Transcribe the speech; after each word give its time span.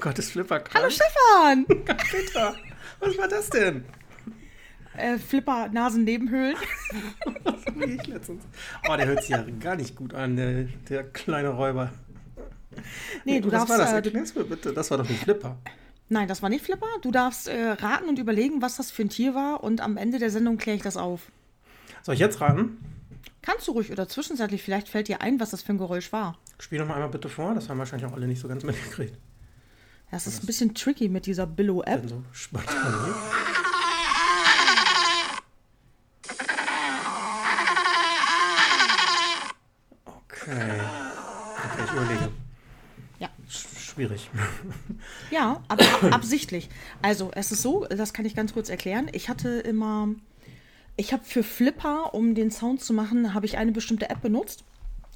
Gott, 0.00 0.18
ist 0.18 0.32
Flipper 0.32 0.60
krank. 0.60 0.74
Hallo 0.74 0.90
Stefan! 0.90 1.66
Petra, 2.10 2.54
was 3.00 3.18
war 3.18 3.28
das 3.28 3.50
denn? 3.50 3.84
Äh, 4.96 5.18
Flipper 5.18 5.68
Nasennebenhöhlen. 5.68 6.56
Ich 7.80 8.06
letztens. 8.08 8.44
Oh, 8.90 8.94
der 8.96 9.06
hört 9.06 9.20
sich 9.22 9.30
ja 9.30 9.42
gar 9.58 9.74
nicht 9.74 9.96
gut 9.96 10.12
an, 10.12 10.36
der, 10.36 10.64
der 10.90 11.02
kleine 11.04 11.48
Räuber. 11.48 11.90
Nee, 13.24 13.40
du 13.40 13.46
was 13.46 13.52
darfst. 13.52 13.70
war 13.70 13.78
das? 13.78 13.92
Äh, 13.92 14.02
du, 14.02 14.08
Erklär's 14.10 14.34
mir 14.34 14.44
bitte. 14.44 14.72
Das 14.74 14.90
war 14.90 14.98
doch 14.98 15.08
ein 15.08 15.16
Flipper. 15.16 15.56
nein, 16.10 16.28
das 16.28 16.42
war 16.42 16.50
nicht 16.50 16.62
Flipper. 16.64 16.86
Du 17.00 17.10
darfst 17.10 17.48
äh, 17.48 17.70
raten 17.70 18.08
und 18.08 18.18
überlegen, 18.18 18.60
was 18.60 18.76
das 18.76 18.90
für 18.90 19.02
ein 19.02 19.08
Tier 19.08 19.34
war 19.34 19.64
und 19.64 19.80
am 19.80 19.96
Ende 19.96 20.18
der 20.18 20.30
Sendung 20.30 20.58
kläre 20.58 20.76
ich 20.76 20.82
das 20.82 20.98
auf. 20.98 21.22
Soll 22.02 22.14
ich 22.14 22.20
jetzt 22.20 22.40
raten? 22.42 22.76
Kannst 23.40 23.66
du 23.66 23.72
ruhig 23.72 23.90
oder 23.90 24.06
zwischenzeitlich, 24.08 24.62
vielleicht 24.62 24.90
fällt 24.90 25.08
dir 25.08 25.22
ein, 25.22 25.40
was 25.40 25.50
das 25.50 25.62
für 25.62 25.72
ein 25.72 25.78
Geräusch 25.78 26.12
war. 26.12 26.36
Spiel 26.58 26.78
doch 26.78 26.86
mal 26.86 26.94
einmal 26.94 27.08
bitte 27.08 27.30
vor. 27.30 27.54
Das 27.54 27.70
haben 27.70 27.78
wahrscheinlich 27.78 28.06
auch 28.10 28.14
alle 28.14 28.26
nicht 28.26 28.40
so 28.40 28.48
ganz 28.48 28.62
mitgekriegt. 28.62 29.16
Das 30.10 30.26
ist 30.26 30.42
ein 30.42 30.46
bisschen 30.46 30.74
tricky 30.74 31.08
mit 31.08 31.26
dieser 31.26 31.46
Billo-App. 31.46 32.00
Denn 32.00 32.08
so 32.08 32.22
spontan. 32.32 33.14
Okay. 40.04 40.80
Ich 41.84 41.92
überlege. 41.92 42.28
Ja. 43.18 43.28
Sch- 43.48 43.78
Schwierig. 43.78 44.30
Ja, 45.30 45.62
aber 45.68 45.84
ab- 45.84 46.04
absichtlich. 46.12 46.68
Also, 47.02 47.30
es 47.34 47.52
ist 47.52 47.62
so, 47.62 47.84
das 47.86 48.12
kann 48.12 48.24
ich 48.24 48.34
ganz 48.34 48.52
kurz 48.52 48.68
erklären. 48.68 49.08
Ich 49.12 49.28
hatte 49.28 49.48
immer, 49.60 50.08
ich 50.96 51.12
habe 51.12 51.22
für 51.24 51.42
Flipper, 51.44 52.14
um 52.14 52.34
den 52.34 52.50
Sound 52.50 52.82
zu 52.82 52.92
machen, 52.92 53.32
habe 53.34 53.46
ich 53.46 53.56
eine 53.58 53.70
bestimmte 53.72 54.10
App 54.10 54.20
benutzt. 54.22 54.64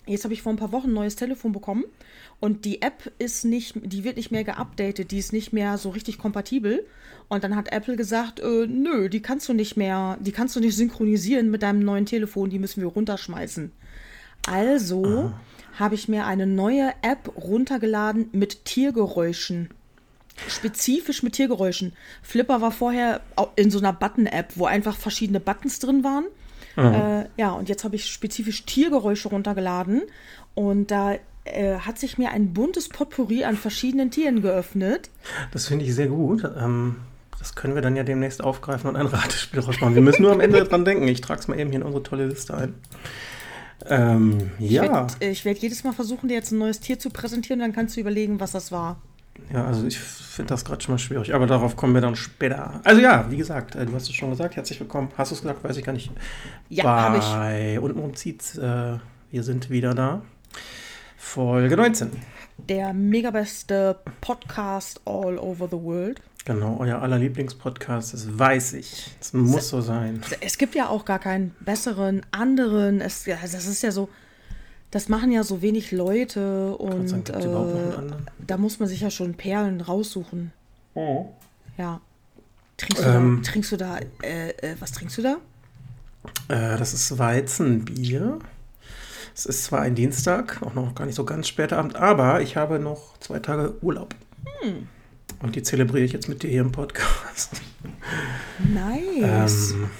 Jetzt 0.06 0.24
habe 0.24 0.34
ich 0.34 0.42
vor 0.42 0.52
ein 0.52 0.56
paar 0.56 0.72
Wochen 0.72 0.88
ein 0.88 0.94
neues 0.94 1.16
Telefon 1.16 1.52
bekommen 1.52 1.84
und 2.40 2.64
die 2.66 2.82
App 2.82 3.10
ist 3.18 3.44
nicht, 3.44 3.74
die 3.82 4.04
wird 4.04 4.16
nicht 4.16 4.30
mehr 4.30 4.44
geupdatet, 4.44 5.10
die 5.10 5.18
ist 5.18 5.32
nicht 5.32 5.52
mehr 5.52 5.78
so 5.78 5.90
richtig 5.90 6.18
kompatibel. 6.18 6.86
Und 7.28 7.42
dann 7.42 7.56
hat 7.56 7.72
Apple 7.72 7.96
gesagt, 7.96 8.40
äh, 8.40 8.66
nö, 8.66 9.08
die 9.08 9.22
kannst 9.22 9.48
du 9.48 9.54
nicht 9.54 9.76
mehr, 9.76 10.18
die 10.20 10.32
kannst 10.32 10.54
du 10.54 10.60
nicht 10.60 10.76
synchronisieren 10.76 11.50
mit 11.50 11.62
deinem 11.62 11.80
neuen 11.80 12.04
Telefon, 12.04 12.50
die 12.50 12.58
müssen 12.58 12.82
wir 12.82 12.88
runterschmeißen. 12.88 13.72
Also 14.46 15.32
habe 15.78 15.94
ich 15.94 16.06
mir 16.06 16.26
eine 16.26 16.46
neue 16.46 16.92
App 17.02 17.32
runtergeladen 17.36 18.28
mit 18.32 18.66
Tiergeräuschen. 18.66 19.70
Spezifisch 20.48 21.22
mit 21.22 21.34
Tiergeräuschen. 21.34 21.94
Flipper 22.22 22.60
war 22.60 22.72
vorher 22.72 23.22
in 23.56 23.70
so 23.70 23.78
einer 23.78 23.92
Button-App, 23.92 24.52
wo 24.56 24.66
einfach 24.66 24.96
verschiedene 24.96 25.40
Buttons 25.40 25.78
drin 25.78 26.04
waren. 26.04 26.26
Äh, 26.76 27.26
ja, 27.36 27.52
und 27.52 27.68
jetzt 27.68 27.84
habe 27.84 27.96
ich 27.96 28.06
spezifisch 28.06 28.64
Tiergeräusche 28.64 29.28
runtergeladen 29.28 30.02
und 30.54 30.90
da 30.90 31.14
äh, 31.44 31.76
hat 31.78 31.98
sich 31.98 32.18
mir 32.18 32.30
ein 32.30 32.52
buntes 32.52 32.88
Potpourri 32.88 33.44
an 33.44 33.56
verschiedenen 33.56 34.10
Tieren 34.10 34.42
geöffnet. 34.42 35.10
Das 35.52 35.66
finde 35.68 35.84
ich 35.84 35.94
sehr 35.94 36.08
gut. 36.08 36.42
Ähm, 36.58 36.96
das 37.38 37.54
können 37.54 37.74
wir 37.74 37.82
dann 37.82 37.94
ja 37.96 38.02
demnächst 38.04 38.42
aufgreifen 38.42 38.88
und 38.88 38.96
ein 38.96 39.06
Ratespiel 39.06 39.60
draus 39.60 39.80
machen. 39.80 39.94
Wir 39.94 40.02
müssen 40.02 40.22
nur 40.22 40.32
am 40.32 40.40
Ende 40.40 40.64
dran 40.64 40.84
denken. 40.84 41.06
Ich 41.08 41.20
trage 41.20 41.40
es 41.40 41.48
mal 41.48 41.58
eben 41.60 41.70
hier 41.70 41.80
in 41.80 41.86
unsere 41.86 42.02
tolle 42.02 42.26
Liste 42.26 42.54
ein. 42.56 42.74
Ähm, 43.86 44.50
ja. 44.58 44.82
werd- 44.82 45.16
Ich 45.22 45.44
werde 45.44 45.60
jedes 45.60 45.84
Mal 45.84 45.92
versuchen, 45.92 46.28
dir 46.28 46.34
jetzt 46.34 46.52
ein 46.52 46.58
neues 46.58 46.80
Tier 46.80 46.98
zu 46.98 47.10
präsentieren, 47.10 47.60
dann 47.60 47.72
kannst 47.72 47.96
du 47.96 48.00
überlegen, 48.00 48.40
was 48.40 48.52
das 48.52 48.72
war. 48.72 49.00
Ja, 49.52 49.66
also 49.66 49.86
ich 49.86 49.98
finde 49.98 50.50
das 50.50 50.64
gerade 50.64 50.82
schon 50.82 50.94
mal 50.94 50.98
schwierig, 50.98 51.34
aber 51.34 51.46
darauf 51.46 51.76
kommen 51.76 51.94
wir 51.94 52.00
dann 52.00 52.16
später. 52.16 52.80
Also 52.84 53.00
ja, 53.00 53.30
wie 53.30 53.36
gesagt, 53.36 53.74
äh, 53.74 53.86
du 53.86 53.94
hast 53.94 54.08
es 54.08 54.14
schon 54.14 54.30
gesagt, 54.30 54.56
herzlich 54.56 54.80
willkommen. 54.80 55.10
Hast 55.16 55.30
du 55.30 55.34
es 55.34 55.42
gesagt? 55.42 55.62
Weiß 55.62 55.76
ich 55.76 55.84
gar 55.84 55.92
nicht. 55.92 56.10
Ja, 56.68 56.84
habe 56.84 57.18
ich. 57.18 57.24
Bei 57.24 57.80
Untenrum 57.80 58.14
zieht's, 58.14 58.56
äh, 58.58 58.98
wir 59.30 59.42
sind 59.42 59.70
wieder 59.70 59.94
da. 59.94 60.22
Folge 61.16 61.76
19. 61.76 62.10
Der 62.58 62.92
mega 62.92 63.30
beste 63.30 63.98
Podcast 64.20 65.00
all 65.04 65.38
over 65.38 65.66
the 65.68 65.76
world. 65.76 66.20
Genau, 66.44 66.76
euer 66.78 67.00
aller 67.00 67.18
Lieblingspodcast, 67.18 68.12
das 68.12 68.38
weiß 68.38 68.74
ich. 68.74 69.10
Das 69.18 69.32
muss 69.32 69.70
so 69.70 69.80
sein. 69.80 70.22
Es 70.40 70.58
gibt 70.58 70.74
ja 70.74 70.88
auch 70.88 71.06
gar 71.06 71.18
keinen 71.18 71.54
besseren, 71.60 72.20
anderen. 72.32 73.00
Es, 73.00 73.24
das 73.24 73.66
ist 73.66 73.82
ja 73.82 73.90
so, 73.90 74.10
das 74.94 75.08
machen 75.08 75.32
ja 75.32 75.42
so 75.42 75.60
wenig 75.60 75.90
Leute 75.90 76.76
und 76.76 77.08
sagen, 77.08 77.24
äh, 77.26 78.14
da 78.46 78.56
muss 78.56 78.78
man 78.78 78.88
sich 78.88 79.00
ja 79.00 79.10
schon 79.10 79.34
Perlen 79.34 79.80
raussuchen. 79.80 80.52
Ja. 81.76 82.00
Trinkst 82.76 83.02
du 83.04 83.08
Ähm. 83.08 83.40
da, 83.42 83.50
trinkst 83.50 83.72
du 83.72 83.76
da, 83.76 83.98
äh, 84.22 84.50
äh, 84.50 84.76
was 84.78 84.92
trinkst 84.92 85.18
du 85.18 85.22
da? 85.22 85.36
Äh, 86.46 86.78
das 86.78 86.94
ist 86.94 87.18
Weizenbier. 87.18 88.38
Es 89.34 89.46
ist 89.46 89.64
zwar 89.64 89.80
ein 89.80 89.96
Dienstag, 89.96 90.62
auch 90.62 90.74
noch 90.74 90.94
gar 90.94 91.06
nicht 91.06 91.16
so 91.16 91.24
ganz 91.24 91.48
später 91.48 91.78
Abend, 91.78 91.96
aber 91.96 92.40
ich 92.40 92.56
habe 92.56 92.78
noch 92.78 93.18
zwei 93.18 93.40
Tage 93.40 93.74
Urlaub. 93.82 94.14
Hm. 94.60 94.86
Und 95.42 95.56
die 95.56 95.64
zelebriere 95.64 96.04
ich 96.04 96.12
jetzt 96.12 96.28
mit 96.28 96.44
dir 96.44 96.50
hier 96.50 96.60
im 96.60 96.70
Podcast. 96.70 97.60
Nice. 98.60 99.72
Ähm, 99.72 99.90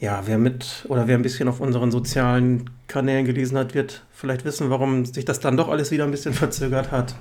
ja, 0.00 0.22
wer 0.26 0.38
mit 0.38 0.84
oder 0.88 1.06
wer 1.06 1.16
ein 1.16 1.22
bisschen 1.22 1.48
auf 1.48 1.60
unseren 1.60 1.90
sozialen 1.90 2.68
Kanälen 2.86 3.24
gelesen 3.24 3.56
hat, 3.58 3.74
wird 3.74 4.04
vielleicht 4.12 4.44
wissen, 4.44 4.70
warum 4.70 5.04
sich 5.06 5.24
das 5.24 5.40
dann 5.40 5.56
doch 5.56 5.68
alles 5.68 5.90
wieder 5.90 6.04
ein 6.04 6.10
bisschen 6.10 6.34
verzögert 6.34 6.90
hat. 6.92 7.14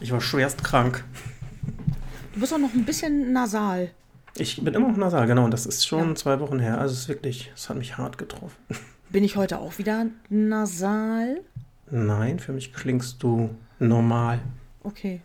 Ich 0.00 0.10
war 0.12 0.20
schwerst 0.20 0.64
krank. 0.64 1.04
du 2.34 2.40
bist 2.40 2.52
auch 2.54 2.58
noch 2.58 2.72
ein 2.74 2.84
bisschen 2.84 3.32
nasal. 3.32 3.90
Ich 4.36 4.62
bin 4.64 4.74
immer 4.74 4.88
noch 4.88 4.96
nasal, 4.96 5.26
genau. 5.28 5.44
Und 5.44 5.52
das 5.52 5.64
ist 5.66 5.86
schon 5.86 6.08
Ja. 6.10 6.14
zwei 6.16 6.40
Wochen 6.40 6.58
her. 6.58 6.78
Also 6.80 6.92
es 6.94 7.00
ist 7.02 7.08
wirklich, 7.08 7.52
es 7.54 7.68
hat 7.68 7.76
mich 7.76 7.96
hart 7.98 8.18
getroffen. 8.18 8.56
Bin 9.10 9.22
ich 9.22 9.36
heute 9.36 9.58
auch 9.58 9.78
wieder 9.78 10.06
nasal? 10.28 11.40
Nein, 11.90 12.40
für 12.40 12.52
mich 12.52 12.72
klingst 12.72 13.22
du 13.22 13.50
normal. 13.78 14.40
Okay. 14.82 15.20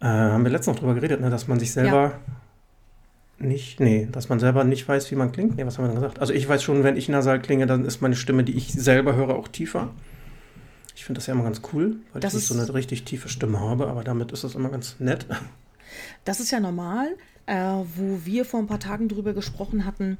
Äh, 0.00 0.04
haben 0.06 0.44
wir 0.44 0.50
letztens 0.50 0.74
noch 0.74 0.80
drüber 0.80 0.94
geredet, 0.94 1.20
ne, 1.22 1.30
dass 1.30 1.48
man 1.48 1.58
sich 1.60 1.72
selber 1.72 2.18
nicht, 3.42 3.80
nee, 3.80 4.08
dass 4.10 4.28
man 4.28 4.40
selber 4.40 4.64
nicht 4.64 4.86
weiß, 4.88 5.10
wie 5.10 5.16
man 5.16 5.32
klingt. 5.32 5.56
Nee, 5.56 5.66
was 5.66 5.78
haben 5.78 5.84
wir 5.84 5.88
denn 5.88 6.00
gesagt? 6.00 6.20
Also 6.20 6.32
ich 6.32 6.48
weiß 6.48 6.62
schon, 6.62 6.84
wenn 6.84 6.96
ich 6.96 7.08
nasal 7.08 7.40
klinge, 7.40 7.66
dann 7.66 7.84
ist 7.84 8.00
meine 8.00 8.16
Stimme, 8.16 8.44
die 8.44 8.56
ich 8.56 8.72
selber 8.72 9.14
höre, 9.14 9.34
auch 9.34 9.48
tiefer. 9.48 9.90
Ich 10.94 11.04
finde 11.04 11.18
das 11.18 11.26
ja 11.26 11.34
immer 11.34 11.44
ganz 11.44 11.62
cool, 11.72 11.96
weil 12.12 12.20
Das 12.20 12.34
ich 12.34 12.40
nicht 12.40 12.46
so 12.48 12.54
eine 12.54 12.74
richtig 12.74 13.04
tiefe 13.04 13.28
Stimme 13.28 13.60
habe, 13.60 13.88
aber 13.88 14.04
damit 14.04 14.32
ist 14.32 14.44
das 14.44 14.54
immer 14.54 14.68
ganz 14.68 14.96
nett. 14.98 15.26
Das 16.24 16.40
ist 16.40 16.50
ja 16.50 16.58
normal, 16.58 17.08
äh, 17.44 17.54
wo 17.54 18.24
wir 18.24 18.46
vor 18.46 18.60
ein 18.60 18.66
paar 18.66 18.80
Tagen 18.80 19.08
drüber 19.08 19.34
gesprochen 19.34 19.84
hatten. 19.84 20.16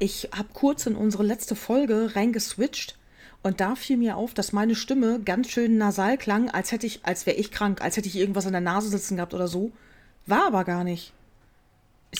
Ich 0.00 0.30
habe 0.36 0.48
kurz 0.52 0.86
in 0.86 0.96
unsere 0.96 1.22
letzte 1.22 1.54
Folge 1.54 2.16
reingeswitcht 2.16 2.98
und 3.44 3.60
da 3.60 3.76
fiel 3.76 3.96
mir 3.96 4.16
auf, 4.16 4.34
dass 4.34 4.52
meine 4.52 4.74
Stimme 4.74 5.20
ganz 5.24 5.50
schön 5.50 5.78
nasal 5.78 6.18
klang, 6.18 6.50
als 6.50 6.72
hätte 6.72 6.86
ich, 6.86 7.04
als 7.04 7.26
wäre 7.26 7.36
ich 7.36 7.52
krank, 7.52 7.80
als 7.80 7.96
hätte 7.96 8.08
ich 8.08 8.16
irgendwas 8.16 8.46
in 8.46 8.52
der 8.52 8.60
Nase 8.60 8.88
sitzen 8.88 9.16
gehabt 9.16 9.34
oder 9.34 9.46
so. 9.46 9.70
War 10.26 10.46
aber 10.46 10.64
gar 10.64 10.82
nicht. 10.82 11.12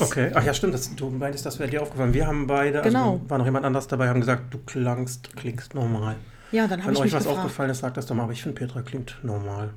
Okay, 0.01 0.31
ach 0.35 0.45
ja, 0.45 0.53
stimmt, 0.55 0.75
das, 0.75 0.95
du 0.95 1.11
meintest, 1.11 1.47
das 1.47 1.59
wäre 1.59 1.71
dir 1.71 1.83
aufgefallen. 1.83 2.13
Wir 2.15 2.27
haben 2.27 2.47
beide, 2.47 2.83
Genau. 2.83 3.13
also 3.15 3.31
war 3.31 3.39
noch 3.39 3.45
jemand 3.45 3.65
anders 3.67 3.87
dabei, 3.87 4.09
haben 4.09 4.21
gesagt, 4.21 4.53
du 4.53 4.59
klangst, 4.59 5.37
klingst 5.37 5.75
normal. 5.75 6.17
Ja, 6.53 6.67
dann 6.67 6.81
habe 6.81 6.89
Wenn 6.89 6.95
ich 6.95 6.99
euch 7.01 7.05
mich 7.07 7.13
was 7.15 7.25
gefragt. 7.25 7.39
aufgefallen 7.41 7.71
ist, 7.71 7.79
sagt 7.81 7.97
das 7.97 8.07
doch 8.07 8.15
mal, 8.15 8.25
aber 8.25 8.33
ich 8.33 8.43
finde, 8.43 8.59
Petra 8.59 8.83
klingt 8.83 9.17
normal. 9.23 9.71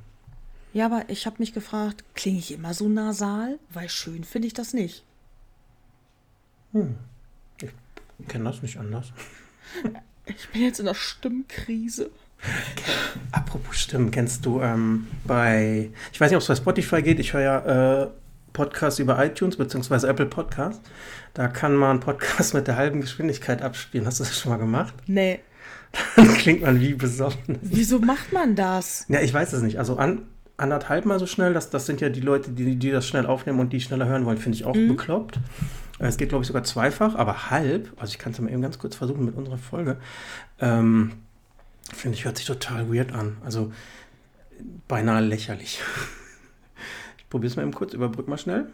Ja, 0.73 0.85
aber 0.85 1.03
ich 1.07 1.25
habe 1.25 1.37
mich 1.39 1.53
gefragt, 1.53 2.03
klinge 2.13 2.37
ich 2.39 2.51
immer 2.53 2.73
so 2.73 2.87
nasal? 2.87 3.57
Weil 3.71 3.89
schön 3.89 4.23
finde 4.23 4.47
ich 4.47 4.53
das 4.53 4.73
nicht. 4.73 5.03
Ich 7.59 8.27
kenne 8.27 8.43
das 8.45 8.61
nicht 8.61 8.77
anders. 8.77 9.11
Ich 10.29 10.49
bin 10.49 10.61
jetzt 10.61 10.79
in 10.81 10.85
der 10.85 10.93
Stimmkrise. 10.93 12.09
Apropos 13.31 13.77
Stimmen, 13.77 14.11
kennst 14.11 14.45
du 14.45 14.59
ähm, 14.61 15.07
bei, 15.23 15.89
ich 16.11 16.19
weiß 16.19 16.29
nicht, 16.29 16.35
ob 16.35 16.41
es 16.41 16.47
bei 16.49 16.55
Spotify 16.55 17.01
geht, 17.01 17.19
ich 17.19 17.31
höre 17.31 17.41
ja 17.41 18.03
äh, 18.03 18.07
Podcasts 18.57 18.99
über 18.99 19.23
iTunes 19.23 19.55
bzw. 19.55 20.07
Apple 20.07 20.25
Podcasts. 20.25 20.81
Da 21.35 21.47
kann 21.47 21.75
man 21.75 21.99
Podcasts 21.99 22.53
mit 22.53 22.67
der 22.67 22.75
halben 22.75 23.01
Geschwindigkeit 23.01 23.61
abspielen. 23.61 24.07
Hast 24.07 24.19
du 24.19 24.23
das 24.23 24.37
schon 24.39 24.51
mal 24.51 24.57
gemacht? 24.57 24.95
Nee. 25.05 25.39
Dann 26.15 26.33
klingt 26.33 26.61
man 26.61 26.79
wie 26.81 26.95
besoffen. 26.95 27.59
Wieso 27.61 27.99
macht 27.99 28.33
man 28.33 28.55
das? 28.55 29.05
Ja, 29.09 29.21
ich 29.21 29.31
weiß 29.31 29.53
es 29.53 29.61
nicht. 29.61 29.77
Also 29.77 29.97
an, 29.97 30.23
anderthalb 30.57 31.05
mal 31.05 31.19
so 31.19 31.27
schnell, 31.27 31.53
das, 31.53 31.69
das 31.69 31.85
sind 31.85 32.01
ja 32.01 32.09
die 32.09 32.19
Leute, 32.19 32.49
die, 32.51 32.75
die 32.77 32.89
das 32.89 33.07
schnell 33.07 33.27
aufnehmen 33.27 33.59
und 33.59 33.71
die 33.73 33.79
schneller 33.79 34.07
hören 34.07 34.25
wollen, 34.25 34.39
finde 34.39 34.55
ich 34.57 34.65
auch 34.65 34.73
bekloppt. 34.73 35.37
Äh, 35.99 36.07
Es 36.07 36.17
geht, 36.17 36.29
glaube 36.29 36.41
ich, 36.41 36.47
sogar 36.47 36.63
zweifach, 36.63 37.13
aber 37.15 37.51
halb, 37.51 37.91
also 37.97 38.11
ich 38.11 38.17
kann 38.17 38.31
es 38.33 38.39
mal 38.41 38.51
eben 38.51 38.61
ganz 38.63 38.79
kurz 38.79 38.95
versuchen 38.95 39.23
mit 39.23 39.35
unserer 39.35 39.57
Folge, 39.59 39.97
ähm, 40.59 41.13
finde 41.93 42.17
ich, 42.17 42.25
hört 42.25 42.37
sich 42.37 42.47
total 42.47 42.91
weird 42.93 43.13
an. 43.13 43.37
Also 43.45 43.71
beinahe 44.87 45.21
lächerlich. 45.21 45.79
Ich 47.27 47.29
probiere 47.29 47.51
es 47.51 47.57
mal 47.57 47.63
eben 47.63 47.73
kurz, 47.73 47.93
überbrück 47.93 48.29
mal 48.29 48.37
schnell. 48.37 48.71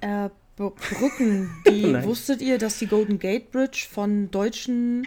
Äh, 0.00 0.30
Br- 0.56 0.70
Brücken, 0.70 1.50
die 1.68 1.92
wusstet 2.04 2.40
ihr, 2.40 2.56
dass 2.56 2.78
die 2.78 2.86
Golden 2.86 3.18
Gate 3.18 3.52
Bridge 3.52 3.86
von 3.90 4.30
deutschen 4.30 5.06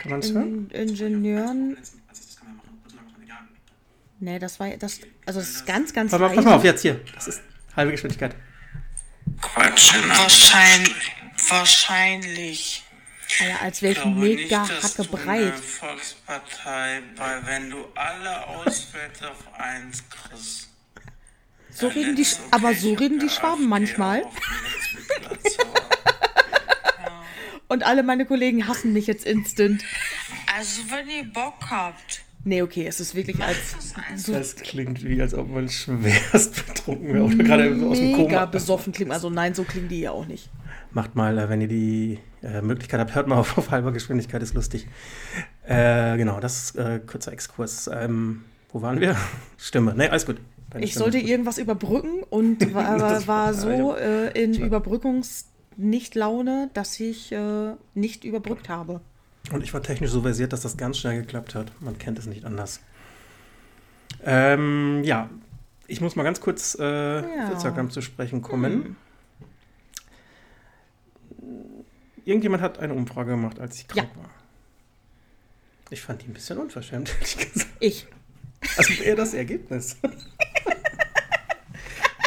Kann 0.00 0.10
man 0.10 0.20
es 0.20 0.32
hören? 0.32 0.68
In 0.72 0.88
Ingenieuren. 0.88 1.76
Nee, 4.18 4.38
das 4.40 4.58
war 4.58 4.68
das. 4.76 4.98
Also 5.24 5.38
das 5.38 5.50
ist 5.50 5.66
ganz, 5.66 5.92
ganz 5.92 6.10
Pass 6.10 6.20
mal, 6.20 6.30
pass 6.30 6.44
mal 6.44 6.54
auf, 6.54 6.64
jetzt 6.64 6.82
hier. 6.82 7.00
Das 7.14 7.28
ist 7.28 7.42
halbe 7.76 7.92
Geschwindigkeit. 7.92 8.34
Quatschen. 9.40 10.00
Wahrscheinlich. 10.08 11.12
Wahrscheinlich. 11.48 12.84
Naja, 13.40 13.56
als 13.62 13.82
wäre 13.82 13.92
ich 13.92 14.04
mega 14.04 14.62
nicht, 14.62 14.72
dass 14.82 14.98
hacke 14.98 15.08
du 15.08 15.16
eine 15.16 15.24
breit. 15.24 15.54
Volkspartei, 15.60 17.00
weil 17.16 17.46
wenn 17.46 17.70
du 17.70 17.84
alle 17.94 18.46
Auswälte 18.46 19.30
auf 19.30 19.54
eins 19.58 20.02
kriegst. 20.08 20.68
So 21.70 21.88
dann 21.88 21.96
reden 21.96 22.16
die, 22.16 22.22
okay, 22.22 22.36
aber 22.50 22.74
so 22.74 22.92
reden 22.94 23.18
die 23.18 23.28
Schwaben 23.30 23.62
AfD 23.62 23.66
manchmal. 23.68 24.22
Und 27.68 27.84
alle 27.84 28.02
meine 28.02 28.26
Kollegen 28.26 28.68
hassen 28.68 28.92
mich 28.92 29.06
jetzt 29.06 29.24
instant. 29.24 29.82
Also 30.54 30.82
wenn 30.90 31.08
ihr 31.08 31.24
Bock 31.32 31.70
habt, 31.70 32.22
Nee, 32.44 32.62
okay, 32.62 32.86
es 32.86 32.98
ist 32.98 33.14
wirklich 33.14 33.40
als 33.40 33.56
so 34.16 34.32
Das 34.32 34.56
klingt 34.56 35.04
wie, 35.04 35.22
als 35.22 35.32
ob 35.32 35.48
man 35.48 35.68
schwerst 35.68 36.66
betrunken 36.66 37.14
wäre 37.14 37.24
oder 37.24 37.36
gerade 37.36 37.86
aus 37.86 37.98
dem 37.98 38.12
mega 38.16 38.22
Koma. 38.40 38.46
besoffen 38.46 38.92
klingt. 38.92 39.12
Also 39.12 39.30
nein, 39.30 39.54
so 39.54 39.62
klingen 39.62 39.88
die 39.88 40.00
ja 40.00 40.10
auch 40.10 40.26
nicht. 40.26 40.48
Macht 40.94 41.14
mal, 41.14 41.38
äh, 41.38 41.48
wenn 41.48 41.60
ihr 41.60 41.68
die 41.68 42.18
äh, 42.42 42.60
Möglichkeit 42.60 42.98
habt, 43.00 43.14
hört 43.14 43.28
mal 43.28 43.36
auf, 43.36 43.56
auf 43.58 43.70
halber 43.70 43.92
Geschwindigkeit, 43.92 44.42
ist 44.42 44.54
lustig. 44.54 44.86
Äh, 45.66 46.16
genau, 46.16 46.40
das 46.40 46.70
ist 46.70 46.76
äh, 46.76 47.00
kurzer 47.06 47.32
Exkurs. 47.32 47.88
Ähm, 47.92 48.44
wo 48.72 48.82
waren 48.82 49.00
wir? 49.00 49.16
Stimme. 49.58 49.94
Nee, 49.96 50.08
alles 50.08 50.26
gut. 50.26 50.38
Deine 50.70 50.84
Ich 50.84 50.90
Stimme. 50.92 51.04
sollte 51.04 51.18
irgendwas 51.18 51.58
überbrücken 51.58 52.22
und 52.30 52.74
war, 52.74 53.26
war 53.26 53.54
so 53.54 53.94
äh, 53.96 54.30
in 54.42 54.54
Überbrückungs-Nicht-Laune, 54.54 56.70
dass 56.74 56.98
ich 57.00 57.32
äh, 57.32 57.72
nicht 57.94 58.24
überbrückt 58.24 58.68
habe. 58.68 59.00
Und 59.52 59.62
ich 59.62 59.72
war 59.74 59.82
technisch 59.82 60.10
so 60.10 60.22
versiert, 60.22 60.52
dass 60.52 60.62
das 60.62 60.76
ganz 60.76 60.98
schnell 60.98 61.20
geklappt 61.20 61.54
hat. 61.54 61.72
Man 61.80 61.98
kennt 61.98 62.18
es 62.18 62.26
nicht 62.26 62.44
anders. 62.44 62.80
Ähm, 64.24 65.02
ja, 65.04 65.28
ich 65.88 66.00
muss 66.00 66.14
mal 66.16 66.22
ganz 66.22 66.40
kurz 66.40 66.76
äh, 66.78 67.16
Ja. 67.20 67.88
zu 67.88 68.00
sprechen 68.02 68.40
kommen. 68.40 68.96
Irgendjemand 72.24 72.62
hat 72.62 72.78
eine 72.78 72.94
Umfrage 72.94 73.32
gemacht, 73.32 73.58
als 73.58 73.78
ich 73.80 73.88
krank 73.88 74.10
war. 74.16 74.30
Ich 75.90 76.00
fand 76.00 76.22
die 76.22 76.26
ein 76.28 76.32
bisschen 76.34 76.58
unverschämt, 76.58 77.10
ehrlich 77.14 77.36
gesagt. 77.36 77.70
Ich. 77.80 78.06
Also 78.76 78.92
eher 79.02 79.16
das 79.16 79.34
Ergebnis. 79.34 79.96
Ja, 80.02 80.10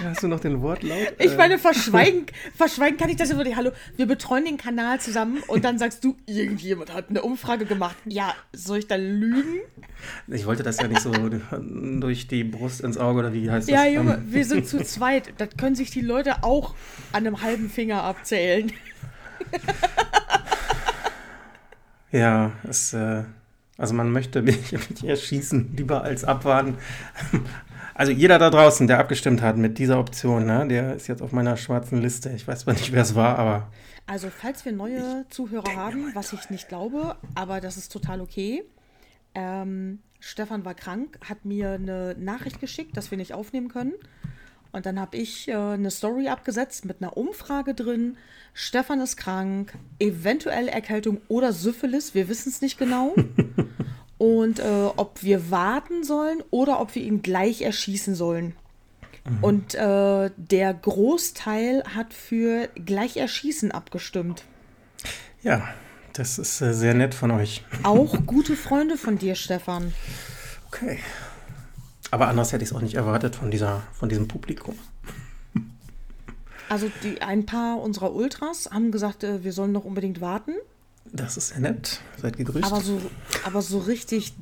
Hast 0.10 0.22
du 0.22 0.28
noch 0.28 0.42
den 0.42 0.62
Wortlaut? 0.62 1.14
Ich 1.18 1.32
Äh, 1.32 1.38
meine, 1.38 1.58
verschweigen, 1.58 2.26
verschweigen 2.56 2.98
kann 2.98 3.10
ich 3.10 3.16
das 3.16 3.30
immer 3.32 3.44
nicht. 3.44 3.56
Hallo, 3.56 3.72
wir 3.96 4.06
betreuen 4.06 4.46
den 4.46 4.58
Kanal 4.58 5.00
zusammen 5.00 5.42
und 5.48 5.64
dann 5.66 5.80
sagst 5.80 6.04
du, 6.04 6.16
irgendjemand 6.28 6.94
hat 6.94 7.10
eine 7.10 7.22
Umfrage 7.24 7.66
gemacht. 7.66 7.96
Ja, 8.06 8.36
soll 8.54 8.80
ich 8.80 8.88
da 8.88 8.96
lügen? 8.98 9.62
ich 10.28 10.46
wollte 10.46 10.62
das 10.62 10.78
ja 10.78 10.88
nicht 10.88 11.02
so 11.02 11.12
durch 11.12 12.28
die 12.28 12.44
Brust 12.44 12.82
ins 12.82 12.98
Auge 12.98 13.20
oder 13.22 13.34
wie 13.34 13.50
heißt 13.50 13.68
das? 13.70 13.74
Ja, 13.74 13.86
Junge, 13.88 14.22
wir 14.28 14.46
sind 14.46 14.68
zu 14.68 14.84
zweit. 14.84 15.34
Das 15.38 15.50
können 15.58 15.76
sich 15.76 15.90
die 15.90 16.02
Leute 16.02 16.44
auch 16.44 16.76
an 17.14 17.26
einem 17.26 17.42
halben 17.42 17.70
Finger 17.70 18.04
abzählen. 18.04 18.72
Ja, 22.12 22.54
es, 22.64 22.94
äh, 22.94 23.24
also 23.78 23.94
man 23.94 24.10
möchte 24.10 24.42
mich, 24.42 24.72
mich 24.72 25.04
erschießen, 25.04 25.76
lieber 25.76 26.04
als 26.04 26.24
abwarten. 26.24 26.78
Also 27.98 28.12
jeder 28.12 28.38
da 28.40 28.50
draußen, 28.50 28.88
der 28.88 29.00
abgestimmt 29.00 29.42
hat 29.42 29.56
mit 29.56 29.80
dieser 29.80 29.98
Option, 30.00 30.46
ne, 30.46 30.68
der 30.68 30.96
ist 30.96 31.08
jetzt 31.08 31.22
auf 31.22 31.32
meiner 31.32 31.56
schwarzen 31.56 32.02
Liste. 32.02 32.30
Ich 32.32 32.46
weiß 32.46 32.60
zwar 32.60 32.74
nicht, 32.74 32.92
wer 32.92 33.02
es 33.02 33.16
war, 33.16 33.40
aber 33.40 33.72
Also, 34.06 34.28
falls 34.30 34.66
wir 34.66 34.74
neue 34.74 35.26
Zuhörer 35.30 35.78
haben, 35.78 36.12
was 36.14 36.34
ich 36.34 36.50
nicht 36.50 36.68
glaube, 36.68 37.16
aber 37.36 37.62
das 37.62 37.78
ist 37.78 37.94
total 37.94 38.20
okay. 38.20 38.66
Ähm, 39.34 40.00
Stefan 40.20 40.66
war 40.66 40.74
krank, 40.74 41.18
hat 41.26 41.46
mir 41.46 41.72
eine 41.72 42.16
Nachricht 42.20 42.60
geschickt, 42.60 42.98
dass 42.98 43.12
wir 43.12 43.18
nicht 43.18 43.34
aufnehmen 43.34 43.70
können. 43.70 43.94
Und 44.75 44.86
dann 44.86 45.00
habe 45.00 45.16
ich 45.16 45.48
äh, 45.48 45.54
eine 45.54 45.89
Story 45.89 46.27
abgesetzt 46.27 46.83
mit 46.83 47.01
einer 47.01 47.16
Umfrage 47.16 47.74
drin. 47.74 48.18
Stefan 48.54 49.00
ist 49.00 49.16
krank, 49.16 49.74
eventuell 50.00 50.68
Erkältung 50.68 51.22
oder 51.30 51.54
Syphilis, 51.54 52.13
wir 52.13 52.27
wissen 52.27 52.50
es 52.50 52.62
nicht 52.62 52.77
genau. 52.77 53.16
Und 54.18 54.60
äh, 54.60 54.89
ob 54.98 55.24
wir 55.24 55.50
warten 55.50 56.04
sollen 56.04 56.44
oder 56.51 56.81
ob 56.81 56.94
wir 56.94 57.04
ihn 57.04 57.22
gleich 57.22 57.62
erschießen 57.62 58.16
sollen. 58.16 58.54
Und 59.42 59.75
äh, 59.75 60.30
der 60.38 60.74
Großteil 60.74 61.83
hat 61.95 62.13
für 62.13 62.68
gleich 62.75 63.18
erschießen 63.18 63.72
abgestimmt. 63.72 64.44
ja, 65.42 65.68
das 66.13 66.38
ist 66.38 66.60
äh, 66.62 66.74
sehr 66.74 66.94
nett 66.94 67.13
von 67.13 67.31
euch. 67.31 67.63
Auch 67.83 68.18
gute 68.25 68.57
Freunde 68.57 68.98
von 68.98 69.18
dir, 69.18 69.36
Stefan. 69.36 69.94
Okay. 70.68 71.00
Aber 72.12 72.28
anders 72.28 72.52
hätte 72.54 72.63
ich 72.63 72.69
es 72.72 72.75
auch 72.75 72.81
nicht 72.81 72.96
erwartet 72.96 73.36
von, 73.36 73.52
dieser, 73.52 73.84
von 73.94 74.10
diesem 74.10 74.28
Publikum. 74.28 74.75
Also 76.69 76.90
die, 77.04 77.22
ein 77.22 77.46
paar 77.46 77.80
unserer 77.81 78.13
Ultras 78.13 78.69
haben 78.72 78.92
gesagt, 78.92 79.24
äh, 79.24 79.44
wir 79.44 79.54
sollen 79.54 79.72
noch 79.72 79.86
unbedingt 79.86 80.22
warten. 80.22 80.54
Das 81.12 81.38
ist 81.38 81.50
sehr 81.50 81.60
nett. 81.60 82.00
Seid 82.19 82.38
gegrüßt. 82.38 82.66
Aber 82.66 82.81
so, 82.81 83.00
aber 83.44 83.62
so 83.62 83.80
richtig 83.80 84.34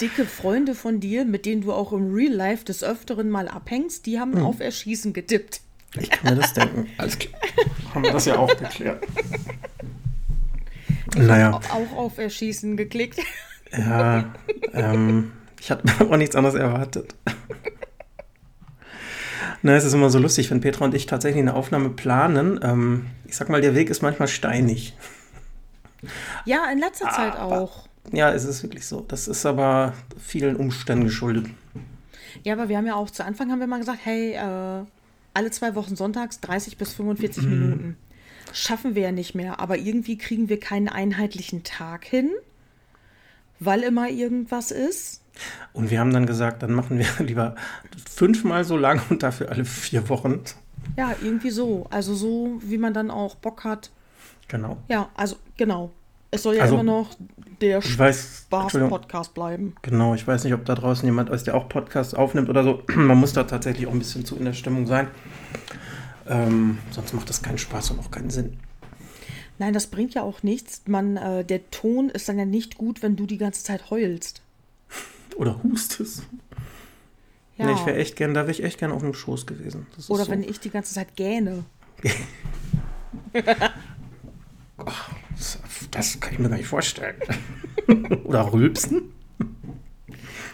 dicke 0.00 0.24
Freunde 0.26 0.74
von 0.74 0.98
dir, 1.00 1.24
mit 1.24 1.46
denen 1.46 1.62
du 1.62 1.72
auch 1.72 1.92
im 1.92 2.12
Real 2.12 2.32
Life 2.32 2.64
des 2.64 2.82
Öfteren 2.82 3.30
mal 3.30 3.48
abhängst, 3.48 4.06
die 4.06 4.18
haben 4.18 4.36
auf 4.38 4.60
Erschießen 4.60 5.12
getippt. 5.12 5.60
Ich 5.98 6.10
kann 6.10 6.34
mir 6.34 6.40
das 6.40 6.52
denken. 6.52 6.88
Alles 6.98 7.18
klar. 7.18 7.40
Haben 7.94 8.02
wir 8.04 8.12
das 8.12 8.24
ja 8.26 8.36
auch 8.38 8.54
geklärt. 8.56 9.02
Naja. 11.16 11.52
Au- 11.52 11.60
Auch 11.76 11.96
auf 11.96 12.18
Erschießen 12.18 12.76
geklickt. 12.76 13.20
Ja, 13.72 14.34
ähm, 14.72 15.32
ich 15.66 15.70
hatte 15.72 15.84
auch 16.10 16.16
nichts 16.16 16.36
anderes 16.36 16.54
erwartet. 16.54 17.12
Na, 19.62 19.74
es 19.74 19.84
ist 19.84 19.94
immer 19.94 20.10
so 20.10 20.18
lustig, 20.20 20.48
wenn 20.52 20.60
Petra 20.60 20.84
und 20.84 20.94
ich 20.94 21.06
tatsächlich 21.06 21.40
eine 21.42 21.54
Aufnahme 21.54 21.90
planen. 21.90 22.60
Ähm, 22.62 23.06
ich 23.26 23.36
sag 23.36 23.48
mal, 23.48 23.60
der 23.60 23.74
Weg 23.74 23.90
ist 23.90 24.00
manchmal 24.02 24.28
steinig. 24.28 24.94
Ja, 26.44 26.70
in 26.70 26.78
letzter 26.78 27.10
Zeit 27.10 27.34
Aber- 27.34 27.60
auch. 27.62 27.88
Ja, 28.12 28.30
es 28.32 28.44
ist 28.44 28.62
wirklich 28.62 28.86
so. 28.86 29.00
Das 29.00 29.26
ist 29.26 29.44
aber 29.44 29.94
vielen 30.22 30.54
Umständen 30.54 31.06
geschuldet. 31.06 31.46
Ja, 32.44 32.52
aber 32.52 32.68
wir 32.68 32.76
haben 32.76 32.86
ja 32.86 32.94
auch 32.94 33.10
zu 33.10 33.24
Anfang 33.24 33.50
haben 33.50 33.58
wir 33.58 33.66
mal 33.66 33.80
gesagt, 33.80 33.98
hey, 34.04 34.34
äh, 34.34 34.84
alle 35.34 35.50
zwei 35.50 35.74
Wochen 35.74 35.96
sonntags 35.96 36.38
30 36.42 36.76
bis 36.76 36.92
45 36.92 37.42
Mhm. 37.42 37.50
Minuten. 37.50 37.96
Schaffen 38.52 38.94
wir 38.94 39.02
ja 39.02 39.10
nicht 39.10 39.34
mehr, 39.34 39.58
aber 39.58 39.78
irgendwie 39.78 40.16
kriegen 40.16 40.48
wir 40.48 40.60
keinen 40.60 40.88
einheitlichen 40.88 41.64
Tag 41.64 42.04
hin, 42.04 42.30
weil 43.58 43.82
immer 43.82 44.08
irgendwas 44.08 44.70
ist. 44.70 45.22
Und 45.72 45.90
wir 45.90 46.00
haben 46.00 46.12
dann 46.12 46.26
gesagt, 46.26 46.62
dann 46.62 46.72
machen 46.72 46.98
wir 46.98 47.06
lieber 47.24 47.54
fünfmal 48.08 48.64
so 48.64 48.76
lang 48.76 49.00
und 49.10 49.22
dafür 49.22 49.50
alle 49.50 49.64
vier 49.64 50.08
Wochen. 50.08 50.40
Ja, 50.96 51.14
irgendwie 51.22 51.50
so. 51.50 51.86
Also 51.90 52.14
so, 52.14 52.60
wie 52.62 52.78
man 52.78 52.94
dann 52.94 53.10
auch 53.10 53.34
Bock 53.36 53.64
hat. 53.64 53.90
Genau. 54.48 54.78
Ja, 54.88 55.08
also 55.14 55.36
genau. 55.56 55.90
Es 56.30 56.42
soll 56.42 56.56
ja 56.56 56.62
Also, 56.62 56.74
immer 56.74 56.84
noch 56.84 57.10
der 57.60 57.80
Spaß-Podcast 57.80 59.32
bleiben. 59.32 59.74
Genau, 59.82 60.14
ich 60.14 60.26
weiß 60.26 60.44
nicht, 60.44 60.54
ob 60.54 60.64
da 60.64 60.74
draußen 60.74 61.06
jemand 61.06 61.30
ist, 61.30 61.46
der 61.46 61.54
auch 61.54 61.68
Podcasts 61.68 62.14
aufnimmt 62.14 62.48
oder 62.48 62.62
so. 62.62 62.82
Man 62.94 63.18
muss 63.18 63.32
da 63.32 63.44
tatsächlich 63.44 63.86
auch 63.86 63.92
ein 63.92 63.98
bisschen 63.98 64.24
zu 64.24 64.36
in 64.36 64.44
der 64.44 64.52
Stimmung 64.52 64.86
sein. 64.86 65.08
Ähm, 66.28 66.78
sonst 66.90 67.14
macht 67.14 67.28
das 67.28 67.42
keinen 67.42 67.58
Spaß 67.58 67.92
und 67.92 68.00
auch 68.00 68.10
keinen 68.10 68.30
Sinn. 68.30 68.58
Nein, 69.58 69.72
das 69.72 69.86
bringt 69.86 70.14
ja 70.14 70.22
auch 70.22 70.42
nichts. 70.42 70.82
Man, 70.86 71.16
äh, 71.16 71.44
der 71.44 71.70
Ton 71.70 72.10
ist 72.10 72.28
dann 72.28 72.38
ja 72.38 72.44
nicht 72.44 72.76
gut, 72.76 73.02
wenn 73.02 73.16
du 73.16 73.26
die 73.26 73.38
ganze 73.38 73.62
Zeit 73.64 73.90
heulst. 73.90 74.42
Oder 75.36 75.62
hustest. 75.62 76.24
Ja. 77.56 77.66
Nee, 77.66 77.72
ich 77.72 77.86
wäre 77.86 77.96
echt 77.96 78.16
gern, 78.16 78.34
da 78.34 78.42
wäre 78.42 78.50
ich 78.50 78.62
echt 78.62 78.78
gern 78.78 78.92
auf 78.92 79.02
dem 79.02 79.14
Schoß 79.14 79.46
gewesen. 79.46 79.86
Oder 80.08 80.24
so. 80.24 80.30
wenn 80.30 80.42
ich 80.42 80.60
die 80.60 80.70
ganze 80.70 80.92
Zeit 80.94 81.16
gähne. 81.16 81.64
Das, 84.76 85.58
das 85.90 86.20
kann 86.20 86.32
ich 86.34 86.38
mir 86.38 86.48
gar 86.48 86.56
nicht 86.56 86.66
vorstellen. 86.68 87.16
Oder 88.24 88.52
rülpsen. 88.52 89.12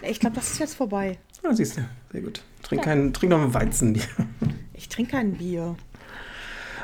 Ich 0.01 0.19
glaube, 0.19 0.35
das 0.35 0.51
ist 0.51 0.59
jetzt 0.59 0.75
vorbei. 0.75 1.17
Ja, 1.43 1.53
siehst 1.53 1.77
du, 1.77 1.81
sehr 2.11 2.21
gut. 2.21 2.41
Trink, 2.61 2.81
Ja. 2.81 2.85
keinen, 2.85 3.13
trink 3.13 3.31
noch 3.31 3.41
einen 3.41 3.53
Weizen. 3.53 3.97
Ich 4.75 4.89
trinke 4.89 5.11
kein 5.11 5.33
Bier. 5.33 5.77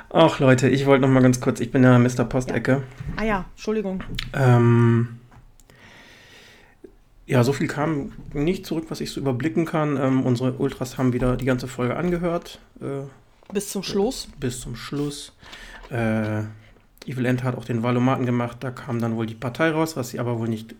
Ach 0.09 0.39
Leute, 0.39 0.69
ich 0.69 0.85
wollte 0.85 1.01
noch 1.01 1.09
mal 1.13 1.21
ganz 1.21 1.41
kurz, 1.41 1.59
ich 1.59 1.69
bin 1.71 1.83
ja 1.83 1.99
Mr. 1.99 2.23
Postecke. 2.23 2.83
Ah 3.17 3.23
ja, 3.25 3.45
Entschuldigung. 3.55 4.03
Ähm, 4.31 5.18
ja, 7.29 7.43
so 7.43 7.53
viel 7.53 7.67
kam 7.67 8.11
nicht 8.33 8.65
zurück, 8.65 8.85
was 8.89 9.01
ich 9.01 9.11
so 9.11 9.19
überblicken 9.19 9.65
kann. 9.65 9.97
Ähm, 9.97 10.23
unsere 10.25 10.53
Ultras 10.53 10.97
haben 10.97 11.13
wieder 11.13 11.37
die 11.37 11.45
ganze 11.45 11.67
Folge 11.67 11.95
angehört, 11.95 12.59
äh, 12.81 13.03
Bis 13.53 13.69
zum 13.69 13.83
Schluss. 13.83 14.27
bis 14.39 14.59
zum 14.61 14.75
Schluss. 14.75 15.33
Äh, 15.91 16.41
Evil 17.05 17.25
End 17.25 17.43
hat 17.43 17.55
auch 17.55 17.65
den 17.65 17.83
Wahlomaten 17.83 18.25
gemacht, 18.25 18.57
da 18.61 18.71
kam 18.71 18.99
dann 18.99 19.15
wohl 19.15 19.25
die 19.27 19.35
Partei 19.35 19.71
raus, 19.71 19.95
was 19.95 20.09
sie 20.09 20.19
aber 20.19 20.39
wohl 20.39 20.47
nicht 20.49 20.75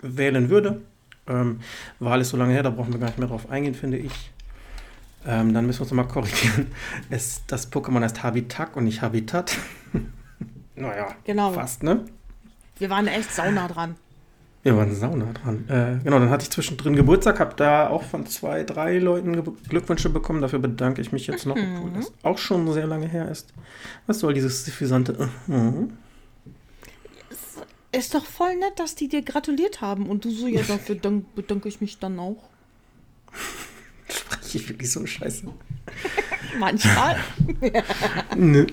wählen 0.00 0.48
würde. 0.50 0.80
Ähm, 1.28 1.60
Wahl 1.98 2.20
ist 2.22 2.30
so 2.30 2.36
lange 2.38 2.52
her, 2.54 2.62
da 2.62 2.70
brauchen 2.70 2.92
wir 2.92 3.00
gar 3.00 3.06
nicht 3.08 3.18
mehr 3.18 3.28
drauf 3.28 3.50
eingehen, 3.50 3.74
finde 3.74 3.98
ich. 3.98 4.30
Ähm, 5.26 5.52
dann 5.52 5.66
müssen 5.66 5.80
wir 5.80 5.82
uns 5.82 5.90
nochmal 5.90 6.08
korrigieren. 6.08 6.68
Es, 7.10 7.42
das 7.46 7.70
Pokémon 7.70 8.02
heißt 8.02 8.22
Habitak 8.22 8.74
und 8.76 8.84
nicht 8.84 9.02
Habitat. 9.02 9.56
naja, 10.76 11.08
Genau. 11.24 11.52
fast, 11.52 11.82
ne? 11.82 12.04
Wir 12.78 12.88
waren 12.90 13.06
echt 13.06 13.32
sauna 13.34 13.68
dran. 13.68 13.96
Wir 14.62 14.76
waren 14.76 14.94
sauna 14.94 15.32
dran. 15.32 15.68
Äh, 15.68 16.02
genau, 16.02 16.18
dann 16.18 16.30
hatte 16.30 16.42
ich 16.42 16.50
zwischendrin 16.50 16.96
Geburtstag, 16.96 17.38
habe 17.38 17.54
da 17.56 17.88
auch 17.88 18.02
von 18.02 18.26
zwei, 18.26 18.64
drei 18.64 18.98
Leuten 18.98 19.32
Ge 19.32 19.52
Glückwünsche 19.68 20.10
bekommen. 20.10 20.42
Dafür 20.42 20.58
bedanke 20.58 21.00
ich 21.00 21.12
mich 21.12 21.26
jetzt 21.28 21.46
noch, 21.46 21.56
obwohl 21.56 21.92
das 21.94 22.12
auch 22.22 22.38
schon 22.38 22.70
sehr 22.72 22.86
lange 22.86 23.06
her 23.06 23.30
ist. 23.30 23.54
Was 24.06 24.18
soll 24.18 24.34
dieses 24.34 24.64
suffisante? 24.64 25.28
Mhm. 25.46 25.92
ist 27.92 28.14
doch 28.14 28.24
voll 28.24 28.56
nett, 28.56 28.78
dass 28.78 28.96
die 28.96 29.08
dir 29.08 29.22
gratuliert 29.22 29.80
haben. 29.80 30.06
Und 30.08 30.24
du 30.24 30.30
so, 30.30 30.48
ja, 30.48 30.62
dafür 30.62 30.96
dank, 30.96 31.34
bedanke 31.36 31.68
ich 31.68 31.80
mich 31.80 31.98
dann 31.98 32.18
auch. 32.18 32.42
Spreche 34.08 34.58
ich 34.58 34.68
wirklich 34.68 34.90
so 34.90 35.06
scheiße? 35.06 35.46
Manchmal. 36.58 37.16
Nö. 38.36 38.66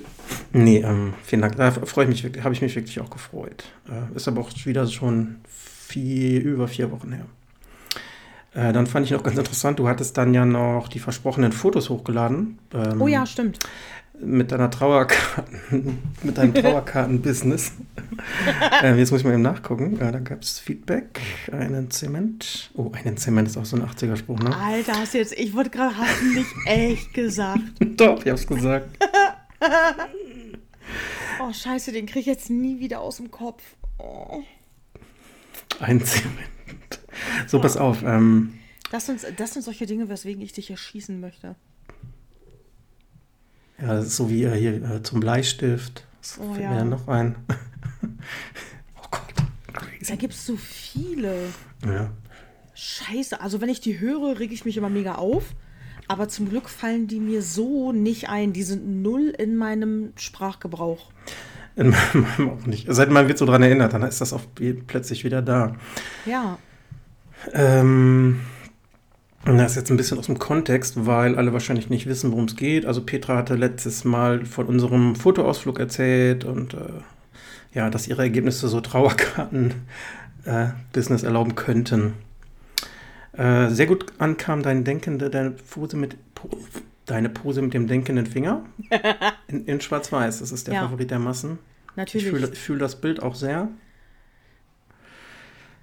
Nee, 0.51 0.77
ähm, 0.77 1.13
vielen 1.23 1.41
Dank. 1.41 1.55
Da 1.57 1.71
freue 1.71 2.05
ich 2.05 2.09
mich 2.09 2.23
wirklich, 2.23 2.43
habe 2.43 2.55
ich 2.55 2.61
mich 2.61 2.75
wirklich 2.75 2.99
auch 2.99 3.09
gefreut. 3.09 3.65
Äh, 3.87 4.15
ist 4.15 4.27
aber 4.27 4.41
auch 4.41 4.49
wieder 4.65 4.87
schon 4.87 5.41
vier, 5.95 6.43
über 6.43 6.67
vier 6.67 6.91
Wochen 6.91 7.13
her. 7.13 7.25
Äh, 8.53 8.73
dann 8.73 8.85
fand 8.85 9.05
ich 9.05 9.11
noch 9.13 9.23
ganz 9.23 9.37
interessant, 9.37 9.79
du 9.79 9.87
hattest 9.87 10.17
dann 10.17 10.33
ja 10.33 10.45
noch 10.45 10.89
die 10.89 10.99
versprochenen 10.99 11.53
Fotos 11.53 11.89
hochgeladen. 11.89 12.59
Ähm, 12.73 13.01
Oh 13.01 13.07
ja, 13.07 13.25
stimmt. 13.25 13.59
Mit 14.19 14.51
deiner 14.51 14.69
Trauerkarten, 14.69 15.97
mit 16.23 16.37
deinem 16.37 16.53
Trauerkarten-Business. 16.53 17.73
äh, 18.83 18.95
jetzt 18.97 19.11
muss 19.11 19.21
ich 19.21 19.25
mal 19.25 19.33
eben 19.33 19.41
nachgucken. 19.41 19.99
Äh, 19.99 20.11
da 20.11 20.19
gab 20.19 20.41
es 20.41 20.59
Feedback, 20.59 21.21
einen 21.51 21.91
Zement. 21.91 22.71
Oh, 22.75 22.91
einen 22.93 23.15
Zement 23.17 23.47
ist 23.47 23.57
auch 23.57 23.65
so 23.65 23.77
ein 23.77 23.83
80er-Spruch, 23.83 24.39
ne? 24.39 24.55
Alter, 24.55 24.99
hast 24.99 25.13
du 25.13 25.17
jetzt, 25.17 25.33
ich 25.37 25.53
wollte 25.53 25.69
gerade, 25.69 25.97
hast 25.97 26.21
du 26.21 26.25
nicht 26.27 26.51
echt 26.65 27.13
gesagt. 27.13 27.59
Doch, 27.79 28.25
ich 28.25 28.31
hab's 28.31 28.47
gesagt. 28.47 28.87
Oh, 31.41 31.51
scheiße, 31.53 31.91
den 31.91 32.05
krieg 32.05 32.21
ich 32.21 32.27
jetzt 32.27 32.49
nie 32.49 32.79
wieder 32.79 32.99
aus 33.01 33.17
dem 33.17 33.31
Kopf. 33.31 33.63
Oh. 33.97 34.43
Ein 35.79 36.03
Zement. 36.03 36.39
So, 37.47 37.59
pass 37.59 37.77
auf. 37.77 38.03
Ähm, 38.03 38.53
Das, 38.91 39.05
sind, 39.05 39.21
das 39.37 39.53
sind 39.53 39.61
solche 39.63 39.85
Dinge, 39.85 40.09
weswegen 40.09 40.41
ich 40.41 40.53
dich 40.53 40.69
erschießen 40.69 41.19
möchte. 41.19 41.55
ja, 43.81 44.01
so 44.01 44.29
wie 44.29 44.43
äh, 44.43 44.57
hier 44.57 44.83
äh, 44.83 45.03
zum 45.03 45.19
Bleistift. 45.19 46.05
Oh, 46.39 46.53
fällt 46.53 46.63
ja. 46.63 46.71
mir 46.71 46.85
noch 46.85 47.07
ein? 47.07 47.35
oh 48.03 49.07
Gott, 49.11 49.33
Da 49.73 49.79
crazy. 49.79 50.17
gibt 50.17 50.33
es 50.33 50.45
so 50.45 50.55
viele. 50.57 51.49
Ja. 51.85 52.11
Scheiße, 52.73 53.39
also 53.41 53.61
wenn 53.61 53.69
ich 53.69 53.79
die 53.79 53.99
höre, 53.99 54.39
reg 54.39 54.51
ich 54.51 54.65
mich 54.65 54.77
immer 54.77 54.89
mega 54.89 55.15
auf. 55.15 55.53
Aber 56.07 56.27
zum 56.29 56.49
Glück 56.49 56.69
fallen 56.69 57.07
die 57.07 57.19
mir 57.19 57.41
so 57.41 57.91
nicht 57.91 58.29
ein. 58.29 58.53
Die 58.53 58.61
sind 58.63 59.01
null 59.01 59.29
in 59.37 59.55
meinem 59.55 60.13
Sprachgebrauch. 60.17 61.11
In 61.75 61.89
meinem 61.89 62.49
auch 62.49 62.65
nicht. 62.65 62.87
Seit 62.89 63.11
man 63.11 63.27
wird 63.27 63.37
so 63.37 63.45
dran 63.45 63.61
erinnert, 63.63 63.93
dann 63.93 64.03
ist 64.03 64.21
das 64.21 64.33
auch 64.33 64.41
plötzlich 64.87 65.23
wieder 65.23 65.41
da. 65.41 65.75
Ja, 66.25 66.57
Ähm, 67.53 68.39
das 69.45 69.71
ist 69.71 69.77
jetzt 69.77 69.89
ein 69.91 69.97
bisschen 69.97 70.17
aus 70.17 70.25
dem 70.25 70.39
Kontext, 70.39 71.05
weil 71.05 71.35
alle 71.35 71.53
wahrscheinlich 71.53 71.89
nicht 71.89 72.07
wissen, 72.07 72.31
worum 72.31 72.45
es 72.45 72.55
geht. 72.55 72.87
Also 72.87 73.03
Petra 73.03 73.37
hatte 73.37 73.53
letztes 73.55 74.03
Mal 74.03 74.43
von 74.45 74.65
unserem 74.65 75.15
Fotoausflug 75.15 75.79
erzählt 75.79 76.43
und 76.45 76.73
äh, 76.73 76.79
ja, 77.73 77.91
dass 77.91 78.07
ihre 78.07 78.23
Ergebnisse 78.23 78.67
so 78.67 78.81
Trauerkarten-Business 78.81 81.21
erlauben 81.23 81.53
könnten. 81.53 82.13
Äh, 83.33 83.69
sehr 83.69 83.85
gut 83.85 84.07
ankam 84.17 84.63
dein 84.63 84.83
denkende, 84.83 85.29
deine 85.29 85.51
Pose 85.51 85.95
mit 85.97 86.17
deine 87.05 87.29
Pose 87.29 87.61
mit 87.61 87.73
dem 87.73 87.87
denkenden 87.87 88.25
Finger 88.25 88.65
in, 89.47 89.65
in 89.65 89.81
Schwarz-Weiß. 89.81 90.39
Das 90.39 90.51
ist 90.51 90.67
der 90.67 90.75
Ja. 90.75 90.81
Favorit 90.83 91.11
der 91.11 91.19
Massen. 91.19 91.59
Ich 91.91 91.97
natürlich. 91.97 92.27
fühle 92.27 92.47
fühl 92.47 92.79
das 92.79 92.99
Bild 92.99 93.21
auch 93.21 93.35
sehr. 93.35 93.69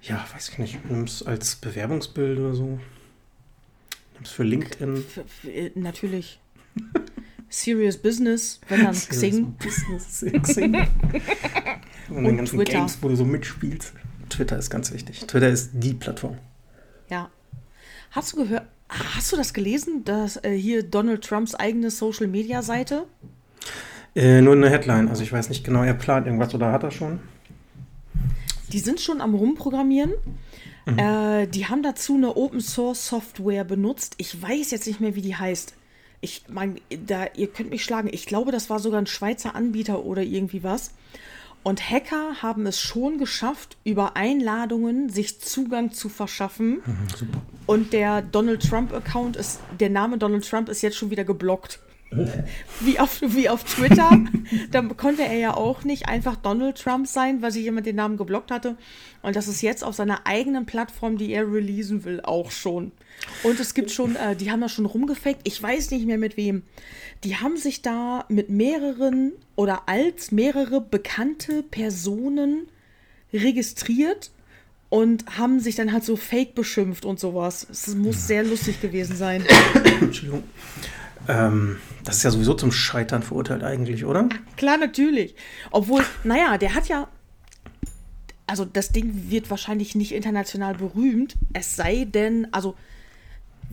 Ja, 0.01 0.25
weiß 0.33 0.49
ich 0.49 0.57
nicht. 0.59 0.89
Nimm 0.89 1.03
es 1.05 1.23
als 1.23 1.55
Bewerbungsbild 1.55 2.37
oder 2.39 2.53
so. 2.53 2.65
Nimm 2.65 4.23
es 4.23 4.31
für 4.31 4.43
LinkedIn. 4.43 5.03
Äh, 5.45 5.71
natürlich. 5.75 6.39
Serious 7.49 7.97
Business, 7.97 8.59
wenn 8.67 8.83
dann 8.83 8.93
Xing. 8.93 9.53
Business, 9.53 10.25
Xing. 10.41 10.75
Und, 12.09 12.15
den 12.17 12.25
Und 12.25 12.37
ganzen 12.37 12.57
Twitter. 12.57 12.73
Games, 12.73 12.97
wo 13.01 13.07
du 13.09 13.15
so 13.15 13.25
mitspielst. 13.25 13.93
Twitter 14.29 14.57
ist 14.57 14.69
ganz 14.69 14.91
wichtig. 14.91 15.19
Twitter 15.27 15.49
ist 15.49 15.71
die 15.73 15.93
Plattform. 15.93 16.37
Ja. 17.09 17.29
Hast 18.13 18.31
du 18.33 18.37
gehört, 18.37 18.67
hast 18.89 19.31
du 19.31 19.35
das 19.37 19.53
gelesen, 19.53 20.03
dass 20.05 20.37
äh, 20.43 20.51
hier 20.51 20.83
Donald 20.83 21.23
Trumps 21.23 21.55
eigene 21.55 21.89
Social 21.89 22.27
Media 22.27 22.61
Seite? 22.61 23.05
Äh, 24.15 24.41
nur 24.41 24.53
eine 24.53 24.69
Headline. 24.69 25.09
Also 25.09 25.23
ich 25.23 25.33
weiß 25.33 25.49
nicht 25.49 25.63
genau, 25.63 25.81
er 25.81 25.95
plant 25.95 26.27
irgendwas 26.27 26.53
oder 26.53 26.71
hat 26.71 26.83
er 26.83 26.91
schon. 26.91 27.19
Die 28.71 28.77
sind 28.77 29.01
schon 29.01 29.19
am 29.19 29.33
Rumprogrammieren. 29.33 30.13
Äh, 30.85 31.47
die 31.47 31.65
haben 31.65 31.81
dazu 31.81 32.13
eine 32.13 32.35
Open 32.35 32.61
Source 32.61 33.07
Software 33.07 33.63
benutzt. 33.63 34.13
Ich 34.17 34.39
weiß 34.39 34.69
jetzt 34.69 34.85
nicht 34.85 35.01
mehr, 35.01 35.15
wie 35.15 35.21
die 35.21 35.35
heißt. 35.35 35.73
Ich 36.21 36.43
meine, 36.49 36.75
da, 37.07 37.25
ihr 37.35 37.47
könnt 37.47 37.71
mich 37.71 37.83
schlagen. 37.83 38.09
Ich 38.11 38.27
glaube, 38.27 38.51
das 38.51 38.69
war 38.69 38.77
sogar 38.77 39.01
ein 39.01 39.07
Schweizer 39.07 39.55
Anbieter 39.55 40.05
oder 40.05 40.21
irgendwie 40.21 40.61
was. 40.61 40.91
Und 41.63 41.89
Hacker 41.89 42.41
haben 42.41 42.65
es 42.65 42.79
schon 42.79 43.17
geschafft, 43.17 43.77
über 43.85 44.15
Einladungen 44.15 45.09
sich 45.09 45.39
Zugang 45.39 45.91
zu 45.91 46.09
verschaffen. 46.09 46.81
Super. 47.15 47.41
Und 47.65 47.93
der 47.93 48.21
Donald 48.21 48.67
Trump-Account 48.67 49.37
ist, 49.37 49.61
der 49.79 49.89
Name 49.89 50.17
Donald 50.17 50.47
Trump 50.47 50.67
ist 50.67 50.81
jetzt 50.81 50.97
schon 50.97 51.09
wieder 51.09 51.23
geblockt. 51.23 51.79
Wie 52.79 52.99
auf, 52.99 53.21
wie 53.25 53.49
auf 53.49 53.63
Twitter. 53.63 54.21
da 54.71 54.81
konnte 54.81 55.23
er 55.23 55.37
ja 55.37 55.53
auch 55.55 55.83
nicht 55.83 56.07
einfach 56.07 56.35
Donald 56.35 56.77
Trump 56.77 57.07
sein, 57.07 57.41
weil 57.41 57.51
sich 57.51 57.63
jemand 57.63 57.85
den 57.85 57.95
Namen 57.95 58.17
geblockt 58.17 58.51
hatte. 58.51 58.77
Und 59.21 59.35
das 59.35 59.47
ist 59.47 59.61
jetzt 59.61 59.83
auf 59.83 59.95
seiner 59.95 60.27
eigenen 60.27 60.65
Plattform, 60.65 61.17
die 61.17 61.31
er 61.31 61.51
releasen 61.51 62.03
will, 62.03 62.21
auch 62.21 62.51
schon. 62.51 62.91
Und 63.43 63.59
es 63.59 63.73
gibt 63.73 63.89
schon, 63.89 64.15
äh, 64.15 64.35
die 64.35 64.51
haben 64.51 64.61
da 64.61 64.69
schon 64.69 64.85
rumgefaked. 64.85 65.41
Ich 65.43 65.61
weiß 65.61 65.91
nicht 65.91 66.05
mehr 66.05 66.17
mit 66.17 66.37
wem. 66.37 66.63
Die 67.23 67.37
haben 67.37 67.57
sich 67.57 67.81
da 67.81 68.25
mit 68.27 68.49
mehreren 68.49 69.33
oder 69.55 69.87
als 69.87 70.31
mehrere 70.31 70.81
bekannte 70.81 71.63
Personen 71.63 72.67
registriert 73.33 74.31
und 74.89 75.37
haben 75.37 75.59
sich 75.59 75.75
dann 75.75 75.91
halt 75.91 76.03
so 76.03 76.15
fake 76.15 76.53
beschimpft 76.53 77.05
und 77.05 77.19
sowas. 77.19 77.65
Es 77.71 77.95
muss 77.95 78.27
sehr 78.27 78.43
lustig 78.43 78.81
gewesen 78.81 79.15
sein. 79.15 79.43
Entschuldigung. 80.01 80.43
Ähm, 81.27 81.77
das 82.03 82.17
ist 82.17 82.23
ja 82.23 82.31
sowieso 82.31 82.53
zum 82.53 82.71
Scheitern 82.71 83.23
verurteilt 83.23 83.63
eigentlich, 83.63 84.05
oder? 84.05 84.27
Klar, 84.57 84.77
natürlich. 84.77 85.35
Obwohl, 85.71 86.03
naja, 86.23 86.57
der 86.57 86.75
hat 86.75 86.89
ja. 86.89 87.07
Also, 88.45 88.65
das 88.65 88.91
Ding 88.91 89.31
wird 89.31 89.49
wahrscheinlich 89.49 89.95
nicht 89.95 90.11
international 90.11 90.75
berühmt. 90.75 91.35
Es 91.53 91.75
sei 91.75 92.05
denn, 92.05 92.47
also, 92.51 92.75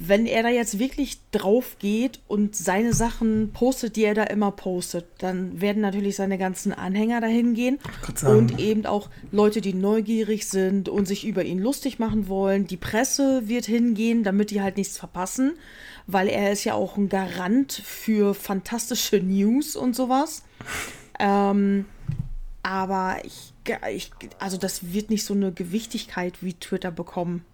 wenn 0.02 0.24
er 0.24 0.42
da 0.42 0.48
jetzt 0.48 0.78
wirklich 0.78 1.18
drauf 1.30 1.76
geht 1.78 2.20
und 2.26 2.56
seine 2.56 2.94
Sachen 2.94 3.52
postet, 3.52 3.96
die 3.96 4.04
er 4.04 4.14
da 4.14 4.24
immer 4.24 4.50
postet, 4.50 5.04
dann 5.18 5.60
werden 5.60 5.82
natürlich 5.82 6.16
seine 6.16 6.38
ganzen 6.38 6.72
Anhänger 6.72 7.20
dahin 7.20 7.52
gehen. 7.52 7.78
Und 8.30 8.58
eben 8.58 8.86
auch 8.86 9.10
Leute, 9.30 9.60
die 9.60 9.74
neugierig 9.74 10.48
sind 10.48 10.88
und 10.88 11.06
sich 11.06 11.26
über 11.26 11.44
ihn 11.44 11.58
lustig 11.58 11.98
machen 11.98 12.28
wollen. 12.28 12.66
Die 12.66 12.78
Presse 12.78 13.46
wird 13.46 13.66
hingehen, 13.66 14.24
damit 14.24 14.50
die 14.50 14.62
halt 14.62 14.78
nichts 14.78 14.96
verpassen, 14.96 15.52
weil 16.06 16.28
er 16.28 16.50
ist 16.50 16.64
ja 16.64 16.72
auch 16.72 16.96
ein 16.96 17.10
Garant 17.10 17.70
für 17.84 18.32
fantastische 18.32 19.18
News 19.18 19.76
und 19.76 19.94
sowas. 19.94 20.44
Ähm, 21.18 21.84
aber 22.62 23.18
ich, 23.24 23.52
ich, 23.92 24.10
also 24.38 24.56
das 24.56 24.94
wird 24.94 25.10
nicht 25.10 25.26
so 25.26 25.34
eine 25.34 25.52
Gewichtigkeit 25.52 26.42
wie 26.42 26.54
Twitter 26.54 26.90
bekommen. 26.90 27.44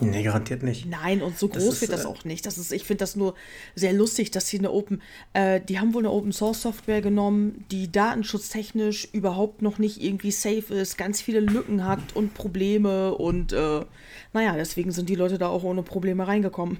Nee, 0.00 0.22
garantiert 0.22 0.62
nicht. 0.62 0.86
Nein, 0.86 1.22
und 1.22 1.38
so 1.38 1.48
Das 1.48 1.62
groß 1.62 1.74
ist, 1.74 1.80
wird 1.82 1.92
das 1.92 2.04
äh, 2.04 2.08
auch 2.08 2.24
nicht. 2.24 2.46
Das 2.46 2.58
ist, 2.58 2.72
ich 2.72 2.84
finde 2.84 3.00
das 3.00 3.14
nur 3.14 3.34
sehr 3.74 3.92
lustig, 3.92 4.30
dass 4.30 4.48
sie 4.48 4.58
eine 4.58 4.72
Open, 4.72 5.02
äh, 5.34 5.60
die 5.60 5.78
haben 5.78 5.94
wohl 5.94 6.02
eine 6.02 6.10
Open 6.10 6.32
Source 6.32 6.62
Software 6.62 7.02
genommen, 7.02 7.64
die 7.70 7.92
datenschutztechnisch 7.92 9.08
überhaupt 9.12 9.62
noch 9.62 9.78
nicht 9.78 10.02
irgendwie 10.02 10.30
safe 10.30 10.74
ist, 10.74 10.96
ganz 10.96 11.20
viele 11.20 11.40
Lücken 11.40 11.84
hat 11.86 12.00
und 12.14 12.34
Probleme 12.34 13.14
und 13.14 13.52
äh, 13.52 13.84
naja, 14.32 14.54
deswegen 14.56 14.92
sind 14.92 15.08
die 15.08 15.14
Leute 15.14 15.38
da 15.38 15.48
auch 15.48 15.62
ohne 15.62 15.82
Probleme 15.82 16.26
reingekommen. 16.26 16.78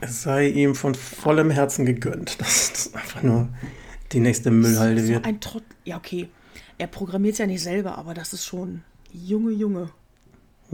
Es 0.00 0.22
sei 0.22 0.48
ihm 0.48 0.74
von 0.74 0.94
vollem 0.94 1.50
Herzen 1.50 1.86
gegönnt, 1.86 2.36
dass 2.40 2.72
das 2.72 2.94
einfach 2.94 3.22
nur 3.22 3.48
die 4.12 4.20
nächste 4.20 4.50
Müllhalde 4.50 5.02
so 5.02 5.08
wird. 5.14 5.24
ein 5.24 5.40
Trott. 5.40 5.64
Ja, 5.84 5.96
okay. 5.96 6.28
Er 6.78 6.86
programmiert 6.86 7.32
es 7.32 7.38
ja 7.38 7.46
nicht 7.46 7.62
selber, 7.62 7.96
aber 7.96 8.14
das 8.14 8.32
ist 8.32 8.44
schon 8.44 8.82
Junge, 9.12 9.52
Junge. 9.52 9.90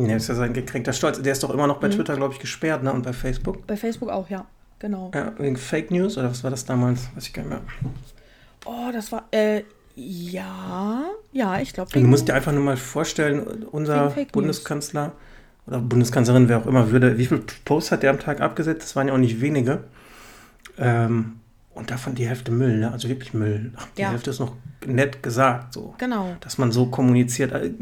Nee, 0.07 0.15
das 0.15 0.23
ist 0.23 0.29
ja 0.29 0.35
sein 0.37 0.53
gekränkter 0.53 0.93
Stolz. 0.93 1.21
Der 1.21 1.33
ist 1.33 1.43
doch 1.43 1.51
immer 1.51 1.67
noch 1.67 1.77
Mhm. 1.77 1.81
bei 1.83 1.89
Twitter, 1.89 2.17
glaube 2.17 2.33
ich, 2.35 2.41
gesperrt, 2.41 2.83
ne? 2.83 2.93
Und 2.93 3.03
bei 3.03 3.13
Facebook. 3.13 3.67
Bei 3.67 3.77
Facebook 3.77 4.09
auch, 4.11 4.29
ja. 4.31 4.47
Genau. 4.79 5.11
Ja, 5.13 5.33
wegen 5.39 5.57
Fake 5.57 5.91
News 5.91 6.17
oder 6.17 6.31
was 6.31 6.45
war 6.45 6.51
das 6.53 6.65
damals? 6.65 7.09
Weiß 7.17 7.27
ich 7.27 7.33
gar 7.33 7.43
nicht 7.43 7.51
mehr. 7.51 7.61
Oh, 8.65 8.91
das 8.93 9.11
war, 9.11 9.25
äh, 9.33 9.63
ja, 9.97 11.03
ja, 11.33 11.59
ich 11.61 11.73
glaube. 11.73 11.91
Du 11.93 12.01
musst 12.01 12.29
dir 12.29 12.35
einfach 12.35 12.53
nur 12.53 12.63
mal 12.63 12.77
vorstellen, 12.77 13.65
unser 13.73 14.11
Fake 14.11 14.27
News. 14.29 14.33
Bundeskanzler 14.33 15.13
oder 15.67 15.81
Bundeskanzlerin, 15.81 16.49
wer 16.49 16.59
auch 16.59 16.67
immer, 16.67 16.93
würde, 16.93 17.19
wie 17.19 17.27
viele 17.27 17.43
Posts 17.65 17.91
hat 17.93 18.03
der 18.05 18.11
am 18.11 18.21
Tag 18.21 18.41
abgesetzt? 18.41 18.83
Das 18.83 18.97
waren 18.97 19.09
ja 19.09 19.15
auch 19.15 19.19
nicht 19.19 19.41
wenige. 19.41 19.83
Ähm, 20.79 21.41
und 21.79 21.91
davon 21.91 22.15
die 22.15 22.27
Hälfte 22.29 22.51
Müll, 22.51 22.79
ne? 22.79 22.93
Also 22.93 23.09
wirklich 23.09 23.33
Müll. 23.35 23.73
Ach, 23.77 23.87
die 23.97 24.03
Ja. 24.03 24.11
Hälfte 24.11 24.31
ist 24.31 24.39
noch 24.41 24.55
nett 24.87 25.23
gesagt, 25.23 25.73
so. 25.75 25.95
Genau. 25.99 26.37
Dass 26.41 26.59
man 26.59 26.71
so 26.73 26.87
kommuniziert. 26.87 27.53
Äh, 27.53 27.73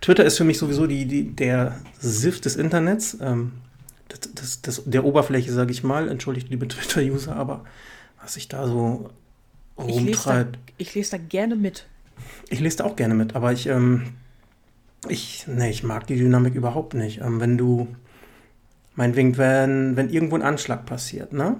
Twitter 0.00 0.24
ist 0.24 0.38
für 0.38 0.44
mich 0.44 0.58
sowieso 0.58 0.86
die, 0.86 1.04
die, 1.06 1.30
der 1.34 1.76
SIF 1.98 2.40
des 2.40 2.56
Internets. 2.56 3.16
Ähm, 3.20 3.52
das, 4.08 4.20
das, 4.34 4.62
das, 4.62 4.82
der 4.86 5.04
Oberfläche, 5.04 5.52
sage 5.52 5.70
ich 5.72 5.84
mal. 5.84 6.08
Entschuldigt, 6.08 6.48
liebe 6.48 6.66
Twitter-User, 6.68 7.36
aber 7.36 7.64
was 8.22 8.34
sich 8.34 8.48
da 8.48 8.66
so 8.66 9.10
Ich 9.78 9.86
lese 9.86 10.00
da, 10.24 10.30
rumtreibt. 10.30 10.58
ich 10.78 10.94
lese 10.94 11.12
da 11.12 11.16
gerne 11.18 11.56
mit. 11.56 11.86
Ich 12.48 12.60
lese 12.60 12.78
da 12.78 12.84
auch 12.84 12.96
gerne 12.96 13.14
mit, 13.14 13.34
aber 13.36 13.52
ich, 13.52 13.66
ähm, 13.66 14.14
Ich, 15.08 15.46
nee, 15.46 15.70
ich 15.70 15.82
mag 15.84 16.06
die 16.06 16.16
Dynamik 16.16 16.54
überhaupt 16.54 16.94
nicht. 16.94 17.20
Ähm, 17.22 17.40
wenn 17.40 17.56
du, 17.56 17.88
meinetwegen, 18.96 19.38
wenn, 19.38 19.96
wenn 19.96 20.10
irgendwo 20.10 20.36
ein 20.36 20.42
Anschlag 20.42 20.84
passiert, 20.84 21.32
ne? 21.32 21.56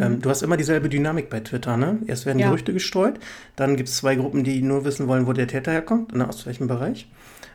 Ähm, 0.00 0.20
du 0.20 0.30
hast 0.30 0.42
immer 0.42 0.56
dieselbe 0.56 0.88
Dynamik 0.88 1.28
bei 1.30 1.40
Twitter, 1.40 1.76
ne? 1.76 1.98
Erst 2.06 2.26
werden 2.26 2.38
Ja. 2.38 2.48
Gerüchte 2.48 2.72
gestreut, 2.72 3.18
dann 3.56 3.76
gibt 3.76 3.88
es 3.88 3.96
zwei 3.96 4.14
Gruppen, 4.16 4.44
die 4.44 4.60
nur 4.62 4.84
wissen 4.84 5.06
wollen, 5.08 5.26
wo 5.26 5.32
der 5.32 5.46
Täter 5.48 5.72
herkommt, 5.72 6.14
ne? 6.14 6.28
aus 6.28 6.46
welchem 6.46 6.66
Bereich. 6.66 7.08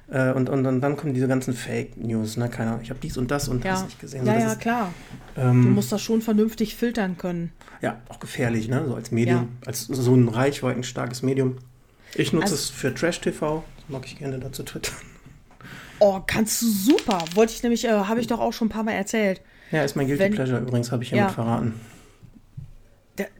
Äh, 0.09 0.31
und, 0.33 0.49
und, 0.49 0.63
dann- 0.63 0.81
dann 0.81 0.97
kommen 0.97 1.13
diese 1.13 1.27
ganzen 1.27 1.53
Fake 1.53 1.95
News, 1.97 2.35
ne? 2.37 2.49
Keine 2.49 2.71
Ahnung, 2.71 2.81
ich 2.83 2.89
habe 2.89 2.99
dies 3.01 3.17
und 3.17 3.31
das 3.31 3.47
und 3.47 3.63
Ja, 3.63 3.71
hast 3.73 3.85
nicht 3.85 3.99
gesehen. 3.99 4.25
ja, 4.25 4.33
so, 4.33 4.37
das 4.39 4.43
ja, 4.47 4.51
ist, 4.53 4.59
klar. 4.59 4.93
Du 5.35 5.41
ähm, 5.41 5.71
musst 5.73 5.91
das 5.91 6.01
schon 6.01 6.21
vernünftig 6.21 6.75
filtern 6.75 7.17
können. 7.17 7.51
ja, 7.81 7.97
auch 8.09 8.19
gefährlich, 8.19 8.67
ne? 8.67 8.83
So 8.87 8.95
als 8.95 9.11
Medium, 9.11 9.49
als 9.65 9.85
so 9.87 10.13
ein 10.13 10.27
reichweitenstarkes 10.27 11.21
Medium. 11.23 11.57
Ich 12.15 12.33
nutze 12.33 12.43
Also- 12.45 12.55
es 12.55 12.69
für 12.69 12.93
Trash-TV, 12.93 13.63
das 13.77 13.89
mag 13.89 14.05
ich 14.05 14.17
gerne 14.19 14.37
dazu 14.39 14.63
twittern. 14.63 14.95
Oh, 15.99 16.19
kannst 16.25 16.61
du 16.61 16.65
super. 16.67 17.23
Wollte 17.35 17.53
ich 17.53 17.61
nämlich, 17.63 17.85
äh, 17.85 17.89
habe 17.91 18.19
ich 18.19 18.27
doch 18.27 18.39
auch 18.39 18.51
schon 18.53 18.67
ein 18.67 18.71
paar 18.71 18.83
Mal 18.83 18.93
erzählt. 18.93 19.41
Ja, 19.71 19.83
ist 19.83 19.95
mein 19.95 20.07
Guilty 20.07 20.23
Wenn- 20.23 20.33
Pleasure 20.33 20.59
übrigens, 20.59 20.91
habe 20.91 21.03
ich 21.03 21.09
hiermit 21.09 21.29
Ja. 21.29 21.33
verraten. 21.33 21.75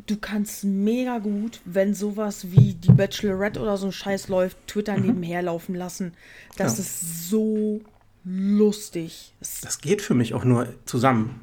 Du 0.06 0.18
kannst 0.18 0.64
mega 0.64 1.18
gut, 1.20 1.62
wenn 1.66 1.94
sowas 1.94 2.52
wie 2.52 2.74
die 2.76 2.92
Bachelorette 2.92 3.60
oder 3.62 3.78
so 3.78 3.88
ein 3.88 3.92
Scheiß 3.92 4.28
läuft, 4.28 4.58
Twitter 4.68 4.98
nebenher 4.98 5.42
laufen 5.42 5.74
lassen. 5.76 6.14
Das 6.58 6.74
Mhm. 6.74 6.78
Ja. 6.78 6.82
ist 6.84 7.30
so 7.30 7.82
lustig. 8.24 9.34
Das 9.40 9.80
geht 9.82 10.02
für 10.02 10.14
mich 10.14 10.34
auch 10.34 10.44
nur 10.44 10.68
zusammen. 10.86 11.40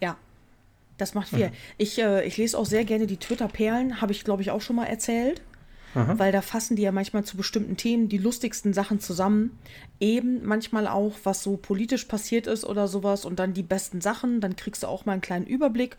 ja, 0.00 0.16
das 0.98 1.14
macht 1.14 1.28
viel. 1.30 1.50
Ich, 1.78 1.98
äh, 1.98 2.24
ich 2.24 2.36
lese 2.36 2.56
auch 2.56 2.64
sehr 2.66 2.84
gerne 2.84 3.06
die 3.06 3.16
Twitter-Perlen, 3.18 4.00
habe 4.00 4.12
ich, 4.12 4.24
glaube 4.24 4.42
ich, 4.42 4.50
auch 4.50 4.60
schon 4.60 4.76
mal 4.76 4.86
erzählt. 4.86 5.42
Weil 5.94 6.32
da 6.32 6.40
fassen 6.40 6.76
die 6.76 6.82
ja 6.82 6.92
manchmal 6.92 7.24
zu 7.24 7.36
bestimmten 7.36 7.76
Themen 7.76 8.08
die 8.08 8.18
lustigsten 8.18 8.72
Sachen 8.72 9.00
zusammen. 9.00 9.58
Eben 10.00 10.44
manchmal 10.44 10.86
auch, 10.86 11.14
was 11.24 11.42
so 11.42 11.56
politisch 11.56 12.04
passiert 12.06 12.46
ist 12.46 12.64
oder 12.64 12.88
sowas 12.88 13.24
und 13.24 13.38
dann 13.38 13.52
die 13.54 13.62
besten 13.62 14.00
Sachen. 14.00 14.40
Dann 14.40 14.56
kriegst 14.56 14.82
du 14.82 14.86
auch 14.86 15.04
mal 15.04 15.12
einen 15.12 15.20
kleinen 15.20 15.46
Überblick, 15.46 15.96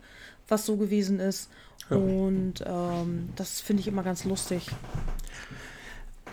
was 0.48 0.66
so 0.66 0.76
gewesen 0.76 1.20
ist. 1.20 1.50
Und 1.90 2.64
ähm, 2.66 3.28
das 3.36 3.60
finde 3.60 3.80
ich 3.80 3.88
immer 3.88 4.02
ganz 4.02 4.24
lustig. 4.24 4.68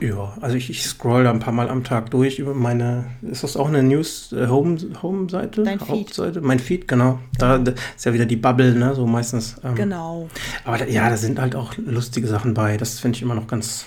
Ja, 0.01 0.33
also 0.41 0.55
ich, 0.55 0.69
ich 0.71 0.83
scroll 0.83 1.23
da 1.25 1.29
ein 1.31 1.39
paar 1.39 1.53
Mal 1.53 1.69
am 1.69 1.83
Tag 1.83 2.09
durch 2.09 2.39
über 2.39 2.55
meine, 2.55 3.05
ist 3.21 3.43
das 3.43 3.55
auch 3.55 3.67
eine 3.67 3.83
News 3.83 4.31
äh, 4.31 4.47
Home 4.47 4.77
Home 5.03 5.29
Seite? 5.29 5.61
Dein 5.63 5.79
Feed. 5.79 5.89
Hauptseite? 5.89 6.41
Mein 6.41 6.59
Feed, 6.59 6.87
genau. 6.87 7.19
Da, 7.37 7.59
da 7.59 7.73
ist 7.95 8.05
ja 8.05 8.11
wieder 8.13 8.25
die 8.25 8.35
Bubble, 8.35 8.73
ne, 8.73 8.95
so 8.95 9.05
meistens. 9.05 9.57
Ähm, 9.63 9.75
Genau. 9.75 10.27
Aber 10.65 10.79
da, 10.79 10.85
ja, 10.85 11.07
da 11.07 11.17
sind 11.17 11.39
halt 11.39 11.55
auch 11.55 11.77
lustige 11.77 12.27
Sachen 12.27 12.55
bei. 12.55 12.77
Das 12.77 12.99
finde 12.99 13.17
ich 13.17 13.21
immer 13.21 13.35
noch 13.35 13.45
ganz. 13.45 13.85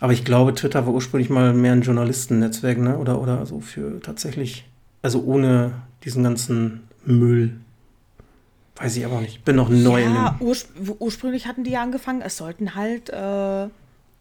Aber 0.00 0.12
ich 0.12 0.24
glaube, 0.26 0.54
Twitter 0.54 0.84
war 0.86 0.92
ursprünglich 0.92 1.30
mal 1.30 1.54
mehr 1.54 1.72
ein 1.72 1.80
Journalistennetzwerk, 1.80 2.76
ne? 2.76 2.98
Oder, 2.98 3.18
oder 3.18 3.46
so 3.46 3.60
für 3.60 3.98
tatsächlich, 4.00 4.66
also 5.00 5.22
ohne 5.24 5.72
diesen 6.04 6.22
ganzen 6.24 6.82
Müll. 7.06 7.56
Weiß 8.76 8.94
ich 8.98 9.06
aber 9.06 9.22
nicht. 9.22 9.46
Bin 9.46 9.56
noch 9.56 9.70
neu 9.70 10.02
in 10.04 10.14
Ja, 10.14 10.36
dem. 10.38 10.46
urspr 10.46 10.70
ursprünglich 10.98 11.46
hatten 11.46 11.64
die 11.64 11.70
ja 11.70 11.82
angefangen, 11.82 12.20
es 12.20 12.36
sollten 12.36 12.74
halt 12.74 13.08
äh, 13.08 13.68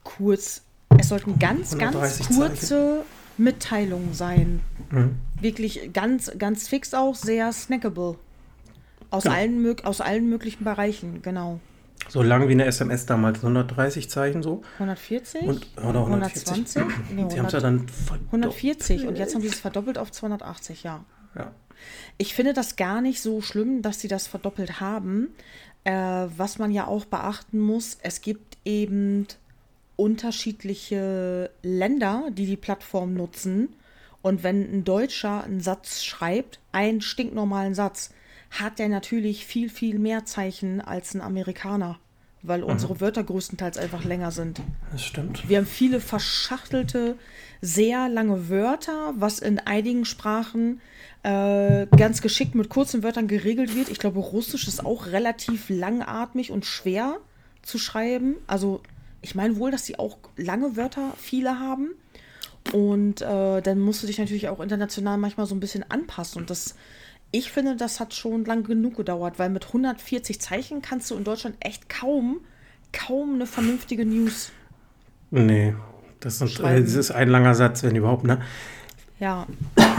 kurz, 0.06 0.62
es 0.98 1.10
sollten 1.10 1.40
ganz, 1.40 1.78
ganz 1.78 1.96
130 1.96 2.28
kurze 2.38 3.04
Mitteilungen 3.38 4.14
sein. 4.14 4.62
Mhm. 4.92 5.16
Wirklich 5.40 5.92
ganz, 5.94 6.32
ganz 6.38 6.68
fix 6.68 6.94
auch, 6.94 7.16
sehr 7.16 7.52
snackable. 7.52 8.16
Aus, 9.12 9.24
Genau. 9.24 9.36
allen, 9.36 9.80
aus 9.86 10.02
allen 10.02 10.30
möglichen 10.30 10.64
Bereichen, 10.64 11.22
genau. 11.22 11.60
So 12.10 12.22
lang 12.22 12.48
wie 12.48 12.52
eine 12.52 12.66
SMS 12.66 13.06
damals, 13.06 13.38
130 13.40 14.10
Zeichen 14.10 14.44
so. 14.44 14.62
140? 14.76 15.42
Und, 15.44 15.68
oder 15.78 16.02
140. 16.06 16.48
120? 16.48 16.84
Nee, 17.16 17.26
Sie 17.30 17.40
haben 17.40 17.46
es 17.48 17.54
ja 17.54 17.60
100, 17.60 17.64
dann 17.64 17.88
verdoppelt. 17.88 18.28
140 18.28 19.08
und 19.08 19.18
jetzt 19.18 19.34
haben 19.34 19.42
sie 19.42 19.48
es 19.48 19.60
verdoppelt 19.60 19.98
auf 19.98 20.12
280, 20.12 20.84
ja. 20.84 21.04
Ja. 21.36 21.52
Ich 22.18 22.34
finde 22.34 22.54
das 22.54 22.76
gar 22.76 23.02
nicht 23.02 23.22
so 23.22 23.42
schlimm, 23.42 23.82
dass 23.82 24.00
sie 24.00 24.08
das 24.08 24.28
verdoppelt 24.28 24.80
haben. 24.80 25.30
Äh, 25.84 25.92
was 26.38 26.58
man 26.58 26.72
ja 26.72 26.88
auch 26.88 27.06
beachten 27.06 27.60
muss, 27.60 27.98
es 28.02 28.22
gibt 28.22 28.58
eben 28.66 29.28
unterschiedliche 29.96 31.50
Länder, 31.62 32.30
die 32.32 32.46
die 32.46 32.58
Plattform 32.58 33.14
nutzen. 33.14 33.70
Und 34.22 34.44
wenn 34.44 34.62
ein 34.62 34.84
Deutscher 34.84 35.44
einen 35.44 35.62
Satz 35.62 36.04
schreibt, 36.04 36.60
einen 36.72 37.02
stinknormalen 37.02 37.76
Satz, 37.76 38.12
hat 38.52 38.80
der 38.80 38.90
natürlich 38.90 39.46
viel, 39.46 39.70
viel 39.70 40.00
mehr 40.00 40.26
Zeichen 40.26 40.82
als 40.82 41.14
ein 41.14 41.22
Amerikaner, 41.22 42.00
weil 42.42 42.64
unsere 42.64 43.02
Wörter 43.02 43.24
größtenteils 43.24 43.78
einfach 43.78 44.04
länger 44.04 44.32
sind. 44.32 44.62
Das 44.92 45.04
stimmt. 45.04 45.48
Wir 45.48 45.58
haben 45.58 45.66
viele 45.66 46.00
verschachtelte, 46.00 47.18
sehr 47.62 48.10
lange 48.10 48.50
Wörter, 48.50 49.14
was 49.18 49.40
in 49.40 49.60
einigen 49.60 50.06
Sprachen 50.06 50.82
äh, 51.24 51.88
ganz 51.98 52.22
geschickt 52.22 52.56
mit 52.56 52.70
kurzen 52.70 53.04
Wörtern 53.04 53.28
geregelt 53.28 53.76
wird. 53.76 53.90
Ich 53.90 54.00
glaube, 54.00 54.20
Russisch 54.20 54.68
ist 54.68 54.86
auch 54.86 55.08
relativ 55.08 55.70
langatmig 55.70 56.52
und 56.52 56.66
schwer 56.66 57.18
zu 57.64 57.78
schreiben. 57.78 58.36
Also 58.48 58.82
ich 59.26 59.36
meine 59.36 59.58
wohl, 59.58 59.72
dass 59.72 59.86
sie 59.86 60.00
auch 60.00 60.18
lange 60.38 60.78
Wörter 60.78 61.14
viele 61.18 61.60
haben. 61.60 61.90
Und 62.74 63.22
äh, 63.22 63.62
dann 63.62 63.80
musst 63.80 64.02
du 64.02 64.08
dich 64.08 64.18
natürlich 64.18 64.50
auch 64.50 64.60
international 64.60 65.18
manchmal 65.18 65.46
so 65.46 65.56
ein 65.56 65.60
bisschen 65.60 65.84
anpassen. 65.90 66.42
Und 66.42 66.50
das, 66.50 66.76
ich 67.32 67.52
finde, 67.52 67.76
das 67.76 68.00
hat 68.00 68.14
schon 68.14 68.46
lang 68.46 68.64
genug 68.64 68.98
gedauert, 68.98 69.38
weil 69.38 69.50
mit 69.50 69.68
140 69.68 70.42
Zeichen 70.42 70.82
kannst 70.82 71.12
du 71.12 71.16
in 71.16 71.24
Deutschland 71.24 71.58
echt 71.60 71.90
kaum, 71.90 72.42
kaum 72.92 73.36
eine 73.36 73.46
vernünftige 73.46 74.06
News 74.06 74.52
Nee, 75.32 75.76
das, 76.20 76.40
sind, 76.40 76.60
äh, 76.62 76.82
das 76.82 76.94
ist 76.94 77.12
ein 77.12 77.28
langer 77.30 77.56
Satz, 77.56 77.84
wenn 77.84 77.96
überhaupt, 77.96 78.24
ne? 78.24 78.42
Ja, 79.20 79.48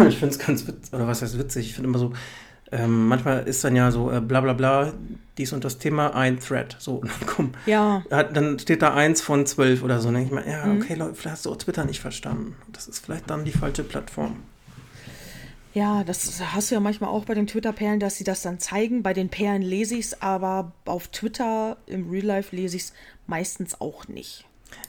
Ich 0.09 0.19
finde 0.19 0.35
es 0.35 0.39
ganz 0.39 0.67
witzig, 0.67 0.93
oder 0.95 1.07
was 1.07 1.23
heißt 1.23 1.39
witzig? 1.39 1.67
Ich 1.67 1.75
finde 1.75 1.89
immer 1.89 1.99
so, 1.99 2.13
ähm, 2.73 3.07
manchmal 3.09 3.47
ist 3.47 3.63
dann 3.65 3.77
ja 3.77 3.91
so, 3.91 4.11
äh, 4.11 4.21
bla 4.21 4.41
bla 4.41 4.53
bla, 4.53 4.93
dies 5.39 5.53
und 5.53 5.65
das 5.65 5.79
Thema, 5.79 6.15
ein 6.15 6.41
Thread. 6.41 6.77
So, 6.79 7.03
komm, 7.27 7.53
ja, 7.67 8.03
hat, 8.11 8.37
dann 8.37 8.59
steht 8.59 8.83
da 8.83 8.95
eins 8.95 9.21
von 9.21 9.47
zwölf 9.47 9.83
oder 9.83 10.01
so. 10.01 10.07
Dann 10.09 10.15
denke 10.27 10.29
ich 10.29 10.45
mal, 10.45 10.51
ja, 10.51 10.67
Mhm. 10.67 10.81
okay, 10.81 10.95
Leute, 10.95 11.15
vielleicht 11.15 11.37
hast 11.37 11.47
du 11.47 11.53
auch 11.53 11.57
Twitter 11.57 11.85
nicht 11.85 12.01
verstanden. 12.01 12.57
Das 12.73 12.89
ist 12.89 13.05
vielleicht 13.05 13.29
dann 13.31 13.45
die 13.45 13.53
falsche 13.53 13.85
Plattform. 13.85 14.37
ja, 15.75 16.05
das 16.05 16.41
hast 16.55 16.71
du 16.71 16.75
ja 16.77 16.81
manchmal 16.81 17.11
auch 17.11 17.25
bei 17.27 17.35
den 17.35 17.47
Twitter-Perlen, 17.47 18.01
dass 18.01 18.17
sie 18.17 18.25
das 18.25 18.41
dann 18.43 18.59
zeigen. 18.59 19.03
Bei 19.03 19.13
den 19.13 19.29
Perlen 19.29 19.61
lese 19.63 19.95
ich 19.95 20.07
es, 20.07 20.23
aber 20.23 20.73
auf 20.87 21.09
Twitter 21.09 21.77
im 21.87 22.09
Real 22.11 22.25
Life 22.25 22.57
lese 22.57 22.77
ich 22.77 22.85
es 22.85 22.93
meistens 23.27 23.79
auch 23.81 24.09
nicht. 24.09 24.47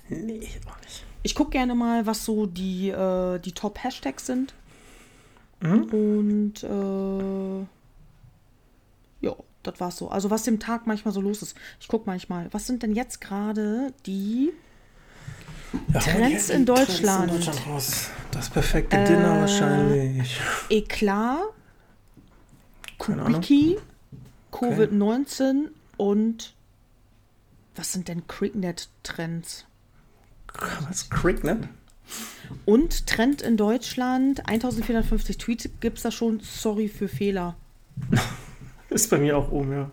Nee, 0.10 0.48
auch 0.70 0.80
nicht. 0.82 1.04
Ich 1.24 1.36
gucke 1.36 1.52
gerne 1.52 1.76
mal, 1.76 2.06
was 2.06 2.24
so 2.24 2.46
die, 2.46 2.90
äh, 2.90 3.38
die 3.40 3.52
Top-Hashtags 3.52 4.26
sind. 4.26 4.54
Mhm. 5.60 5.84
Und 5.86 6.64
äh, 6.64 7.66
ja, 9.26 9.36
das 9.64 9.80
war's 9.80 9.98
so. 9.98 10.10
Also 10.10 10.30
was 10.30 10.44
dem 10.44 10.60
Tag 10.60 10.86
manchmal 10.88 11.14
so 11.14 11.22
los 11.22 11.42
ist. 11.42 11.56
Ich 11.80 11.88
gucke 11.88 12.04
manchmal, 12.06 12.48
was 12.54 12.68
sind 12.68 12.84
denn 12.84 12.94
jetzt 12.94 13.20
gerade 13.22 13.94
die 14.06 14.52
Ja, 15.94 16.00
Trends 16.00 16.50
in 16.50 16.66
die 16.66 16.72
Trends 16.72 16.88
Deutschland. 16.88 17.32
in 17.32 17.38
Deutschland 17.38 17.68
raus. 17.68 18.10
Das 18.32 18.50
perfekte 18.50 19.04
Dinner 19.04 19.40
wahrscheinlich. 19.42 20.40
Eklat. 20.70 21.40
Kubiki, 23.00 23.78
Covid-19 24.52 25.68
und 25.98 26.54
was 27.76 27.94
sind 27.94 28.08
denn 28.08 28.26
Cricknet-Trends? 28.28 29.66
Was? 30.88 31.10
Cricknet? 31.12 31.68
Und 32.66 33.08
Trend 33.08 33.42
in 33.42 33.58
Deutschland, 33.58 34.48
1450 34.48 35.38
Tweets 35.38 35.70
gibt 35.80 35.98
es 35.98 36.04
da 36.04 36.12
schon, 36.12 36.40
sorry 36.40 36.88
für 36.88 37.08
Fehler. 37.08 37.56
Ist 38.90 39.10
bei 39.10 39.18
mir 39.18 39.38
auch 39.38 39.52
oben, 39.52 39.72
ja. 39.72 39.92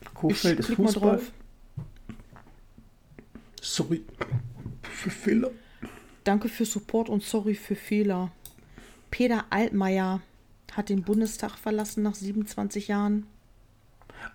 Ich 0.00 0.14
Kofeld 0.14 0.58
ist 0.60 0.74
Fußball. 0.74 1.16
drauf. 1.16 1.32
Sorry 3.60 4.02
für 4.82 5.10
Fehler. 5.10 5.50
Danke 6.24 6.48
für 6.48 6.64
Support 6.64 7.08
und 7.08 7.22
sorry 7.22 7.54
für 7.54 7.74
Fehler. 7.76 8.32
Peter 9.10 9.44
Altmaier 9.50 10.20
hat 10.72 10.88
den 10.88 11.02
Bundestag 11.02 11.58
verlassen 11.58 12.02
nach 12.02 12.14
27 12.14 12.88
Jahren. 12.88 13.26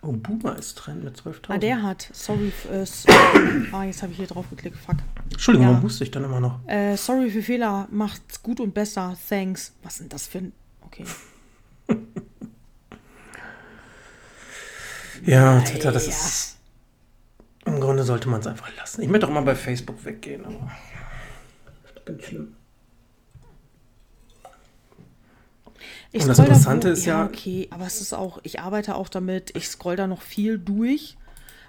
Oh, 0.02 0.12
Boomer 0.12 0.58
ist 0.58 0.78
Trend 0.78 1.04
mit 1.04 1.16
12.000. 1.18 1.38
Ah, 1.50 1.58
der 1.58 1.82
hat, 1.82 2.10
sorry, 2.12 2.52
äh, 2.72 2.86
ah, 3.72 3.84
jetzt 3.84 4.02
habe 4.02 4.12
ich 4.12 4.18
hier 4.18 4.28
drauf 4.28 4.50
geklickt, 4.50 4.78
fuck. 4.78 4.96
Entschuldigung, 5.32 5.68
Ja. 5.68 5.72
warum 5.74 5.84
wusste 5.84 6.04
ich 6.04 6.12
dann 6.12 6.24
immer 6.26 6.40
noch? 6.42 6.60
Äh, 6.68 6.98
sorry 6.98 7.30
für 7.30 7.42
Fehler, 7.42 7.88
macht's 7.92 8.42
gut 8.44 8.60
und 8.60 8.74
besser, 8.74 9.16
thanks. 9.30 9.74
Was 9.84 9.96
sind 9.96 10.12
das 10.12 10.28
für 10.28 10.40
ein, 10.40 10.52
okay. 10.82 11.06
Ja, 15.26 15.60
Twitter, 15.62 15.92
das 15.92 16.06
Ja. 16.08 16.12
ist. 16.12 16.58
Im 17.66 17.80
Grunde 17.80 18.04
sollte 18.04 18.28
man 18.28 18.42
es 18.42 18.48
einfach 18.48 18.76
lassen. 18.76 19.02
Ich 19.04 19.08
möchte 19.08 19.26
auch 19.28 19.32
mal 19.32 19.42
bei 19.44 19.56
Facebook 19.56 20.04
weggehen, 20.04 20.44
aber. 20.46 20.70
Ganz 22.04 22.24
schlimm. 22.26 22.56
Ich 26.14 26.22
Und 26.22 26.30
das 26.30 26.38
da 26.38 26.44
Interessante 26.44 26.88
wo- 26.90 26.94
ist 26.94 27.06
ja- 27.06 27.26
okay, 27.26 27.68
aber 27.72 27.86
es 27.86 28.00
ist 28.00 28.14
auch, 28.14 28.40
ich 28.44 28.60
arbeite 28.62 28.96
auch 28.96 29.10
damit, 29.10 29.52
ich 29.58 29.68
scroll 29.68 29.96
da 29.98 30.08
noch 30.08 30.22
viel 30.22 30.58
durch. 30.60 31.18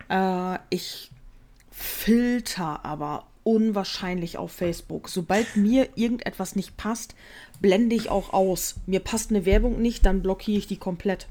Äh, 0.08 0.58
ich 0.70 1.10
filter 1.72 2.84
aber 2.84 3.24
unwahrscheinlich 3.42 4.38
auf 4.38 4.52
Facebook. 4.52 5.08
Sobald 5.08 5.56
mir 5.56 5.88
irgendetwas 5.96 6.56
nicht 6.56 6.76
passt, 6.76 7.14
blende 7.60 7.94
ich 7.96 8.10
auch 8.10 8.32
aus. 8.32 8.76
Mir 8.86 9.00
passt 9.00 9.30
eine 9.30 9.44
Werbung 9.44 9.80
nicht, 9.82 10.06
dann 10.06 10.22
blockiere 10.22 10.58
ich 10.58 10.66
die 10.66 10.76
komplett. 10.78 11.26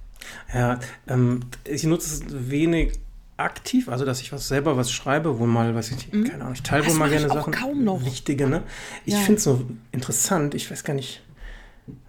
Ja, 0.53 0.79
ähm, 1.07 1.41
ich 1.65 1.83
nutze 1.83 2.13
es 2.15 2.49
wenig 2.49 2.93
aktiv, 3.35 3.89
also 3.89 4.05
dass 4.05 4.21
ich 4.21 4.31
was 4.31 4.47
selber 4.47 4.77
was 4.77 4.91
schreibe, 4.91 5.39
wo 5.39 5.45
mal, 5.47 5.73
weiß 5.73 5.91
ich, 5.91 6.13
mhm. 6.13 6.23
keine 6.25 6.43
Ahnung, 6.43 6.53
ich 6.53 6.61
teile 6.63 6.85
wohl 6.85 6.93
mal 6.93 7.09
gerne 7.09 7.27
Sachen. 7.27 7.51
Kaum 7.51 7.83
noch. 7.83 8.05
Wichtige, 8.05 8.47
ne? 8.47 8.61
Ich 9.05 9.15
ja. 9.15 9.19
finde 9.19 9.37
es 9.39 9.43
so 9.43 9.65
interessant, 9.91 10.53
ich 10.53 10.69
weiß 10.69 10.83
gar 10.83 10.93
nicht, 10.93 11.22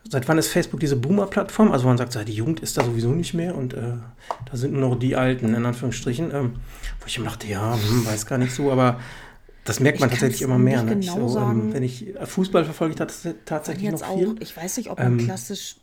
seit 0.09 0.29
wann 0.29 0.39
ist 0.39 0.49
Facebook 0.49 0.81
diese 0.81 0.97
Boomer-Plattform? 0.97 1.73
Also 1.73 1.87
man 1.87 1.99
sagt, 1.99 2.17
die 2.29 2.33
Jugend 2.33 2.61
ist 2.61 2.77
da 2.77 2.85
sowieso 2.85 3.11
nicht 3.11 3.35
mehr 3.35 3.55
und 3.55 3.75
äh, 3.75 3.95
da 4.51 4.57
sind 4.57 4.73
nur 4.73 4.89
noch 4.89 4.99
die 4.99 5.17
Alten, 5.17 5.55
in 5.55 5.67
Anführungsstrichen. 5.67 6.33
Ähm, 6.33 6.55
wo 7.01 7.07
ich 7.07 7.17
immer 7.17 7.27
dachte, 7.27 7.47
ja, 7.47 7.75
hm, 7.75 8.07
weiß 8.07 8.27
gar 8.27 8.39
nicht 8.39 8.55
so, 8.55 8.71
aber 8.71 9.01
das 9.65 9.81
merkt 9.81 10.01
man 10.01 10.11
tatsächlich 10.11 10.43
immer 10.43 10.59
mehr. 10.59 10.83
Ne? 10.83 10.97
Genau 10.99 11.27
ich, 11.27 11.33
so, 11.33 11.39
ähm, 11.39 11.73
wenn 11.73 11.83
ich 11.83 12.15
Fußball 12.23 12.65
verfolge, 12.65 12.93
ich 12.93 13.35
tatsächlich 13.45 13.91
jetzt 13.91 14.03
noch 14.03 14.17
viel. 14.17 14.29
Auch, 14.29 14.41
ich 14.41 14.57
weiß 14.57 14.77
nicht, 14.77 14.91
ob 14.91 14.99
man 14.99 15.19
ähm, 15.19 15.25
klassisch 15.25 15.77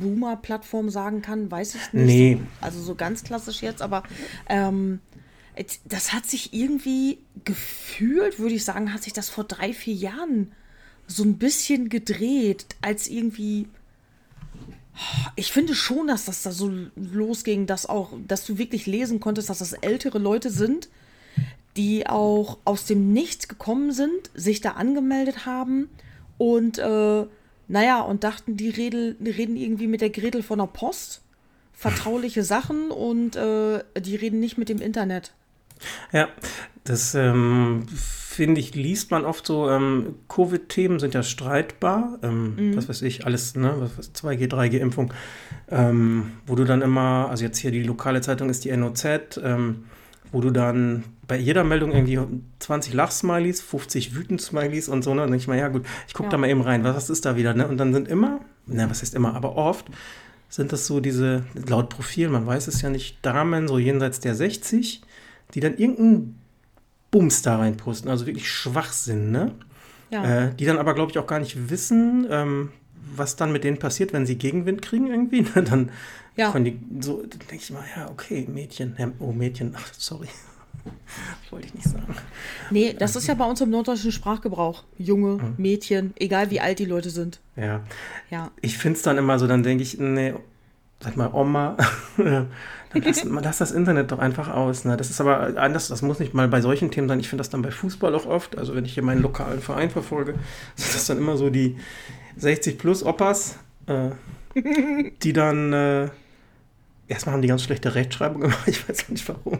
Boomer-Plattform 0.00 0.90
sagen 0.90 1.22
kann, 1.22 1.50
weiß 1.50 1.74
ich 1.74 1.92
nicht. 1.92 2.06
Nee. 2.06 2.40
Also 2.60 2.80
so 2.80 2.94
ganz 2.94 3.22
klassisch 3.22 3.62
jetzt, 3.62 3.82
aber 3.82 4.02
ähm, 4.48 5.00
das 5.84 6.12
hat 6.12 6.26
sich 6.26 6.52
irgendwie 6.52 7.18
gefühlt, 7.44 8.38
würde 8.38 8.54
ich 8.54 8.64
sagen, 8.64 8.92
hat 8.92 9.02
sich 9.02 9.12
das 9.12 9.28
vor 9.28 9.44
drei, 9.44 9.72
vier 9.72 9.94
Jahren 9.94 10.52
so 11.08 11.24
ein 11.24 11.38
bisschen 11.38 11.88
gedreht, 11.88 12.66
als 12.80 13.08
irgendwie. 13.08 13.66
Ich 15.36 15.52
finde 15.52 15.74
schon, 15.74 16.08
dass 16.08 16.24
das 16.24 16.42
da 16.42 16.50
so 16.50 16.70
losging, 16.96 17.66
dass 17.66 17.86
auch, 17.86 18.12
dass 18.26 18.44
du 18.44 18.58
wirklich 18.58 18.86
lesen 18.86 19.20
konntest, 19.20 19.48
dass 19.48 19.58
das 19.58 19.72
ältere 19.72 20.18
Leute 20.18 20.50
sind, 20.50 20.88
die 21.76 22.06
auch 22.08 22.58
aus 22.64 22.84
dem 22.84 23.12
Nichts 23.12 23.46
gekommen 23.46 23.92
sind, 23.92 24.30
sich 24.34 24.60
da 24.60 24.72
angemeldet 24.72 25.46
haben 25.46 25.88
und 26.36 26.78
äh, 26.78 27.26
naja, 27.68 28.00
und 28.00 28.24
dachten, 28.24 28.56
die, 28.56 28.70
Redel, 28.70 29.16
reden 29.20 29.56
irgendwie 29.56 29.86
mit 29.86 30.00
der 30.00 30.10
Gretel 30.10 30.42
von 30.42 30.58
der 30.58 30.66
Post. 30.66 31.20
Vertrauliche 31.72 32.42
Sachen 32.42 32.90
und 32.90 33.36
äh, 33.36 33.84
die 34.00 34.16
reden 34.16 34.40
nicht 34.40 34.58
mit 34.58 34.68
dem 34.68 34.80
Internet. 34.80 35.32
Ja, 36.12 36.28
das 36.84 37.14
ähm, 37.14 37.86
finde 38.38 38.60
ich, 38.60 38.74
liest 38.74 39.10
man 39.10 39.24
oft 39.24 39.46
so. 39.46 39.68
Ähm, 39.68 40.14
Covid-Themen 40.28 41.00
sind 41.00 41.12
ja 41.12 41.22
streitbar. 41.22 42.18
Ähm, 42.22 42.54
mhm. 42.56 42.76
Was 42.76 42.88
weiß 42.88 43.02
ich, 43.02 43.26
alles, 43.26 43.56
ne? 43.56 43.90
Was, 43.96 44.14
2G, 44.14 44.48
3G-Impfung. 44.48 45.12
Ähm, 45.70 46.32
wo 46.46 46.54
du 46.54 46.64
dann 46.64 46.80
immer, 46.80 47.28
also 47.30 47.44
jetzt 47.44 47.58
hier 47.58 47.70
die 47.70 47.82
lokale 47.82 48.20
Zeitung 48.20 48.48
ist 48.48 48.64
die 48.64 48.74
NOZ, 48.74 49.40
ähm, 49.42 49.84
wo 50.32 50.40
du 50.40 50.50
dann 50.50 51.04
bei 51.26 51.36
jeder 51.36 51.64
Meldung 51.64 51.92
irgendwie 51.92 52.18
20 52.60 52.94
Lachsmilies, 52.94 53.60
50 53.60 54.14
Wütend-Smileys 54.14 54.88
und 54.88 55.02
so, 55.02 55.14
ne? 55.14 55.22
Dann 55.22 55.30
denke 55.30 55.42
ich 55.42 55.48
mal, 55.48 55.58
ja 55.58 55.68
gut, 55.68 55.84
ich 56.06 56.14
gucke 56.14 56.28
ja. 56.28 56.30
da 56.30 56.38
mal 56.38 56.48
eben 56.48 56.62
rein, 56.62 56.84
was, 56.84 56.96
was 56.96 57.10
ist 57.10 57.26
da 57.26 57.36
wieder, 57.36 57.54
ne? 57.54 57.68
Und 57.68 57.76
dann 57.76 57.92
sind 57.92 58.08
immer, 58.08 58.40
na, 58.66 58.88
was 58.88 59.02
heißt 59.02 59.14
immer, 59.14 59.34
aber 59.34 59.56
oft 59.56 59.86
sind 60.48 60.72
das 60.72 60.86
so 60.86 61.00
diese, 61.00 61.44
laut 61.66 61.90
Profil, 61.90 62.30
man 62.30 62.46
weiß 62.46 62.68
es 62.68 62.80
ja 62.80 62.88
nicht, 62.88 63.18
Damen 63.22 63.68
so 63.68 63.78
jenseits 63.78 64.20
der 64.20 64.34
60, 64.34 65.02
die 65.54 65.60
dann 65.60 65.76
irgendeinen 65.76 66.38
Bums 67.10 67.42
da 67.42 67.56
reinposten, 67.56 68.10
also 68.10 68.26
wirklich 68.26 68.50
Schwachsinn, 68.50 69.30
ne? 69.30 69.52
Ja. 70.10 70.46
Äh, 70.46 70.54
die 70.54 70.64
dann 70.64 70.78
aber, 70.78 70.94
glaube 70.94 71.10
ich, 71.10 71.18
auch 71.18 71.26
gar 71.26 71.38
nicht 71.38 71.70
wissen, 71.70 72.26
ähm, 72.30 72.70
was 73.14 73.36
dann 73.36 73.52
mit 73.52 73.64
denen 73.64 73.78
passiert, 73.78 74.12
wenn 74.12 74.26
sie 74.26 74.36
Gegenwind 74.36 74.82
kriegen 74.82 75.06
irgendwie. 75.08 75.42
Ne? 75.54 75.62
Dann 75.62 75.90
ja. 76.36 76.52
die 76.58 76.78
so, 77.00 77.22
dann 77.22 77.40
denke 77.50 77.56
ich 77.56 77.70
mal, 77.70 77.84
ja, 77.96 78.08
okay, 78.10 78.46
Mädchen, 78.48 78.94
oh 79.18 79.32
Mädchen, 79.32 79.74
ach, 79.76 79.92
sorry. 79.94 80.28
Wollte 81.50 81.66
ich 81.66 81.74
nicht 81.74 81.88
sagen. 81.88 82.14
Nee, 82.70 82.94
das 82.98 83.16
ist 83.16 83.26
ja 83.26 83.34
bei 83.34 83.44
uns 83.44 83.60
im 83.60 83.70
norddeutschen 83.70 84.12
Sprachgebrauch. 84.12 84.84
Junge, 84.96 85.42
mhm. 85.42 85.54
Mädchen, 85.56 86.14
egal 86.18 86.50
wie 86.50 86.60
alt 86.60 86.78
die 86.78 86.84
Leute 86.84 87.10
sind. 87.10 87.40
Ja. 87.56 87.82
ja. 88.30 88.50
Ich 88.60 88.78
finde 88.78 88.96
es 88.96 89.02
dann 89.02 89.18
immer 89.18 89.38
so, 89.38 89.46
dann 89.46 89.62
denke 89.62 89.82
ich, 89.82 89.98
nee, 89.98 90.34
sag 91.00 91.16
mal, 91.16 91.30
Oma, 91.32 91.76
dann 92.16 92.48
lass, 92.92 93.24
lass, 93.42 93.58
das 93.58 93.70
Internet 93.72 94.10
doch 94.10 94.18
einfach 94.18 94.48
aus. 94.48 94.84
Ne? 94.84 94.96
Das 94.96 95.10
ist 95.10 95.20
aber 95.20 95.56
anders, 95.56 95.88
das 95.88 96.02
muss 96.02 96.18
nicht 96.18 96.34
mal 96.34 96.48
bei 96.48 96.60
solchen 96.60 96.90
Themen 96.90 97.08
sein. 97.08 97.20
Ich 97.20 97.28
finde 97.28 97.40
das 97.40 97.50
dann 97.50 97.62
bei 97.62 97.70
Fußball 97.70 98.14
auch 98.14 98.26
oft, 98.26 98.58
also 98.58 98.74
wenn 98.74 98.84
ich 98.84 98.94
hier 98.94 99.02
meinen 99.02 99.22
lokalen 99.22 99.60
Verein 99.60 99.90
verfolge, 99.90 100.34
sind 100.76 100.94
das 100.94 101.06
dann 101.06 101.18
immer 101.18 101.36
so 101.36 101.50
die 101.50 101.76
60 102.36 102.78
plus 102.78 103.04
Opas, 103.04 103.56
äh, 103.86 104.10
die 105.22 105.32
dann 105.32 105.72
äh, 105.72 106.08
erstmal 107.06 107.34
haben 107.34 107.42
die 107.42 107.48
ganz 107.48 107.62
schlechte 107.62 107.94
Rechtschreibung 107.94 108.42
gemacht, 108.42 108.66
ich 108.66 108.88
weiß 108.88 109.08
nicht 109.08 109.28
warum. 109.28 109.58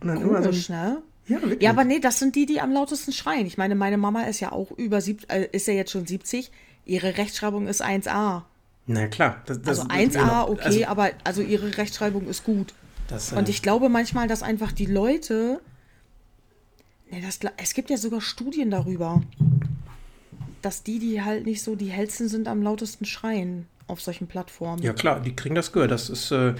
Und 0.00 0.08
dann 0.08 0.22
Komisch, 0.22 0.46
immer 0.46 0.52
so, 0.52 0.72
ne? 0.72 1.02
Ja, 1.26 1.40
wirklich. 1.40 1.62
ja, 1.62 1.70
aber 1.70 1.84
nee, 1.84 2.00
das 2.00 2.18
sind 2.18 2.36
die, 2.36 2.44
die 2.44 2.60
am 2.60 2.70
lautesten 2.70 3.12
schreien. 3.12 3.46
Ich 3.46 3.56
meine, 3.56 3.74
meine 3.74 3.96
Mama 3.96 4.24
ist 4.24 4.40
ja 4.40 4.52
auch 4.52 4.70
über 4.72 5.00
sieb, 5.00 5.24
äh, 5.32 5.48
ist 5.52 5.66
ja 5.66 5.74
jetzt 5.74 5.90
schon 5.90 6.06
70. 6.06 6.50
Ihre 6.84 7.16
Rechtschreibung 7.16 7.66
ist 7.66 7.82
1a. 7.82 8.42
Na 8.86 9.06
klar. 9.06 9.42
Das, 9.46 9.62
das, 9.62 9.80
also 9.80 9.90
1a, 9.90 10.12
genau. 10.12 10.48
okay, 10.50 10.62
also, 10.62 10.86
aber 10.86 11.10
also 11.24 11.42
ihre 11.42 11.76
Rechtschreibung 11.76 12.26
ist 12.28 12.44
gut. 12.44 12.74
Das, 13.08 13.32
äh, 13.32 13.36
Und 13.36 13.48
ich 13.48 13.62
glaube 13.62 13.88
manchmal, 13.88 14.28
dass 14.28 14.42
einfach 14.42 14.72
die 14.72 14.86
Leute. 14.86 15.60
Nee, 17.10 17.22
das, 17.22 17.38
es 17.56 17.74
gibt 17.74 17.90
ja 17.90 17.96
sogar 17.96 18.20
Studien 18.20 18.70
darüber, 18.70 19.22
dass 20.62 20.82
die, 20.82 20.98
die 20.98 21.22
halt 21.22 21.46
nicht 21.46 21.62
so 21.62 21.76
die 21.76 21.90
hellsten 21.90 22.28
sind, 22.28 22.48
am 22.48 22.62
lautesten 22.62 23.04
schreien 23.04 23.66
auf 23.86 24.00
solchen 24.00 24.26
Plattformen. 24.26 24.82
Ja 24.82 24.92
klar, 24.92 25.20
die 25.20 25.36
kriegen 25.36 25.54
das 25.54 25.72
gehört. 25.72 25.90
Das 25.90 26.08
ist, 26.08 26.30
äh, 26.30 26.54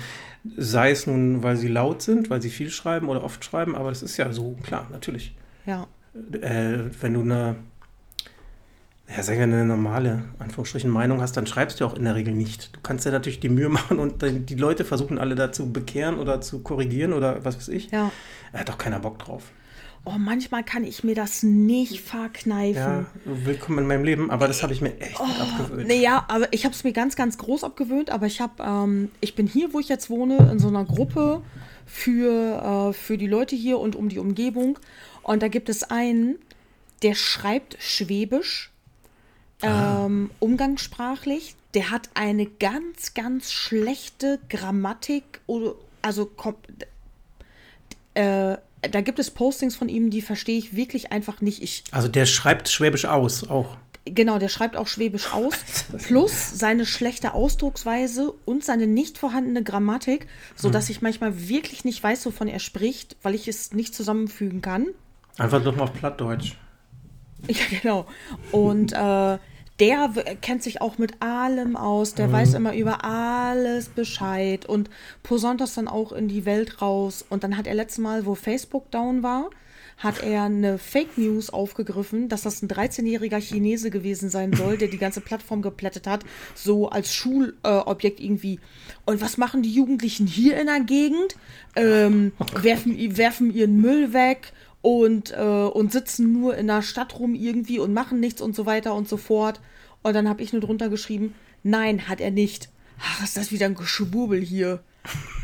sei 0.56 0.90
es 0.90 1.06
nun, 1.06 1.42
weil 1.42 1.56
sie 1.56 1.68
laut 1.68 2.02
sind, 2.02 2.30
weil 2.30 2.42
sie 2.42 2.50
viel 2.50 2.70
schreiben 2.70 3.08
oder 3.08 3.24
oft 3.24 3.44
schreiben, 3.44 3.74
aber 3.74 3.88
das 3.88 4.02
ist 4.02 4.16
ja 4.16 4.32
so, 4.32 4.56
klar, 4.62 4.86
natürlich. 4.92 5.34
Ja. 5.66 5.86
Äh, 6.14 6.90
wenn 7.00 7.14
du 7.14 7.22
eine, 7.22 7.56
ja, 9.08 9.22
sagen 9.22 9.38
wir 9.38 9.44
eine 9.44 9.64
normale, 9.64 10.24
Anführungsstrichen, 10.38 10.90
Meinung 10.90 11.20
hast, 11.20 11.36
dann 11.36 11.46
schreibst 11.46 11.80
du 11.80 11.84
auch 11.84 11.94
in 11.94 12.04
der 12.04 12.14
Regel 12.14 12.34
nicht. 12.34 12.74
Du 12.74 12.80
kannst 12.82 13.04
ja 13.04 13.10
natürlich 13.10 13.40
die 13.40 13.48
Mühe 13.48 13.68
machen 13.70 13.98
und 13.98 14.22
die 14.22 14.54
Leute 14.54 14.84
versuchen 14.84 15.18
alle 15.18 15.34
dazu 15.34 15.72
bekehren 15.72 16.18
oder 16.18 16.40
zu 16.40 16.60
korrigieren 16.60 17.12
oder 17.12 17.44
was 17.44 17.56
weiß 17.56 17.68
ich. 17.68 17.90
Ja. 17.90 18.10
Da 18.52 18.60
hat 18.60 18.68
doch 18.68 18.78
keiner 18.78 19.00
Bock 19.00 19.18
drauf 19.18 19.52
oh, 20.04 20.18
manchmal 20.18 20.62
kann 20.64 20.84
ich 20.84 21.04
mir 21.04 21.14
das 21.14 21.42
nicht 21.42 22.00
verkneifen. 22.00 22.74
Ja, 22.74 23.06
willkommen 23.24 23.78
in 23.78 23.86
meinem 23.86 24.04
Leben, 24.04 24.30
aber 24.30 24.46
das 24.46 24.62
habe 24.62 24.72
ich 24.72 24.80
mir 24.80 24.98
echt 25.00 25.18
oh, 25.18 25.24
abgewöhnt. 25.24 25.88
Naja, 25.88 26.24
aber 26.28 26.52
ich 26.52 26.64
habe 26.64 26.74
es 26.74 26.84
mir 26.84 26.92
ganz, 26.92 27.16
ganz 27.16 27.38
groß 27.38 27.64
abgewöhnt, 27.64 28.10
aber 28.10 28.26
ich 28.26 28.40
habe, 28.40 28.62
ähm, 28.62 29.10
ich 29.20 29.34
bin 29.34 29.46
hier, 29.46 29.72
wo 29.72 29.80
ich 29.80 29.88
jetzt 29.88 30.10
wohne, 30.10 30.48
in 30.50 30.58
so 30.58 30.68
einer 30.68 30.84
Gruppe 30.84 31.42
für, 31.86 32.90
äh, 32.90 32.92
für 32.92 33.18
die 33.18 33.26
Leute 33.26 33.56
hier 33.56 33.78
und 33.78 33.96
um 33.96 34.08
die 34.08 34.18
Umgebung. 34.18 34.78
Und 35.22 35.42
da 35.42 35.48
gibt 35.48 35.68
es 35.68 35.84
einen, 35.84 36.36
der 37.02 37.14
schreibt 37.14 37.76
Schwäbisch, 37.80 38.72
ah. 39.62 40.04
ähm, 40.06 40.30
umgangssprachlich. 40.40 41.56
Der 41.74 41.90
hat 41.90 42.10
eine 42.14 42.46
ganz, 42.46 43.14
ganz 43.14 43.52
schlechte 43.52 44.38
Grammatik, 44.48 45.40
also 46.02 46.30
äh, 48.14 48.56
da 48.90 49.00
gibt 49.00 49.18
es 49.18 49.30
Postings 49.30 49.76
von 49.76 49.88
ihm, 49.88 50.10
die 50.10 50.22
verstehe 50.22 50.58
ich 50.58 50.76
wirklich 50.76 51.12
einfach 51.12 51.40
nicht. 51.40 51.62
Ich, 51.62 51.84
also 51.90 52.08
der 52.08 52.26
schreibt 52.26 52.68
Schwäbisch 52.68 53.06
aus 53.06 53.48
auch. 53.48 53.76
Genau, 54.06 54.38
der 54.38 54.48
schreibt 54.48 54.76
auch 54.76 54.86
Schwäbisch 54.86 55.32
aus. 55.32 55.54
plus 55.98 56.50
seine 56.58 56.84
schlechte 56.84 57.32
Ausdrucksweise 57.32 58.34
und 58.44 58.62
seine 58.62 58.86
nicht 58.86 59.16
vorhandene 59.16 59.62
Grammatik, 59.62 60.26
sodass 60.56 60.88
hm. 60.88 60.92
ich 60.92 61.02
manchmal 61.02 61.48
wirklich 61.48 61.84
nicht 61.84 62.02
weiß, 62.02 62.26
wovon 62.26 62.48
er 62.48 62.58
spricht, 62.58 63.16
weil 63.22 63.34
ich 63.34 63.48
es 63.48 63.72
nicht 63.72 63.94
zusammenfügen 63.94 64.60
kann. 64.60 64.88
Einfach 65.38 65.62
doch 65.64 65.74
mal 65.74 65.84
auf 65.84 65.94
Plattdeutsch. 65.94 66.56
Ja, 67.48 67.78
genau. 67.80 68.06
Und 68.52 68.92
äh, 68.92 69.38
der 69.80 70.08
kennt 70.40 70.62
sich 70.62 70.80
auch 70.80 70.98
mit 70.98 71.20
allem 71.20 71.76
aus, 71.76 72.14
der 72.14 72.28
mhm. 72.28 72.32
weiß 72.32 72.54
immer 72.54 72.74
über 72.74 73.04
alles 73.04 73.88
Bescheid 73.88 74.66
und 74.66 74.88
posaunt 75.22 75.60
das 75.60 75.74
dann 75.74 75.88
auch 75.88 76.12
in 76.12 76.28
die 76.28 76.44
Welt 76.46 76.80
raus. 76.80 77.24
Und 77.28 77.42
dann 77.42 77.56
hat 77.56 77.66
er 77.66 77.74
letztes 77.74 77.98
Mal, 77.98 78.24
wo 78.24 78.34
Facebook 78.34 78.90
down 78.90 79.22
war, 79.22 79.50
hat 79.96 80.22
er 80.22 80.44
eine 80.44 80.78
Fake 80.78 81.18
News 81.18 81.50
aufgegriffen, 81.50 82.28
dass 82.28 82.42
das 82.42 82.62
ein 82.62 82.68
13-jähriger 82.68 83.40
Chinese 83.40 83.90
gewesen 83.90 84.28
sein 84.28 84.52
soll, 84.52 84.76
der 84.76 84.88
die 84.88 84.98
ganze 84.98 85.20
Plattform 85.20 85.62
geplättet 85.62 86.06
hat, 86.06 86.24
so 86.54 86.88
als 86.88 87.14
Schulobjekt 87.14 88.20
äh, 88.20 88.24
irgendwie. 88.24 88.60
Und 89.04 89.20
was 89.20 89.36
machen 89.36 89.62
die 89.62 89.72
Jugendlichen 89.72 90.26
hier 90.26 90.58
in 90.58 90.66
der 90.66 90.80
Gegend? 90.80 91.36
Ähm, 91.76 92.32
werfen, 92.60 93.16
werfen 93.16 93.54
ihren 93.54 93.80
Müll 93.80 94.12
weg 94.12 94.52
und, 94.84 95.32
äh, 95.32 95.40
und 95.40 95.92
sitzen 95.92 96.30
nur 96.34 96.58
in 96.58 96.66
der 96.66 96.82
Stadt 96.82 97.18
rum 97.18 97.34
irgendwie 97.34 97.78
und 97.78 97.94
machen 97.94 98.20
nichts 98.20 98.42
und 98.42 98.54
so 98.54 98.66
weiter 98.66 98.94
und 98.94 99.08
so 99.08 99.16
fort. 99.16 99.58
Und 100.02 100.12
dann 100.12 100.28
habe 100.28 100.42
ich 100.42 100.52
nur 100.52 100.60
drunter 100.60 100.90
geschrieben, 100.90 101.34
nein, 101.62 102.06
hat 102.06 102.20
er 102.20 102.30
nicht. 102.30 102.68
Ach, 103.00 103.24
ist 103.24 103.38
das 103.38 103.50
wieder 103.50 103.64
ein 103.64 103.76
Geschwurbel 103.76 104.42
hier. 104.42 104.82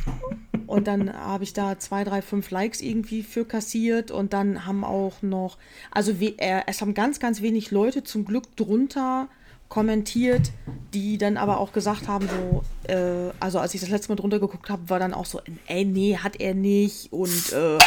und 0.66 0.86
dann 0.86 1.10
habe 1.10 1.44
ich 1.44 1.54
da 1.54 1.78
zwei, 1.78 2.04
drei, 2.04 2.20
fünf 2.20 2.50
Likes 2.50 2.82
irgendwie 2.82 3.22
für 3.22 3.46
kassiert 3.46 4.10
und 4.10 4.34
dann 4.34 4.66
haben 4.66 4.84
auch 4.84 5.22
noch, 5.22 5.56
also 5.90 6.20
we, 6.20 6.34
äh, 6.36 6.60
es 6.66 6.82
haben 6.82 6.92
ganz, 6.92 7.18
ganz 7.18 7.40
wenig 7.40 7.70
Leute 7.70 8.04
zum 8.04 8.26
Glück 8.26 8.54
drunter 8.56 9.30
kommentiert, 9.70 10.50
die 10.92 11.16
dann 11.16 11.36
aber 11.38 11.58
auch 11.58 11.72
gesagt 11.72 12.08
haben, 12.08 12.28
so, 12.28 12.62
äh, 12.92 13.30
also 13.40 13.58
als 13.60 13.72
ich 13.72 13.80
das 13.80 13.88
letzte 13.88 14.10
Mal 14.10 14.16
drunter 14.16 14.38
geguckt 14.40 14.68
habe, 14.68 14.90
war 14.90 14.98
dann 14.98 15.14
auch 15.14 15.24
so, 15.24 15.40
ey, 15.68 15.84
nee, 15.86 16.18
hat 16.18 16.38
er 16.40 16.54
nicht. 16.54 17.10
Und 17.12 17.52
äh, 17.52 17.78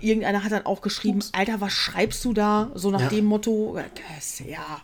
irgendeiner 0.00 0.42
hat 0.42 0.50
dann 0.50 0.66
auch 0.66 0.80
geschrieben, 0.80 1.20
Alter, 1.32 1.60
was 1.60 1.72
schreibst 1.72 2.24
du 2.24 2.32
da? 2.32 2.70
So 2.74 2.90
nach 2.90 3.02
Ja. 3.02 3.08
dem 3.10 3.26
Motto, 3.26 3.78
ja. 4.44 4.80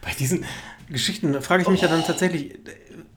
Bei 0.00 0.10
diesen 0.18 0.44
Geschichten 0.88 1.40
frage 1.42 1.62
ich 1.62 1.68
mich 1.68 1.82
ja 1.82 1.88
dann 1.88 2.02
tatsächlich, 2.02 2.54
äh, 2.54 2.58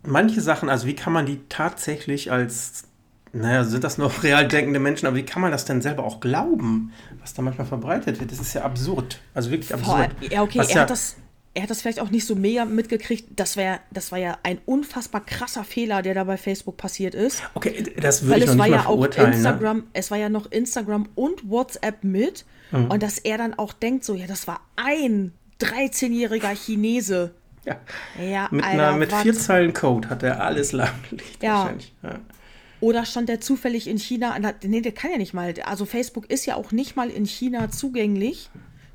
manche 0.06 0.42
Sachen, 0.42 0.70
also 0.70 0.86
wie 0.88 0.96
kann 0.96 1.14
man 1.14 1.26
die 1.26 1.40
tatsächlich 1.48 2.34
als, 2.34 2.84
naja, 3.32 3.64
sind 3.64 3.86
das 3.86 3.98
noch 3.98 4.24
real 4.24 4.46
denkende 4.46 4.82
Menschen, 4.82 5.08
aber 5.08 5.16
wie 5.16 5.24
kann 5.24 5.42
man 5.42 5.52
das 5.52 5.64
denn 5.64 5.82
selber 5.82 6.04
auch 6.04 6.20
glauben, 6.20 6.92
was 7.22 7.34
da 7.34 7.42
manchmal 7.42 7.66
verbreitet 7.66 8.20
wird? 8.20 8.30
Das 8.34 8.40
ist 8.42 8.54
ja 8.54 8.64
absurd. 8.64 9.22
Also 9.34 9.52
wirklich 9.52 9.74
absurd. 9.74 10.10
ja, 10.30 10.44
okay, 10.44 10.60
Was 10.60 10.68
er 10.70 10.82
hat 10.82 10.90
das. 10.90 11.16
Er 11.54 11.64
hat 11.64 11.70
das 11.70 11.82
vielleicht 11.82 12.00
auch 12.00 12.12
nicht 12.12 12.26
so 12.26 12.36
mega 12.36 12.64
mitgekriegt. 12.64 13.28
Das, 13.36 13.58
wär, 13.58 13.82
das 13.92 14.12
war 14.14 14.20
ja 14.20 14.38
ein 14.44 14.60
unfassbar 14.66 15.20
krasser 15.26 15.66
Fehler, 15.66 16.02
der 16.02 16.14
da 16.14 16.24
bei 16.24 16.38
Facebook 16.38 16.78
passiert 16.78 17.14
ist. 17.14 17.44
Okay, 17.56 17.94
das 18.00 18.26
würde 18.26 18.40
ich 18.40 18.46
noch 18.46 18.54
es 18.54 18.58
war 18.58 18.68
nicht 18.68 18.72
mal 18.72 18.72
ja 18.72 18.80
auch 18.82 18.94
verurteilen. 18.94 19.32
Ne? 19.32 19.36
Instagram, 19.36 19.84
es 19.92 20.12
war 20.12 20.18
ja 20.18 20.30
noch 20.30 20.50
Instagram 20.50 21.10
und 21.16 21.50
WhatsApp 21.50 22.04
mit. 22.06 22.46
Mhm. 22.72 22.90
Und 22.90 23.04
dass 23.04 23.18
er 23.18 23.38
dann 23.38 23.54
auch 23.54 23.74
denkt, 23.74 24.06
so, 24.06 24.16
ja, 24.16 24.28
das 24.28 24.48
war 24.48 24.62
ein 24.78 25.34
13-jähriger 25.60 26.56
Chinese. 26.56 27.34
Ja. 27.66 27.76
Ja, 28.20 28.48
Mit, 28.50 28.64
Alter, 28.64 28.88
einer, 28.88 28.98
mit 28.98 29.14
vier 29.14 29.34
Zeilen 29.34 29.74
Code 29.74 30.10
hat 30.10 30.24
er 30.24 30.42
alles 30.42 30.72
lahmgelegt. 30.72 31.44
Ja. 31.44 31.60
wahrscheinlich. 31.60 31.94
Ja. 32.02 32.20
Oder 32.80 33.06
stand 33.06 33.30
der 33.30 33.40
zufällig 33.42 33.88
in 33.88 34.00
China? 34.00 34.36
Nee, 34.64 34.82
der 34.82 34.92
kann 34.92 35.12
ja 35.12 35.18
nicht 35.18 35.34
mal. 35.34 35.54
Also 35.66 35.86
Facebook 35.86 36.30
ist 36.32 36.48
ja 36.48 36.56
auch 36.56 36.72
nicht 36.72 36.96
mal 36.96 37.10
in 37.10 37.26
China 37.26 37.70
zugänglich. 37.70 38.50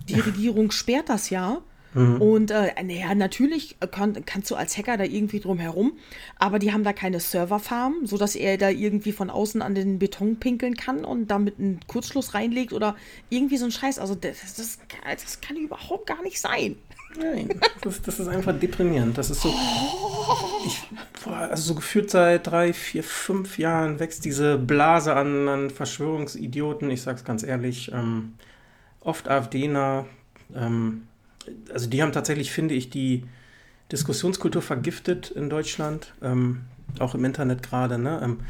Die 0.08 0.18
Regierung 0.18 0.72
sperrt 0.72 1.08
das 1.08 1.30
ja. 1.30 1.58
Und 1.96 2.50
äh, 2.50 2.72
naja, 2.82 3.14
natürlich 3.14 3.76
kann, 3.90 4.24
kannst 4.26 4.50
du 4.50 4.54
als 4.54 4.76
Hacker 4.76 4.96
da 4.96 5.04
irgendwie 5.04 5.40
drum 5.40 5.58
herum, 5.58 5.92
aber 6.38 6.58
die 6.58 6.72
haben 6.72 6.84
da 6.84 6.92
keine 6.92 7.20
Serverfarm, 7.20 8.04
sodass 8.04 8.36
er 8.36 8.58
da 8.58 8.68
irgendwie 8.68 9.12
von 9.12 9.30
außen 9.30 9.62
an 9.62 9.74
den 9.74 9.98
Beton 9.98 10.36
pinkeln 10.38 10.76
kann 10.76 11.04
und 11.04 11.28
damit 11.28 11.58
einen 11.58 11.80
Kurzschluss 11.86 12.34
reinlegt 12.34 12.72
oder 12.72 12.96
irgendwie 13.30 13.56
so 13.56 13.64
ein 13.64 13.70
Scheiß. 13.70 13.98
Also 13.98 14.14
das, 14.14 14.36
das, 14.56 14.78
das 15.04 15.40
kann 15.40 15.56
überhaupt 15.56 16.06
gar 16.06 16.22
nicht 16.22 16.40
sein. 16.40 16.76
Nein, 17.18 17.48
das 17.80 17.96
ist, 17.96 18.08
das 18.08 18.20
ist 18.20 18.28
einfach 18.28 18.58
deprimierend. 18.58 19.16
Das 19.16 19.30
ist 19.30 19.40
so. 19.40 19.48
Ich, 20.66 20.82
boah, 21.24 21.36
also 21.36 21.62
so 21.62 21.74
gefühlt 21.76 22.10
seit 22.10 22.46
drei, 22.46 22.72
vier, 22.72 23.02
fünf 23.02 23.58
Jahren 23.58 23.98
wächst 24.00 24.24
diese 24.24 24.58
Blase 24.58 25.14
an, 25.14 25.48
an 25.48 25.70
Verschwörungsidioten. 25.70 26.90
Ich 26.90 27.02
sag's 27.02 27.24
ganz 27.24 27.42
ehrlich. 27.42 27.90
Ähm, 27.92 28.34
oft 29.00 29.28
AfDler. 29.28 30.04
Ähm, 30.54 31.05
also 31.72 31.88
die 31.88 32.02
haben 32.02 32.12
tatsächlich, 32.12 32.50
finde 32.50 32.74
ich, 32.74 32.90
die 32.90 33.24
Diskussionskultur 33.92 34.62
vergiftet 34.62 35.30
in 35.30 35.48
Deutschland. 35.48 36.14
Ähm, 36.22 36.62
auch 36.98 37.14
im 37.14 37.24
Internet 37.24 37.62
gerade. 37.62 37.98
Ne? 37.98 38.20
Ähm, 38.22 38.40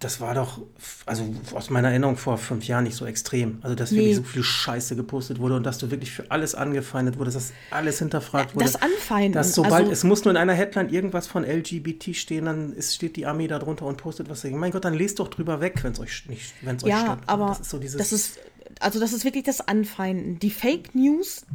das 0.00 0.20
war 0.20 0.34
doch, 0.34 0.60
also 1.06 1.34
aus 1.54 1.70
meiner 1.70 1.88
Erinnerung 1.88 2.16
vor 2.16 2.36
fünf 2.36 2.66
Jahren 2.66 2.84
nicht 2.84 2.96
so 2.96 3.06
extrem. 3.06 3.58
Also, 3.62 3.74
dass 3.74 3.90
Nee. 3.90 3.98
wirklich 3.98 4.16
so 4.16 4.22
viel 4.22 4.42
Scheiße 4.42 4.96
gepostet 4.96 5.38
wurde 5.38 5.56
und 5.56 5.64
dass 5.64 5.78
du 5.78 5.90
wirklich 5.90 6.10
für 6.10 6.30
alles 6.30 6.54
angefeindet 6.54 7.18
wurdest, 7.18 7.36
dass 7.36 7.52
alles 7.70 8.00
hinterfragt 8.00 8.54
wurde. 8.54 8.66
Das 8.66 8.76
Anfeinden. 8.76 9.32
Dass 9.32 9.54
sobald, 9.54 9.72
also, 9.72 9.92
es 9.92 10.04
muss 10.04 10.24
nur 10.24 10.32
in 10.32 10.36
einer 10.36 10.52
Headline 10.52 10.90
irgendwas 10.90 11.26
von 11.26 11.44
LGBT 11.44 12.14
stehen, 12.14 12.44
dann 12.44 12.74
ist, 12.74 12.94
steht 12.94 13.16
die 13.16 13.24
Armee 13.24 13.46
da 13.46 13.58
drunter 13.58 13.86
und 13.86 13.96
postet 13.96 14.28
was 14.28 14.42
dagegen. 14.42 14.60
Mein 14.60 14.72
Gott, 14.72 14.84
dann 14.84 14.94
lest 14.94 15.20
doch 15.20 15.28
drüber 15.28 15.60
weg, 15.60 15.82
wenn 15.82 15.92
es 15.92 16.00
euch 16.00 16.26
nicht, 16.28 16.52
wenn 16.60 16.76
es 16.76 16.84
euch 16.84 16.90
ja, 16.90 17.00
stört. 17.00 17.20
aber 17.26 17.46
das 17.46 17.60
ist 17.60 17.70
so 17.70 17.78
dieses, 17.78 17.96
das 17.96 18.12
ist, 18.12 18.38
also 18.80 19.00
das 19.00 19.14
ist 19.14 19.24
wirklich 19.24 19.44
das 19.44 19.66
Anfeinden. 19.66 20.38
Die 20.38 20.50
Fake 20.50 20.94
News 20.94 21.46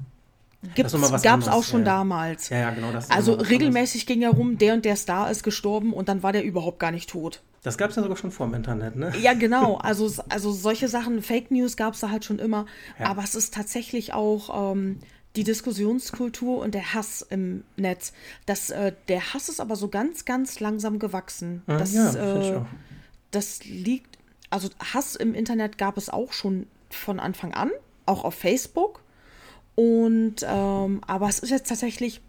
gibt's, 0.76 0.94
noch 0.94 1.00
mal 1.00 1.12
was 1.12 1.22
gab 1.24 1.40
es 1.40 1.48
anderes, 1.48 1.66
auch 1.66 1.68
schon 1.68 1.82
ja, 1.82 1.86
damals. 1.86 2.50
ja, 2.50 2.58
ja, 2.58 2.70
genau 2.72 2.92
das. 2.92 3.10
Also 3.10 3.34
regelmäßig 3.34 4.06
ging 4.06 4.22
ja 4.22 4.30
rum, 4.30 4.58
der 4.58 4.74
und 4.74 4.86
der 4.86 4.96
Star 4.96 5.32
ist 5.32 5.44
gestorben 5.44 5.94
und 5.94 6.10
dann 6.10 6.22
war 6.22 6.32
der 6.32 6.44
überhaupt 6.44 6.80
gar 6.80 6.92
nicht 6.92 7.10
tot. 7.10 7.40
anderes. 7.40 7.50
Das 7.64 7.78
gab 7.78 7.90
es 7.90 7.96
ja 7.98 8.04
sogar 8.04 8.18
schon 8.18 8.32
vor 8.32 8.48
dem 8.48 8.54
Internet, 8.54 8.96
ne? 8.96 9.14
Ja, 9.22 9.34
genau. 9.34 9.80
Also, 9.90 10.12
also 10.30 10.52
solche 10.52 10.88
Sachen, 10.88 11.22
Fake 11.22 11.52
News 11.52 11.76
gab 11.76 11.94
es 11.94 12.00
da 12.00 12.10
halt 12.10 12.26
schon 12.26 12.40
immer. 12.40 12.66
Ja. 13.00 13.08
Aber 13.08 13.24
es 13.24 13.36
ist 13.36 13.54
tatsächlich 13.54 14.14
auch 14.14 14.74
ähm, 14.74 15.00
die 15.36 15.44
Diskussionskultur 15.44 16.60
und 16.60 16.74
der 16.74 16.94
Hass 16.94 17.22
im 17.22 17.64
Netz. 17.76 18.14
Das, 18.46 18.70
äh, 18.70 18.94
der 19.08 19.34
Hass 19.34 19.50
ist 19.50 19.60
aber 19.60 19.76
so 19.76 19.88
ganz, 19.88 20.26
ganz 20.26 20.60
langsam 20.60 21.00
gewachsen. 21.00 21.64
Das, 21.66 21.94
ja, 21.94 22.14
äh, 22.14 22.62
das 23.32 23.64
liegt, 23.66 24.18
also 24.50 24.70
Hass 24.94 25.16
im 25.16 25.34
Internet 25.34 25.78
gab 25.78 25.98
es 25.98 26.10
auch 26.10 26.34
schon 26.34 26.68
von 26.90 27.20
Anfang 27.20 27.54
an, 27.54 27.72
auch 28.06 28.24
auf 28.24 28.36
Facebook. 28.36 29.02
Und 29.80 30.46
ähm, 30.46 31.00
aber 31.08 31.30
es 31.30 31.40
ist 31.40 31.52
jetzt 31.52 31.70
tatsächlich, 31.70 32.20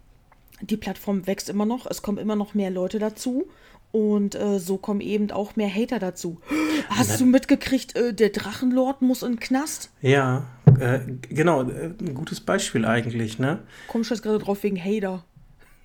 die 0.61 0.77
Plattform 0.77 1.27
wächst 1.27 1.49
immer 1.49 1.65
noch, 1.65 1.85
es 1.85 2.01
kommen 2.01 2.17
immer 2.17 2.37
noch 2.37 2.53
mehr 2.53 2.69
Leute 2.71 2.97
dazu. 2.97 3.49
Und 3.91 4.35
äh, 4.35 4.57
so 4.57 4.77
kommen 4.77 5.01
eben 5.01 5.29
auch 5.31 5.57
mehr 5.57 5.67
Hater 5.69 5.99
dazu. 5.99 6.39
Hast 6.89 7.19
du 7.19 7.25
mitgekriegt, 7.25 7.97
äh, 7.97 8.13
der 8.13 8.29
Drachenlord 8.29 9.01
muss 9.01 9.21
in 9.21 9.33
den 9.33 9.39
Knast? 9.41 9.89
Ja, 10.01 10.45
äh, 10.79 10.99
genau, 11.27 11.63
äh, 11.63 11.91
ein 11.99 12.13
gutes 12.13 12.39
Beispiel 12.39 12.85
eigentlich, 12.85 13.37
ne? 13.37 13.59
Komm 13.89 14.05
schon 14.05 14.15
jetzt 14.15 14.23
gerade 14.23 14.39
drauf 14.39 14.63
wegen 14.63 14.81
Hater. 14.81 15.25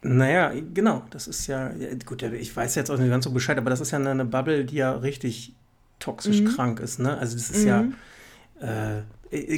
Naja, 0.03 0.53
genau, 0.73 1.03
das 1.11 1.27
ist 1.27 1.49
ja, 1.49 1.73
ja, 1.73 1.89
gut, 2.07 2.23
ich 2.23 2.55
weiß 2.55 2.77
jetzt 2.77 2.93
auch 2.93 2.99
nicht 2.99 3.11
ganz 3.11 3.25
so 3.25 3.33
Bescheid, 3.33 3.59
aber 3.59 3.71
das 3.71 3.81
ist 3.81 3.91
ja 3.91 3.99
eine, 3.99 4.25
Bubble, 4.25 4.65
die 4.65 4.77
ja 4.77 4.93
richtig 4.93 5.57
toxisch 5.99 6.43
Mhm. 6.43 6.55
krank 6.55 6.79
ist, 6.79 7.01
ne? 7.01 7.19
Also 7.19 7.35
das 7.35 7.51
ist 7.51 7.65
ja, 7.65 7.87
äh, 8.61 8.99
äh, 8.99 9.03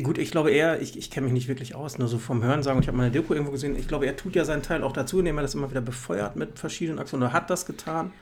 gut, 0.02 0.18
ich 0.18 0.30
glaube 0.30 0.50
eher, 0.50 0.80
ich, 0.80 0.96
ich 0.96 1.10
kenne 1.10 1.24
mich 1.26 1.32
nicht 1.34 1.48
wirklich 1.48 1.74
aus, 1.74 1.98
nur 1.98 2.08
so 2.08 2.18
vom 2.18 2.42
Hören 2.42 2.62
sagen, 2.62 2.80
ich 2.80 2.88
habe 2.88 2.96
meine 2.96 3.10
Deko 3.10 3.34
irgendwo 3.34 3.52
gesehen, 3.52 3.76
ich 3.76 3.86
glaube, 3.88 4.06
er 4.06 4.16
tut 4.16 4.34
ja 4.36 4.44
seinen 4.44 4.62
Teil 4.62 4.82
auch 4.82 4.92
dazu, 4.92 5.18
indem 5.18 5.38
er 5.38 5.42
das 5.42 5.54
immer 5.54 5.70
wieder 5.70 5.80
befeuert 5.80 6.36
mit 6.36 6.58
verschiedenen 6.58 6.98
Aktionen, 6.98 7.24
oder 7.24 7.32
hat 7.32 7.50
das 7.50 7.66
getan. 7.66 8.12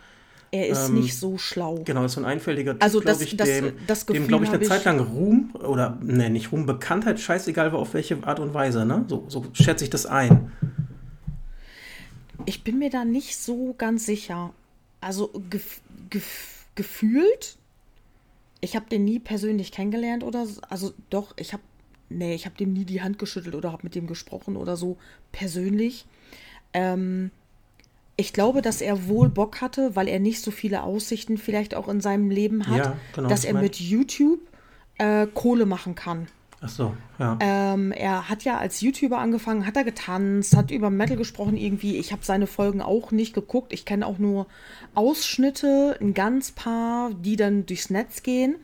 Er 0.52 0.68
ist 0.68 0.88
Ähm, 0.88 0.94
nicht 1.00 1.18
so 1.18 1.38
schlau. 1.38 1.82
Genau, 1.85 2.04
ist 2.04 2.12
so 2.12 2.20
ein 2.20 2.24
einfältiger 2.24 2.72
Typ, 2.74 2.82
Also 2.82 3.00
das- 3.00 3.20
ich, 3.20 3.37
das- 3.37 3.48
dem, 3.48 3.72
das 3.87 4.06
dem 4.06 4.14
Gefühl 4.14 4.28
glaube 4.28 4.44
ich, 4.44 4.50
eine 4.50 4.62
ich- 4.62 4.68
Zeit 4.68 4.85
lang 4.85 5.00
Ruhm, 5.00 5.50
oder, 5.54 5.98
ne, 6.02 6.30
nicht 6.30 6.52
Ruhm, 6.52 6.66
Bekanntheit, 6.66 7.18
scheißegal 7.20 7.72
war, 7.72 7.80
auf 7.80 7.94
welche 7.94 8.18
Art 8.24 8.38
und 8.40 8.54
Weise, 8.54 8.85
ne? 8.87 9.04
So, 9.09 9.24
so 9.28 9.44
schätze 9.52 9.82
ich 9.85 9.90
das 9.90 10.06
ein. 10.06 10.52
Ich 12.44 12.62
bin 12.64 12.78
mir 12.78 12.90
da 12.90 13.04
nicht 13.04 13.37
so 13.38 13.74
ganz 13.76 14.06
sicher. 14.06 14.52
Also 15.00 15.30
gef 15.50 15.80
gef 16.11 16.64
gefühlt, 16.74 17.56
ich 18.66 18.74
habe 18.76 18.87
den 18.90 19.05
nie 19.05 19.18
persönlich 19.20 19.70
kennengelernt 19.72 20.22
oder 20.24 20.44
so. 20.46 20.61
Also 20.68 20.92
doch, 21.09 21.35
ich 21.38 21.52
habe, 21.52 21.62
nee, 22.09 22.35
ich 22.35 22.44
habe 22.46 22.57
dem 22.57 22.72
nie 22.72 22.85
die 22.85 23.00
Hand 23.00 23.18
geschüttelt 23.18 23.55
oder 23.55 23.70
habe 23.72 23.83
mit 23.85 23.94
dem 23.94 24.07
gesprochen 24.09 24.57
oder 24.57 24.76
so 24.76 24.98
persönlich. 25.33 26.05
Ähm, 26.72 27.31
ich 28.16 28.33
glaube, 28.33 28.62
dass 28.62 28.81
er 28.81 29.09
wohl 29.09 29.29
Bock 29.29 29.61
hatte, 29.61 29.94
weil 29.94 30.09
er 30.09 30.18
nicht 30.20 30.40
so 30.42 30.50
viele 30.50 30.83
Aussichten 30.83 31.38
vielleicht 31.38 31.74
auch 31.74 31.87
in 31.88 32.00
seinem 32.00 32.31
Leben 32.31 32.66
hat, 32.66 32.79
Ja, 32.79 32.96
genau, 33.14 33.29
dass 33.29 33.44
er 33.44 33.55
mein- 33.55 33.62
mit 33.62 33.79
YouTube 33.79 34.40
äh, 34.98 35.26
Kohle 35.33 35.66
machen 35.66 35.94
kann. 35.94 36.26
Ach 36.61 36.69
so, 36.69 36.97
ja. 37.19 37.38
Ähm, 37.40 37.92
er 37.92 38.31
hat 38.31 38.45
ja 38.45 38.57
als 38.57 38.81
YouTuber 38.81 39.19
angefangen, 39.19 39.66
hat 39.66 39.77
er 39.77 39.85
getanzt, 39.85 40.57
hat 40.57 40.71
über 40.71 40.88
Metal 40.88 41.16
gesprochen 41.16 41.57
irgendwie. 41.57 41.97
Ich 41.97 42.12
habe 42.12 42.25
seine 42.25 42.47
Folgen 42.47 42.81
auch 42.81 43.11
nicht 43.11 43.35
geguckt. 43.35 43.73
Ich 43.73 43.85
kenne 43.85 44.07
auch 44.07 44.19
nur 44.19 44.47
Ausschnitte, 44.95 45.99
ein 46.01 46.14
ganz 46.14 46.53
paar, 46.53 47.11
die 47.12 47.37
dann 47.37 47.66
durchs 47.66 47.90
Netz 47.90 48.23
gehen. 48.23 48.57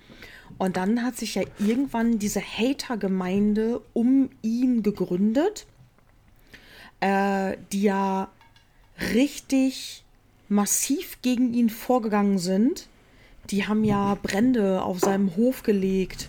Und 0.57 0.77
dann 0.77 1.03
hat 1.03 1.17
sich 1.17 1.35
ja 1.35 1.43
irgendwann 1.59 2.19
diese 2.19 2.41
Hater-Gemeinde 2.41 3.83
um 3.93 4.31
ihn 4.43 4.83
gegründet, 4.83 5.67
äh, 7.01 7.57
die 7.73 7.83
ja 7.83 8.31
richtig 9.13 10.05
massiv 10.49 11.21
gegen 11.23 11.53
ihn 11.53 11.69
vorgegangen 11.69 12.39
sind. 12.39 12.89
Die 13.51 13.67
haben 13.67 13.85
ja 13.85 14.17
Brände 14.23 14.83
auf 14.83 15.01
seinem 15.01 15.37
Hof 15.37 15.63
gelegt. 15.63 16.29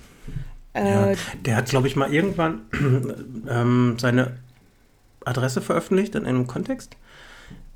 Ja, 0.75 1.11
Äh, 1.11 1.15
der 1.45 1.55
hat, 1.55 1.67
glaube 1.69 1.87
ich, 1.87 1.95
mal 1.95 2.11
irgendwann 2.13 2.61
ähm, 3.49 3.95
seine 3.99 4.37
Adresse 5.25 5.61
veröffentlicht 5.61 6.15
in 6.15 6.25
einem 6.25 6.47
Kontext. 6.47 6.97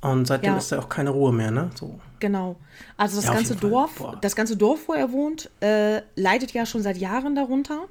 Und 0.00 0.26
seitdem 0.26 0.52
Ja. 0.52 0.58
ist 0.58 0.70
da 0.72 0.78
auch 0.78 0.88
keine 0.88 1.10
Ruhe 1.10 1.32
mehr, 1.32 1.50
ne? 1.50 1.70
So. 1.74 1.98
Genau. 2.20 2.56
Also 2.96 3.16
das 3.16 3.24
Ja, 3.26 3.34
ganze. 3.34 3.56
Dorf, 3.56 4.02
das 4.20 4.36
ganze 4.36 4.56
Dorf, 4.56 4.80
wo 4.86 4.92
er 4.94 5.10
wohnt, 5.12 5.50
äh, 5.60 6.02
leidet 6.14 6.52
ja 6.52 6.66
schon 6.66 6.82
seit 6.82 6.96
Jahren 6.98 7.34
darunter. 7.34 7.86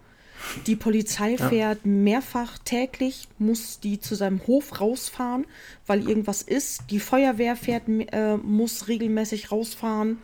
Die 0.68 0.76
Polizei 0.76 1.32
Ja. 1.32 1.50
fährt 1.50 1.86
mehrfach 1.86 2.58
täglich, 2.60 3.28
muss 3.40 3.80
die 3.80 4.00
zu 4.00 4.16
seinem 4.16 4.46
Hof 4.48 4.80
rausfahren, 4.80 5.46
weil 5.88 6.08
irgendwas 6.08 6.42
ist. 6.44 6.84
Die 6.92 7.00
Feuerwehr 7.00 7.56
fährt, 7.56 7.84
äh, 7.88 8.38
muss 8.38 8.88
regelmäßig 8.88 9.52
rausfahren, 9.52 10.20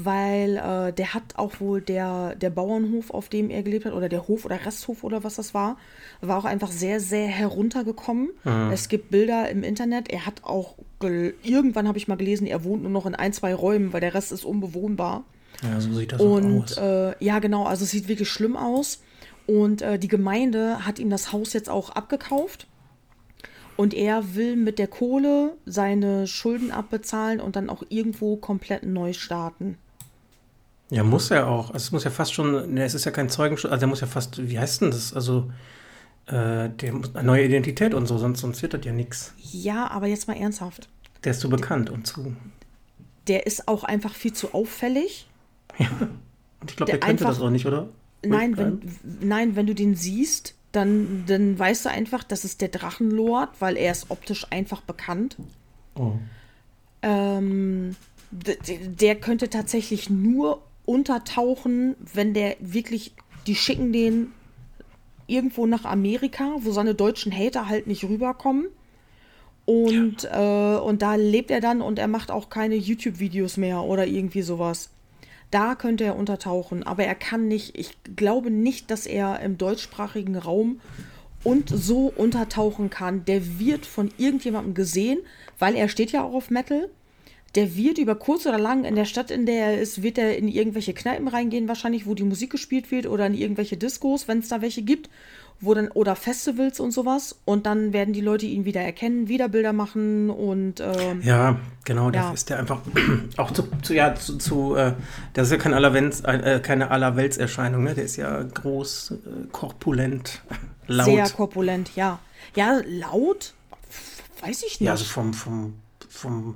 weil 0.00 0.58
äh, 0.58 0.92
der 0.92 1.12
hat 1.12 1.34
auch 1.34 1.58
wohl 1.58 1.80
der, 1.80 2.36
der 2.36 2.50
Bauernhof, 2.50 3.10
auf 3.10 3.28
dem 3.28 3.50
er 3.50 3.64
gelebt 3.64 3.84
hat, 3.84 3.92
oder 3.94 4.08
der 4.08 4.28
Hof 4.28 4.44
oder 4.44 4.64
Resthof 4.64 5.02
oder 5.02 5.24
was 5.24 5.34
das 5.34 5.54
war, 5.54 5.76
war 6.20 6.38
auch 6.38 6.44
einfach 6.44 6.70
sehr, 6.70 7.00
sehr 7.00 7.26
heruntergekommen. 7.26 8.30
Es 8.72 8.88
gibt 8.88 9.10
Bilder 9.10 9.48
im 9.50 9.64
Internet. 9.64 10.08
Er 10.08 10.24
hat 10.24 10.44
auch, 10.44 10.76
irgendwann 11.02 11.88
habe 11.88 11.98
ich 11.98 12.06
mal 12.06 12.16
gelesen, 12.16 12.46
er 12.46 12.62
wohnt 12.62 12.82
nur 12.82 12.92
noch 12.92 13.06
in 13.06 13.16
ein, 13.16 13.32
zwei 13.32 13.52
Räumen, 13.52 13.92
weil 13.92 14.00
der 14.00 14.14
Rest 14.14 14.30
ist 14.30 14.44
unbewohnbar. 14.44 15.24
Ja, 15.64 15.80
so 15.80 15.92
sieht 15.92 16.12
das 16.12 16.20
auch 16.20 16.24
Und 16.24 16.62
aus. 16.62 16.76
äh, 16.78 17.14
ja, 17.18 17.40
genau, 17.40 17.64
also 17.64 17.82
es 17.82 17.90
sieht 17.90 18.06
wirklich 18.06 18.28
schlimm 18.28 18.56
aus. 18.56 19.02
Und 19.48 19.82
äh, 19.82 19.98
die 19.98 20.06
Gemeinde 20.06 20.86
hat 20.86 21.00
ihm 21.00 21.10
das 21.10 21.32
Haus 21.32 21.54
jetzt 21.54 21.68
auch 21.68 21.90
abgekauft. 21.90 22.68
Und 23.76 23.94
er 23.94 24.36
will 24.36 24.54
mit 24.54 24.78
der 24.78 24.86
Kohle 24.88 25.56
seine 25.66 26.28
Schulden 26.28 26.70
abbezahlen 26.70 27.40
und 27.40 27.56
dann 27.56 27.68
auch 27.68 27.82
irgendwo 27.88 28.36
komplett 28.36 28.84
neu 28.84 29.12
starten. 29.12 29.76
Ja, 30.90 31.02
muss 31.04 31.30
er 31.30 31.46
auch. 31.48 31.66
Also 31.70 31.76
es 31.86 31.92
muss 31.92 32.04
ja 32.04 32.10
fast 32.10 32.32
schon, 32.32 32.72
ne, 32.74 32.84
es 32.84 32.94
ist 32.94 33.04
ja 33.04 33.10
kein 33.10 33.28
Zeugenschutz, 33.28 33.70
also 33.70 33.84
er 33.84 33.88
muss 33.88 34.00
ja 34.00 34.06
fast, 34.06 34.48
wie 34.48 34.58
heißt 34.58 34.80
denn 34.82 34.90
das? 34.90 35.12
Also 35.12 35.50
äh, 36.26 36.70
der 36.70 36.92
muss 36.92 37.14
eine 37.14 37.26
neue 37.26 37.44
Identität 37.44 37.92
und 37.94 38.06
so, 38.06 38.16
sonst, 38.18 38.40
sonst 38.40 38.62
wird 38.62 38.74
das 38.74 38.84
ja 38.84 38.92
nichts. 38.92 39.34
Ja, 39.52 39.90
aber 39.90 40.06
jetzt 40.06 40.28
mal 40.28 40.36
ernsthaft. 40.36 40.88
Der 41.24 41.32
ist 41.32 41.40
zu 41.40 41.50
bekannt 41.50 41.90
und 41.90 42.06
zu. 42.06 42.34
Der 43.26 43.46
ist 43.46 43.68
auch 43.68 43.84
einfach 43.84 44.14
viel 44.14 44.32
zu 44.32 44.54
auffällig. 44.54 45.28
Und 45.78 46.70
ich 46.70 46.76
glaube, 46.76 46.90
Der 46.92 46.98
der 46.98 47.06
könnte 47.08 47.24
einfach- 47.24 47.28
das 47.38 47.40
auch 47.40 47.50
nicht, 47.50 47.66
oder? 47.66 47.88
Nein, 48.24 48.56
wenn, 48.56 48.80
nein, 49.20 49.54
wenn 49.56 49.66
du 49.66 49.74
den 49.74 49.94
siehst, 49.94 50.54
dann, 50.72 51.24
dann 51.26 51.56
weißt 51.58 51.84
du 51.84 51.90
einfach, 51.90 52.24
das 52.24 52.44
ist 52.44 52.60
der 52.60 52.68
Drachenlord, 52.68 53.50
weil 53.60 53.76
er 53.76 53.92
ist 53.92 54.10
optisch 54.10 54.46
einfach 54.50 54.80
bekannt. 54.80 55.36
Oh. 55.94 56.12
Ähm, 57.02 57.94
der 58.30 59.14
könnte 59.16 59.48
tatsächlich 59.50 60.10
nur 60.10 60.60
untertauchen, 60.88 61.96
wenn 62.14 62.32
der 62.32 62.56
wirklich, 62.60 63.12
die 63.46 63.54
schicken 63.54 63.92
den 63.92 64.32
irgendwo 65.26 65.66
nach 65.66 65.84
Amerika, 65.84 66.56
wo 66.60 66.72
seine 66.72 66.94
deutschen 66.94 67.30
Hater 67.30 67.68
halt 67.68 67.86
nicht 67.86 68.04
rüberkommen. 68.04 68.68
Und, 69.66 70.24
äh, 70.24 70.78
und 70.78 71.02
da 71.02 71.16
lebt 71.16 71.50
er 71.50 71.60
dann 71.60 71.82
und 71.82 71.98
er 71.98 72.08
macht 72.08 72.30
auch 72.30 72.48
keine 72.48 72.74
YouTube-Videos 72.74 73.58
mehr 73.58 73.82
oder 73.82 74.06
irgendwie 74.06 74.40
sowas. 74.40 74.88
Da 75.50 75.74
könnte 75.74 76.04
er 76.04 76.16
untertauchen, 76.16 76.82
aber 76.82 77.04
er 77.04 77.14
kann 77.14 77.48
nicht, 77.48 77.76
ich 77.78 77.98
glaube 78.16 78.50
nicht, 78.50 78.90
dass 78.90 79.04
er 79.06 79.40
im 79.40 79.58
deutschsprachigen 79.58 80.36
Raum 80.36 80.80
und 81.44 81.68
so 81.68 82.10
untertauchen 82.16 82.88
kann. 82.88 83.26
Der 83.26 83.58
wird 83.58 83.84
von 83.84 84.10
irgendjemandem 84.16 84.72
gesehen, 84.72 85.18
weil 85.58 85.74
er 85.74 85.90
steht 85.90 86.12
ja 86.12 86.24
auch 86.24 86.32
auf 86.32 86.48
Metal. 86.48 86.88
Der 87.54 87.74
wird 87.76 87.96
über 87.98 88.14
kurz 88.14 88.44
oder 88.46 88.58
lang 88.58 88.84
in 88.84 88.94
der 88.94 89.06
Stadt, 89.06 89.30
in 89.30 89.46
der 89.46 89.66
er 89.72 89.80
ist, 89.80 90.02
wird 90.02 90.18
er 90.18 90.36
in 90.36 90.48
irgendwelche 90.48 90.92
Kneipen 90.92 91.28
reingehen, 91.28 91.66
wahrscheinlich, 91.66 92.06
wo 92.06 92.14
die 92.14 92.22
Musik 92.24 92.50
gespielt 92.50 92.90
wird 92.90 93.06
oder 93.06 93.26
in 93.26 93.34
irgendwelche 93.34 93.76
Diskos, 93.78 94.28
wenn 94.28 94.40
es 94.40 94.48
da 94.48 94.60
welche 94.60 94.82
gibt, 94.82 95.08
wo 95.60 95.72
dann 95.72 95.88
oder 95.88 96.14
Festivals 96.14 96.78
und 96.78 96.90
sowas. 96.92 97.36
Und 97.46 97.64
dann 97.64 97.94
werden 97.94 98.12
die 98.12 98.20
Leute 98.20 98.44
ihn 98.44 98.66
wieder 98.66 98.82
erkennen, 98.82 99.28
wieder 99.28 99.48
Bilder 99.48 99.72
machen 99.72 100.28
und 100.28 100.80
ähm, 100.80 101.22
Ja, 101.22 101.58
genau, 101.84 102.10
das 102.10 102.26
Ja. 102.26 102.32
ist 102.32 102.50
der 102.50 102.58
einfach 102.58 102.82
auch 103.38 103.50
zu, 103.50 103.66
zu 103.82 103.94
ja, 103.94 104.14
zu, 104.14 104.36
zu 104.36 104.74
äh, 104.76 104.92
das 105.32 105.46
ist 105.48 105.52
ja 105.52 105.58
kein 105.58 105.72
Allerwelts, 105.74 106.20
äh, 106.20 106.60
keine 106.62 106.90
Allerweltserscheinung, 106.90 107.82
ne? 107.82 107.94
Der 107.94 108.04
ist 108.04 108.16
ja 108.16 108.42
groß, 108.42 109.12
äh, 109.12 109.46
korpulent, 109.50 110.42
laut. 110.86 111.06
sehr 111.06 111.28
korpulent, 111.30 111.90
ja. 111.96 112.18
Ja, 112.54 112.80
laut, 112.86 113.54
weiß 114.42 114.58
ich 114.64 114.80
nicht. 114.80 114.80
ja, 114.82 114.92
also 114.92 115.04
vom, 115.06 115.32
vom, 115.34 115.74
vom, 116.08 116.54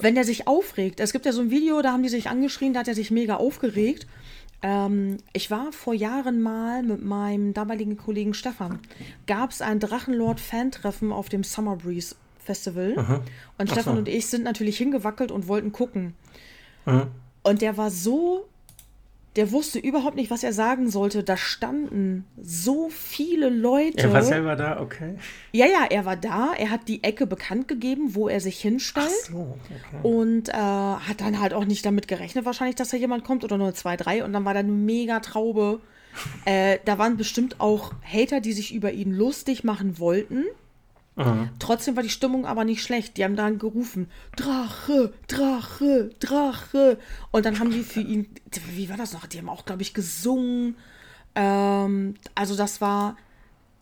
wenn 0.00 0.14
der 0.14 0.24
sich 0.24 0.46
aufregt. 0.46 1.00
Es 1.00 1.12
gibt 1.12 1.26
ja 1.26 1.32
so 1.32 1.40
ein 1.40 1.50
Video, 1.50 1.82
da 1.82 1.92
haben 1.92 2.02
die 2.02 2.08
sich 2.08 2.28
angeschrien, 2.28 2.72
da 2.72 2.80
hat 2.80 2.88
er 2.88 2.94
sich 2.94 3.10
mega 3.10 3.36
aufgeregt. 3.36 4.06
Ähm, 4.62 5.18
ich 5.32 5.50
war 5.50 5.72
vor 5.72 5.94
Jahren 5.94 6.40
mal 6.40 6.82
mit 6.82 7.04
meinem 7.04 7.52
damaligen 7.52 7.96
Kollegen 7.96 8.34
Stefan. 8.34 8.78
Gab 9.26 9.50
es 9.50 9.60
ein 9.60 9.80
Drachenlord-Fan-Treffen 9.80 11.12
auf 11.12 11.28
dem 11.28 11.44
Summer 11.44 11.76
Breeze 11.76 12.16
Festival. 12.38 12.94
Und 13.58 13.68
Ach 13.68 13.72
Stefan 13.72 13.94
so. 13.94 13.98
und 13.98 14.08
ich 14.08 14.26
sind 14.26 14.44
natürlich 14.44 14.78
hingewackelt 14.78 15.30
und 15.30 15.48
wollten 15.48 15.72
gucken. 15.72 16.14
Mhm. 16.86 17.08
Und 17.42 17.62
der 17.62 17.76
war 17.76 17.90
so, 17.90 18.48
der 19.36 19.50
wusste 19.50 19.78
überhaupt 19.78 20.14
nicht, 20.14 20.30
was 20.30 20.44
er 20.44 20.52
sagen 20.52 20.90
sollte. 20.90 21.24
Da 21.24 21.36
standen 21.36 22.24
so 22.40 22.88
viele 22.88 23.48
Leute. 23.48 24.04
er 24.04 24.12
war 24.12 24.22
selber 24.22 24.54
da, 24.54 24.80
okay. 24.80 25.16
Ja, 25.52 25.66
ja, 25.66 25.86
er 25.90 26.04
war 26.04 26.16
da. 26.16 26.52
Er 26.56 26.70
hat 26.70 26.86
die 26.86 27.02
Ecke 27.02 27.26
bekannt 27.26 27.66
gegeben, 27.66 28.14
wo 28.14 28.28
er 28.28 28.40
sich 28.40 28.60
hinstellt. 28.60 29.10
So, 29.10 29.58
okay. 29.64 30.06
Und 30.06 30.50
äh, 30.50 30.52
hat 30.52 31.20
dann 31.20 31.40
halt 31.40 31.52
auch 31.52 31.64
nicht 31.64 31.84
damit 31.84 32.06
gerechnet, 32.06 32.44
wahrscheinlich, 32.44 32.76
dass 32.76 32.90
da 32.90 32.96
jemand 32.96 33.24
kommt 33.24 33.42
oder 33.42 33.58
nur 33.58 33.74
zwei, 33.74 33.96
drei. 33.96 34.24
Und 34.24 34.32
dann 34.32 34.44
war 34.44 34.54
da 34.54 34.60
eine 34.60 34.72
mega 34.72 35.20
Traube. 35.20 35.80
Äh, 36.44 36.78
da 36.84 36.96
waren 36.96 37.16
bestimmt 37.16 37.60
auch 37.60 37.92
Hater, 38.04 38.40
die 38.40 38.52
sich 38.52 38.72
über 38.72 38.92
ihn 38.92 39.10
lustig 39.10 39.64
machen 39.64 39.98
wollten. 39.98 40.44
Aha. 41.16 41.48
Trotzdem 41.60 41.94
war 41.94 42.02
die 42.02 42.08
Stimmung 42.10 42.44
aber 42.44 42.64
nicht 42.64 42.82
schlecht. 42.82 43.16
Die 43.16 43.24
haben 43.24 43.36
dann 43.36 43.58
gerufen: 43.58 44.08
Drache, 44.36 45.12
Drache, 45.28 46.10
Drache. 46.18 46.98
Und 47.30 47.46
dann 47.46 47.60
haben 47.60 47.70
die 47.70 47.82
für 47.82 48.00
ihn, 48.00 48.28
wie 48.74 48.88
war 48.88 48.96
das 48.96 49.12
noch? 49.12 49.26
Die 49.26 49.38
haben 49.38 49.48
auch, 49.48 49.64
glaube 49.64 49.82
ich, 49.82 49.94
gesungen. 49.94 50.76
Ähm, 51.34 52.14
also, 52.34 52.56
das 52.56 52.80
war. 52.80 53.16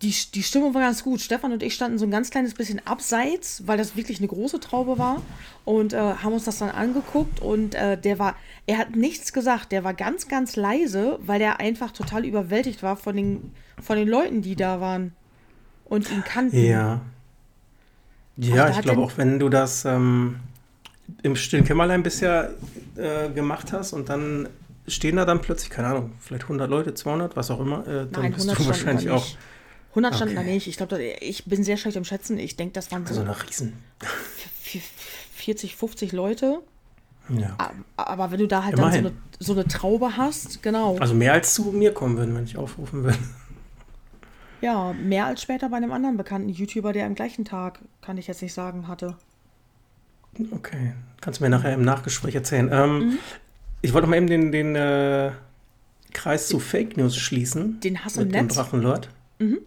Die, 0.02 0.12
die 0.34 0.42
Stimmung 0.42 0.74
war 0.74 0.82
ganz 0.82 1.04
gut. 1.04 1.20
Stefan 1.20 1.52
und 1.52 1.62
ich 1.62 1.74
standen 1.74 1.96
so 1.96 2.04
ein 2.04 2.10
ganz 2.10 2.30
kleines 2.30 2.54
bisschen 2.54 2.84
abseits, 2.84 3.68
weil 3.68 3.78
das 3.78 3.94
wirklich 3.94 4.18
eine 4.18 4.26
große 4.26 4.58
Traube 4.58 4.98
war. 4.98 5.22
Und 5.64 5.92
äh, 5.92 5.96
haben 5.96 6.32
uns 6.32 6.44
das 6.44 6.58
dann 6.58 6.70
angeguckt. 6.70 7.40
Und 7.40 7.76
äh, 7.76 7.96
der 7.96 8.18
war, 8.18 8.34
er 8.66 8.78
hat 8.78 8.96
nichts 8.96 9.32
gesagt. 9.32 9.70
Der 9.70 9.84
war 9.84 9.94
ganz, 9.94 10.26
ganz 10.26 10.56
leise, 10.56 11.20
weil 11.22 11.40
er 11.40 11.60
einfach 11.60 11.92
total 11.92 12.24
überwältigt 12.24 12.82
war 12.82 12.96
von 12.96 13.14
den, 13.14 13.52
von 13.80 13.96
den 13.96 14.08
Leuten, 14.08 14.42
die 14.42 14.56
da 14.56 14.80
waren. 14.80 15.12
Und 15.84 16.10
ihn 16.10 16.24
kannten. 16.24 16.58
Ja. 16.58 17.00
Ja, 18.48 18.66
da 18.66 18.70
ich 18.70 18.80
glaube 18.82 19.02
auch, 19.02 19.12
wenn 19.16 19.38
du 19.38 19.48
das 19.48 19.84
ähm, 19.84 20.36
im 21.22 21.36
stillen 21.36 21.64
Kämmerlein 21.64 22.02
bisher 22.02 22.50
äh, 22.96 23.28
gemacht 23.30 23.72
hast 23.72 23.92
und 23.92 24.08
dann 24.08 24.48
stehen 24.88 25.16
da 25.16 25.24
dann 25.24 25.40
plötzlich, 25.40 25.70
keine 25.70 25.88
Ahnung, 25.88 26.12
vielleicht 26.18 26.44
100 26.44 26.68
Leute, 26.68 26.94
200, 26.94 27.36
was 27.36 27.50
auch 27.50 27.60
immer, 27.60 27.86
äh, 27.86 28.06
dann 28.10 28.22
Nein, 28.22 28.32
bist 28.32 28.48
100 28.48 28.58
du 28.58 28.66
wahrscheinlich 28.66 29.04
da 29.06 29.14
auch 29.14 29.24
nicht. 29.24 29.38
100 29.90 30.14
standen 30.16 30.34
da 30.36 30.40
Okay. 30.40 30.54
nicht. 30.54 30.66
Ich 30.68 30.76
glaube, 30.78 31.00
ich 31.02 31.44
bin 31.44 31.62
sehr 31.64 31.76
schlecht 31.76 31.96
im 31.96 32.04
Schätzen. 32.04 32.38
Ich 32.38 32.56
denke, 32.56 32.72
das 32.72 32.90
waren 32.90 33.06
so 33.06 33.14
so 33.14 33.20
eine 33.20 33.36
Riesen. 33.42 33.74
vi- 34.64 34.80
40, 35.34 35.76
50 35.76 36.12
Leute. 36.12 36.60
Ja. 37.28 37.56
Aber 37.96 38.30
wenn 38.32 38.38
du 38.40 38.48
da 38.48 38.64
halt 38.64 38.78
dann 38.78 38.90
so 38.92 38.98
Immerhin. 38.98 39.06
eine, 39.06 39.16
so 39.38 39.52
eine 39.52 39.66
Traube 39.66 40.16
hast, 40.16 40.62
genau. 40.62 40.96
Also 40.98 41.14
mehr 41.14 41.34
als 41.34 41.54
zu 41.54 41.64
mir 41.72 41.92
kommen 41.94 42.16
würden, 42.16 42.34
wenn 42.34 42.44
ich 42.44 42.56
aufrufen 42.56 43.04
würde. 43.04 43.18
Ja, 44.62 44.94
mehr 44.94 45.26
als 45.26 45.42
später 45.42 45.68
bei 45.68 45.76
einem 45.76 45.92
anderen 45.92 46.16
bekannten 46.16 46.48
YouTuber, 46.48 46.92
der 46.94 47.04
am 47.06 47.14
gleichen 47.14 47.44
Tag, 47.44 47.80
kann 48.00 48.16
ich 48.16 48.26
jetzt 48.26 48.40
nicht 48.40 48.54
sagen, 48.54 48.88
hatte. 48.88 49.16
Okay, 50.52 50.94
kannst 51.20 51.40
du 51.40 51.44
mir 51.44 51.50
nachher 51.50 51.74
im 51.74 51.82
Nachgespräch 51.82 52.34
erzählen. 52.34 52.70
Ähm, 52.72 52.98
Mhm. 52.98 53.18
Ich 53.84 53.92
wollte 53.92 54.06
noch 54.06 54.10
mal 54.10 54.16
eben 54.16 54.28
den, 54.28 54.52
den 54.52 54.76
äh, 54.76 55.32
Kreis 56.12 56.46
zu 56.46 56.60
Fake 56.60 56.96
News 56.96 57.16
schließen. 57.16 57.80
Den 57.80 58.04
Hass 58.04 58.16
im 58.16 58.24
mit 58.28 58.34
dem 58.34 58.46
Netz? 58.46 58.54
Drachenlord. 58.54 59.08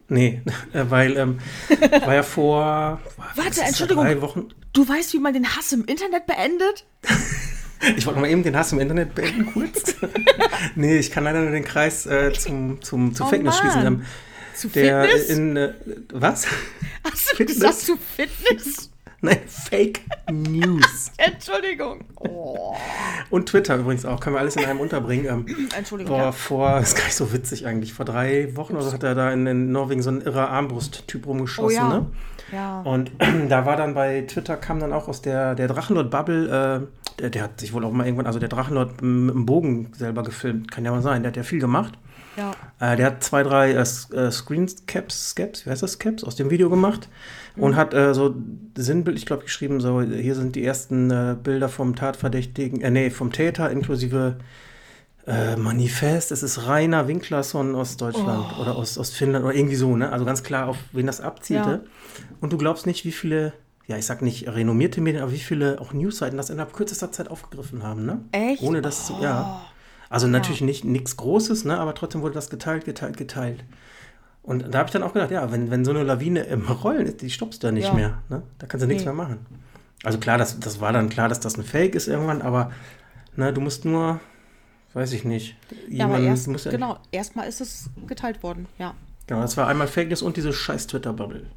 Nee, 0.08 0.42
äh, 0.74 0.86
weil 0.90 1.18
ähm, 1.18 1.40
war 2.06 2.14
ja 2.14 2.24
vor 2.24 3.02
das, 3.36 3.58
Entschuldigung. 3.58 4.06
drei 4.06 4.22
Wochen. 4.22 4.48
Du 4.72 4.88
weißt, 4.88 5.14
wie 5.14 5.20
man 5.20 5.34
den 5.34 5.46
Hass 5.56 5.74
im 5.74 5.84
Internet 5.86 6.26
beendet? 6.26 6.86
Ich 7.98 8.08
wollte 8.08 8.20
mal 8.22 8.30
eben 8.30 8.42
den 8.42 8.56
Hass 8.56 8.72
im 8.72 8.80
Internet 8.80 9.14
beenden, 9.14 9.46
kurz. 9.48 9.96
nee, 10.76 10.98
ich 10.98 11.12
kann 11.12 11.26
leider 11.26 11.42
nur 11.42 11.52
den 11.52 11.66
Kreis 11.66 12.06
äh, 12.08 12.32
zum, 12.34 12.82
zum, 12.82 13.14
zu 13.14 13.26
Oh 13.26 13.28
Fake 13.28 13.44
News 13.44 13.58
schließen. 13.60 13.86
Ähm, 13.86 14.06
Zu 14.56 14.70
der 14.70 15.04
Fitness? 15.04 15.30
in 15.30 15.58
äh, 15.58 15.74
was? 16.14 16.48
Hast 17.04 17.32
du 17.32 17.36
Fitness? 17.38 17.56
gesagt 17.60 17.80
zu 17.80 17.98
Fitness? 17.98 18.90
Nein, 19.22 19.40
Fake 19.48 20.02
News. 20.32 21.12
Entschuldigung. 21.18 22.04
Oh, 22.20 22.76
Und 23.32 23.48
Twitter 23.50 23.76
übrigens 23.78 24.06
auch. 24.06 24.20
Können 24.20 24.36
wir 24.36 24.40
alles 24.40 24.56
in 24.56 24.66
einem 24.66 24.80
unterbringen. 24.80 25.26
Ähm, 25.26 25.68
Entschuldigung. 25.76 26.16
Vor, 26.16 26.24
Ja. 26.26 26.32
vor, 26.32 26.80
ist 26.80 26.96
gar 26.96 27.06
nicht 27.06 27.16
so 27.16 27.34
witzig 27.34 27.66
eigentlich, 27.66 27.94
vor 27.94 28.06
drei 28.06 28.56
Wochen 28.56 28.74
oder 28.74 28.84
so 28.84 28.94
hat 28.94 29.02
er 29.04 29.16
da 29.16 29.32
in, 29.32 29.48
in 29.48 29.72
Norwegen 29.72 30.04
so 30.04 30.12
ein 30.12 30.22
irrer 30.22 30.50
Armbrust-Typ 30.50 31.26
rumgeschossen, 31.26 31.78
Oh 31.80 31.82
ja. 31.82 31.88
ne? 31.90 32.06
ja. 32.52 32.82
Und 32.82 33.12
da 33.50 33.66
war 33.66 33.78
dann 33.78 33.96
bei 33.96 34.22
Twitter, 34.22 34.58
kam 34.58 34.80
dann 34.80 34.94
auch 34.94 35.08
aus 35.08 35.22
der, 35.24 35.56
der 35.56 35.70
Drachenlord-Bubble, 35.70 36.88
äh, 36.88 37.22
der, 37.22 37.30
der 37.32 37.44
hat 37.44 37.60
sich 37.60 37.74
wohl 37.74 37.84
auch 37.86 37.92
mal 37.92 38.06
irgendwann, 38.06 38.28
also 38.28 38.38
der 38.40 38.50
Drachenlord 38.50 39.02
mit 39.02 39.34
dem 39.34 39.46
Bogen 39.48 39.92
selber 39.96 40.22
gefilmt, 40.22 40.70
kann 40.70 40.86
ja 40.86 40.92
mal 40.92 41.02
sein, 41.02 41.24
der 41.24 41.32
hat 41.32 41.38
ja 41.38 41.44
viel 41.44 41.60
gemacht. 41.60 41.94
Ja. 42.38 42.52
Äh, 42.80 42.98
der 42.98 43.06
hat 43.08 43.24
zwei, 43.24 43.44
drei 43.44 43.72
äh, 43.72 43.80
äh, 43.80 44.32
Screencaps, 44.32 45.36
Caps, 45.36 45.66
wie 45.66 45.70
heißt 45.70 45.84
das, 45.84 46.00
Caps, 46.00 46.24
aus 46.24 46.36
dem 46.36 46.50
Video 46.50 46.70
gemacht 46.70 47.10
und 47.56 47.76
hat 47.76 47.94
äh, 47.94 48.14
so 48.14 48.36
sinnbildlich, 48.76 49.26
glaube 49.26 49.42
ich, 49.44 49.48
geschrieben, 49.48 49.80
so, 49.80 50.02
hier 50.02 50.36
sind 50.36 50.56
die 50.56 50.66
ersten 50.66 51.10
äh, 51.12 51.36
Bilder 51.42 51.70
vom 51.70 51.96
Tatverdächtigen, 51.96 52.82
äh, 52.82 52.92
nee, 52.92 53.10
vom 53.10 53.32
Täter 53.32 53.70
inklusive 53.72 54.38
äh, 55.28 55.56
Manifest, 55.56 56.32
es 56.32 56.44
ist 56.44 56.68
Rainer 56.68 57.08
Winklason 57.08 57.74
aus 57.76 57.98
Deutschland 57.98 58.46
Oh. 58.58 58.62
oder 58.62 58.76
aus, 58.76 58.98
aus 58.98 59.10
Finnland 59.10 59.44
oder 59.46 59.56
irgendwie 59.56 59.76
so, 59.76 59.96
ne? 59.96 60.12
Also 60.12 60.24
ganz 60.24 60.44
klar, 60.44 60.68
auf 60.68 60.78
wen 60.92 61.08
das 61.08 61.20
abzielte. 61.22 61.70
Ja. 61.70 61.80
Und 62.42 62.54
du 62.54 62.58
glaubst 62.58 62.86
nicht, 62.86 63.06
wie 63.06 63.12
viele, 63.12 63.54
ja, 63.88 63.98
ich 63.98 64.06
sag 64.06 64.22
nicht 64.22 64.48
renommierte 64.48 65.02
Medien, 65.02 65.24
aber 65.24 65.32
wie 65.32 65.40
viele 65.40 65.82
auch 65.82 65.94
Newsseiten 65.94 66.38
das 66.38 66.52
innerhalb 66.52 66.74
kürzester 66.74 67.12
Zeit 67.12 67.30
aufgegriffen 67.32 67.82
haben, 67.82 68.06
ne? 68.06 68.20
Echt? 68.34 68.62
Ohne 68.62 68.82
das 68.84 69.08
zu, 69.08 69.18
ja. 69.22 69.62
Also 70.10 70.28
natürlich 70.28 70.62
nicht 70.62 70.84
nichts 70.86 71.18
Großes, 71.18 71.66
ne? 71.66 71.80
aber 71.80 71.94
trotzdem 71.96 72.22
wurde 72.22 72.34
das 72.36 72.50
geteilt, 72.50 72.86
geteilt, 72.86 73.18
geteilt. 73.18 73.64
Und 74.44 74.74
da 74.74 74.78
habe 74.80 74.88
ich 74.88 74.94
dann 74.94 75.02
auch 75.04 75.14
gedacht, 75.14 75.32
ja, 75.32 75.52
wenn, 75.52 75.72
wenn 75.72 75.84
so 75.84 75.92
eine 75.92 76.04
Lawine 76.04 76.42
im 76.42 76.68
Rollen 76.84 77.06
ist, 77.08 77.22
die 77.22 77.30
stoppst 77.32 77.64
du 77.64 77.68
ja 77.68 77.72
nicht 77.72 77.88
Ja. 77.88 77.94
mehr. 77.94 78.18
Ne? 78.30 78.44
Da 78.60 78.68
kannst 78.68 78.84
du 78.84 78.88
nichts 78.88 79.04
Nee. 79.04 79.12
mehr 79.12 79.16
machen. 79.16 79.46
Also 80.04 80.20
klar, 80.20 80.38
das, 80.38 80.60
das 80.60 80.80
war 80.80 80.94
dann 80.94 81.10
klar, 81.10 81.30
dass 81.30 81.40
das 81.40 81.58
ein 81.58 81.64
Fake 81.64 81.96
ist 81.96 82.08
irgendwann, 82.08 82.44
aber 82.44 82.72
ne, 83.36 83.52
du 83.52 83.60
musst 83.62 83.86
nur, 83.86 84.20
weiß 84.94 85.14
ich 85.14 85.24
nicht, 85.24 85.56
Ja, 85.90 86.06
aber 86.06 86.20
erst, 86.20 86.46
du 86.46 86.52
musst 86.52 86.66
ja- 86.66 86.72
genau, 86.72 87.00
erstmal 87.12 87.48
ist 87.48 87.60
es 87.60 87.90
geteilt 88.06 88.44
worden, 88.44 88.68
ja. 88.78 88.94
Genau, 89.26 89.42
das 89.42 89.58
war 89.58 89.68
einmal 89.68 89.88
Fake 89.88 90.10
News 90.10 90.22
und 90.22 90.38
diese 90.38 90.54
scheiß 90.54 90.86
Twitter-Bubble. 90.86 91.48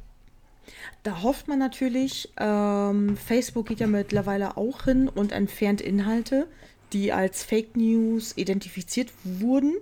Da 1.03 1.21
hofft 1.21 1.47
man 1.47 1.59
natürlich, 1.59 2.33
ähm, 2.37 3.15
Facebook 3.15 3.67
geht 3.67 3.79
ja 3.79 3.87
mittlerweile 3.87 4.57
auch 4.57 4.85
hin 4.85 5.07
und 5.07 5.31
entfernt 5.31 5.79
Inhalte, 5.79 6.47
die 6.93 7.11
als 7.13 7.43
Fake 7.43 7.75
News 7.75 8.35
identifiziert 8.37 9.11
wurden. 9.23 9.73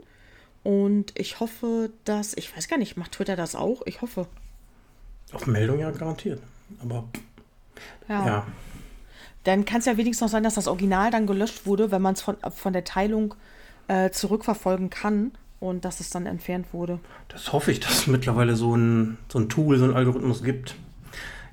Und 0.63 1.17
ich 1.17 1.39
hoffe, 1.39 1.91
dass, 2.05 2.33
ich 2.35 2.55
weiß 2.55 2.67
gar 2.67 2.77
nicht, 2.77 2.97
macht 2.97 3.13
Twitter 3.13 3.35
das 3.35 3.55
auch? 3.55 3.81
Ich 3.85 4.01
hoffe. 4.01 4.27
Auf 5.31 5.47
Meldung 5.47 5.79
ja 5.79 5.91
garantiert. 5.91 6.41
Aber 6.81 7.05
Ja. 8.09 8.25
ja. 8.25 8.47
Dann 9.43 9.63
kann 9.63 9.79
es 9.79 9.85
ja 9.85 9.95
wenigstens 9.95 10.25
noch 10.25 10.31
sein, 10.31 10.43
dass 10.43 10.55
das 10.55 10.67
Original 10.67 11.09
dann 11.09 11.25
gelöscht 11.25 11.65
wurde, 11.65 11.89
wenn 11.91 12.01
man 12.01 12.15
es 12.15 12.21
von, 12.21 12.35
von 12.53 12.73
der 12.73 12.83
Teilung 12.83 13.33
äh, 13.87 14.09
zurückverfolgen 14.09 14.89
kann 14.89 15.31
und 15.61 15.85
dass 15.85 16.01
es 16.01 16.09
dann 16.09 16.25
entfernt 16.25 16.73
wurde. 16.73 16.99
Das 17.29 17.53
hoffe 17.53 17.71
ich, 17.71 17.79
dass 17.79 17.99
es 17.99 18.07
mittlerweile 18.07 18.57
so 18.57 18.75
ein, 18.75 19.17
so 19.31 19.39
ein 19.39 19.47
Tool, 19.47 19.77
so 19.77 19.85
ein 19.85 19.93
Algorithmus 19.93 20.43
gibt. 20.43 20.75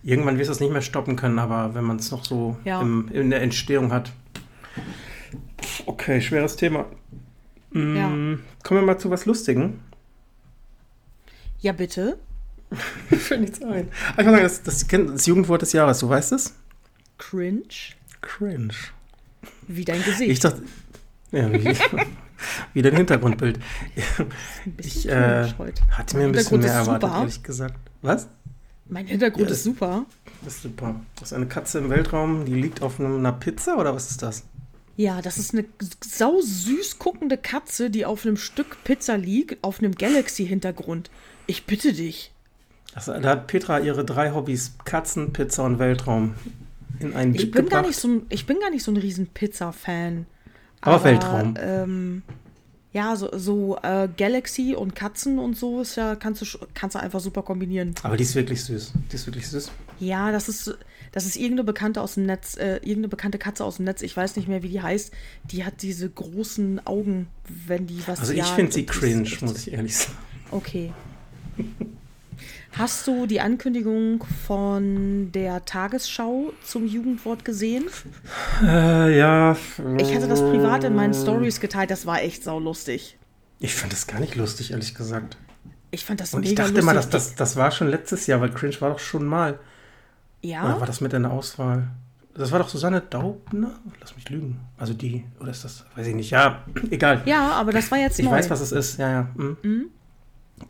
Irgendwann 0.03 0.39
wirst 0.39 0.49
du 0.49 0.53
es 0.53 0.61
nicht 0.61 0.73
mehr 0.73 0.83
stoppen 0.83 1.15
können, 1.15 1.39
aber 1.39 1.75
wenn 1.77 1.85
man 1.85 1.99
es 1.99 2.11
noch 2.11 2.25
so 2.25 2.57
Ja. 2.65 2.81
im, 2.83 3.09
in 3.13 3.31
der 3.31 3.43
Entstehung 3.43 3.93
hat. 3.93 4.11
Okay, 5.87 6.21
schweres 6.21 6.57
Thema. 6.57 6.87
Mm, 7.71 7.97
Ja. 7.97 8.09
Kommen 8.09 8.81
wir 8.81 8.83
mal 8.83 8.99
zu 8.99 9.11
was 9.11 9.27
Lustigem. 9.27 9.81
Ja, 11.61 11.73
bitte. 11.73 12.19
Fällt 13.11 13.41
nichts 13.43 13.63
ein. 13.63 13.89
Aber 14.17 14.21
ich 14.23 14.27
muss 14.27 14.35
sagen, 14.35 14.43
das, 14.43 14.63
das, 14.63 14.87
das 15.15 15.27
Jugendwort 15.27 15.63
des 15.63 15.73
Jahres, 15.73 15.99
du 16.01 16.09
weißt 16.09 16.33
es? 16.33 16.55
Cringe. 17.19 17.63
Cringe. 18.21 18.75
Wie 19.69 19.85
dein 19.85 20.03
Gesicht. 20.03 20.31
Ich 20.31 20.41
dachte, 20.41 20.63
ja, 21.33 21.51
wie, 21.53 21.65
wie 22.75 22.83
dein 22.83 22.97
Hintergrundbild. 22.97 23.59
ein 24.67 24.73
bisschen 24.73 25.01
Ich 25.01 25.09
äh, 25.09 25.47
hatte 25.91 26.17
mir 26.17 26.25
ein 26.25 26.33
bisschen 26.33 26.61
Hintergrund 26.61 26.63
mehr 26.63 26.73
ist 26.73 26.77
erwartet, 26.87 27.09
super. 27.09 27.21
ehrlich 27.21 27.43
gesagt. 27.43 27.75
Was? 28.03 28.29
Mein 28.87 29.07
Hintergrund 29.07 29.47
Ja, 29.49 29.53
ist 29.53 29.65
super. 29.65 30.05
Das 30.45 30.57
ist 30.57 30.63
super. 30.63 31.01
Das 31.19 31.31
ist 31.31 31.33
eine 31.33 31.47
Katze 31.47 31.79
im 31.79 31.89
Weltraum, 31.91 32.45
die 32.45 32.55
liegt 32.55 32.83
auf 32.83 33.01
einer 33.01 33.33
Pizza 33.33 33.79
oder 33.79 33.95
was 33.95 34.11
ist 34.11 34.23
das? 34.23 34.45
Ja, 34.97 35.23
das 35.23 35.39
ist 35.39 35.53
eine 35.53 35.65
sau 36.05 36.41
süß 36.41 36.99
guckende 36.99 37.37
Katze, 37.37 37.91
die 37.91 38.07
auf 38.07 38.25
einem 38.25 38.37
Stück 38.37 38.83
Pizza 38.85 39.17
liegt, 39.17 39.63
auf 39.63 39.81
einem 39.81 39.95
Galaxy-Hintergrund. 39.95 41.11
Ich 41.47 41.67
bitte 41.67 41.93
dich. 41.93 42.33
Das, 42.95 43.07
da 43.07 43.23
hat 43.23 43.49
Petra 43.49 43.81
ihre 43.81 44.05
drei 44.05 44.33
Hobbys, 44.33 44.77
Katzen, 44.85 45.33
Pizza 45.33 45.65
und 45.65 45.81
Weltraum, 45.81 46.35
in 47.01 47.15
ein 47.15 47.35
Ich 47.35 47.51
bin, 47.51 47.69
gar 47.69 47.83
nicht 47.83 47.97
so 47.97 48.09
ein, 48.09 48.27
ich 48.29 48.47
bin 48.47 48.61
gar 48.61 48.71
nicht 48.71 48.85
so 48.85 48.93
ein 48.93 48.97
riesen 48.97 49.27
Pizza-Fan. 49.27 50.27
Aber 50.81 51.03
Weltraum. 51.03 51.55
Ähm, 51.59 52.23
ja, 52.93 53.17
so, 53.17 53.37
so 53.37 53.77
äh, 53.83 54.09
Galaxy 54.17 54.77
und 54.77 54.95
Katzen 54.95 55.41
und 55.41 55.57
so 55.57 55.81
ist 55.81 55.97
ja, 55.97 56.15
kannst 56.15 56.43
du, 56.43 56.59
kannst 56.75 56.95
du 56.95 57.01
einfach 57.01 57.19
super 57.19 57.43
kombinieren. 57.43 57.97
Aber 58.05 58.17
die 58.17 58.23
ist 58.23 58.37
wirklich 58.37 58.63
süß. 58.63 58.93
Die 59.11 59.17
ist 59.17 59.27
wirklich 59.27 59.49
süß. 59.49 59.73
Ja, 59.99 60.31
das 60.31 60.49
ist, 60.49 60.79
das 61.15 61.27
ist 61.27 61.37
irgendeine 61.37 61.63
Bekannte 61.63 62.01
aus 62.03 62.15
dem 62.15 62.27
Netz, 62.27 62.57
äh, 62.57 62.79
irgendeine 62.79 63.07
bekannte 63.07 63.39
Katze 63.39 63.65
aus 63.65 63.77
dem 63.77 63.85
Netz, 63.85 64.03
ich 64.03 64.17
weiß 64.17 64.35
nicht 64.35 64.49
mehr, 64.49 64.65
wie 64.65 64.69
die 64.69 64.83
heißt. 64.83 65.13
Die 65.45 65.65
hat 65.65 65.81
diese 65.83 66.11
großen 66.11 66.85
Augen, 66.89 67.29
wenn 67.69 67.87
die 67.87 68.03
was 68.07 68.19
Also 68.19 68.33
ich 68.33 68.45
finde 68.45 68.73
sie 68.73 68.81
und 68.81 68.91
cringe, 68.91 69.31
muss 69.43 69.59
ich 69.59 69.73
ehrlich 69.73 69.97
sagen. 69.97 70.19
Okay. 70.51 70.93
Hast 72.73 73.07
du 73.07 73.27
die 73.27 73.41
Ankündigung 73.41 74.25
von 74.45 75.31
der 75.31 75.65
Tagesschau 75.65 76.53
zum 76.65 76.85
Jugendwort 76.85 77.45
gesehen? 77.45 77.85
Äh, 78.65 79.17
ja. 79.17 79.57
Ich 79.99 80.13
hatte 80.13 80.27
das 80.27 80.41
privat 80.41 80.83
in 80.83 80.97
meinen 80.97 81.15
Stories 81.15 81.61
geteilt, 81.61 81.93
das 81.93 82.07
war 82.07 82.23
echt 82.23 82.43
saulustig. 82.43 83.17
Ich 83.61 83.73
fand 83.77 83.93
das 83.93 84.09
gar 84.09 84.19
nicht 84.19 84.35
lustig, 84.35 84.73
ehrlich 84.73 84.97
gesagt. 84.97 85.37
Ich 85.93 86.05
fand 86.05 86.21
das 86.21 86.35
Und 86.35 86.43
ich 86.43 86.51
mega 86.51 86.65
dachte 86.65 86.75
lustig. 86.75 86.83
immer, 86.83 86.95
das, 86.95 87.09
das, 87.09 87.37
das 87.37 87.55
war 87.55 87.71
schon 87.71 87.87
letztes 87.87 88.27
Jahr, 88.27 88.41
weil 88.41 88.51
Cringe 88.51 88.75
war 88.81 88.91
doch 88.91 88.99
schon 88.99 89.25
mal. 89.25 89.61
Oder 90.45 90.53
ja, 90.53 90.81
war 90.81 90.87
das 90.87 91.01
mit 91.01 91.13
in 91.13 91.23
der 91.23 91.33
Auswahl? 91.33 91.89
Das 92.35 92.51
war 92.51 92.59
doch 92.59 92.69
Susanne 92.69 93.01
Daubner? 93.01 93.79
Lass 94.01 94.17
mich 94.17 94.29
lügen. 94.29 94.61
Also 94.77 94.93
die, 94.93 95.25
oder 95.41 95.51
ist 95.51 95.65
das, 95.65 95.85
weiß 95.95 96.07
ich 96.09 96.15
nicht. 96.15 96.31
Ja, 96.31 96.65
egal. 96.91 97.23
ja, 97.27 97.51
aber 97.53 97.73
das 97.73 97.91
war 97.91 97.99
jetzt 97.99 98.19
ich 98.19 98.25
neu. 98.25 98.33
weiß, 98.33 98.51
was 98.51 98.61
es 98.61 98.73
ist. 98.73 98.99
Ja, 98.99 99.11
ja. 99.11 99.29
Mhm. 99.37 99.87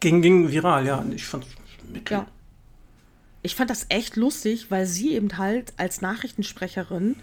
Ging, 0.01 0.23
ging 0.23 0.51
viral, 0.51 0.87
ja. 0.87 1.05
Ich 1.15 1.25
fand 1.25 1.47
mittel. 1.93 2.19
Ja. 2.19 2.27
Ich 3.43 3.55
fand 3.55 3.71
das 3.71 3.87
echt 3.89 4.17
lustig, 4.17 4.71
weil 4.71 4.87
sie 4.87 5.13
eben 5.13 5.37
halt 5.37 5.73
als 5.77 6.01
Nachrichtensprecherin 6.01 7.17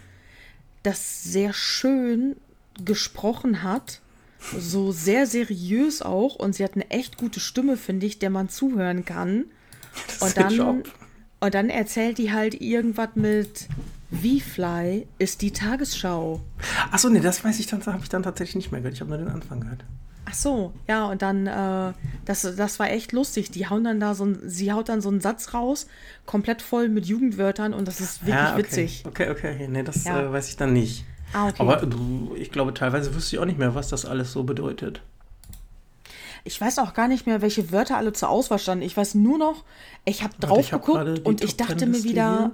das 0.82 1.22
sehr 1.24 1.52
schön 1.52 2.36
gesprochen 2.84 3.62
hat. 3.62 4.00
So 4.58 4.90
sehr 4.90 5.26
seriös 5.26 6.02
auch. 6.02 6.34
Und 6.34 6.54
sie 6.54 6.64
hat 6.64 6.74
eine 6.74 6.90
echt 6.90 7.16
gute 7.16 7.38
Stimme, 7.40 7.76
finde 7.76 8.06
ich, 8.06 8.18
der 8.18 8.30
man 8.30 8.48
zuhören 8.48 9.04
kann. 9.04 9.44
Das 10.06 10.22
Und 10.22 10.36
dann, 10.38 10.54
Job. 10.54 10.88
Und 11.42 11.54
dann 11.54 11.70
erzählt 11.70 12.18
die 12.18 12.32
halt 12.32 12.60
irgendwas 12.60 13.10
mit 13.14 13.66
V-Fly 14.12 15.06
ist 15.18 15.42
die 15.42 15.50
Tagesschau. 15.50 16.40
Achso, 16.92 17.08
nee, 17.08 17.18
das 17.20 17.42
weiß 17.42 17.58
ich 17.58 17.66
dann, 17.66 17.84
habe 17.84 18.00
ich 18.02 18.08
dann 18.08 18.22
tatsächlich 18.22 18.56
nicht 18.56 18.72
mehr 18.72 18.80
gehört. 18.80 18.94
Ich 18.94 19.00
habe 19.00 19.10
nur 19.10 19.18
den 19.18 19.28
Anfang 19.28 19.60
gehört. 19.60 19.84
Ach 20.24 20.34
so, 20.34 20.72
ja, 20.86 21.06
und 21.06 21.20
dann, 21.20 21.48
äh, 21.48 21.92
das, 22.26 22.42
das 22.56 22.78
war 22.78 22.90
echt 22.90 23.10
lustig. 23.10 23.50
Die 23.50 23.68
hauen 23.68 23.82
dann 23.82 23.98
da 23.98 24.14
so 24.14 24.24
ein, 24.24 24.38
sie 24.46 24.72
haut 24.72 24.88
dann 24.88 25.00
so 25.00 25.08
einen 25.08 25.20
Satz 25.20 25.52
raus, 25.52 25.88
komplett 26.26 26.62
voll 26.62 26.88
mit 26.88 27.06
Jugendwörtern 27.06 27.74
und 27.74 27.88
das 27.88 28.00
ist 28.00 28.22
wirklich 28.22 28.36
ja, 28.36 28.52
okay. 28.52 28.58
witzig. 28.62 29.04
Okay, 29.04 29.30
okay. 29.30 29.66
Nee, 29.68 29.82
das 29.82 30.04
Ja. 30.04 30.22
äh, 30.22 30.32
weiß 30.32 30.48
ich 30.48 30.56
dann 30.56 30.72
nicht. 30.74 31.04
Ah, 31.32 31.48
okay. 31.48 31.56
Aber 31.58 31.82
äh, 31.82 31.86
ich 32.36 32.52
glaube, 32.52 32.72
teilweise 32.72 33.14
wüsste 33.16 33.34
ich 33.34 33.40
auch 33.40 33.46
nicht 33.46 33.58
mehr, 33.58 33.74
was 33.74 33.88
das 33.88 34.04
alles 34.04 34.30
so 34.32 34.44
bedeutet. 34.44 35.02
Ich 36.44 36.60
weiß 36.60 36.78
auch 36.78 36.94
gar 36.94 37.08
nicht 37.08 37.26
mehr, 37.26 37.40
welche 37.42 37.70
Wörter 37.72 37.96
alle 37.96 38.12
zur 38.12 38.28
Auswahl 38.28 38.58
standen. 38.58 38.84
Ich 38.84 38.96
weiß 38.96 39.14
nur 39.14 39.38
noch, 39.38 39.64
ich 40.04 40.22
habe 40.22 40.34
drauf 40.40 40.58
ich 40.58 40.72
hab 40.72 40.84
geguckt 40.84 41.18
die 41.18 41.22
und 41.22 41.42
ich 41.44 41.56
dachte 41.56 41.76
10 41.78 41.90
mir 41.90 42.02
wieder, 42.04 42.50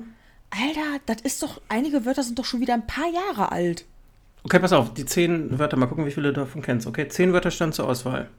Alter, 0.50 1.00
das 1.06 1.20
ist 1.22 1.42
doch, 1.42 1.60
einige 1.68 2.04
Wörter 2.04 2.22
sind 2.22 2.38
doch 2.38 2.44
schon 2.44 2.60
wieder 2.60 2.74
ein 2.74 2.86
paar 2.86 3.08
Jahre 3.10 3.52
alt. 3.52 3.84
Okay, 4.44 4.58
pass 4.60 4.72
auf, 4.72 4.94
die 4.94 5.04
zehn 5.04 5.58
Wörter, 5.58 5.76
mal 5.76 5.86
gucken, 5.86 6.06
wie 6.06 6.10
viele 6.10 6.32
du 6.32 6.40
davon 6.40 6.62
kennst. 6.62 6.86
Okay, 6.86 7.08
zehn 7.08 7.32
Wörter 7.32 7.50
standen 7.50 7.74
zur 7.74 7.86
Auswahl. 7.88 8.30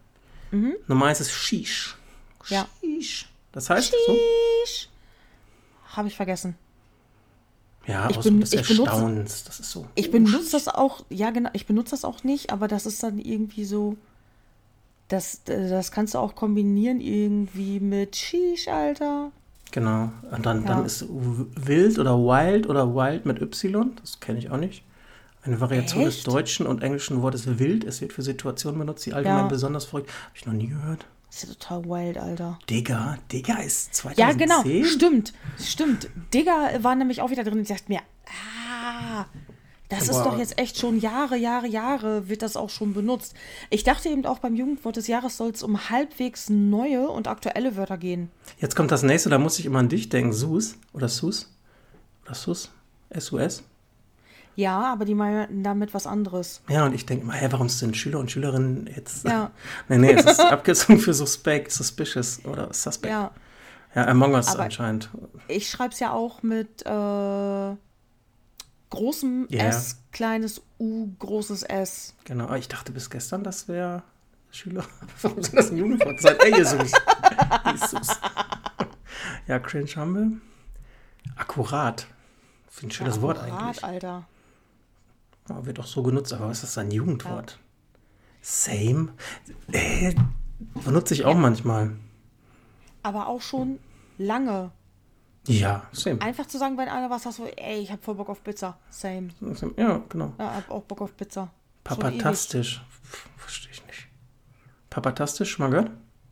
Nummer 0.88 1.06
eins 1.06 1.20
ist 1.22 1.32
Shish. 1.32 1.96
Mhm. 2.50 2.56
Ja. 2.56 2.68
Shish. 2.82 3.30
Das 3.52 3.70
heißt 3.70 3.94
so? 4.08 4.18
Habe 5.90 6.08
ich 6.08 6.16
vergessen. 6.16 6.56
Ja, 7.86 8.08
Ich 8.10 8.18
Ausdruck 8.18 8.24
ben- 8.34 8.40
des 8.42 8.54
ich 8.54 8.62
benutze- 8.62 8.84
Erstaunens. 8.90 9.44
Das 9.46 9.60
ist 9.60 9.72
so. 9.72 9.88
Ich 9.96 10.12
benutze 10.12 10.52
das 10.52 10.68
auch, 10.68 11.04
ja 11.10 11.32
genau, 11.32 11.50
ich 11.54 11.66
benutze 11.66 11.92
das 11.92 12.06
auch 12.06 12.24
nicht, 12.24 12.52
aber 12.52 12.68
das 12.68 12.86
ist 12.86 13.02
dann 13.04 13.20
irgendwie 13.20 13.66
so, 13.66 13.98
das, 15.10 15.42
das 15.44 15.92
kannst 15.92 16.14
du 16.14 16.20
auch 16.20 16.36
kombinieren 16.36 17.02
irgendwie 17.02 17.80
mit 17.80 18.16
Sheesh, 18.16 18.68
Alter. 18.68 19.32
Genau. 19.72 20.12
Und 20.32 20.46
dann, 20.46 20.62
Ja. 20.64 20.68
dann 20.70 20.86
ist 20.86 21.06
wild 21.10 22.00
oder 22.00 22.18
wild 22.18 22.68
oder 22.68 22.96
wild 22.96 23.26
mit 23.26 23.42
Y. 23.42 23.92
Das 24.02 24.20
kenne 24.20 24.40
ich 24.40 24.50
auch 24.50 24.58
nicht. 24.58 24.84
Eine 25.44 25.60
Variation 25.62 26.04
des 26.06 26.18
Echt? 26.18 26.28
deutschen 26.28 26.66
und 26.68 26.82
englischen 26.84 27.22
Wortes 27.22 27.60
wild. 27.60 27.84
Es 27.84 28.02
wird 28.02 28.14
für 28.14 28.22
Situationen 28.22 28.80
benutzt, 28.80 29.06
die 29.06 29.14
allgemein 29.14 29.44
Ja. 29.44 29.48
besonders 29.48 29.86
verrückt. 29.86 30.10
Habe 30.10 30.32
ich 30.36 30.46
noch 30.46 30.54
nie 30.54 30.68
gehört. 30.68 31.06
Das 31.28 31.44
ist 31.44 31.50
ja 31.50 31.54
total 31.56 31.86
wild, 31.86 32.18
Alter. 32.18 32.58
Digga, 32.70 33.18
Digga 33.32 33.60
ist 33.60 33.94
2010. 33.94 34.26
Ja, 34.28 34.34
genau, 34.64 34.86
stimmt, 34.86 35.34
stimmt. 35.64 36.10
Digga 36.34 36.70
war 36.82 36.96
nämlich 36.96 37.22
auch 37.22 37.30
wieder 37.30 37.44
drin. 37.44 37.60
Ich 37.62 37.68
dachte 37.68 37.84
mir, 37.88 38.00
ah, 38.28 39.26
das 39.90 40.04
ist 40.04 40.16
Aber- 40.18 40.32
doch 40.32 40.38
jetzt 40.40 40.58
echt 40.60 40.78
schon 40.78 41.00
Jahre, 41.00 41.36
Jahre, 41.36 41.68
Jahre 41.68 42.30
wird 42.30 42.42
das 42.42 42.56
auch 42.56 42.70
schon 42.70 42.94
benutzt. 42.94 43.34
Ich 43.70 43.84
dachte 43.84 44.10
eben 44.10 44.26
auch 44.26 44.40
beim 44.40 44.56
Jugendwort 44.56 44.96
des 44.96 45.08
Jahres 45.08 45.38
soll 45.38 45.50
es 45.50 45.64
um 45.64 45.90
halbwegs 45.90 46.50
neue 46.50 47.10
und 47.10 47.28
aktuelle 47.28 47.76
Wörter 47.76 47.98
gehen. 47.98 48.30
Jetzt 48.60 48.76
kommt 48.76 48.92
das 48.92 49.04
nächste, 49.04 49.30
da 49.30 49.38
muss 49.40 49.60
ich 49.60 49.66
immer 49.66 49.80
an 49.80 49.90
dich 49.90 50.10
denken. 50.10 50.32
Sus 50.34 50.76
oder 50.94 51.10
Sus? 51.10 51.52
Oder 52.26 52.36
Sus? 52.36 52.72
S-U-S? 53.10 53.64
Ja, 54.56 54.92
aber 54.92 55.06
die 55.06 55.16
meinen 55.16 55.64
damit 55.64 55.94
was 55.94 56.06
anderes. 56.06 56.62
Ja, 56.68 56.86
und 56.86 56.94
ich 56.94 57.06
denke 57.06 57.24
immer, 57.24 57.34
hä, 57.34 57.48
warum 57.50 57.70
sind 57.70 57.96
Schüler 57.96 58.20
und 58.20 58.30
Schülerinnen 58.30 58.90
jetzt. 58.94 59.26
Ja. 59.26 59.52
nee, 59.88 59.98
nee, 59.98 60.12
es 60.12 60.26
ist 60.26 60.40
Abkürzung 60.42 61.00
für 61.00 61.14
Suspect, 61.14 61.72
Suspicious 61.72 62.42
oder 62.46 62.72
Suspect. 62.74 63.12
Ja, 63.12 63.32
Ja, 63.96 64.06
Among 64.08 64.34
Us 64.34 64.50
Aber- 64.50 64.64
anscheinend. 64.64 65.10
ich 65.48 65.70
schreibe 65.70 65.94
es 65.94 66.00
ja 66.00 66.12
auch 66.12 66.44
mit 66.44 66.86
äh, 66.86 67.76
großem 68.90 69.48
Ja. 69.50 69.66
S, 69.66 69.98
kleines 70.12 70.62
U, 70.80 71.10
großes 71.20 71.64
S. 71.64 72.16
Genau, 72.26 72.54
ich 72.56 72.68
dachte 72.68 72.92
bis 72.92 73.10
gestern, 73.10 73.44
das 73.44 73.68
wäre 73.68 74.04
Schüler. 74.52 74.86
Warum 75.22 75.44
soll 75.44 75.56
das 75.56 75.72
ein 75.72 75.78
Jugendwort 75.78 76.20
sein? 76.22 76.36
Ey, 76.40 76.58
Jesus. 76.58 76.92
Jesus. 77.72 78.20
Ja, 79.48 79.60
cringe 79.60 79.90
haben 79.96 80.16
wir. 80.16 80.32
Akkurat. 81.36 82.08
Finde 82.68 82.94
ein 82.94 82.98
schönes 82.98 83.16
Ja, 83.18 83.22
Wort 83.22 83.40
akkurat, 83.40 83.62
eigentlich. 83.62 83.84
Alter. 83.84 84.28
Ja, 85.50 85.66
wird 85.66 85.80
auch 85.80 85.88
so 85.88 86.04
genutzt, 86.04 86.34
aber 86.34 86.50
was 86.50 86.58
ist 86.64 86.76
das 86.76 86.78
ein 86.78 86.92
Jugendwort? 86.92 87.60
Same? 88.42 89.14
Äh, 89.72 90.16
benutze 90.86 91.14
ich 91.14 91.26
auch 91.26 91.36
manchmal. 91.36 91.96
Aber 93.04 93.28
auch 93.28 93.42
schon 93.42 93.80
lange. 94.18 94.72
Ja, 95.48 95.84
same. 95.92 96.22
Einfach 96.22 96.46
zu 96.48 96.58
sagen, 96.58 96.78
wenn 96.78 96.90
einer 96.90 97.10
was 97.10 97.26
hat, 97.26 97.34
so, 97.34 97.46
ey, 97.46 97.80
ich 97.80 97.92
hab 97.92 98.04
voll 98.04 98.16
Bock 98.16 98.30
auf 98.30 98.44
Pizza. 98.44 98.78
Same. 98.90 99.30
Same. 99.54 99.74
Ja, 99.78 100.02
genau. 100.10 100.34
Ja, 100.38 100.56
hab 100.56 100.70
auch 100.70 100.84
Bock 100.84 101.02
auf 101.02 101.16
Pizza. 101.18 101.50
Papatastisch. 101.84 102.84
Pff, 103.04 103.30
Verstehe 103.38 103.72
ich 103.72 103.86
nicht. 103.88 104.08
Papatastisch, 104.90 105.58
mal 105.60 105.70
gehört? 105.70 105.92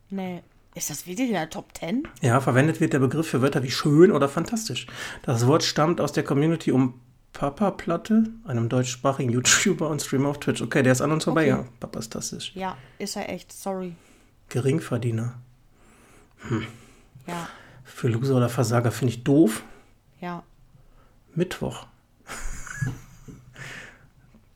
Nee. 0.09 0.43
Ist 0.75 0.91
das 0.91 1.07
wirklich 1.07 1.29
in 1.29 1.33
der 1.33 1.49
Top 1.49 1.75
10? 1.75 2.07
Ja, 2.21 2.39
verwendet 2.39 2.79
wird 2.79 2.93
der 2.93 2.99
Begriff 2.99 3.27
für 3.27 3.41
Wörter 3.41 3.63
wie 3.63 3.71
schön 3.71 4.11
oder 4.11 4.29
fantastisch. 4.29 4.85
Das 5.23 5.47
Wort 5.47 5.63
stammt 5.63 5.99
aus 5.99 6.11
der 6.11 6.23
Community 6.23 6.71
um 6.71 6.99
Papa 7.33 7.71
Platte, 7.71 8.29
einem 8.45 8.69
deutschsprachigen 8.69 9.31
YouTuber 9.31 9.89
und 9.89 10.01
Streamer 10.01 10.29
auf 10.29 10.39
Twitch. 10.39 10.61
Okay, 10.61 10.83
der 10.83 10.91
ist 10.91 11.01
an 11.01 11.11
uns 11.11 11.23
vorbei, 11.23 11.51
Okay. 11.53 11.61
ja. 11.63 11.67
Papa 11.79 11.97
ist 11.99 12.13
tastisch. 12.13 12.51
Ja, 12.55 12.77
ist 12.99 13.15
er 13.15 13.27
echt. 13.29 13.51
Sorry. 13.51 13.95
Geringverdiener. 14.49 15.33
Ja, 17.27 17.49
Für 17.87 18.09
Loser 18.09 18.35
oder 18.37 18.49
Versager 18.49 18.91
finde 18.91 19.13
ich 19.13 19.23
doof. 19.23 19.63
ja. 20.21 20.43
Mittwoch. 21.35 21.85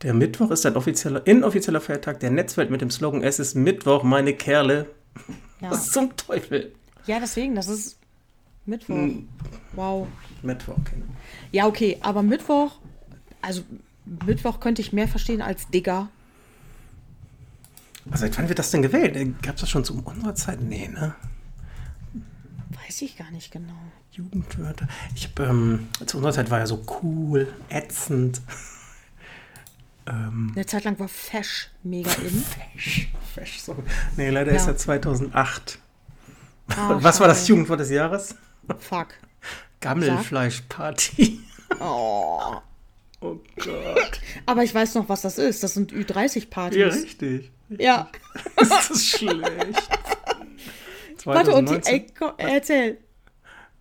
Der 0.02 0.14
Mittwoch 0.14 0.50
ist 0.50 0.66
ein 0.66 0.74
offizieller, 0.74 1.24
inoffizieller 1.28 1.80
Feiertag 1.80 2.18
der 2.18 2.30
Netzwelt 2.32 2.70
mit 2.70 2.80
dem 2.80 2.90
Slogan 2.90 3.22
Es 3.22 3.38
ist 3.38 3.54
Mittwoch, 3.54 4.02
meine 4.02 4.34
Kerle. 4.34 4.88
Ja, 5.60 5.70
Was 5.70 5.90
zum 5.90 6.16
Teufel? 6.16 6.72
ja 7.06 7.20
deswegen, 7.20 7.54
das 7.54 7.68
ist 7.68 7.98
Mittwoch. 8.66 8.96
Hm. 8.96 9.28
Wow. 9.74 10.08
Mittwoch, 10.42 10.76
okay. 10.78 11.00
Ja, 11.52 11.66
okay, 11.68 11.98
aber 12.00 12.22
Mittwoch, 12.24 12.80
also 13.42 13.62
Mittwoch 14.26 14.58
könnte 14.58 14.82
ich 14.82 14.92
mehr 14.92 15.06
verstehen 15.06 15.40
als 15.40 15.68
Digger. 15.68 16.08
Aber 18.06 18.16
Seit 18.16 18.36
wann 18.38 18.48
wird 18.48 18.58
das 18.58 18.72
denn 18.72 18.82
gewählt? 18.82 19.14
Gab 19.40 19.54
es 19.54 19.60
das 19.60 19.70
schon 19.70 19.84
zu 19.84 20.02
unserer 20.02 20.34
Zeit? 20.34 20.60
Nee, 20.60 20.88
ne? 20.88 21.14
Weiß 22.92 23.00
ich 23.00 23.16
gar 23.16 23.30
nicht 23.30 23.50
genau. 23.50 23.72
Jugendwörter. 24.10 24.86
Ich 25.14 25.24
habe, 25.26 25.44
ähm, 25.48 25.88
zu 26.04 26.18
unserer 26.18 26.34
Zeit 26.34 26.50
war 26.50 26.58
ja 26.58 26.66
so 26.66 26.84
cool, 27.02 27.50
ätzend. 27.70 28.42
ähm, 30.06 30.52
Eine 30.54 30.66
Zeit 30.66 30.84
lang 30.84 30.98
war 30.98 31.08
Fesch 31.08 31.70
mega 31.82 32.12
in. 32.12 32.44
fesch, 32.74 33.08
fesch, 33.34 33.60
so. 33.60 33.82
Nee, 34.18 34.28
leider 34.28 34.50
Ja. 34.52 34.58
ist 34.58 34.66
ja 34.66 34.76
2008. 34.76 35.78
Ah, 36.68 36.98
Was 37.02 37.18
war 37.18 37.28
das. 37.28 37.48
Jugendwort 37.48 37.80
des 37.80 37.88
Jahres? 37.88 38.34
Fuck. 38.78 39.14
Gammelfleischparty. 39.80 41.40
Oh. 41.80 42.56
Oh 43.22 43.40
Gott. 43.56 44.20
Aber 44.44 44.64
ich 44.64 44.74
weiß 44.74 44.96
noch, 44.96 45.08
was 45.08 45.22
das 45.22 45.38
ist. 45.38 45.62
Das 45.62 45.72
sind 45.72 45.92
Ja, 45.92 45.98
Ü30-Partys. 45.98 46.94
richtig. 46.94 47.50
Ja. 47.70 48.10
Ist 48.60 48.90
das 48.90 49.06
schlecht. 49.06 49.88
Warte, 51.24 51.52
und 51.54 51.68
die, 51.68 51.80
2019, 51.80 51.94
ey, 51.94 52.06
komm, 52.18 52.32
erzähl. 52.38 52.98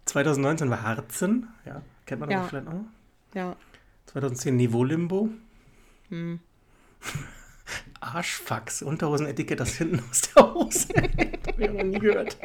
2019 0.05 0.69
war 0.69 0.81
Harzen. 0.83 1.47
Ja, 1.65 1.81
kennt 2.05 2.21
man 2.21 2.29
Ja. 2.29 2.43
vielleicht 2.43 2.67
auch. 2.67 2.83
Ja. 3.33 3.55
2010 4.07 4.55
Niveau-Limbo. 4.57 5.29
Hm. 6.09 6.39
Arschfax. 7.99 8.81
Unterhosenetikett, 8.81 9.59
das 9.59 9.75
hinten 9.75 10.01
aus 10.09 10.21
der 10.21 10.53
Hose. 10.53 10.87
Hab 11.47 11.59
ich 11.59 11.71
noch 11.71 11.83
nie 11.83 11.99
gehört. 11.99 12.37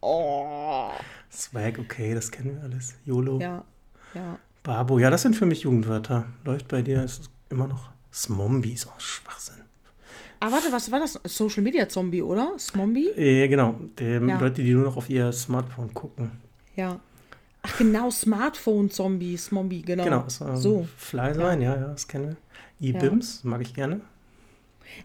Oh. 0.00 0.90
Swag, 1.30 1.78
okay, 1.78 2.14
das 2.14 2.30
kennen 2.30 2.56
wir 2.56 2.62
alles. 2.62 2.94
YOLO. 3.04 3.38
Ja. 3.40 3.64
Ja. 4.14 4.38
Babo, 4.62 4.98
ja, 4.98 5.10
das 5.10 5.22
sind 5.22 5.36
für 5.36 5.46
mich 5.46 5.62
Jugendwörter. 5.62 6.26
Läuft 6.44 6.68
bei 6.68 6.82
dir, 6.82 7.02
ist 7.02 7.20
es 7.22 7.30
immer 7.48 7.66
noch 7.66 7.90
Smombi, 8.12 8.76
so 8.76 8.90
Schwachsinn. 8.98 9.57
Ah, 10.40 10.52
warte, 10.52 10.70
was 10.70 10.90
war 10.90 11.00
das? 11.00 11.18
Social 11.24 11.62
Media 11.62 11.88
Zombie, 11.88 12.22
oder? 12.22 12.52
Smombie? 12.58 13.08
Äh, 13.08 13.48
genau, 13.48 13.74
dem 13.98 14.28
Ja. 14.28 14.38
Leute, 14.38 14.62
die 14.62 14.72
nur 14.72 14.84
noch 14.84 14.96
auf 14.96 15.10
ihr 15.10 15.32
Smartphone 15.32 15.92
gucken. 15.92 16.30
Ja. 16.76 17.00
Ach, 17.62 17.76
genau, 17.78 18.10
Smartphone 18.10 18.90
Zombie, 18.90 19.36
Smombie, 19.36 19.82
genau. 19.82 20.04
Genau, 20.04 20.20
das 20.22 20.40
war 20.40 20.56
so. 20.56 20.86
Fly 20.96 21.34
sein, 21.34 21.60
ja. 21.60 21.74
ja, 21.74 21.86
das 21.88 22.06
kennen 22.06 22.36
wir. 22.80 22.88
E-Bims, 22.88 23.42
mag 23.42 23.60
ich 23.62 23.74
gerne. 23.74 24.00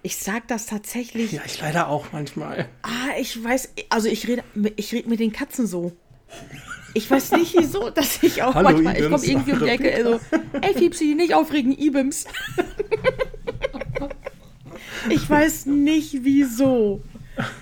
Ich 0.04 0.18
sag 0.18 0.48
das 0.48 0.68
tatsächlich. 0.68 1.32
Ja, 1.32 1.42
ich 1.46 1.60
leider 1.60 1.88
auch 1.88 2.12
manchmal. 2.12 2.68
Ah, 2.84 3.18
ich 3.20 3.44
weiß, 3.44 3.74
also 3.90 4.08
ich 4.08 4.28
rede, 4.28 4.44
ich 4.76 4.94
rede 4.94 5.10
mit 5.10 5.20
den 5.20 5.34
Katzen 5.34 5.66
so. 5.66 5.94
Ich 6.94 7.10
weiß 7.10 7.32
nicht 7.32 7.56
wieso, 7.58 7.90
dass 7.94 8.22
ich 8.22 8.44
auch 8.44 8.54
Hallo, 8.54 8.70
manchmal, 8.70 8.98
ich 8.98 9.10
komme 9.10 9.26
irgendwie 9.26 9.54
um 9.54 9.60
die 9.60 9.68
Ecke, 9.70 9.96
also, 9.96 10.20
ey 10.62 10.74
Fiepsi, 10.76 11.16
nicht 11.16 11.34
aufregen, 11.34 11.76
Ibims. 11.78 12.26
Ich 15.10 15.30
weiß 15.30 15.66
nicht 15.68 16.24
wieso. 16.24 17.02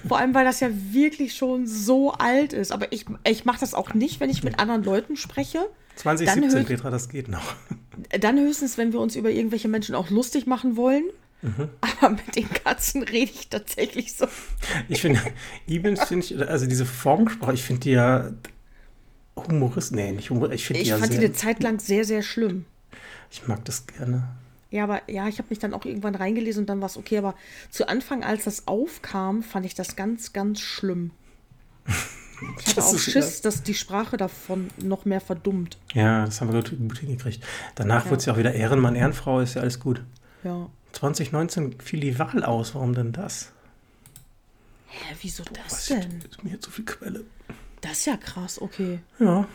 Vor 0.07 0.17
allem, 0.17 0.33
weil 0.33 0.43
das 0.45 0.59
ja 0.59 0.69
wirklich 0.91 1.33
schon 1.35 1.65
so 1.65 2.11
alt 2.13 2.51
ist. 2.53 2.71
Aber 2.71 2.91
ich, 2.91 3.05
ich 3.27 3.45
mache 3.45 3.59
das 3.61 3.73
auch 3.73 3.93
nicht, 3.93 4.19
wenn 4.19 4.29
ich 4.29 4.43
mit 4.43 4.59
anderen 4.59 4.83
Leuten 4.83 5.15
spreche. 5.15 5.59
2017, 5.95 6.41
Dann 6.49 6.57
hört- 6.57 6.67
Petra, 6.67 6.89
das 6.89 7.09
geht 7.09 7.27
noch. 7.29 7.55
Dann 8.19 8.37
höchstens, 8.39 8.77
wenn 8.77 8.91
wir 8.93 8.99
uns 8.99 9.15
über 9.15 9.29
irgendwelche 9.29 9.67
Menschen 9.67 9.95
auch 9.95 10.09
lustig 10.09 10.45
machen 10.45 10.75
wollen. 10.75 11.03
Mhm. 11.41 11.69
Aber 11.81 12.09
mit 12.11 12.35
den 12.35 12.49
Katzen 12.49 13.03
rede 13.03 13.31
ich 13.33 13.47
tatsächlich 13.49 14.13
so. 14.13 14.27
Ich 14.89 15.01
finde, 15.01 15.19
E-Bims 15.67 16.03
finde 16.03 16.25
ich, 16.25 16.37
also 16.49 16.67
diese 16.67 16.85
Formsprache, 16.85 17.53
ich 17.53 17.63
finde 17.63 17.81
die 17.81 17.91
ja 17.91 18.31
Humorist, 19.35 19.93
nee, 19.93 20.11
nicht 20.11 20.29
Humorist, 20.29 20.53
ich 20.55 20.65
finde 20.67 20.79
die 20.79 20.83
Ich 20.83 20.89
ja 20.89 20.97
fand 20.97 21.11
die 21.13 21.17
sehr, 21.17 21.25
eine 21.25 21.33
Zeit 21.33 21.63
lang 21.63 21.79
sehr, 21.79 22.05
sehr 22.05 22.21
schlimm. 22.21 22.65
ich 23.31 23.47
mag 23.47 23.63
das 23.65 23.87
gerne. 23.87 24.27
Ja, 24.71 24.85
aber 24.85 25.01
ja, 25.09 25.27
ich 25.27 25.37
habe 25.37 25.49
mich 25.49 25.59
dann 25.59 25.73
auch 25.73 25.85
irgendwann 25.85 26.15
reingelesen 26.15 26.63
und 26.63 26.67
dann 26.67 26.79
war 26.79 26.87
es 26.87 26.97
okay. 26.97 27.17
Aber 27.17 27.35
zu 27.69 27.87
Anfang, 27.87 28.23
als 28.23 28.45
das 28.45 28.67
aufkam, 28.67 29.43
fand 29.43 29.65
ich 29.65 29.75
das 29.75 29.95
ganz, 29.95 30.33
ganz 30.33 30.59
schlimm. 30.61 31.11
Ich 31.85 32.67
hatte 32.67 32.75
Das 32.77 32.85
auch 32.93 32.97
Schiss, 32.97 33.41
dass 33.41 33.61
die 33.63 33.73
Sprache 33.75 34.17
davon 34.17 34.69
noch 34.81 35.05
mehr 35.05 35.21
verdummt. 35.21 35.77
Ja, 35.93 36.25
das 36.25 36.41
haben 36.41 36.51
wir 36.51 36.63
gut, 36.63 36.97
hingekriegt. 36.99 37.43
Danach 37.75 38.05
Ja. 38.05 38.11
wurde 38.11 38.19
es 38.19 38.25
ja 38.25 38.33
auch 38.33 38.37
wieder 38.37 38.53
Ehrenmann, 38.53 38.95
Ehrenfrau, 38.95 39.41
ist 39.41 39.53
ja 39.55 39.61
alles 39.61 39.79
gut. 39.79 40.01
Ja. 40.43 40.67
2019 40.93 41.79
fiel 41.79 41.99
die 41.99 42.17
Wahl 42.17 42.43
aus, 42.43 42.73
warum 42.73 42.95
denn 42.95 43.11
das? 43.11 43.51
Hä, 44.87 45.15
wieso 45.21 45.43
das 45.43 45.71
Was 45.71 45.85
denn? 45.85 46.21
ist 46.29 46.43
mir 46.43 46.59
zu 46.59 46.71
viel 46.71 46.85
Quelle. 46.85 47.23
Das 47.81 47.91
ist 47.99 48.05
ja 48.07 48.17
krass, 48.17 48.59
okay. 48.61 48.99
Ja. 49.19 49.45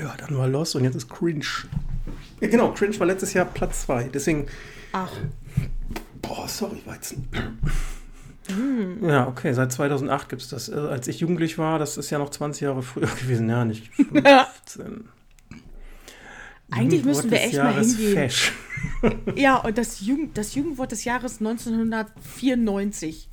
Ja, 0.00 0.14
dann 0.16 0.36
war 0.36 0.48
Lost 0.48 0.74
und 0.76 0.84
jetzt 0.84 0.96
ist 0.96 1.08
Cringe. 1.08 1.44
Ja, 2.40 2.48
genau, 2.48 2.72
Cringe 2.72 2.98
war 2.98 3.06
letztes 3.06 3.32
Jahr 3.32 3.44
Platz 3.46 3.82
2. 3.82 4.10
Deswegen, 4.12 4.46
Ach, 4.92 5.12
boah, 6.22 6.48
sorry, 6.48 6.82
Weizen. 6.84 7.28
Ja, 9.00 9.26
okay, 9.26 9.54
seit 9.54 9.72
2008 9.72 10.28
gibt 10.28 10.42
es 10.42 10.48
das. 10.48 10.68
Äh, 10.68 10.74
Als 10.74 11.08
ich 11.08 11.20
jugendlich 11.20 11.56
war, 11.56 11.78
das 11.78 11.96
ist 11.96 12.10
ja 12.10 12.18
noch 12.18 12.28
20 12.28 12.60
Jahre 12.60 12.82
früher 12.82 13.06
gewesen, 13.20 13.48
ja, 13.48 13.64
nicht 13.64 13.90
15. 13.94 15.08
Eigentlich 16.70 17.04
müssen 17.04 17.30
wir 17.30 17.40
echt 17.40 17.56
mal 17.56 17.72
Jahres 17.72 17.96
hingehen. 17.96 18.14
Fesch. 18.14 18.52
ja, 19.34 19.56
und 19.56 19.78
das, 19.78 20.02
Jugend, 20.02 20.36
das 20.36 20.54
Jugendwort 20.54 20.92
des 20.92 21.04
Jahres 21.04 21.38
1994. 21.40 23.30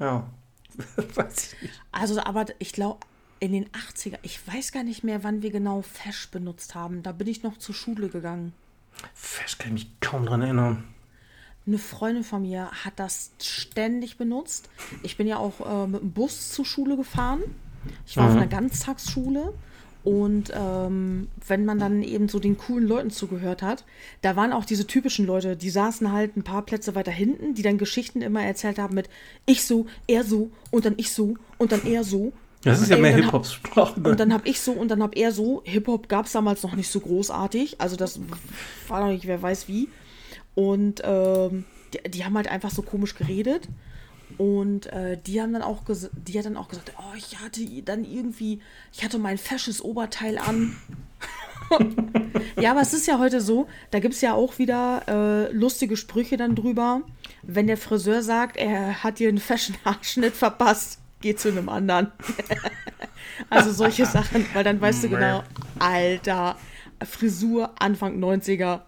Ja. 0.00 0.26
Weiß 1.14 1.52
ich 1.54 1.62
nicht. 1.62 1.80
Also, 1.92 2.20
aber 2.20 2.46
ich 2.58 2.72
glaube, 2.72 2.98
in 3.40 3.52
den 3.52 3.66
80er, 3.70 4.18
ich 4.22 4.46
weiß 4.46 4.72
gar 4.72 4.84
nicht 4.84 5.02
mehr, 5.02 5.24
wann 5.24 5.42
wir 5.42 5.50
genau 5.50 5.82
Fesch 5.82 6.30
benutzt 6.30 6.74
haben. 6.74 7.02
Da 7.02 7.12
bin 7.12 7.26
ich 7.26 7.42
noch 7.42 7.56
zur 7.56 7.74
Schule 7.74 8.08
gegangen. 8.08 8.52
Fesch 9.14 9.58
kann 9.58 9.74
ich 9.76 9.84
mich 9.84 10.00
kaum 10.00 10.26
dran 10.26 10.42
erinnern. 10.42 10.84
Eine 11.66 11.78
Freundin 11.78 12.24
von 12.24 12.42
mir 12.42 12.70
hat 12.84 12.94
das 12.96 13.32
ständig 13.40 14.18
benutzt. 14.18 14.68
Ich 15.02 15.16
bin 15.16 15.26
ja 15.26 15.38
auch 15.38 15.84
äh, 15.84 15.86
mit 15.86 16.02
dem 16.02 16.12
Bus 16.12 16.52
zur 16.52 16.64
Schule 16.64 16.96
gefahren. 16.96 17.42
Ich 18.06 18.16
war 18.16 18.28
auf 18.28 18.36
einer 18.36 18.46
Ganztagsschule. 18.46 19.54
Und 20.02 20.50
ähm, 20.54 21.28
wenn 21.46 21.66
man 21.66 21.78
dann 21.78 22.02
eben 22.02 22.28
so 22.28 22.38
den 22.38 22.56
coolen 22.56 22.88
Leuten 22.88 23.10
zugehört 23.10 23.62
hat, 23.62 23.84
da 24.22 24.34
waren 24.34 24.52
auch 24.52 24.64
diese 24.64 24.86
typischen 24.86 25.26
Leute, 25.26 25.56
die 25.56 25.68
saßen 25.68 26.10
halt 26.10 26.36
ein 26.36 26.42
paar 26.42 26.62
Plätze 26.62 26.94
weiter 26.94 27.10
hinten, 27.10 27.54
die 27.54 27.62
dann 27.62 27.76
Geschichten 27.76 28.22
immer 28.22 28.42
erzählt 28.42 28.78
haben 28.78 28.94
mit 28.94 29.10
ich 29.44 29.64
so, 29.64 29.86
er 30.06 30.24
so 30.24 30.50
und 30.70 30.86
dann 30.86 30.94
ich 30.96 31.12
so 31.12 31.36
und 31.58 31.72
dann 31.72 31.86
er 31.86 32.04
so. 32.04 32.32
Das 32.62 32.80
ist 32.80 32.90
ja 32.90 32.96
mehr 32.96 33.14
und 33.14 33.20
dann 33.20 33.26
hab- 33.26 33.32
Hip-Hop-Sprache. 33.32 34.00
Und 34.00 34.20
dann 34.20 34.32
habe 34.32 34.48
ich 34.48 34.60
so 34.60 34.72
und 34.72 34.88
dann 34.88 35.02
habe 35.02 35.16
er 35.16 35.32
so. 35.32 35.62
Hip-Hop 35.64 36.08
gab 36.08 36.26
es 36.26 36.32
damals 36.32 36.62
noch 36.62 36.74
nicht 36.74 36.90
so 36.90 37.00
großartig. 37.00 37.80
Also 37.80 37.96
das 37.96 38.20
war 38.88 39.00
noch 39.00 39.12
nicht, 39.12 39.26
wer 39.26 39.40
weiß 39.40 39.68
wie. 39.68 39.88
Und 40.54 41.00
ähm, 41.04 41.64
die, 41.94 42.10
die 42.10 42.24
haben 42.24 42.36
halt 42.36 42.48
einfach 42.48 42.70
so 42.70 42.82
komisch 42.82 43.14
geredet. 43.14 43.68
Und 44.38 44.86
äh, 44.86 45.18
die 45.26 45.40
haben 45.42 45.52
dann 45.52 45.62
auch 45.62 45.82
die 46.12 46.38
hat 46.38 46.44
dann 46.44 46.56
auch 46.56 46.68
gesagt, 46.68 46.92
oh, 46.98 47.16
ich 47.16 47.40
hatte 47.40 47.60
dann 47.84 48.04
irgendwie, 48.04 48.60
ich 48.92 49.04
hatte 49.04 49.18
mein 49.18 49.38
fesches 49.38 49.82
Oberteil 49.82 50.38
an. 50.38 50.76
ja, 52.60 52.72
aber 52.72 52.80
es 52.80 52.92
ist 52.92 53.06
ja 53.06 53.18
heute 53.18 53.40
so, 53.40 53.66
da 53.90 53.98
gibt 53.98 54.14
es 54.14 54.20
ja 54.20 54.34
auch 54.34 54.58
wieder 54.58 55.02
äh, 55.08 55.52
lustige 55.52 55.96
Sprüche 55.96 56.36
dann 56.36 56.54
drüber. 56.54 57.02
Wenn 57.42 57.66
der 57.66 57.76
Friseur 57.76 58.22
sagt, 58.22 58.56
er 58.56 59.02
hat 59.02 59.18
dir 59.18 59.28
einen 59.28 59.38
Fashion-Haarschnitt 59.38 60.34
verpasst, 60.34 60.99
geh 61.20 61.34
zu 61.34 61.48
einem 61.48 61.68
anderen. 61.68 62.12
also 63.50 63.72
solche 63.72 64.06
Sachen, 64.18 64.46
weil 64.54 64.64
dann 64.64 64.80
weißt 64.80 65.04
du 65.04 65.08
genau, 65.08 65.42
Alter, 65.78 66.56
Frisur 67.04 67.70
Anfang 67.78 68.18
90er. 68.22 68.80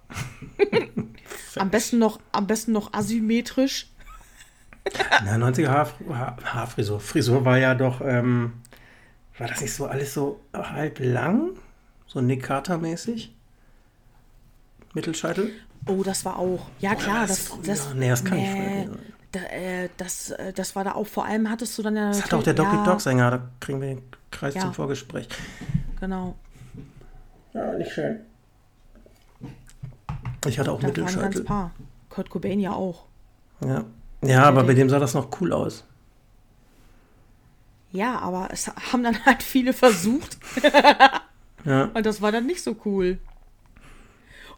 am 1.57 1.71
besten 1.71 1.99
noch, 1.99 2.21
am 2.33 2.47
besten 2.47 2.73
noch 2.73 2.93
asymmetrisch. 2.93 3.89
Na, 5.25 5.37
90er 5.37 5.69
Haar, 5.69 5.93
Haar, 6.09 6.37
Haarfrisur. 6.45 6.99
Frisur 7.01 7.45
war 7.45 7.59
ja 7.59 7.75
doch, 7.75 8.01
ähm, 8.01 8.55
war 9.39 9.49
das 9.49 9.61
nicht 9.61 9.73
so 9.73 9.87
alles 9.87 10.13
so 10.13 10.41
halb 10.53 10.99
lang? 10.99 11.51
So 12.07 12.21
Nick 12.21 12.43
Carter-mäßig? 12.43 13.33
Mittelscheitel? 14.93 15.53
Oh, 15.87 16.03
das 16.03 16.25
war 16.25 16.39
auch. 16.39 16.69
Ja, 16.81 16.93
Oder 16.93 17.01
klar, 17.01 17.27
das 17.27 17.29
das, 17.29 17.49
früher? 17.49 17.63
das. 17.65 17.95
Nee, 17.95 18.09
das 18.09 18.25
kann 18.25 18.39
nicht 18.39 18.53
nee, 18.53 18.57
früher 18.57 18.71
gewesen 18.71 18.93
sein. 18.95 19.13
Da, 19.33 19.41
äh, 19.41 19.89
das, 19.97 20.31
äh, 20.31 20.53
das 20.53 20.77
war 20.77 20.85
da 20.85 20.93
auch, 20.93 21.07
vor 21.07 21.25
allem 21.25 21.51
hattest 21.51 21.77
du 21.79 21.83
dann 21.83 21.97
ja. 21.97 22.09
Das 22.09 22.23
hat 22.25 22.35
auch 22.35 22.43
der 22.43 22.55
Doggy 22.55 22.77
ja, 22.77 22.85
Dog 22.85 23.01
Sänger, 23.01 23.31
da 23.31 23.49
kriegen 23.61 23.81
wir 23.81 23.89
den 23.89 24.03
Kreis 24.31 24.55
Ja. 24.55 24.61
zum 24.63 24.75
Vorgespräch. 24.75 25.29
Genau. 26.01 26.37
Ja, 27.53 27.73
nicht 27.75 27.93
schön. 27.93 28.21
Ich 30.47 30.59
hatte 30.59 30.73
auch 30.73 30.81
Da 30.81 30.89
waren 30.89 30.95
ganz 30.95 31.15
Mittelscheitel. 31.15 31.45
paar. 31.45 31.71
Kurt 32.09 32.31
Cobain 32.31 32.61
ja 32.61 32.73
auch. 32.73 33.05
Ja. 33.65 33.85
ja, 34.23 34.43
aber 34.45 34.65
bei 34.65 34.75
dem 34.75 34.91
sah 34.91 34.99
das 34.99 35.15
noch 35.15 35.29
cool 35.41 35.53
aus. 35.53 35.85
Ja, 37.93 38.19
aber 38.19 38.49
es 38.51 38.69
haben 38.69 39.03
dann 39.05 39.25
halt 39.27 39.43
viele 39.43 39.73
versucht. 39.73 40.39
Ja. 41.65 41.91
Und 41.95 42.05
das 42.07 42.21
war 42.21 42.33
dann 42.33 42.45
nicht 42.47 42.61
so 42.61 42.75
cool. 42.85 43.19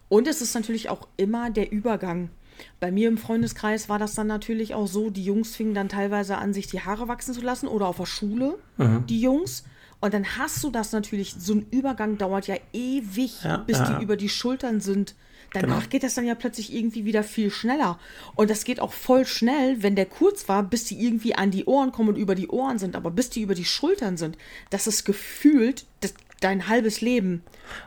Und 0.09 0.27
es 0.27 0.41
ist 0.41 0.55
natürlich 0.55 0.89
auch 0.89 1.07
immer 1.19 1.51
der 1.51 1.71
Übergang. 1.71 2.31
Bei 2.81 2.91
mir 2.93 3.09
im 3.09 3.19
Freundeskreis 3.19 3.89
war 3.89 3.99
das 3.99 4.15
dann 4.15 4.27
natürlich 4.27 4.75
auch 4.75 4.87
so, 4.87 5.11
die 5.11 5.25
Jungs 5.25 5.55
fingen 5.57 5.75
dann 5.75 5.89
teilweise 5.89 6.39
an, 6.39 6.53
sich 6.55 6.67
die 6.67 6.81
Haare 6.81 7.09
wachsen 7.09 7.35
zu 7.35 7.41
lassen 7.41 7.67
oder 7.69 7.87
auf 7.87 7.97
der 7.97 8.07
Schule, 8.07 8.59
Mhm. 8.77 9.07
die 9.07 9.21
Jungs. 9.21 9.65
Und 10.01 10.13
dann 10.13 10.37
hast 10.39 10.63
du 10.63 10.71
das 10.71 10.93
natürlich, 10.93 11.35
so 11.39 11.55
ein 11.55 11.67
Übergang 11.71 12.19
dauert 12.19 12.47
ja 12.47 12.57
ewig, 12.73 13.43
Ja, 13.43 13.59
bis 13.59 13.79
ja. 13.79 13.97
die 13.99 14.03
über 14.05 14.17
die 14.17 14.29
Schultern 14.29 14.81
sind. 14.81 15.15
Danach 15.53 15.79
Genau. 15.79 15.89
geht 15.89 16.03
das 16.03 16.15
dann 16.15 16.27
ja 16.27 16.35
plötzlich 16.35 16.75
irgendwie 16.75 17.05
wieder 17.05 17.23
viel 17.23 17.49
schneller. 17.51 17.99
Und 18.35 18.51
das 18.51 18.65
geht 18.65 18.81
auch 18.81 18.93
voll 18.93 19.25
schnell, 19.25 19.83
wenn 19.83 19.95
der 19.95 20.07
kurz 20.07 20.49
war, 20.49 20.63
bis 20.65 20.85
die 20.85 21.01
irgendwie 21.03 21.37
an 21.37 21.53
die 21.53 21.65
Ohren 21.67 21.93
kommen 21.93 22.09
und 22.11 22.17
über 22.17 22.35
die 22.35 22.49
Ohren 22.49 22.79
sind. 22.79 22.97
Aber 22.97 23.11
bis 23.13 23.31
die 23.31 23.41
über 23.43 23.55
die 23.55 23.65
Schultern 23.65 24.17
sind, 24.17 24.37
das 24.71 24.87
ist 24.89 25.05
gefühlt 25.05 25.87
das, 26.01 26.13
dein 26.41 26.67
halbes 26.69 27.01
Leben. 27.01 27.43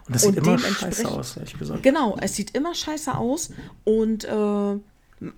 Und 0.07 0.15
das 0.15 0.21
sieht 0.23 0.31
Und 0.31 0.37
immer 0.37 0.57
dementsprechend- 0.57 0.95
scheiße 0.95 1.07
aus, 1.11 1.37
ehrlich 1.37 1.57
gesagt. 1.59 1.83
Genau, 1.83 2.17
es 2.21 2.35
sieht 2.35 2.55
immer 2.55 2.73
scheiße 2.75 3.15
aus 3.15 3.51
und 3.83 4.23
äh, 4.25 4.75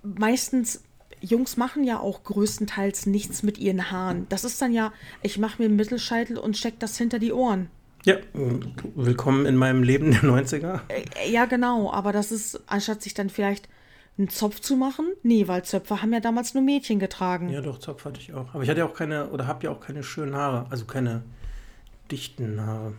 meistens, 0.02 0.82
Jungs 1.20 1.56
machen 1.56 1.84
ja 1.84 1.98
auch 2.00 2.22
größtenteils 2.24 3.06
nichts 3.06 3.42
mit 3.42 3.58
ihren 3.58 3.90
Haaren. 3.90 4.26
Das 4.30 4.44
ist 4.44 4.60
dann 4.62 4.72
ja, 4.72 4.92
ich 5.22 5.38
mache 5.38 5.60
mir 5.60 5.66
einen 5.68 5.76
Mittelscheitel 5.76 6.38
und 6.38 6.56
steck 6.56 6.78
das 6.78 6.96
hinter 6.96 7.18
die 7.18 7.32
Ohren. 7.32 7.68
Ja, 8.06 8.16
willkommen 8.94 9.44
in 9.44 9.56
meinem 9.56 9.82
Leben 9.82 10.10
der 10.12 10.22
90er. 10.22 10.80
Äh, 10.88 11.30
Ja, 11.30 11.44
genau, 11.44 11.92
aber 11.92 12.12
das 12.12 12.32
ist, 12.32 12.60
anstatt 12.66 13.02
sich 13.02 13.12
dann 13.12 13.28
vielleicht 13.28 13.68
einen 14.16 14.30
Zopf 14.30 14.60
zu 14.60 14.76
machen, 14.76 15.06
nee, 15.22 15.46
weil 15.48 15.62
Zöpfe 15.64 16.00
haben 16.00 16.12
ja 16.12 16.20
damals 16.20 16.54
nur 16.54 16.62
Mädchen 16.62 16.98
getragen. 16.98 17.50
Ja, 17.50 17.60
doch, 17.60 17.78
Zopf 17.78 18.04
hatte 18.06 18.18
ich 18.20 18.32
auch. 18.32 18.54
Aber 18.54 18.62
ich 18.62 18.70
hatte 18.70 18.80
ja 18.80 18.86
auch 18.86 18.94
keine, 18.94 19.28
oder 19.28 19.46
habe 19.46 19.64
ja 19.64 19.70
auch 19.70 19.80
keine 19.80 20.02
schönen 20.02 20.34
Haare. 20.34 20.66
Also 20.70 20.86
keine 20.86 21.22
dichten 22.10 22.60
Haare. 22.60 22.94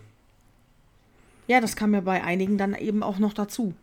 Ja, 1.47 1.59
das 1.61 1.75
kam 1.75 1.93
ja 1.93 2.01
bei 2.01 2.23
einigen 2.23 2.57
dann 2.57 2.73
eben 2.75 3.03
auch 3.03 3.19
noch 3.19 3.33
dazu. 3.33 3.73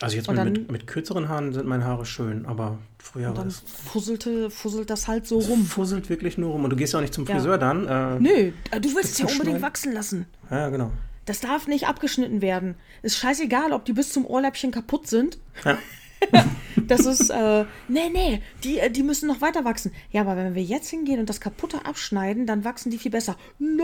Also 0.00 0.16
jetzt 0.16 0.28
mit, 0.28 0.36
dann- 0.38 0.52
mit, 0.52 0.72
mit 0.72 0.86
kürzeren 0.88 1.28
Haaren 1.28 1.52
sind 1.52 1.66
meine 1.66 1.84
Haare 1.84 2.04
schön, 2.04 2.46
aber 2.46 2.78
früher 2.98 3.36
war 3.36 3.44
das. 3.44 3.60
fusselte, 3.66 4.50
fusselt 4.50 4.90
das 4.90 5.06
halt 5.06 5.26
so 5.26 5.38
rum. 5.38 5.64
Fusselt 5.64 6.08
wirklich 6.10 6.36
nur 6.36 6.50
rum. 6.50 6.64
Und 6.64 6.70
du 6.70 6.76
gehst 6.76 6.92
ja 6.92 6.98
auch 6.98 7.02
nicht 7.02 7.14
zum 7.14 7.24
Ja. 7.26 7.36
Friseur 7.36 7.58
dann. 7.58 7.86
Äh, 7.86 8.18
Nö, 8.18 8.52
du 8.80 8.94
willst 8.94 9.12
es 9.12 9.18
ja 9.18 9.26
unbedingt 9.26 9.44
Schneiden. 9.46 9.62
wachsen 9.62 9.92
lassen. 9.92 10.26
Ja, 10.50 10.68
genau. 10.70 10.90
Das 11.26 11.40
darf 11.40 11.68
nicht 11.68 11.86
abgeschnitten 11.86 12.42
werden. 12.42 12.74
Ist 13.02 13.16
scheißegal, 13.18 13.72
ob 13.72 13.84
die 13.84 13.92
bis 13.92 14.12
zum 14.12 14.26
Ohrläppchen 14.26 14.72
kaputt 14.72 15.06
sind. 15.06 15.38
Ja. 15.64 15.78
Das 16.88 17.06
ist, 17.06 17.30
äh, 17.30 17.64
nee, 17.88 18.10
nee, 18.12 18.42
die, 18.62 18.78
äh, 18.78 18.90
die 18.90 19.02
müssen 19.02 19.26
noch 19.28 19.40
weiter 19.40 19.64
wachsen. 19.64 19.92
Ja, 20.10 20.20
aber 20.22 20.36
wenn 20.36 20.54
wir 20.54 20.62
jetzt 20.62 20.90
hingehen 20.90 21.18
und 21.20 21.28
das 21.30 21.40
kaputte 21.40 21.86
abschneiden, 21.86 22.46
dann 22.46 22.64
wachsen 22.64 22.90
die 22.90 22.98
viel 22.98 23.10
besser. 23.10 23.36
Nein! 23.58 23.78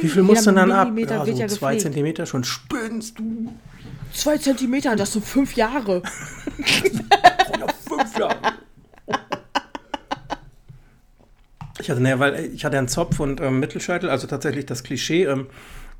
Wie 0.00 0.08
viel 0.08 0.22
musst 0.22 0.46
du 0.46 0.50
Jeder 0.50 0.66
dann 0.66 0.72
ab? 0.72 0.92
Ja, 0.96 1.24
so 1.24 1.30
ja 1.32 1.46
zwei. 1.46 1.76
Zentimeter 1.76 2.26
schon. 2.26 2.42
Spinnst 2.42 3.18
du? 3.18 3.52
Zwei 4.12 4.38
Zentimeter, 4.38 4.96
das 4.96 5.12
sind 5.12 5.24
fünf 5.24 5.54
Jahre. 5.54 6.02
Fünf 7.86 8.18
Jahre. 8.18 8.36
Ich 11.80 11.90
hatte, 11.90 12.00
naja, 12.00 12.18
weil 12.18 12.46
ich 12.54 12.64
hatte 12.64 12.78
einen 12.78 12.88
Zopf 12.88 13.20
und 13.20 13.40
ähm, 13.40 13.60
Mittelscheitel, 13.60 14.08
also 14.10 14.26
tatsächlich 14.26 14.66
das 14.66 14.82
Klischee. 14.82 15.24
Ähm, 15.24 15.46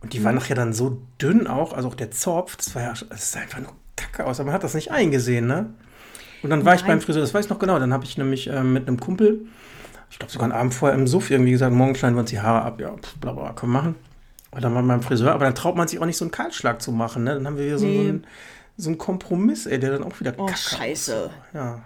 und 0.01 0.13
die 0.13 0.19
Mhm. 0.21 0.25
waren 0.25 0.35
nachher 0.37 0.57
dann 0.57 0.73
so 0.73 1.03
dünn 1.21 1.47
auch, 1.47 1.73
also 1.73 1.89
auch 1.89 1.95
der 1.95 2.11
Zopf, 2.11 2.57
das 2.57 2.75
war 2.75 2.83
ja, 2.83 2.95
das 3.09 3.33
sah 3.33 3.41
einfach 3.41 3.61
nur 3.61 3.73
kacke 3.97 4.25
aus, 4.27 4.41
aber 4.41 4.47
man 4.47 4.55
hat 4.55 4.65
das 4.65 4.75
nicht 4.75 4.91
eingesehen, 4.91 5.47
ne? 5.47 5.71
Und 6.43 6.51
dann 6.51 6.65
war 6.65 6.75
ich 6.75 6.81
Nein. 6.83 6.89
beim 6.93 7.01
Friseur, 7.01 7.23
das 7.23 7.33
weiß 7.35 7.45
ich 7.47 7.51
noch 7.51 7.59
genau, 7.59 7.79
dann 7.79 7.93
habe 7.93 8.05
ich 8.05 8.19
nämlich 8.19 8.49
ähm, 8.49 8.73
mit 8.73 8.89
einem 8.89 8.99
Kumpel, 8.99 9.47
ich 10.11 10.19
glaube 10.19 10.33
sogar 10.33 10.45
einen 10.47 10.53
Abend 10.59 10.75
vorher 10.75 10.99
im 10.99 11.07
Suff 11.07 11.31
irgendwie 11.31 11.53
gesagt, 11.53 11.73
morgen 11.75 11.95
schneiden 11.95 12.17
wir 12.17 12.21
uns 12.21 12.31
die 12.31 12.41
Haare 12.41 12.63
ab, 12.63 12.81
ja, 12.81 12.91
pff, 12.97 13.17
bla 13.19 13.33
bla, 13.33 13.53
können 13.53 13.73
wir 13.73 13.79
machen. 13.83 13.95
Und 14.51 14.63
dann 14.63 14.75
war 14.75 14.83
beim 14.83 15.03
Friseur, 15.03 15.33
aber 15.33 15.45
dann 15.45 15.55
traut 15.55 15.77
man 15.77 15.89
sich 15.89 15.99
auch 16.01 16.05
nicht 16.05 16.17
so 16.19 16.25
einen 16.25 16.33
Kahlschlag 16.33 16.83
zu 16.83 16.93
machen, 16.93 17.25
ne? 17.25 17.35
Dann 17.35 17.47
haben 17.47 17.57
wir 17.57 17.65
wieder 17.67 17.79
so, 17.79 17.87
Nee. 17.87 17.97
so, 18.03 18.09
einen, 18.09 18.27
so 18.77 18.89
einen 18.91 18.99
Kompromiss, 18.99 19.67
ey, 19.67 19.79
der 19.79 19.93
dann 19.93 20.05
auch 20.05 20.19
wieder 20.21 20.35
Oh, 20.37 20.47
kacke 20.47 20.59
scheiße. 20.59 21.17
aussah. 21.17 21.31
Ja. 21.59 21.81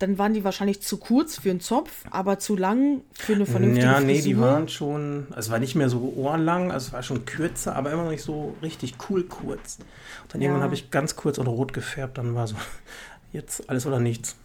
Dann 0.00 0.18
waren 0.18 0.34
die 0.34 0.42
wahrscheinlich 0.44 0.82
zu 0.82 0.96
kurz 0.98 1.38
für 1.38 1.50
einen 1.50 1.60
Zopf, 1.60 2.04
aber 2.10 2.38
zu 2.40 2.56
lang 2.56 3.02
für 3.14 3.34
eine 3.34 3.46
vernünftige 3.46 3.86
Ja, 3.86 4.00
nee, 4.00 4.14
Frisur. 4.14 4.24
die 4.34 4.40
waren 4.40 4.68
schon, 4.68 5.26
also 5.30 5.38
es 5.40 5.50
war 5.50 5.60
nicht 5.60 5.76
mehr 5.76 5.88
so 5.88 6.12
ohrenlang, 6.16 6.72
also 6.72 6.88
es 6.88 6.92
war 6.92 7.02
schon 7.04 7.24
kürzer, 7.24 7.76
aber 7.76 7.92
immer 7.92 8.04
noch 8.04 8.10
nicht 8.10 8.24
so 8.24 8.54
richtig 8.60 8.94
cool 9.08 9.22
kurz. 9.24 9.78
Und 10.24 10.34
dann 10.34 10.40
Ja. 10.40 10.46
irgendwann 10.48 10.64
habe 10.64 10.74
ich 10.74 10.90
ganz 10.90 11.14
kurz 11.16 11.38
und 11.38 11.46
rot 11.46 11.72
gefärbt, 11.72 12.18
dann 12.18 12.34
war 12.34 12.46
so, 12.48 12.56
jetzt 13.32 13.70
alles 13.70 13.86
oder 13.86 14.00
nichts. 14.00 14.36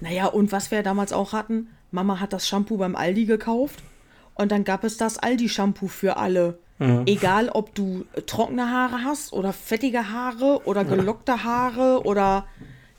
Naja, 0.00 0.26
und 0.26 0.52
was 0.52 0.70
wir 0.70 0.82
damals 0.82 1.12
auch 1.12 1.32
hatten, 1.32 1.68
Mama 1.90 2.18
hat 2.20 2.32
das 2.32 2.48
Shampoo 2.48 2.78
beim 2.78 2.96
Aldi 2.96 3.26
gekauft 3.26 3.80
und 4.34 4.50
dann 4.52 4.64
gab 4.64 4.84
es 4.84 4.96
das 4.96 5.18
Aldi-Shampoo 5.18 5.88
für 5.88 6.16
alle. 6.16 6.58
Egal, 7.04 7.50
ob 7.50 7.74
du 7.74 8.06
trockene 8.24 8.70
Haare 8.70 9.04
hast 9.04 9.34
oder 9.34 9.52
fettige 9.52 10.10
Haare 10.12 10.62
oder 10.64 10.82
gelockte 10.86 11.44
Haare 11.44 12.00
oder 12.06 12.46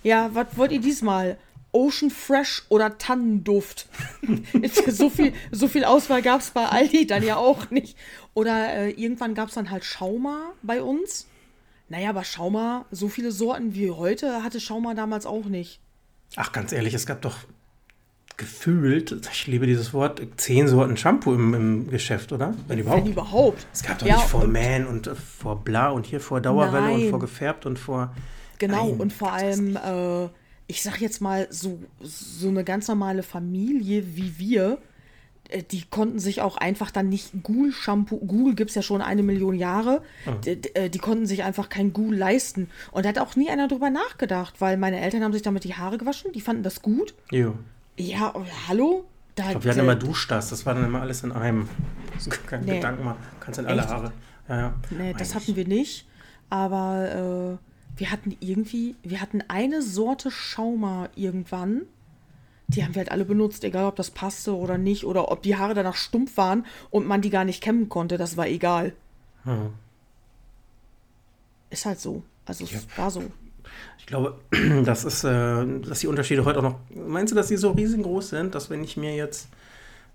ja, 0.04 0.30
was 0.34 0.48
wollt 0.56 0.72
ihr 0.72 0.82
diesmal? 0.82 1.38
Ocean 1.74 2.10
Fresh 2.10 2.64
oder 2.70 2.98
Tannenduft. 2.98 3.88
so, 4.90 5.10
viel, 5.10 5.32
so 5.52 5.68
viel 5.70 5.86
Auswahl 5.86 6.22
gab 6.22 6.42
es 6.42 6.52
bei 6.52 6.66
Aldi 6.66 7.08
dann 7.08 7.24
ja 7.24 7.38
auch 7.38 7.70
nicht. 7.70 7.98
Oder 8.34 8.74
äh, 8.74 8.90
irgendwann 8.92 9.36
gab 9.36 9.48
es 9.50 9.56
dann 9.56 9.72
halt 9.72 9.86
Schauma 9.86 10.52
bei 10.64 10.82
uns. 10.82 11.28
Naja, 11.88 12.10
aber 12.10 12.24
Schauma, 12.26 12.86
so 12.92 13.08
viele 13.08 13.32
Sorten 13.32 13.74
wie 13.74 13.90
heute 13.92 14.44
hatte 14.44 14.60
Schauma 14.60 14.94
damals 14.96 15.26
auch 15.26 15.46
nicht. 15.46 15.80
Ach, 16.36 16.52
ganz 16.52 16.72
ehrlich, 16.74 16.94
es 16.94 17.06
gab 17.06 17.22
doch 17.22 17.38
gefühlt, 18.38 19.28
ich 19.32 19.48
liebe 19.48 19.68
dieses 19.68 19.94
Wort, 19.94 20.22
zehn 20.38 20.68
Sorten 20.68 20.98
Shampoo 20.98 21.34
im, 21.34 21.54
im 21.54 21.90
Geschäft, 21.90 22.32
oder? 22.32 22.54
Wenn 22.68 22.80
überhaupt. 22.80 23.04
Wenn 23.06 23.12
überhaupt. 23.12 23.68
Es 23.74 23.84
gab 23.84 24.00
doch 24.00 24.08
Ja, 24.08 24.16
nicht 24.18 24.28
vor 24.28 24.42
und- 24.44 24.52
Man 24.54 24.88
und 24.88 25.08
äh, 25.08 25.16
vor 25.16 25.64
Bla 25.64 25.90
und 25.90 26.06
hier 26.06 26.20
vor 26.20 26.42
Dauerwelle 26.42 26.92
und 26.92 27.00
Nein. 27.02 27.10
vor 27.10 27.20
gefärbt 27.20 27.66
und 27.66 27.78
vor. 27.78 28.16
Genau, 28.62 28.90
Nein, 28.92 29.00
und 29.00 29.12
vor 29.12 29.34
allem, 29.34 29.76
äh, 29.76 30.30
ich 30.68 30.84
sag 30.84 31.02
jetzt 31.02 31.20
mal, 31.20 31.48
so, 31.50 31.80
so 32.02 32.48
eine 32.48 32.64
ganz 32.64 32.88
normale 32.88 33.24
Familie 33.24 34.16
wie 34.16 34.38
wir, 34.38 34.78
äh, 35.50 35.64
die 35.64 35.82
konnten 35.90 36.20
sich 36.20 36.42
auch 36.42 36.58
einfach 36.58 36.92
dann 36.92 37.10
nicht 37.10 37.32
Ghoul-Shampoo, 37.44 38.20
Ghoul 38.20 38.54
gibt 38.54 38.70
es 38.70 38.76
ja 38.76 38.84
schon 38.84 39.02
eine 39.02 39.24
Million 39.24 39.56
Jahre, 39.56 40.04
d- 40.46 40.58
d- 40.58 40.70
äh, 40.76 40.90
die 40.92 41.00
konnten 41.00 41.26
sich 41.26 41.44
einfach 41.44 41.70
kein 41.70 41.92
Ghoul 41.92 42.16
leisten. 42.16 42.70
Und 42.92 43.04
da 43.06 43.10
hat 43.10 43.18
auch 43.20 43.36
nie 43.36 43.50
einer 43.50 43.68
drüber 43.68 43.90
nachgedacht, 43.90 44.62
weil 44.62 44.78
meine 44.78 45.00
Eltern 45.02 45.24
haben 45.24 45.34
sich 45.34 45.42
damit 45.42 45.64
die 45.64 45.74
Haare 45.74 45.98
gewaschen, 45.98 46.32
die 46.34 46.42
fanden 46.42 46.62
das 46.64 46.84
gut. 46.84 47.16
Jo. 47.32 47.56
Ja, 47.98 48.32
oh, 48.36 48.46
hallo? 48.68 49.06
Da, 49.36 49.44
Ich 49.46 49.50
glaube, 49.52 49.64
wir 49.66 49.72
hatten 49.72 49.80
immer 49.82 49.96
Duschdas, 49.96 50.50
das 50.52 50.66
war 50.68 50.76
dann 50.76 50.86
immer 50.86 51.02
alles 51.02 51.24
in 51.24 51.32
einem. 51.32 51.68
Kein 52.48 52.64
Nee. 52.66 52.76
Gedanken 52.76 53.06
machen. 53.06 53.18
Kannst 53.40 53.60
in 53.60 53.66
alle 53.66 53.82
Echt? 53.82 53.90
Haare. 53.90 54.12
Ja, 54.48 54.58
ja. 54.58 54.74
Nee, 54.92 55.16
das 55.18 55.34
hatten 55.34 55.56
wir 55.56 55.66
nicht. 55.68 56.06
Aber 56.50 57.58
äh, 57.58 57.71
wir 57.98 58.12
hatten 58.12 58.36
irgendwie, 58.40 58.96
wir 59.04 59.22
hatten 59.22 59.44
eine 59.48 59.82
Sorte 59.82 60.32
Schauma 60.32 61.10
irgendwann. 61.16 61.84
Die 62.68 62.84
haben 62.84 62.96
wir 62.96 63.00
halt 63.00 63.12
alle 63.12 63.26
benutzt, 63.26 63.64
egal 63.64 63.86
ob 63.86 63.96
das 63.96 64.12
passte 64.12 64.56
oder 64.56 64.78
nicht. 64.78 65.06
Oder 65.06 65.30
ob 65.32 65.44
die 65.44 65.58
Haare 65.58 65.74
danach 65.74 65.96
stumpf 65.96 66.38
waren 66.38 66.66
und 66.90 67.06
man 67.06 67.22
die 67.22 67.30
gar 67.30 67.44
nicht 67.44 67.62
kämmen 67.62 67.90
konnte. 67.90 68.18
Das 68.18 68.38
war 68.38 68.48
egal. 68.48 68.94
Hm. 69.44 69.74
Ist 71.70 71.86
halt 71.86 72.00
so. 72.00 72.24
Also 72.46 72.64
es 72.66 72.88
war 72.98 73.12
so. 73.12 73.24
Ich 74.00 74.06
glaube, 74.06 74.40
das 74.86 75.04
ist, 75.04 75.24
äh, 75.24 75.66
dass 75.82 76.00
die 76.00 76.08
Unterschiede 76.08 76.46
heute 76.46 76.60
auch 76.60 76.64
noch. 76.64 76.80
Meinst 76.90 77.32
du, 77.32 77.36
dass 77.36 77.48
die 77.48 77.58
so 77.58 77.72
riesengroß 77.72 78.30
sind, 78.30 78.56
dass 78.56 78.70
wenn 78.70 78.84
ich 78.84 78.98
mir 78.98 79.16
jetzt, 79.16 79.50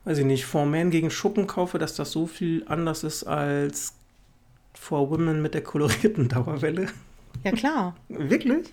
weiß 0.05 0.19
ich 0.19 0.25
nicht, 0.25 0.47
For 0.47 0.67
Men 0.67 0.91
gegen 0.91 1.11
Schuppen 1.11 1.47
kaufe, 1.47 1.79
dass 1.79 1.95
das 1.95 2.11
so 2.11 2.27
viel 2.27 2.65
anders 2.67 3.05
ist 3.05 3.25
als 3.25 3.95
For 4.75 5.11
Women 5.11 5.43
mit 5.43 5.55
der 5.55 5.63
kolorierten 5.63 6.29
Dauerwelle? 6.29 6.89
Ja 7.45 7.53
klar. 7.53 7.97
Wirklich? 8.09 8.69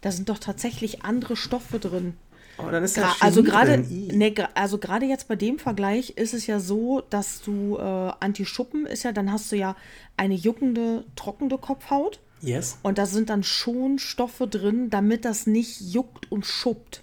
Da 0.00 0.12
sind 0.12 0.28
doch 0.28 0.38
tatsächlich 0.38 1.02
andere 1.04 1.36
Stoffe 1.36 1.78
drin. 1.78 2.14
Oh, 2.58 2.70
dann 2.70 2.82
ist 2.82 2.96
Gra 2.96 3.02
Chemie 3.02 3.16
also 3.20 3.42
gerade 3.42 3.78
ne, 3.88 4.34
also 4.54 4.78
gerade 4.78 5.06
jetzt 5.06 5.28
bei 5.28 5.36
dem 5.36 5.58
Vergleich 5.58 6.10
ist 6.10 6.34
es 6.34 6.46
ja 6.46 6.58
so, 6.58 7.02
dass 7.08 7.40
du 7.40 7.76
äh, 7.76 8.12
Anti-Schuppen 8.20 8.86
ist 8.86 9.04
ja, 9.04 9.12
dann 9.12 9.30
hast 9.30 9.52
du 9.52 9.56
ja 9.56 9.76
eine 10.16 10.34
juckende, 10.34 11.04
trockene 11.14 11.56
Kopfhaut. 11.58 12.18
Yes. 12.40 12.78
Und 12.82 12.98
da 12.98 13.06
sind 13.06 13.30
dann 13.30 13.42
schon 13.42 13.98
Stoffe 13.98 14.46
drin, 14.46 14.90
damit 14.90 15.24
das 15.24 15.46
nicht 15.46 15.80
juckt 15.80 16.30
und 16.30 16.46
schuppt. 16.46 17.02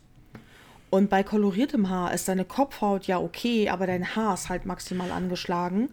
Und 0.90 1.10
bei 1.10 1.24
koloriertem 1.24 1.90
Haar 1.90 2.14
ist 2.14 2.28
deine 2.28 2.46
Kopfhaut 2.46 3.06
ja 3.06 3.20
okay, 3.20 3.70
aber 3.70 3.88
dein 3.88 4.16
Haar 4.16 4.34
ist 4.34 4.50
halt 4.50 4.66
maximal 4.66 5.12
angeschlagen. 5.12 5.90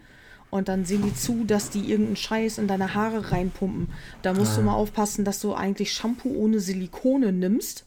Und 0.52 0.68
dann 0.68 0.84
sehen 0.84 1.02
die 1.02 1.14
zu, 1.14 1.44
dass 1.44 1.70
die 1.70 1.88
irgendeinen 1.90 2.16
Scheiß 2.16 2.58
in 2.58 2.68
deine 2.68 2.92
Haare 2.94 3.32
reinpumpen. 3.32 3.88
Da 4.20 4.34
musst 4.34 4.54
du 4.56 4.60
mal 4.60 4.74
aufpassen, 4.74 5.24
dass 5.24 5.40
du 5.40 5.54
eigentlich 5.54 5.94
Shampoo 5.94 6.28
ohne 6.36 6.60
Silikone 6.60 7.32
nimmst. 7.32 7.86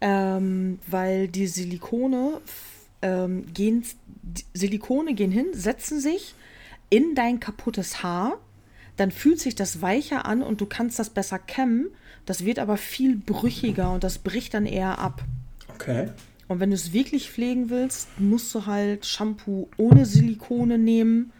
ähm, 0.00 0.78
weil 0.86 1.28
die 1.28 1.46
Silikone 1.46 2.40
ähm, 3.02 3.46
gehen, 3.52 3.84
die 4.22 4.44
Silikone 4.54 5.14
gehen 5.14 5.32
hin, 5.32 5.46
setzen 5.52 6.00
sich 6.00 6.34
in 6.90 7.14
dein 7.14 7.40
kaputtes 7.40 8.02
Haar, 8.02 8.38
dann 8.96 9.10
fühlt 9.10 9.40
sich 9.40 9.54
das 9.54 9.82
weicher 9.82 10.24
an 10.26 10.42
und 10.42 10.60
du 10.60 10.66
kannst 10.66 10.98
das 10.98 11.10
besser 11.10 11.38
kämmen. 11.38 11.88
Das 12.26 12.44
wird 12.44 12.58
aber 12.58 12.76
viel 12.76 13.16
brüchiger 13.16 13.92
und 13.92 14.04
das 14.04 14.18
bricht 14.18 14.54
dann 14.54 14.66
eher 14.66 14.98
ab. 14.98 15.22
Okay. 15.74 16.10
Und 16.48 16.60
wenn 16.60 16.70
du 16.70 16.76
es 16.76 16.92
wirklich 16.92 17.30
pflegen 17.30 17.68
willst, 17.70 18.08
musst 18.18 18.54
du 18.54 18.66
halt 18.66 19.04
Shampoo 19.04 19.68
ohne 19.76 20.06
Silikone 20.06 20.78
nehmen 20.78 21.32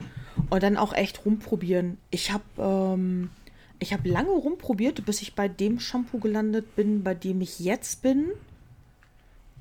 und 0.51 0.63
dann 0.63 0.77
auch 0.77 0.93
echt 0.93 1.25
rumprobieren. 1.25 1.97
Ich 2.11 2.31
habe 2.31 2.45
ähm, 2.59 3.31
ich 3.81 3.93
habe 3.93 4.09
lange 4.09 4.31
rumprobiert, 4.31 5.05
bis 5.07 5.23
ich 5.23 5.35
bei 5.35 5.49
dem 5.49 5.81
Shampoo 5.81 6.19
gelandet 6.19 6.75
bin, 6.75 7.03
bei 7.03 7.15
dem 7.15 7.41
ich 7.41 7.61
jetzt 7.61 8.03
bin. 8.03 8.27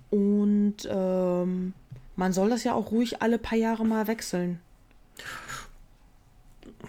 Und 0.09 0.75
ähm, 0.89 1.73
man 2.15 2.33
soll 2.33 2.49
das 2.49 2.63
ja 2.63 2.73
auch 2.73 2.91
ruhig 2.91 3.21
alle 3.21 3.37
paar 3.37 3.57
Jahre 3.57 3.85
mal 3.85 4.07
wechseln. 4.07 4.59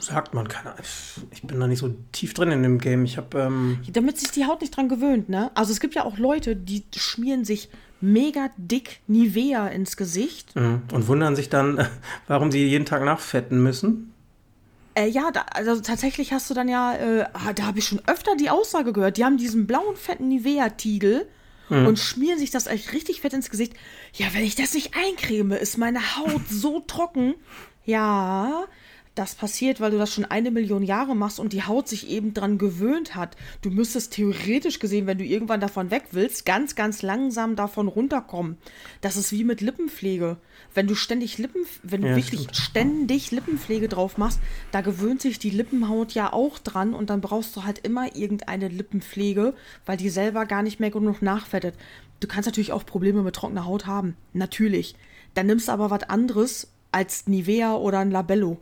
Sagt 0.01 0.33
man, 0.35 0.49
keine 0.49 0.73
Ahnung. 0.73 0.85
Ich 1.31 1.43
bin 1.43 1.59
da 1.61 1.67
nicht 1.67 1.81
so 1.81 1.95
tief 2.13 2.33
drin 2.35 2.51
in 2.51 2.63
dem 2.63 2.79
Game. 2.79 3.05
Ich 3.05 3.17
habe. 3.17 3.39
Ähm, 3.39 3.81
Damit 3.93 4.19
sich 4.19 4.31
die 4.31 4.47
Haut 4.47 4.61
nicht 4.61 4.77
dran 4.77 4.89
gewöhnt, 4.89 5.29
ne? 5.29 5.51
Also 5.55 5.73
es 5.73 5.81
gibt 5.81 5.95
ja 5.95 6.05
auch 6.05 6.19
Leute, 6.19 6.57
die 6.57 6.85
schmieren 6.95 7.45
sich 7.45 7.69
mega 8.01 8.51
dick 8.57 9.01
Nivea 9.07 9.69
ins 9.69 9.97
Gesicht. 9.97 10.55
mhm. 10.55 10.83
und 10.93 11.09
wundern 11.09 11.37
sich 11.37 11.49
dann, 11.49 11.87
warum 12.27 12.51
sie 12.51 12.67
jeden 12.67 12.87
Tag 12.87 13.05
nachfetten 13.05 13.63
müssen. 13.63 14.13
Äh, 14.95 15.09
ja, 15.09 15.31
da, 15.31 15.43
also 15.53 15.81
tatsächlich 15.81 16.33
hast 16.33 16.51
du 16.51 16.55
dann 16.55 16.69
ja, 16.69 16.95
äh, 16.95 17.25
ah, 17.33 17.53
da 17.53 17.67
habe 17.67 17.79
ich 17.79 17.87
schon 17.87 18.01
öfter 18.07 18.37
die 18.37 18.51
Aussage 18.51 18.93
gehört, 18.93 19.17
die 19.17 19.25
haben 19.25 19.37
diesen 19.37 19.67
blauen, 19.67 19.97
fetten 19.97 20.29
Nivea-Tiegel 20.29 21.29
und 21.71 21.99
schmieren 21.99 22.39
sich 22.39 22.51
das 22.51 22.67
echt 22.67 22.95
richtig 22.95 23.21
fett 23.21 23.35
ins 23.35 23.51
Gesicht. 23.51 23.75
Ja, 24.15 24.29
wenn 24.33 24.43
ich 24.43 24.55
das 24.55 24.73
nicht 24.73 24.95
eincreme, 24.97 25.53
ist 25.53 25.77
meine 25.77 26.17
Haut 26.17 26.49
so 26.49 26.81
trocken. 26.81 27.35
Ja, 27.85 28.65
das 29.19 29.35
passiert, 29.35 29.81
weil 29.81 29.91
du 29.91 29.99
das 29.99 30.13
schon 30.13 30.25
eine 30.25 30.51
Million 30.51 30.83
Jahre 30.83 31.17
machst 31.17 31.41
und 31.41 31.53
die 31.53 31.65
Haut 31.65 31.89
sich 31.89 32.09
eben 32.09 32.35
dran 32.35 32.57
gewöhnt 32.57 33.17
hat. 33.17 33.37
Du 33.63 33.71
müsstest 33.71 34.13
theoretisch 34.13 34.79
gesehen, 34.79 35.07
wenn 35.07 35.19
du 35.19 35.25
irgendwann 35.25 35.61
davon 35.61 35.91
weg 35.91 36.05
willst, 36.13 36.47
ganz, 36.47 36.77
ganz 36.77 37.03
langsam 37.03 37.57
davon 37.57 37.89
runterkommen. 37.89 38.59
Das 39.01 39.17
ist 39.17 39.33
wie 39.33 39.45
mit 39.45 39.61
Lippenpflege. 39.61 40.37
Wenn 40.73 40.87
du 40.87 40.95
ständig 40.95 41.39
Lippen, 41.39 41.63
wenn 41.83 42.03
du 42.03 42.09
Ja, 42.09 42.17
wirklich 42.17 42.43
stimmt. 42.43 42.57
ständig 42.57 43.31
Lippenpflege 43.33 43.89
drauf 43.89 44.19
machst, 44.19 44.39
da 44.71 44.83
gewöhnt 44.83 45.21
sich 45.21 45.39
die 45.39 45.51
Lippenhaut 45.51 46.13
ja 46.13 46.33
auch 46.33 46.59
dran 46.59 46.95
und 46.95 47.11
dann 47.11 47.21
brauchst 47.21 47.57
du 47.57 47.65
halt 47.65 47.81
immer 47.81 48.15
irgendeine 48.15 48.69
Lippenpflege, 48.69 49.55
weil 49.85 49.97
die 49.97 50.11
selber 50.11 50.47
gar 50.47 50.63
nicht 50.63 50.79
mehr 50.79 50.91
genug 50.91 51.23
nachfettet. 51.23 51.75
Du 52.21 52.29
kannst 52.29 52.47
natürlich 52.47 52.73
auch 52.73 52.87
Probleme 52.87 53.23
mit 53.23 53.35
trockener 53.35 53.65
Haut 53.67 53.87
haben. 53.87 54.17
Natürlich. 54.33 54.95
Dann 55.35 55.47
nimmst 55.47 55.69
du 55.69 55.73
aber 55.73 55.91
was 55.91 56.05
anderes 56.05 56.69
als 56.93 57.27
Nivea 57.27 57.75
oder 57.75 57.99
ein 57.99 58.11
Labello. 58.11 58.59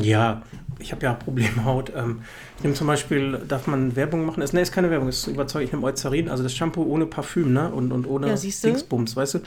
Ja, 0.00 0.42
ich 0.78 0.92
habe 0.92 1.02
ja 1.04 1.14
Problemhaut. 1.14 1.92
Ähm, 1.96 2.20
ich 2.58 2.62
nehme 2.62 2.74
zum 2.74 2.86
Beispiel, 2.86 3.40
darf 3.48 3.66
man 3.66 3.96
Werbung 3.96 4.24
machen? 4.26 4.42
Ist, 4.42 4.52
nee, 4.52 4.60
ist 4.62 4.72
keine 4.72 4.90
Werbung, 4.90 5.08
ist 5.08 5.26
überzeugt, 5.26 5.64
ich 5.64 5.72
nehme 5.72 5.84
Eucerin, 5.86 6.28
also 6.28 6.42
das 6.42 6.54
Shampoo 6.54 6.82
ohne 6.84 7.06
Parfüm, 7.06 7.52
ne? 7.52 7.70
Und, 7.70 7.92
und 7.92 8.06
ohne 8.06 8.28
Ja. 8.28 8.34
Dingsbums, 8.36 9.16
weißt 9.16 9.34
du? 9.34 9.38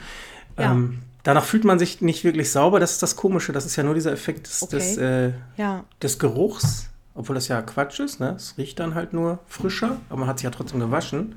Ja. 0.58 0.72
Ähm, 0.72 0.98
danach 1.22 1.44
fühlt 1.44 1.64
man 1.64 1.78
sich 1.78 2.00
nicht 2.00 2.24
wirklich 2.24 2.50
sauber, 2.50 2.80
das 2.80 2.92
ist 2.92 3.02
das 3.02 3.14
Komische, 3.16 3.52
das 3.52 3.64
ist 3.66 3.76
ja 3.76 3.84
nur 3.84 3.94
dieser 3.94 4.12
Effekt 4.12 4.46
des, 4.48 4.62
Okay. 4.62 4.76
des, 4.76 4.96
äh, 4.96 5.32
Ja. 5.56 5.84
des 6.02 6.18
Geruchs, 6.18 6.88
obwohl 7.14 7.34
das 7.34 7.46
ja 7.48 7.62
Quatsch 7.62 8.00
ist, 8.00 8.18
ne? 8.20 8.34
Es 8.36 8.54
riecht 8.58 8.80
dann 8.80 8.94
halt 8.94 9.12
nur 9.12 9.38
frischer, 9.46 9.98
aber 10.08 10.20
man 10.20 10.28
hat 10.28 10.38
sich 10.38 10.44
ja 10.44 10.50
trotzdem 10.50 10.80
gewaschen. 10.80 11.36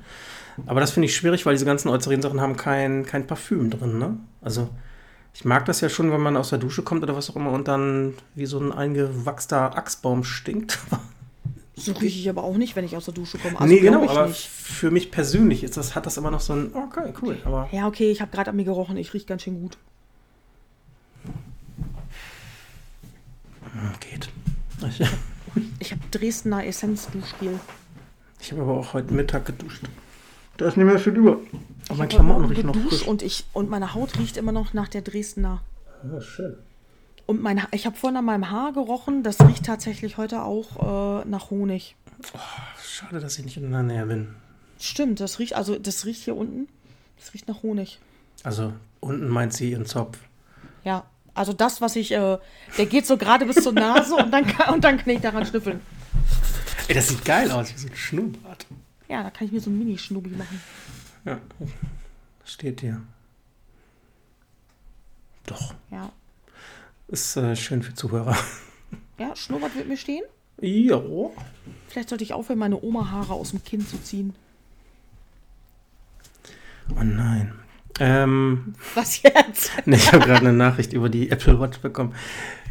Aber 0.66 0.80
das 0.80 0.92
finde 0.92 1.06
ich 1.06 1.16
schwierig, 1.16 1.46
weil 1.46 1.54
diese 1.54 1.64
ganzen 1.64 1.88
Eucerin-Sachen 1.88 2.40
haben 2.40 2.56
kein, 2.56 3.04
kein 3.06 3.26
Parfüm 3.26 3.70
drin, 3.70 3.98
ne? 3.98 4.16
Also 4.40 4.70
ich 5.34 5.44
mag 5.44 5.64
das 5.66 5.80
ja 5.80 5.88
schon, 5.88 6.12
wenn 6.12 6.20
man 6.20 6.36
aus 6.36 6.50
der 6.50 6.58
Dusche 6.58 6.82
kommt 6.82 7.02
oder 7.02 7.16
was 7.16 7.28
auch 7.28 7.36
immer 7.36 7.50
und 7.50 7.66
dann 7.68 8.14
wie 8.34 8.46
so 8.46 8.58
ein 8.58 8.72
eingewachster 8.72 9.76
Achsbaum 9.76 10.24
stinkt. 10.24 10.78
So 11.76 11.90
rieche 11.90 12.20
ich 12.20 12.28
aber 12.28 12.44
auch 12.44 12.56
nicht, 12.56 12.76
wenn 12.76 12.84
ich 12.84 12.96
aus 12.96 13.06
der 13.06 13.14
Dusche 13.14 13.36
komme. 13.36 13.56
nee, 13.66 13.80
glaub 13.80 14.02
genau, 14.02 14.08
aber 14.08 14.28
nicht. 14.28 14.46
für 14.46 14.92
mich 14.92 15.10
persönlich 15.10 15.64
ist 15.64 15.76
das, 15.76 15.96
hat 15.96 16.06
das 16.06 16.16
immer 16.16 16.30
noch 16.30 16.38
so 16.38 16.52
ein, 16.52 16.72
okay, 16.72 17.12
cool, 17.20 17.36
aber 17.44 17.68
Ja, 17.72 17.88
okay, 17.88 18.12
ich 18.12 18.20
habe 18.20 18.30
gerade 18.30 18.50
an 18.50 18.56
mir 18.56 18.64
gerochen. 18.64 18.96
Ich 18.96 19.12
rieche 19.12 19.26
ganz 19.26 19.42
schön 19.42 19.60
gut. 19.60 19.76
hm, 23.72 23.90
geht. 23.98 24.28
Ich, 24.88 25.02
Ich 25.80 25.90
habe 25.90 26.00
Dresdner 26.12 26.64
Essenz-Duschgel. 26.64 27.58
ich 28.40 28.52
habe 28.52 28.62
aber 28.62 28.74
auch 28.78 28.92
heute 28.92 29.12
Mittag 29.12 29.46
geduscht. 29.46 29.82
Da 30.56 30.66
ist 30.68 30.76
nicht 30.76 30.86
mehr 30.86 30.98
viel 30.98 31.14
über. 31.16 31.32
Aber 31.32 31.40
meine 31.90 32.00
heute 32.02 32.14
Klamotten 32.16 32.44
riechen 32.46 32.66
noch 32.66 32.76
frisch. 32.76 33.02
und, 33.06 33.22
ich, 33.22 33.44
und 33.52 33.68
meine 33.70 33.94
Haut 33.94 34.18
riecht 34.18 34.36
immer 34.36 34.52
noch 34.52 34.72
nach 34.72 34.88
der 34.88 35.02
Dresdner. 35.02 35.62
Ja, 36.10 36.20
schön. 36.20 36.56
Und 37.26 37.42
mein, 37.42 37.62
Ha- 37.62 37.68
ich 37.72 37.86
habe 37.86 37.96
vorhin 37.96 38.16
an 38.18 38.24
meinem 38.24 38.50
Haar 38.50 38.72
gerochen. 38.72 39.22
Das 39.22 39.40
riecht 39.40 39.64
tatsächlich 39.66 40.16
heute 40.16 40.42
auch 40.42 41.22
äh, 41.22 41.28
nach 41.28 41.50
Honig. 41.50 41.96
Schade, 42.82 43.20
dass 43.20 43.38
ich 43.38 43.44
nicht 43.44 43.56
in 43.56 43.70
der 43.70 43.82
Nähe 43.82 44.06
bin. 44.06 44.28
Stimmt, 44.78 45.20
das 45.20 45.38
riecht, 45.38 45.54
also 45.54 45.78
das 45.78 46.04
riecht 46.04 46.22
hier 46.24 46.36
unten. 46.36 46.68
Das 47.18 47.32
riecht 47.34 47.48
nach 47.48 47.62
Honig. 47.62 47.98
Also 48.42 48.72
unten 49.00 49.28
meint 49.28 49.52
sie 49.54 49.70
ihren 49.70 49.86
Zopf. 49.86 50.18
Ja, 50.84 51.04
also 51.32 51.52
das, 51.52 51.80
was 51.80 51.96
ich, 51.96 52.12
äh, 52.12 52.38
der 52.78 52.86
geht 52.86 53.06
so 53.06 53.16
gerade 53.16 53.46
bis 53.46 53.56
zur 53.62 53.72
Nase 53.72 54.14
und 54.14 54.30
dann, 54.30 54.46
kann, 54.46 54.74
und 54.74 54.84
dann 54.84 54.98
kann 54.98 55.10
ich 55.10 55.20
daran 55.20 55.44
schnüffeln. 55.46 55.80
Ey, 56.88 56.94
das 56.94 57.08
sieht 57.08 57.24
geil 57.24 57.50
aus, 57.50 57.72
wie 57.74 57.78
so 57.78 57.88
ein 57.88 57.96
Schnurrbart. 57.96 58.66
Ja, 59.14 59.22
da 59.22 59.30
kann 59.30 59.46
ich 59.46 59.52
mir 59.52 59.60
so 59.60 59.70
einen 59.70 59.78
Mini-Schnubi 59.78 60.30
machen. 60.30 60.60
Ja, 61.24 61.38
steht 62.44 62.80
hier. 62.80 63.00
Doch, 65.46 65.72
Ja. 65.92 66.10
ist 67.06 67.36
äh, 67.36 67.54
schön 67.54 67.82
für 67.84 67.94
Zuhörer. 67.94 68.36
Ja, 69.18 69.36
Schnurrbart 69.36 69.76
wird 69.76 69.86
mir 69.86 69.96
stehen. 69.96 70.24
Jo. 70.60 71.32
Vielleicht 71.86 72.08
sollte 72.08 72.24
ich 72.24 72.32
aufhören, 72.32 72.58
meine 72.58 72.82
Oma-Haare 72.82 73.32
aus 73.34 73.50
dem 73.52 73.62
Kinn 73.62 73.86
zu 73.86 73.96
ziehen. 74.02 74.34
Oh 76.90 77.04
nein. 77.04 77.52
Ähm, 78.00 78.74
Was 78.96 79.22
jetzt? 79.22 79.70
nee, 79.86 79.94
ich 79.94 80.12
habe 80.12 80.24
gerade 80.26 80.40
eine 80.40 80.52
Nachricht 80.52 80.92
über 80.92 81.08
die 81.08 81.30
Apple 81.30 81.60
Watch 81.60 81.78
bekommen. 81.78 82.12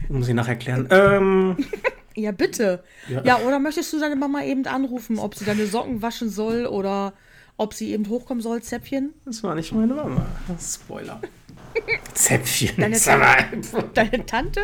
Muss 0.09 0.27
ich 0.27 0.33
nachher 0.33 0.49
erklären. 0.55 0.85
Ähm, 0.91 1.55
Ja, 2.15 2.31
bitte. 2.31 2.83
Ja. 3.07 3.23
Ja. 3.23 3.37
oder 3.39 3.59
möchtest 3.59 3.91
du 3.93 3.99
deine 3.99 4.15
Mama 4.15 4.43
eben 4.43 4.65
anrufen, 4.65 5.19
ob 5.19 5.35
sie 5.35 5.45
deine 5.45 5.65
Socken 5.65 6.01
waschen 6.01 6.29
soll 6.29 6.65
oder 6.65 7.13
ob 7.57 7.73
sie 7.73 7.91
eben 7.91 8.07
hochkommen 8.09 8.41
soll, 8.41 8.61
Zäpfchen? 8.61 9.13
das 9.25 9.43
war 9.43 9.55
nicht 9.55 9.71
meine 9.73 9.93
Mama. 9.93 10.25
Spoiler. 10.59 11.21
Zäpfchen. 12.13 12.75
Deine, 12.77 12.97
mal. 13.19 13.45
deine 13.93 14.25
Tante? 14.25 14.61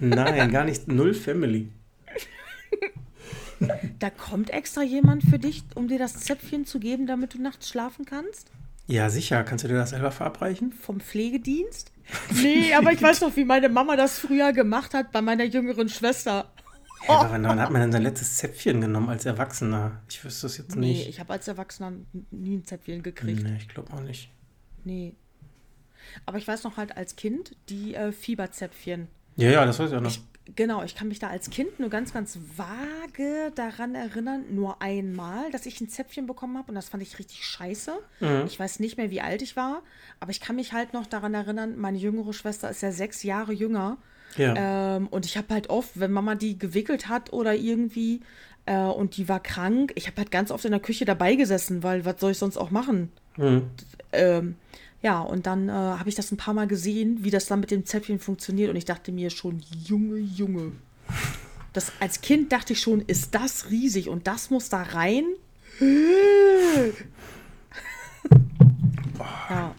Nein, 0.00 0.50
gar 0.50 0.64
nicht. 0.64 0.88
Null 0.88 1.14
Family. 1.14 1.68
Da 3.98 4.10
kommt 4.10 4.50
extra 4.50 4.82
jemand 4.82 5.24
für 5.24 5.40
dich, 5.40 5.64
um 5.74 5.88
dir 5.88 5.98
das 5.98 6.20
Zäpfchen 6.20 6.64
zu 6.64 6.78
geben, 6.78 7.08
damit 7.08 7.34
du 7.34 7.42
nachts 7.42 7.68
schlafen 7.68 8.04
kannst? 8.04 8.52
Ja, 8.86 9.10
sicher. 9.10 9.42
Kannst 9.42 9.64
du 9.64 9.68
dir 9.68 9.74
das 9.74 9.90
selber 9.90 10.12
verabreichen? 10.12 10.72
Vom 10.72 11.00
Pflegedienst? 11.00 11.90
Nee, 12.40 12.72
aber 12.74 12.92
ich 12.92 13.02
weiß 13.02 13.20
noch, 13.20 13.36
wie 13.36 13.44
meine 13.44 13.68
Mama 13.68 13.96
das 13.96 14.18
früher 14.18 14.52
gemacht 14.52 14.94
hat 14.94 15.12
bei 15.12 15.20
meiner 15.20 15.44
jüngeren 15.44 15.88
Schwester. 15.88 16.50
Ja, 17.06 17.20
aber 17.20 17.30
wann, 17.30 17.44
wann 17.44 17.60
hat 17.60 17.70
man 17.70 17.80
denn 17.82 17.92
sein 17.92 18.02
letztes 18.02 18.36
Zäpfchen 18.36 18.80
genommen 18.80 19.08
als 19.08 19.24
Erwachsener? 19.24 20.00
Ich 20.08 20.24
wüsste 20.24 20.46
es 20.46 20.58
jetzt 20.58 20.74
Nee, 20.76 20.88
nicht. 20.88 21.08
ich 21.08 21.20
habe 21.20 21.32
als 21.32 21.46
Erwachsener 21.48 21.92
nie 22.30 22.56
ein 22.56 22.64
Zäpfchen 22.64 23.02
gekriegt. 23.02 23.42
Nee, 23.42 23.56
ich 23.58 23.68
glaube 23.68 23.92
auch 23.92 24.00
nicht. 24.00 24.30
Nee. 24.84 25.14
Aber 26.26 26.38
ich 26.38 26.48
weiß 26.48 26.64
noch 26.64 26.76
halt 26.76 26.96
als 26.96 27.16
Kind 27.16 27.54
die 27.68 27.94
äh, 27.94 28.12
Fieberzäpfchen. 28.12 29.08
Ja, 29.36 29.50
ja, 29.50 29.64
das 29.66 29.78
weiß 29.78 29.90
ich 29.90 29.96
auch 29.96 30.00
noch. 30.00 30.10
Ich, 30.10 30.22
genau, 30.56 30.82
ich 30.82 30.94
kann 30.96 31.08
mich 31.08 31.18
da 31.18 31.28
als 31.28 31.50
Kind 31.50 31.78
nur 31.78 31.90
ganz, 31.90 32.12
ganz 32.12 32.38
vage 32.56 33.52
daran 33.54 33.94
erinnern, 33.94 34.54
nur 34.54 34.82
einmal, 34.82 35.50
dass 35.52 35.66
ich 35.66 35.80
ein 35.80 35.88
Zäpfchen 35.88 36.26
bekommen 36.26 36.56
habe 36.58 36.68
und 36.70 36.74
das 36.74 36.88
fand 36.88 37.02
ich 37.02 37.18
richtig 37.18 37.44
scheiße. 37.44 37.92
Ich 38.46 38.58
weiß 38.58 38.80
nicht 38.80 38.96
mehr, 38.96 39.10
wie 39.10 39.20
alt 39.20 39.42
ich 39.42 39.54
war, 39.56 39.82
aber 40.18 40.30
ich 40.30 40.40
kann 40.40 40.56
mich 40.56 40.72
halt 40.72 40.92
noch 40.94 41.06
daran 41.06 41.34
erinnern, 41.34 41.76
meine 41.78 41.98
jüngere 41.98 42.32
Schwester 42.32 42.68
ist 42.70 42.82
ja 42.82 42.90
sechs 42.90 43.22
Jahre 43.22 43.52
jünger. 43.52 43.98
Ja. 44.36 44.96
Ähm, 44.96 45.08
und 45.08 45.26
ich 45.26 45.36
habe 45.36 45.54
halt 45.54 45.70
oft, 45.70 45.98
wenn 45.98 46.12
Mama 46.12 46.34
die 46.34 46.58
gewickelt 46.58 47.08
hat 47.08 47.32
oder 47.32 47.54
irgendwie 47.54 48.20
äh, 48.66 48.76
und 48.78 49.16
die 49.16 49.28
war 49.28 49.40
krank, 49.40 49.92
ich 49.94 50.06
habe 50.06 50.18
halt 50.18 50.30
ganz 50.30 50.50
oft 50.50 50.64
in 50.64 50.72
der 50.72 50.80
Küche 50.80 51.04
dabei 51.04 51.34
gesessen, 51.34 51.82
weil 51.82 52.04
was 52.04 52.20
soll 52.20 52.32
ich 52.32 52.38
sonst 52.38 52.56
auch 52.56 52.70
machen? 52.70 53.10
Hm. 53.34 53.62
Ähm, 54.12 54.56
ja, 55.00 55.20
und 55.20 55.46
dann 55.46 55.68
äh, 55.68 55.72
habe 55.72 56.08
ich 56.08 56.14
das 56.14 56.32
ein 56.32 56.36
paar 56.36 56.54
Mal 56.54 56.66
gesehen, 56.66 57.24
wie 57.24 57.30
das 57.30 57.46
dann 57.46 57.60
mit 57.60 57.70
dem 57.70 57.86
Zäpfchen 57.86 58.18
funktioniert. 58.18 58.68
Und 58.70 58.76
ich 58.76 58.84
dachte 58.84 59.12
mir 59.12 59.30
schon, 59.30 59.62
Junge, 59.84 60.18
Junge. 60.18 60.72
Das, 61.72 61.92
als 62.00 62.20
Kind 62.20 62.52
dachte 62.52 62.72
ich 62.72 62.80
schon, 62.80 63.00
ist 63.02 63.34
das 63.34 63.70
riesig 63.70 64.08
und 64.08 64.26
das 64.26 64.50
muss 64.50 64.68
da 64.68 64.82
rein? 64.82 65.24
ja. 69.50 69.74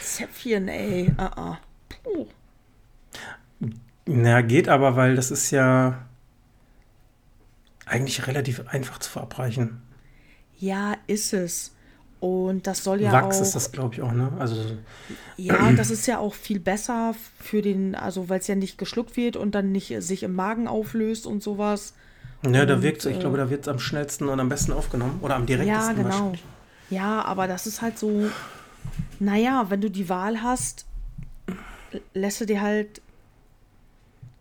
Zäpfchen, 0.00 0.68
ey. 0.68 1.10
Uh 1.18 1.22
-uh. 1.22 1.56
Puh. 1.88 2.26
Na, 4.08 4.40
geht 4.42 4.68
aber, 4.68 4.96
weil 4.96 5.14
das 5.14 5.30
ist 5.30 5.50
ja 5.52 6.04
eigentlich 7.86 8.26
relativ 8.28 8.68
einfach 8.68 8.98
zu 9.00 9.10
verabreichen. 9.10 9.82
Ja, 10.58 10.96
ist 11.06 11.32
es. 11.32 11.72
Und 12.20 12.66
das 12.66 12.82
soll 12.84 13.00
ja 13.00 13.14
Wachs 13.14 13.20
auch. 13.20 13.40
ist 13.40 13.54
das, 13.54 13.70
glaube 13.72 13.94
ich, 13.94 14.02
auch, 14.02 14.12
ne? 14.12 14.32
Also, 14.38 14.56
Ja, 15.36 15.72
das 15.72 15.90
ist 15.90 16.06
ja 16.06 16.18
auch 16.18 16.34
viel 16.34 16.60
besser 16.60 17.14
für 17.38 17.62
den, 17.62 17.94
also 17.94 18.28
weil 18.28 18.40
es 18.40 18.46
ja 18.46 18.54
nicht 18.54 18.76
geschluckt 18.78 19.16
wird 19.16 19.36
und 19.36 19.54
dann 19.54 19.72
nicht 19.72 19.94
sich 20.02 20.22
im 20.22 20.34
Magen 20.34 20.68
auflöst 20.68 21.26
und 21.26 21.42
sowas. 21.42 21.94
ja, 22.44 22.66
da 22.66 22.74
Und, 22.74 22.82
wirkt 22.82 23.04
ich 23.06 23.18
äh, 23.18 23.20
glaube, 23.20 23.36
da 23.36 23.48
wird 23.50 23.62
es 23.62 23.68
am 23.68 23.78
schnellsten 23.78 24.28
und 24.28 24.40
am 24.40 24.48
besten 24.48 24.72
aufgenommen. 24.72 25.18
Oder 25.22 25.36
am 25.36 25.46
Ja, 25.46 25.46
direktesten 25.46 25.96
genau. 25.96 26.04
wahrscheinlich. 26.04 26.44
Ja, 26.88 27.22
aber 27.24 27.46
das 27.48 27.66
ist 27.66 27.82
halt 27.82 27.98
so, 27.98 28.36
naja, 29.18 29.66
wenn 29.70 29.80
du 29.80 29.90
die 29.90 30.08
Wahl 30.08 30.42
hast, 30.42 30.86
lässt 32.14 32.40
du 32.40 32.46
dir 32.46 32.60
halt, 32.60 33.00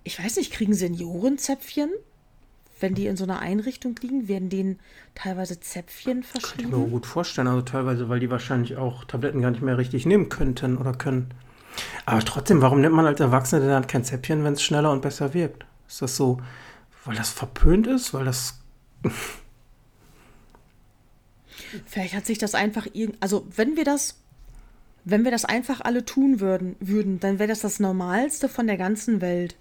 ich 0.08 0.24
weiß 0.24 0.38
nicht, 0.38 0.54
kriegen 0.54 0.74
Seniorenzäpfchen? 0.74 1.90
Wenn 2.80 2.96
die 2.96 3.08
in 3.08 3.18
so 3.18 3.24
einer 3.26 3.40
Einrichtung 3.40 3.96
liegen, 4.02 4.28
werden 4.28 4.50
denen 4.50 4.80
teilweise 5.16 5.60
Zäpfchen 5.60 6.22
Kann 6.22 6.22
ich 6.22 6.34
mir 6.34 6.40
verschrieben? 6.40 6.92
gut 6.92 7.06
vorstellen. 7.06 7.48
Also 7.48 7.62
teilweise, 7.64 8.08
weil 8.08 8.20
die 8.22 8.30
wahrscheinlich 8.30 8.78
auch 8.78 9.04
Tabletten 9.04 9.42
gar 9.42 9.52
nicht 9.52 9.64
mehr 9.64 9.78
richtig 9.78 10.06
nehmen 10.06 10.30
könnten 10.30 10.78
oder 10.78 10.94
können. 10.94 11.34
Aber 12.06 12.22
trotzdem, 12.22 12.62
warum 12.62 12.80
nimmt 12.80 12.96
man 12.96 13.06
als 13.06 13.20
Erwachsener 13.20 13.62
denn 13.62 13.70
dann 13.70 13.88
kein 13.88 14.06
Zäpfchen, 14.06 14.44
wenn 14.44 14.54
es 14.54 14.64
schneller 14.64 14.92
und 14.92 15.02
besser 15.02 15.34
wirkt? 15.34 15.66
Ist 15.88 16.02
das 16.02 16.16
so, 16.16 16.40
weil 17.04 17.16
das 17.16 17.30
verpönt 17.30 17.88
ist? 17.88 18.14
Weil 18.14 18.26
das. 18.26 18.60
Vielleicht 21.86 22.14
hat 22.14 22.26
sich 22.26 22.38
das 22.38 22.56
einfach 22.56 22.88
irgend, 22.94 23.18
also 23.20 23.46
wenn 23.56 23.76
wir 23.76 23.84
das, 23.84 24.22
wenn 25.04 25.26
wir 25.26 25.32
das 25.32 25.44
einfach 25.44 25.82
alle 25.82 26.06
tun 26.06 26.40
würden, 26.40 26.78
würden, 26.80 27.20
dann 27.20 27.40
wäre 27.40 27.50
das 27.50 27.60
das 27.60 27.80
Normalste 27.80 28.48
von 28.48 28.68
der 28.68 28.78
ganzen 28.78 29.20
Welt. 29.20 29.58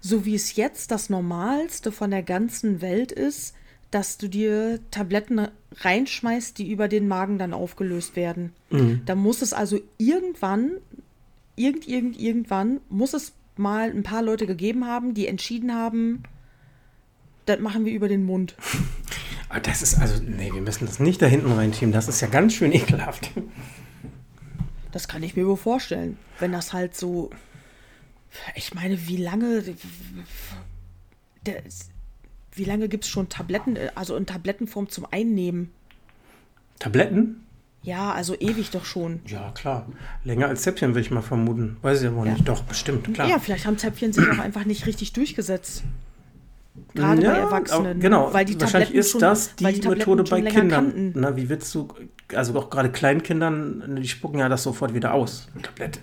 So 0.00 0.24
wie 0.24 0.34
es 0.34 0.56
jetzt 0.56 0.90
das 0.90 1.10
Normalste 1.10 1.92
von 1.92 2.10
der 2.10 2.22
ganzen 2.22 2.80
Welt 2.80 3.12
ist, 3.12 3.54
dass 3.90 4.18
du 4.18 4.28
dir 4.28 4.80
Tabletten 4.90 5.48
reinschmeißt, 5.76 6.58
die 6.58 6.70
über 6.70 6.88
den 6.88 7.08
Magen 7.08 7.38
dann 7.38 7.54
aufgelöst 7.54 8.16
werden. 8.16 8.52
Da 9.06 9.14
muss 9.14 9.40
es 9.40 9.52
also 9.52 9.80
irgendwann, 9.96 10.72
irgend, 11.56 11.88
irgend, 11.88 12.20
irgendwann, 12.20 12.80
muss 12.90 13.14
es 13.14 13.32
mal 13.56 13.90
ein 13.90 14.02
paar 14.02 14.22
Leute 14.22 14.46
gegeben 14.46 14.86
haben, 14.86 15.14
die 15.14 15.26
entschieden 15.26 15.74
haben, 15.74 16.22
das 17.46 17.60
machen 17.60 17.84
wir 17.84 17.92
über 17.92 18.08
den 18.08 18.24
Mund. 18.24 18.54
Aber 19.48 19.60
das 19.60 19.80
ist 19.80 19.98
also. 19.98 20.22
Nee, 20.22 20.52
wir 20.52 20.60
müssen 20.60 20.86
das 20.86 21.00
nicht 21.00 21.22
da 21.22 21.26
hinten 21.26 21.52
reinschieben. 21.52 21.92
Das 21.92 22.08
ist 22.08 22.20
ja 22.20 22.28
ganz 22.28 22.52
schön 22.52 22.72
ekelhaft. 22.72 23.30
Das 24.92 25.08
kann 25.08 25.22
ich 25.22 25.36
mir 25.36 25.46
wohl 25.46 25.56
vorstellen. 25.56 26.18
Wenn 26.38 26.52
das 26.52 26.72
halt 26.72 26.94
so. 26.94 27.30
Ich 28.54 28.74
meine, 28.74 29.08
wie 29.08 29.16
lange. 29.16 29.62
Der, 31.46 31.62
wie 32.52 32.64
lange 32.64 32.88
gibt 32.88 33.04
es 33.04 33.10
schon 33.10 33.28
Tabletten, 33.28 33.76
also 33.94 34.16
in 34.16 34.26
Tablettenform 34.26 34.88
zum 34.88 35.06
Einnehmen? 35.10 35.70
Tabletten? 36.78 37.44
Ja, 37.82 38.12
also 38.12 38.34
ewig 38.38 38.70
doch 38.70 38.84
schon. 38.84 39.20
Ja, 39.26 39.50
klar. 39.52 39.86
Länger 40.24 40.48
als 40.48 40.62
Zäpfchen 40.62 40.90
würde 40.90 41.00
ich 41.00 41.10
mal 41.10 41.22
vermuten. 41.22 41.76
Weiß 41.82 42.02
ich 42.02 42.08
aber 42.08 42.26
Ja. 42.26 42.32
nicht. 42.32 42.46
Doch, 42.48 42.62
bestimmt, 42.64 43.12
klar. 43.14 43.28
Ja, 43.28 43.38
vielleicht 43.38 43.66
haben 43.66 43.78
Zäpfchen 43.78 44.12
sich 44.12 44.28
auch 44.28 44.38
einfach 44.38 44.64
nicht 44.64 44.86
richtig 44.86 45.12
durchgesetzt. 45.12 45.84
Gerade 46.94 47.22
Ja, 47.22 47.32
bei 47.32 47.38
Erwachsenen. 47.38 47.96
auch- 47.98 48.00
Genau, 48.02 48.32
Weil 48.34 48.44
die 48.44 48.60
wahrscheinlich 48.60 48.88
Tabletten 48.88 48.98
ist 49.00 49.10
schon, 49.12 49.20
das 49.20 49.54
die, 49.56 49.64
die 49.80 49.88
Methode 49.88 50.24
bei 50.24 50.42
Kindern. 50.42 51.12
Na, 51.14 51.36
wie 51.36 51.48
willst 51.48 51.74
du, 51.74 51.88
also 52.34 52.58
auch 52.58 52.68
gerade 52.70 52.90
Kleinkindern, 52.90 53.96
die 54.00 54.08
spucken 54.08 54.38
ja 54.40 54.48
das 54.48 54.64
sofort 54.64 54.94
wieder 54.94 55.14
aus. 55.14 55.48
eine 55.54 55.62
Tablette. 55.62 56.00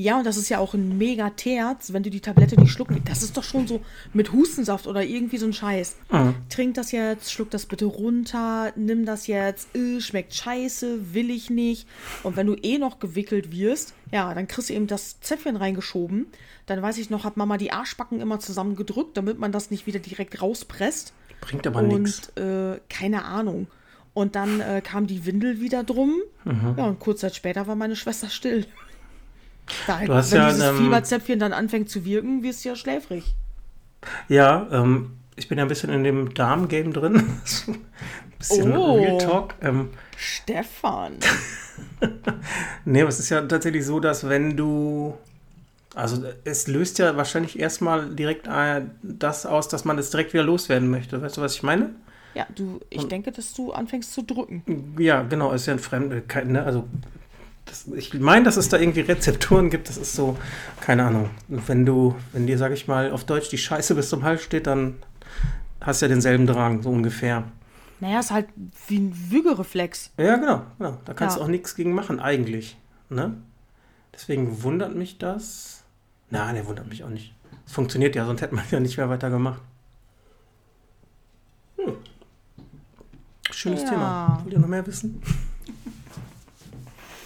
Ja, 0.00 0.16
und 0.16 0.24
das 0.24 0.38
ist 0.38 0.48
ja 0.48 0.58
auch 0.60 0.72
ein 0.72 0.96
mega 0.96 1.28
Terz, 1.28 1.92
wenn 1.92 2.02
du 2.02 2.08
die 2.08 2.20
Tablette 2.20 2.58
nicht 2.58 2.72
schlucken. 2.72 3.02
Das 3.04 3.22
ist 3.22 3.36
doch 3.36 3.42
schon 3.42 3.66
so 3.66 3.82
mit 4.14 4.32
Hustensaft 4.32 4.86
oder 4.86 5.04
irgendwie 5.04 5.36
so 5.36 5.44
ein 5.44 5.52
Scheiß. 5.52 5.96
Mhm. 6.10 6.36
Trink 6.48 6.74
das 6.74 6.90
jetzt, 6.90 7.30
schluck 7.30 7.50
das 7.50 7.66
bitte 7.66 7.84
runter, 7.84 8.72
nimm 8.76 9.04
das 9.04 9.26
jetzt, 9.26 9.76
äh, 9.76 10.00
schmeckt 10.00 10.32
scheiße, 10.32 11.12
will 11.12 11.28
ich 11.28 11.50
nicht. 11.50 11.86
Und 12.22 12.36
wenn 12.36 12.46
du 12.46 12.54
eh 12.54 12.78
noch 12.78 12.98
gewickelt 12.98 13.52
wirst, 13.52 13.92
ja, 14.10 14.32
dann 14.32 14.48
kriegst 14.48 14.70
du 14.70 14.74
eben 14.74 14.86
das 14.86 15.20
Zäpfchen 15.20 15.56
reingeschoben. 15.56 16.28
Dann 16.64 16.80
weiß 16.80 16.96
ich 16.96 17.10
noch, 17.10 17.24
hat 17.24 17.36
Mama 17.36 17.58
die 17.58 17.70
Arschbacken 17.70 18.22
immer 18.22 18.40
zusammengedrückt, 18.40 19.18
damit 19.18 19.38
man 19.38 19.52
das 19.52 19.70
nicht 19.70 19.86
wieder 19.86 19.98
direkt 19.98 20.40
rauspresst. 20.40 21.12
Bringt 21.42 21.66
aber 21.66 21.82
nichts. 21.82 22.32
Und 22.36 22.42
äh, 22.42 22.80
keine 22.88 23.26
Ahnung. 23.26 23.66
Und 24.14 24.34
dann 24.34 24.60
äh, 24.60 24.80
kam 24.82 25.06
die 25.06 25.26
Windel 25.26 25.60
wieder 25.60 25.84
drum. 25.84 26.14
Mhm. 26.46 26.74
Ja, 26.78 26.86
und 26.86 27.00
kurz 27.00 27.20
Zeit 27.20 27.34
später 27.34 27.66
war 27.66 27.76
meine 27.76 27.96
Schwester 27.96 28.30
still. 28.30 28.64
Da, 29.86 30.04
Du 30.04 30.14
hast 30.14 30.32
wenn 30.32 30.38
ja, 30.38 30.48
dieses 30.50 30.64
ähm, 30.64 30.76
Fieberzäpfchen 30.76 31.38
dann 31.38 31.52
anfängt 31.52 31.88
zu 31.90 32.04
wirken, 32.04 32.42
wirst 32.42 32.64
du 32.64 32.70
ja 32.70 32.76
schläfrig. 32.76 33.34
Ja, 34.28 34.66
ähm, 34.72 35.12
ich 35.36 35.48
bin 35.48 35.58
ja 35.58 35.64
ein 35.64 35.68
bisschen 35.68 35.90
in 35.90 36.04
dem 36.04 36.34
Darm-Game 36.34 36.92
drin. 36.92 37.16
ein 37.66 37.78
bisschen 38.38 38.76
Oh. 38.76 38.96
Real 38.96 39.18
Talk. 39.18 39.54
Ähm, 39.60 39.90
Stefan. 40.16 41.14
nee, 42.84 43.00
aber 43.00 43.08
es 43.08 43.20
ist 43.20 43.30
ja 43.30 43.40
tatsächlich 43.42 43.84
so, 43.84 44.00
dass 44.00 44.28
wenn 44.28 44.56
du. 44.56 45.16
Also 45.94 46.24
es 46.44 46.68
löst 46.68 47.00
ja 47.00 47.16
wahrscheinlich 47.16 47.58
erstmal 47.58 48.14
direkt 48.14 48.46
äh, 48.46 48.82
das 49.02 49.44
aus, 49.44 49.66
dass 49.66 49.84
man 49.84 49.98
es 49.98 50.10
direkt 50.10 50.32
wieder 50.32 50.44
loswerden 50.44 50.88
möchte. 50.88 51.20
Weißt 51.20 51.36
du, 51.36 51.40
was 51.40 51.56
ich 51.56 51.64
meine? 51.64 51.90
Ja, 52.34 52.46
du, 52.54 52.78
ich 52.90 53.08
denke, 53.08 53.32
dass 53.32 53.52
du 53.54 53.72
anfängst 53.72 54.12
zu 54.12 54.22
drücken. 54.22 54.94
Ja, 54.98 55.22
genau, 55.22 55.50
ist 55.52 55.66
ja 55.66 55.72
ein 55.72 55.80
Fremd, 55.80 56.28
kein, 56.28 56.52
ne, 56.52 56.62
also 56.62 56.84
das, 57.70 57.86
ich 57.94 58.12
meine, 58.14 58.44
dass 58.44 58.56
es 58.56 58.68
da 58.68 58.78
irgendwie 58.78 59.00
Rezepturen 59.00 59.70
gibt, 59.70 59.88
das 59.88 59.96
ist 59.96 60.12
so, 60.14 60.36
keine 60.80 61.04
Ahnung, 61.04 61.30
wenn 61.48 61.86
du, 61.86 62.14
wenn 62.32 62.46
dir, 62.46 62.58
sag 62.58 62.72
ich 62.72 62.86
mal, 62.88 63.10
auf 63.12 63.24
Deutsch 63.24 63.48
die 63.48 63.58
Scheiße 63.58 63.94
bis 63.94 64.08
zum 64.08 64.22
Hals 64.22 64.42
steht, 64.42 64.66
dann 64.66 64.96
hast 65.80 66.02
du 66.02 66.06
ja 66.06 66.08
denselben 66.08 66.46
Drang, 66.46 66.82
so 66.82 66.90
ungefähr. 66.90 67.44
Naja, 68.00 68.20
ist 68.20 68.30
halt 68.30 68.46
wie 68.88 68.98
ein 68.98 69.14
Würgereflex. 69.30 70.10
Ja, 70.18 70.36
genau, 70.36 70.62
genau, 70.78 70.98
da 71.04 71.14
kannst 71.14 71.36
Ja. 71.36 71.40
du 71.40 71.44
auch 71.46 71.50
nichts 71.50 71.74
gegen 71.76 71.92
machen, 71.92 72.18
eigentlich, 72.20 72.76
ne? 73.08 73.36
Deswegen 74.14 74.62
wundert 74.62 74.94
mich 74.94 75.18
das, 75.18 75.84
na, 76.30 76.52
ne, 76.52 76.66
wundert 76.66 76.88
mich 76.88 77.04
auch 77.04 77.08
nicht. 77.10 77.34
Es 77.66 77.72
funktioniert 77.72 78.16
ja, 78.16 78.26
sonst 78.26 78.40
hätte 78.42 78.54
man 78.54 78.64
ja 78.70 78.80
nicht 78.80 78.96
mehr 78.96 79.08
weitergemacht. 79.08 79.60
Hm. 81.76 81.94
Schönes 83.52 83.82
Ja. 83.82 83.88
Thema. 83.90 84.40
Wollt 84.42 84.54
ihr 84.54 84.58
noch 84.60 84.68
mehr 84.68 84.86
wissen? 84.86 85.22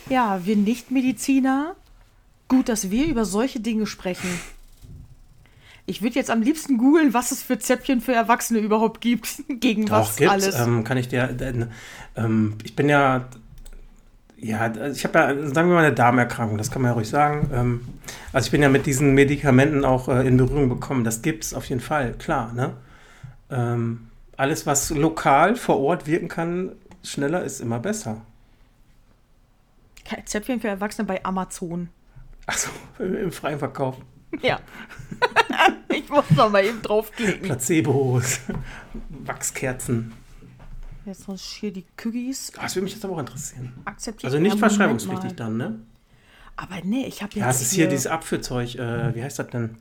Ja, 0.09 0.45
wir 0.45 0.57
Nichtmediziner, 0.57 1.75
gut, 2.49 2.69
dass 2.69 2.91
wir 2.91 3.07
über 3.07 3.25
solche 3.25 3.61
Dinge 3.61 3.87
sprechen. 3.87 4.29
Ich 5.87 6.03
würde 6.03 6.15
jetzt 6.15 6.31
am 6.31 6.41
liebsten 6.41 6.79
googeln, 6.79 7.13
was 7.13 7.31
es 7.31 7.43
für 7.43 7.59
Zäpfchen 7.59 8.01
für 8.01 8.15
Erwachsene 8.15 8.59
überhaupt 8.61 9.01
gibt. 9.01 9.43
Gegen 9.61 9.91
was 9.91 10.13
Doch, 10.13 10.17
gibt's. 10.17 10.33
alles. 10.33 10.59
Ähm, 10.59 10.85
kann 10.85 10.97
ich 10.97 11.09
dir. 11.09 11.27
Denn, 11.29 11.71
ähm, 12.17 12.57
ich 12.63 12.75
bin 12.77 12.89
ja. 12.89 13.27
Ja, 14.37 14.71
ich 14.91 15.05
habe 15.05 15.19
ja, 15.19 15.29
sagen 15.49 15.69
wir 15.69 15.75
mal, 15.77 15.85
eine 15.85 15.95
Darmerkrankung, 15.95 16.59
das 16.59 16.71
kann 16.71 16.83
man 16.83 16.91
ja 16.91 16.95
ruhig 16.95 17.09
sagen. 17.09 17.49
Ähm, 17.55 17.81
also 18.31 18.47
ich 18.47 18.51
bin 18.51 18.61
ja 18.61 18.69
mit 18.69 18.85
diesen 18.85 19.15
Medikamenten 19.15 19.87
auch 19.87 20.09
äh, 20.09 20.27
in 20.27 20.37
Berührung 20.37 20.69
gekommen. 20.69 21.03
Das 21.03 21.23
gibt's 21.23 21.55
auf 21.55 21.65
jeden 21.67 21.81
Fall, 21.81 22.13
klar. 22.19 22.53
Ne? 22.53 22.75
Ähm, 23.51 24.09
alles, 24.37 24.67
was 24.67 24.91
lokal 24.91 25.57
vor 25.57 25.81
Ort 25.81 26.07
wirken 26.07 26.29
kann, 26.29 26.73
schneller 27.03 27.43
ist 27.43 27.61
immer 27.61 27.79
besser. 27.79 28.21
Zäpfchen 30.25 30.61
für 30.61 30.69
Erwachsene 30.69 31.07
bei 31.07 31.25
Amazon. 31.25 31.89
Also 32.47 32.69
im, 32.99 33.33
freien 33.33 33.59
Verkauf. 33.59 33.97
Ja. 34.43 34.61
ich 35.89 36.09
muss 36.09 36.29
noch 36.33 36.51
mal 36.51 36.65
eben 36.65 36.83
draufklicken. 36.83 37.43
Placebos, 37.43 38.41
Wachskerzen. 39.25 40.13
Jetzt 41.07 41.25
sonst 41.25 41.45
hier 41.45 41.73
die 41.73 41.85
Cookies 42.05 42.53
Ah, 42.57 42.63
Das 42.63 42.75
würde 42.77 42.85
mich 42.85 42.95
jetzt 42.95 43.05
aber 43.05 43.15
auch 43.15 43.19
interessieren. 43.21 43.73
akzeptiert. 43.85 44.25
Also 44.25 44.39
nicht 44.43 44.55
Ja, 44.55 44.59
verschreibungspflichtig 44.59 45.35
dann, 45.37 45.57
ne? 45.57 45.81
Aber 46.57 46.77
nee, 46.83 47.07
ich 47.07 47.23
habe 47.23 47.33
jetzt 47.35 47.41
Ja, 47.43 47.51
es 47.51 47.61
ist 47.63 47.73
hier 47.73 47.89
dieses 47.89 48.07
Abführzeug. 48.07 48.75
Äh, 48.77 49.15
wie 49.15 49.23
heißt 49.23 49.39
das 49.39 49.49
denn? 49.49 49.77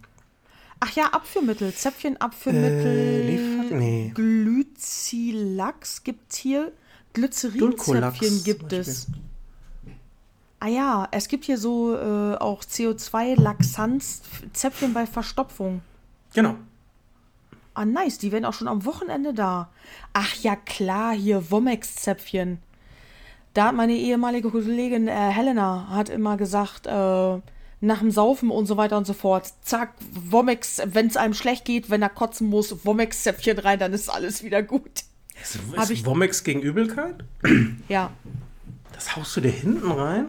Ach 0.80 0.91
ja, 0.95 1.05
Abführmittel. 1.13 1.74
Zäpfchen, 1.74 2.17
Abführmittel. 2.19 2.86
Äh, 2.88 3.28
Liefert- 3.30 3.71
nee. 3.78 4.11
Glycilax 4.13 6.03
gibt's 6.03 6.38
hier. 6.38 6.71
Glycerinzäpfchen 7.13 8.43
gibt 8.43 8.69
Beispiel. 8.69 8.93
Ah 10.64 10.70
ja, 10.70 11.07
es 11.11 11.28
gibt 11.28 11.43
hier 11.43 11.57
so 11.57 11.93
äh, 11.93 12.36
auch 12.38 12.64
CO2-Laxanz-Zäpfchen 12.64 14.93
bei 14.93 15.05
Verstopfung. 15.05 15.82
Genau. 16.34 16.55
Ah, 17.74 17.84
nice, 17.84 18.18
die 18.18 18.32
werden 18.32 18.45
auch 18.45 18.53
schon 18.53 18.70
am 18.70 18.86
Wochenende 18.86 19.34
da. 19.34 19.70
Ach 20.14 20.34
ja, 20.36 20.55
klar, 20.55 21.14
hier 21.14 21.51
Womex-Zäpfchen. 21.51 22.59
Da 23.53 23.66
hat 23.68 23.76
meine 23.76 23.91
ehemalige 23.93 24.49
Kollegin 24.51 25.09
äh, 25.09 25.32
Helena 25.32 25.88
hat 25.89 26.07
immer 26.07 26.38
gesagt, 26.38 26.88
äh, 26.88 27.39
nach 27.82 27.99
dem 27.99 28.11
Saufen 28.11 28.49
und 28.49 28.66
so 28.66 28.78
weiter 28.78 28.97
und 28.97 29.05
so 29.05 29.11
fort, 29.11 29.51
zack, 29.64 29.91
Womex, 30.30 30.82
wenn 30.86 31.07
es 31.07 31.18
einem 31.18 31.34
schlecht 31.34 31.66
geht, 31.66 31.89
wenn 31.89 32.01
er 32.01 32.07
kotzen 32.09 32.47
muss, 32.49 32.86
Womex-Zäpfchen 32.86 33.59
rein, 33.59 33.80
dann 33.80 33.91
ist 33.91 34.07
alles 34.07 34.43
wieder 34.43 34.64
gut. 34.64 35.03
Ist, 35.41 35.59
Hab 35.76 35.84
ist 35.84 35.89
ich- 35.89 36.05
Womex 36.05 36.45
gegen 36.45 36.61
Übelkeit? 36.61 37.26
Ja, 37.89 38.11
Das 38.93 39.18
haust 39.18 39.36
du 39.36 39.41
dir 39.41 39.51
hinten 39.51 39.91
rein? 39.91 40.28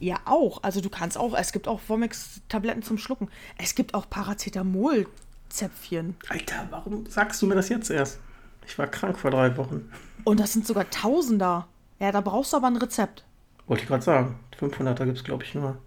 Ja 0.00 0.16
auch. 0.24 0.62
Also 0.62 0.80
du 0.80 0.90
kannst 0.90 1.16
auch, 1.18 1.34
es 1.34 1.52
gibt 1.52 1.68
auch 1.68 1.80
Womex-Tabletten 1.88 2.82
zum 2.82 2.98
Schlucken. 2.98 3.28
Es 3.56 3.74
gibt 3.74 3.94
auch 3.94 4.08
Paracetamol-Zäpfchen. 4.10 6.16
Alter, 6.28 6.66
warum 6.70 7.06
sagst 7.06 7.40
du 7.42 7.46
mir 7.46 7.54
das 7.54 7.68
jetzt 7.68 7.90
erst? 7.90 8.18
Ich 8.66 8.78
war 8.78 8.86
krank 8.86 9.18
vor 9.18 9.30
drei 9.30 9.56
Wochen. 9.56 9.90
Und 10.24 10.40
das 10.40 10.52
sind 10.52 10.66
sogar 10.66 10.88
Tausender. 10.90 11.66
Ja, 11.98 12.12
da 12.12 12.20
brauchst 12.20 12.52
du 12.52 12.58
aber 12.58 12.66
ein 12.68 12.76
Rezept. 12.76 13.24
Wollte 13.66 13.82
ich 13.82 13.88
gerade 13.88 14.04
sagen. 14.04 14.38
500er 14.60 15.04
gibt 15.04 15.18
es, 15.18 15.24
glaube 15.24 15.44
ich, 15.44 15.54
nur. 15.54 15.78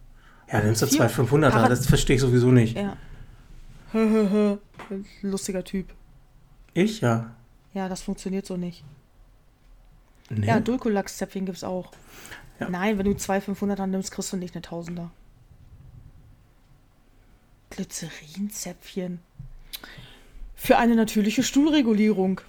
Ja, 0.51 0.59
nimmst 0.61 0.81
du 0.81 0.87
zwei 0.87 1.07
500er, 1.07 1.49
Para- 1.51 1.69
das 1.69 1.85
verstehe 1.85 2.15
ich 2.15 2.21
sowieso 2.21 2.51
nicht. 2.51 2.75
Ja. 2.77 2.97
Lustiger 5.21 5.63
Typ. 5.63 5.93
Ich? 6.73 7.01
Ja. 7.01 7.31
Ja, 7.73 7.87
das 7.89 8.01
funktioniert 8.01 8.45
so 8.45 8.57
nicht. 8.57 8.83
Nee. 10.29 10.47
Ja, 10.47 10.59
Dulcolax-Zäpfchen 10.59 11.45
gibt's 11.45 11.63
auch. 11.63 11.91
Ja. 12.61 12.69
Nein, 12.69 12.99
wenn 12.99 13.05
du 13.05 13.15
zwei 13.15 13.39
500er 13.39 13.87
nimmst, 13.87 14.11
kriegst 14.11 14.31
du 14.31 14.37
nicht 14.37 14.53
eine 14.53 14.61
Tausender. 14.61 15.09
Glycerinzäpfchen. 17.71 19.19
Für 20.55 20.77
eine 20.77 20.95
natürliche 20.95 21.41
Stuhlregulierung. 21.41 22.41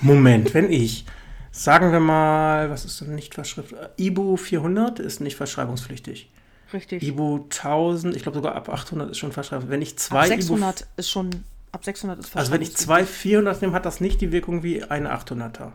Moment, 0.00 0.54
wenn 0.54 0.72
ich, 0.72 1.04
sagen 1.52 1.92
wir 1.92 2.00
mal, 2.00 2.70
was 2.70 2.86
ist 2.86 3.02
denn 3.02 3.14
nicht 3.14 3.34
verschriftlich? 3.34 3.80
Ibu 3.98 4.38
400 4.38 4.98
ist 4.98 5.20
nicht 5.20 5.36
verschreibungspflichtig. 5.36 6.30
Richtig. 6.72 7.02
Ibu 7.02 7.44
1000, 7.44 8.16
ich 8.16 8.22
glaube 8.22 8.38
sogar 8.38 8.54
ab 8.54 8.70
800 8.70 9.10
ist 9.10 9.18
schon 9.18 9.32
verschreibungspflichtig. 9.32 9.70
Wenn 9.70 9.82
ich 9.82 9.98
zwei 9.98 10.20
ab 10.20 10.26
Ibu 10.26 10.40
600 10.40 10.86
ist 10.96 11.10
schon. 11.10 11.44
Ab 11.72 11.84
600 11.84 12.18
ist 12.20 12.34
Also 12.34 12.50
wenn 12.50 12.62
ich 12.62 12.74
zwei 12.74 13.04
400 13.04 13.60
nehme, 13.60 13.74
hat 13.74 13.84
das 13.84 14.00
nicht 14.00 14.22
die 14.22 14.32
Wirkung 14.32 14.62
wie 14.62 14.84
eine 14.84 15.12
800er. 15.14 15.72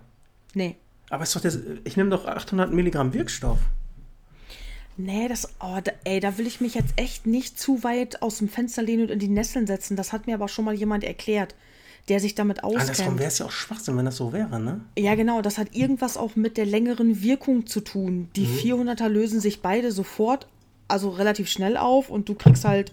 Nee. 0.56 0.78
Aber 1.10 1.24
ist 1.24 1.36
doch 1.36 1.42
das, 1.42 1.60
ich 1.84 1.98
nehme 1.98 2.10
doch 2.10 2.26
800 2.26 2.72
Milligramm 2.72 3.14
Wirkstoff. 3.14 3.60
Nee, 4.98 5.30
das. 5.30 5.48
Oh, 5.62 5.80
da, 5.82 5.92
ey, 6.04 6.20
da 6.20 6.38
will 6.38 6.46
ich 6.46 6.60
mich 6.60 6.76
jetzt 6.76 6.94
echt 6.98 7.26
nicht 7.26 7.58
zu 7.58 7.84
weit 7.84 8.22
aus 8.22 8.40
dem 8.40 8.50
Fenster 8.50 8.84
lehnen 8.84 9.04
und 9.04 9.12
in 9.12 9.20
die 9.20 9.30
Nesseln 9.30 9.66
setzen. 9.66 9.96
Das 9.96 10.12
hat 10.12 10.28
mir 10.28 10.36
aber 10.36 10.50
schon 10.50 10.66
mal 10.66 10.74
jemand 10.74 11.06
erklärt, 11.06 11.56
der 12.10 12.20
sich 12.20 12.36
damit 12.36 12.64
Andersrum 12.64 12.90
auskennt. 12.90 13.20
wäre 13.20 13.30
es 13.30 13.38
ja 13.38 13.46
auch 13.46 13.52
Schwachsinn, 13.52 13.96
wenn 13.98 14.06
das 14.06 14.18
so 14.18 14.34
wäre, 14.34 14.60
ne? 14.60 14.82
Ja, 14.98 15.16
genau, 15.16 15.42
das 15.42 15.58
hat 15.58 15.74
irgendwas 15.74 16.18
auch 16.18 16.36
mit 16.36 16.58
der 16.58 16.66
längeren 16.66 17.22
Wirkung 17.22 17.66
zu 17.66 17.80
tun. 17.80 18.30
Die 18.36 18.46
400er 18.46 19.08
lösen 19.08 19.40
sich 19.40 19.62
beide 19.62 19.92
sofort, 19.92 20.48
also 20.90 21.10
relativ 21.10 21.50
schnell 21.50 21.78
auf 21.78 22.10
und 22.10 22.28
du 22.28 22.36
kriegst 22.36 22.66
halt 22.66 22.92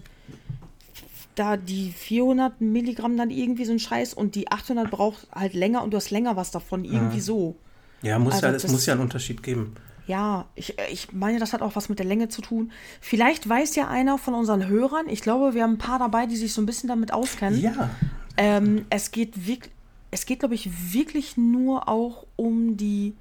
da 1.35 1.57
die 1.57 1.91
400 1.91 2.61
Milligramm 2.61 3.17
dann 3.17 3.31
irgendwie 3.31 3.65
so 3.65 3.73
ein 3.73 3.79
Scheiß 3.79 4.13
und 4.13 4.35
die 4.35 4.49
800 4.49 4.89
braucht 4.89 5.27
halt 5.31 5.53
länger 5.53 5.83
und 5.83 5.91
du 5.91 5.97
hast 5.97 6.09
länger 6.09 6.35
was 6.35 6.51
davon, 6.51 6.85
irgendwie 6.85 7.19
so. 7.19 7.57
Ja, 8.01 8.19
muss 8.19 8.35
Also 8.35 8.47
ja, 8.47 8.53
es 8.53 8.67
muss 8.67 8.85
ja 8.85 8.93
einen 8.93 9.01
Unterschied 9.01 9.43
geben. 9.43 9.75
Ja, 10.07 10.45
ich, 10.55 10.75
ich 10.89 11.11
meine, 11.11 11.37
das 11.37 11.51
hat 11.51 11.61
auch 11.61 11.75
was 11.75 11.89
mit 11.89 11.99
der 11.99 12.05
Länge 12.05 12.29
zu 12.29 12.41
tun. 12.41 12.71
Vielleicht 13.01 13.47
weiß 13.47 13.75
ja 13.75 13.89
einer 13.89 14.17
von 14.17 14.33
unseren 14.33 14.67
Hörern, 14.67 15.09
ich 15.09 15.21
glaube, 15.21 15.53
wir 15.53 15.63
haben 15.63 15.73
ein 15.73 15.77
paar 15.77 15.99
dabei, 15.99 16.25
die 16.25 16.37
sich 16.37 16.53
so 16.53 16.61
ein 16.61 16.65
bisschen 16.65 16.87
damit 16.87 17.11
auskennen. 17.11 17.59
Ja. 17.59 17.89
Ähm, 18.37 18.85
es 18.89 19.11
geht 19.11 19.47
wirklich, 19.47 19.73
es 20.11 20.25
geht, 20.25 20.39
glaube 20.39 20.55
ich, 20.55 20.93
wirklich 20.93 21.35
nur 21.35 21.89
auch 21.89 22.25
um 22.37 22.77
die, 22.77 23.15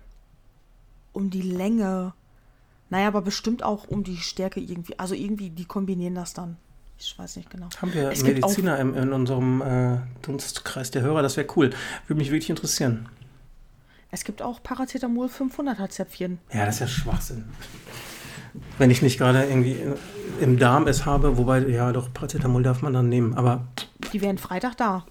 um 1.12 1.30
die 1.30 1.42
Länge. 1.42 2.12
Naja, 2.88 3.08
aber 3.08 3.22
bestimmt 3.22 3.64
auch 3.64 3.88
um 3.88 4.04
die 4.04 4.18
Stärke 4.18 4.60
irgendwie. 4.60 4.96
Also 4.96 5.16
irgendwie, 5.16 5.50
die 5.50 5.64
kombinieren 5.64 6.14
das 6.14 6.34
dann. 6.34 6.56
Ich 6.98 7.18
weiß 7.18 7.36
nicht 7.36 7.50
genau. 7.50 7.68
Haben 7.80 7.92
wir 7.92 8.10
Es 8.10 8.22
Mediziner 8.22 8.78
im, 8.78 8.94
in 8.94 9.12
unserem 9.12 9.60
äh, 9.60 9.98
Dunstkreis 10.22 10.92
der 10.92 11.02
Hörer, 11.02 11.22
das 11.22 11.36
wäre 11.36 11.48
cool. 11.56 11.70
Würde 12.06 12.18
mich 12.18 12.30
wirklich 12.30 12.48
interessieren. 12.48 13.08
Es 14.10 14.24
gibt 14.24 14.40
auch 14.42 14.62
Paracetamol 14.62 15.26
500er 15.26 15.88
Zäpfchen. 15.88 16.38
Ja, 16.52 16.64
das 16.66 16.76
ist 16.76 16.80
ja 16.80 16.86
Schwachsinn. 16.88 17.44
Wenn 18.78 18.90
ich 18.90 19.02
nicht 19.02 19.18
gerade 19.18 19.44
irgendwie 19.44 19.76
im 20.40 20.58
Darm 20.58 20.86
es 20.86 21.04
habe, 21.04 21.36
wobei, 21.36 21.60
ja, 21.68 21.92
doch, 21.92 22.12
Paracetamol 22.12 22.62
darf 22.62 22.82
man 22.82 22.92
dann 22.92 23.08
nehmen. 23.08 23.34
Aber 23.34 23.66
Die 24.12 24.20
wären 24.20 24.38
Freitag 24.38 24.76
da. 24.76 25.04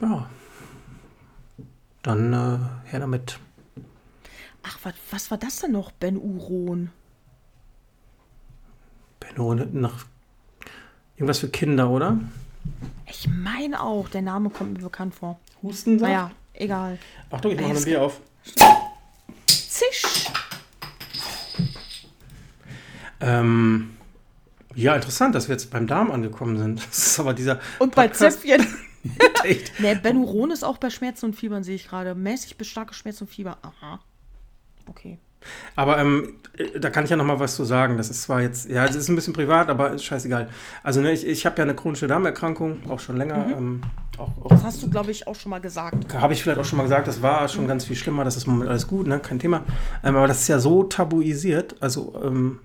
ja, 0.00 0.28
dann 2.02 2.32
äh, 2.32 2.90
her 2.90 3.00
damit. 3.00 3.38
Ach, 4.62 4.78
was, 4.82 4.94
was 5.10 5.30
war 5.30 5.38
das 5.38 5.56
denn 5.60 5.72
noch? 5.72 5.90
Ben-Uron. 5.92 6.90
Benno, 9.20 9.54
nach 9.54 10.06
irgendwas 11.16 11.38
für 11.38 11.48
Kinder, 11.48 11.90
oder? 11.90 12.18
Ich 13.06 13.28
meine 13.28 13.82
auch, 13.82 14.08
der 14.08 14.22
Name 14.22 14.50
kommt 14.50 14.74
mir 14.74 14.82
bekannt 14.84 15.14
vor. 15.14 15.38
Hustensaft? 15.62 16.10
Naja, 16.10 16.30
egal. 16.60 16.98
Achtung, 17.30 17.52
ich 17.52 17.60
mache 17.60 17.76
ein 17.76 17.84
Bier 17.84 18.02
auf. 18.02 18.20
Zisch. 19.46 20.26
Ähm, 23.20 23.96
ja, 24.74 24.94
interessant, 24.94 25.34
dass 25.34 25.48
wir 25.48 25.54
jetzt 25.54 25.70
beim 25.70 25.86
Darm 25.86 26.10
angekommen 26.10 26.58
sind. 26.58 26.86
Das 26.86 27.06
ist 27.06 27.20
aber 27.20 27.34
dieser. 27.34 27.60
Und 27.78 27.94
bei 27.94 28.08
Zäpfchen. 28.08 28.66
Echt. 29.44 29.72
Ne, 29.80 29.96
Benuron 29.96 30.50
ist 30.50 30.62
auch 30.62 30.76
bei 30.76 30.90
Schmerzen 30.90 31.26
und 31.26 31.34
Fiebern, 31.34 31.64
sehe 31.64 31.74
ich 31.74 31.88
gerade. 31.88 32.14
Mäßig 32.14 32.56
bis 32.56 32.68
starke 32.68 32.92
Schmerzen 32.92 33.24
und 33.24 33.30
Fieber. 33.30 33.56
Aha. 33.62 34.00
Okay. 34.86 35.18
Aber 35.76 35.98
ähm, 35.98 36.34
äh, 36.56 36.78
da 36.78 36.90
kann 36.90 37.04
ich 37.04 37.10
ja 37.10 37.16
noch 37.16 37.24
mal 37.24 37.40
was 37.40 37.56
zu 37.56 37.64
sagen. 37.64 37.96
Das 37.96 38.10
ist 38.10 38.22
zwar 38.22 38.40
jetzt, 38.42 38.68
ja, 38.68 38.84
es 38.84 38.96
ist 38.96 39.08
ein 39.08 39.14
bisschen 39.16 39.32
privat, 39.32 39.68
aber 39.68 39.92
ist 39.92 40.04
scheißegal. 40.04 40.48
Also 40.82 41.00
ne, 41.00 41.12
ich, 41.12 41.26
ich 41.26 41.46
habe 41.46 41.56
ja 41.58 41.64
eine 41.64 41.74
chronische 41.74 42.06
Darmerkrankung, 42.06 42.90
auch 42.90 43.00
schon 43.00 43.16
länger. 43.16 43.46
Ähm, 43.56 43.80
auch, 44.18 44.30
auch, 44.44 44.48
Das 44.48 44.62
hast 44.64 44.82
du, 44.82 44.90
glaube 44.90 45.10
ich, 45.10 45.26
auch 45.26 45.34
schon 45.34 45.50
mal 45.50 45.60
gesagt. 45.60 46.12
habe 46.14 46.32
ich 46.32 46.42
vielleicht 46.42 46.58
auch 46.60 46.64
schon 46.64 46.76
mal 46.76 46.82
gesagt, 46.84 47.08
das 47.08 47.22
war 47.22 47.48
schon 47.48 47.66
ganz 47.66 47.84
viel 47.84 47.96
schlimmer, 47.96 48.24
das 48.24 48.36
ist 48.36 48.46
im 48.46 48.52
Moment 48.54 48.70
alles 48.70 48.86
gut, 48.86 49.06
ne? 49.06 49.18
kein 49.18 49.38
Thema. 49.38 49.64
Ähm, 50.04 50.16
aber 50.16 50.26
das 50.28 50.40
ist 50.42 50.48
ja 50.48 50.58
so 50.58 50.82
tabuisiert, 50.84 51.76
also 51.80 52.20
ähm, 52.22 52.58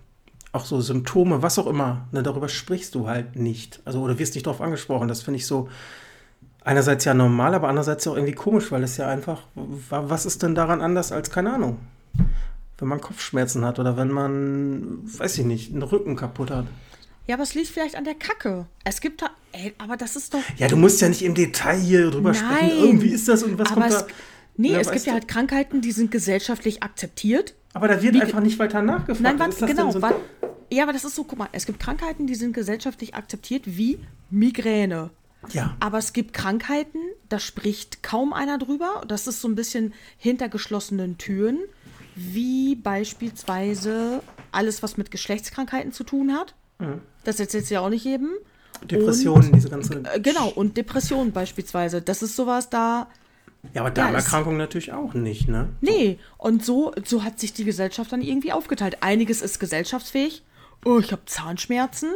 auch 0.52 0.66
so 0.66 0.80
Symptome, 0.82 1.42
was 1.42 1.58
auch 1.60 1.68
immer, 1.68 2.08
ne? 2.12 2.24
darüber 2.24 2.48
sprichst 2.50 2.96
du 2.96 3.08
halt 3.08 3.36
nicht. 3.38 3.82
Also 3.86 4.02
oder 4.02 4.20
wirst 4.20 4.36
nicht 4.36 4.46
darauf 4.48 4.62
angesprochen. 4.62 5.08
Das 5.08 5.22
finde 5.22 5.38
ich 5.38 5.46
so 5.48 5.70
einerseits 6.64 7.06
ja 7.06 7.14
normal, 7.14 7.54
aber 7.54 7.68
andererseits 7.70 8.08
auch 8.08 8.16
irgendwie 8.16 8.34
komisch, 8.34 8.72
weil 8.72 8.84
es 8.84 8.98
ja 8.98 9.08
einfach, 9.08 9.44
wa- 9.56 10.04
was 10.08 10.26
ist 10.26 10.44
denn 10.44 10.56
daran 10.56 10.82
anders 10.82 11.12
als, 11.12 11.30
keine 11.30 11.54
Ahnung, 11.54 11.78
wenn 12.78 12.88
man 12.88 13.02
Kopfschmerzen 13.02 13.64
hat 13.66 13.80
oder 13.80 13.98
wenn 13.98 14.10
man, 14.12 15.00
weiß 15.04 15.38
ich 15.40 15.46
nicht, 15.46 15.72
einen 15.72 15.82
Rücken 15.84 16.16
kaputt 16.16 16.52
hat. 16.52 16.66
Ja, 17.28 17.36
aber 17.36 17.44
es 17.44 17.56
liegt 17.56 17.68
vielleicht 17.70 17.96
an 17.96 18.04
der 18.04 18.14
Kacke. 18.16 18.68
Es 18.84 19.02
gibt 19.02 19.22
da. 19.22 19.30
Ey, 19.52 19.74
aber 19.80 19.98
das 19.98 20.16
ist 20.16 20.34
doch. 20.34 20.42
Ja, 20.58 20.68
du 20.68 20.76
musst 20.76 21.02
ja 21.02 21.10
nicht 21.10 21.24
im 21.24 21.34
Detail 21.34 21.80
hier 21.80 22.12
drüber 22.12 22.34
sprechen. 22.34 22.68
Nein. 22.70 22.78
Irgendwie 22.78 23.10
ist 23.10 23.28
das 23.28 23.42
und 23.44 23.58
was 23.58 23.70
kommt 23.70 23.88
es, 23.88 23.98
da. 24.00 24.08
Nee, 24.58 24.74
Ja, 24.74 24.80
es 24.80 24.92
gibt 24.92 25.06
ja 25.06 25.14
du? 25.14 25.20
halt 25.20 25.28
Krankheiten, 25.28 25.82
die 25.82 25.92
sind 25.92 26.12
gesellschaftlich 26.12 26.84
akzeptiert. 26.84 27.56
Aber 27.74 27.88
da 27.88 28.02
wird 28.02 28.14
Wie- 28.16 28.22
einfach 28.22 28.42
nicht 28.42 28.60
weiter 28.60 28.82
nachgefragt. 28.82 29.22
Nein, 29.22 29.40
warte, 29.40 29.52
ist 29.54 29.62
das 29.62 29.68
denn 29.68 29.78
genau. 29.78 29.92
so- 29.92 30.02
wa- 30.02 30.16
ja, 30.72 30.84
aber 30.84 30.94
das 30.94 31.04
ist 31.04 31.16
so, 31.16 31.24
guck 31.24 31.40
mal, 31.40 31.50
es 31.52 31.66
gibt 31.66 31.80
Krankheiten, 31.80 32.28
die 32.28 32.36
sind 32.36 32.54
gesellschaftlich 32.54 33.16
akzeptiert, 33.16 33.64
wie 33.66 34.00
Migräne. 34.30 35.10
Ja. 35.52 35.76
Aber 35.80 35.98
es 36.00 36.14
gibt 36.14 36.34
Krankheiten, 36.34 37.00
da 37.30 37.40
spricht 37.40 38.02
kaum 38.04 38.34
einer 38.34 38.58
drüber. 38.58 39.02
Das 39.08 39.28
ist 39.28 39.42
so 39.42 39.48
ein 39.48 39.56
bisschen 39.56 39.94
hinter 40.18 40.50
geschlossenen 40.50 41.18
Türen, 41.18 41.60
wie 42.16 42.76
beispielsweise 42.76 44.22
alles, 44.52 44.82
was 44.82 44.98
mit 44.98 45.12
Geschlechtskrankheiten 45.12 45.92
zu 45.92 46.04
tun 46.04 46.34
hat. 46.34 46.56
Das 47.24 47.40
erzählt 47.40 47.70
ja 47.70 47.82
auch 47.82 47.90
nicht 47.90 48.06
jedem. 48.06 48.30
Depressionen, 48.84 49.52
diese 49.54 49.70
ganze. 49.70 50.04
Äh, 50.04 50.20
genau, 50.20 50.50
und 50.50 50.78
Depressionen 50.78 51.32
beispielsweise. 51.32 52.02
Das 52.02 52.22
ist 52.22 52.36
sowas 52.36 52.70
da. 52.70 53.08
Ja, 53.74 53.82
aber 53.82 53.92
Darmerkrankungen 53.92 54.58
natürlich 54.58 54.94
auch 54.94 55.14
nicht, 55.14 55.48
ne? 55.48 55.70
Nee, 55.82 56.20
und 56.38 56.64
so, 56.64 56.94
so 57.04 57.24
hat 57.24 57.40
sich 57.40 57.54
die 57.54 57.64
Gesellschaft 57.64 58.12
dann 58.12 58.22
irgendwie 58.22 58.52
aufgeteilt. 58.52 58.98
Einiges 59.02 59.42
ist 59.42 59.60
gesellschaftsfähig. 59.60 60.44
Oh, 60.84 61.00
ich 61.00 61.12
habe 61.12 61.24
Zahnschmerzen. 61.26 62.10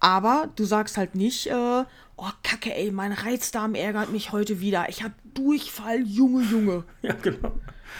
Aber 0.00 0.48
du 0.56 0.64
sagst 0.64 0.96
halt 0.96 1.14
nicht, 1.14 1.48
äh, 1.48 1.84
oh, 2.16 2.30
Kacke, 2.42 2.74
ey, 2.74 2.90
mein 2.90 3.12
Reizdarm 3.12 3.74
ärgert 3.74 4.10
mich 4.10 4.32
heute 4.32 4.60
wieder. 4.60 4.88
Ich 4.88 5.02
hab 5.02 5.12
Durchfall, 5.34 6.02
Junge, 6.06 6.42
Junge. 6.44 6.84
Ja, 7.02 7.14
genau. 7.14 7.52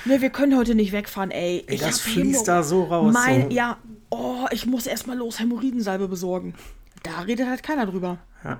Ne, 0.05 0.21
wir 0.21 0.31
können 0.31 0.57
heute 0.57 0.75
nicht 0.75 0.93
wegfahren, 0.93 1.31
ey. 1.31 1.65
Ey, 1.67 1.75
ich 1.77 1.81
das 1.81 2.01
fließt 2.01 2.43
Hämo- 2.43 2.47
da 2.47 2.63
so 2.63 2.85
raus, 2.85 3.13
Mein, 3.13 3.43
so. 3.51 3.57
Ja, 3.57 3.79
oh, 4.11 4.47
ich 4.51 4.67
muss 4.67 4.87
erstmal 4.87 5.17
los 5.17 5.39
Hämorrhoidensalbe 5.41 6.09
besorgen. 6.09 6.55
Da 7.03 7.21
redet 7.21 7.49
halt 7.49 7.63
keiner 7.63 7.87
drüber. 7.87 8.19
Ja. 8.45 8.59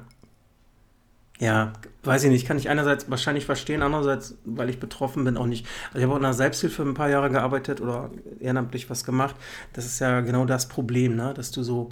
Ja, 1.39 1.73
weiß 2.05 2.25
ich 2.25 2.31
nicht. 2.31 2.47
Kann 2.47 2.57
ich 2.57 2.71
einerseits 2.71 3.11
wahrscheinlich 3.11 3.45
verstehen, 3.45 3.83
andererseits, 3.83 4.37
weil 4.45 4.71
ich 4.71 4.81
betroffen 4.81 5.25
bin, 5.25 5.37
auch 5.37 5.47
nicht. 5.47 5.67
Also 5.89 5.99
ich 5.99 6.05
habe 6.05 6.15
auch 6.15 6.17
in 6.17 6.23
der 6.23 6.33
Selbsthilfe 6.33 6.83
ein 6.83 6.95
paar 6.95 7.11
Jahre 7.11 7.29
gearbeitet 7.31 7.81
oder 7.83 8.11
ehrenamtlich 8.41 8.89
was 8.89 9.05
gemacht. 9.05 9.37
Das 9.75 9.85
ist 9.85 9.99
ja 9.99 10.21
genau 10.23 10.47
das 10.47 10.69
Problem, 10.69 11.15
ne? 11.15 11.35
dass 11.35 11.51
du 11.51 11.63
so 11.63 11.91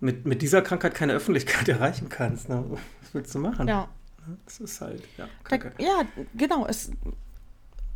mit, 0.00 0.24
mit 0.26 0.40
dieser 0.40 0.62
Krankheit 0.62 0.94
keine 0.94 1.12
Öffentlichkeit 1.12 1.68
erreichen 1.68 2.08
kannst. 2.08 2.48
Ne? 2.48 2.64
Was 3.06 3.14
willst 3.14 3.34
du 3.34 3.38
machen? 3.38 3.68
Ja. 3.68 3.88
Das 4.44 4.58
ist 4.58 4.80
halt, 4.80 5.02
ja, 5.16 5.26
Da, 5.48 5.58
kacke. 5.58 5.82
ja, 5.82 6.02
genau. 6.36 6.66
Es, 6.66 6.90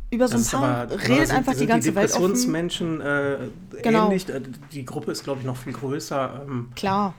über 0.09 0.27
so 0.29 0.37
ein 0.37 0.61
paar 0.61 0.81
aber, 0.83 0.91
redet 1.01 1.27
sind- 1.27 1.31
einfach 1.37 1.51
die 1.53 1.57
sind 1.59 1.67
ganze 1.67 1.93
Welt 1.95 2.11
offen. 2.11 2.21
Depressionsmenschen 2.21 3.01
äh, 3.01 3.37
Genau. 3.81 4.05
ähnlich. 4.07 4.29
Äh, 4.29 4.41
Die 4.71 4.85
Gruppe 4.85 5.11
ist, 5.11 5.23
glaube 5.23 5.41
ich, 5.41 5.45
noch 5.45 5.57
viel 5.57 5.73
größer. 5.73 6.43
Ähm, 6.47 6.71
Klar. 6.75 7.13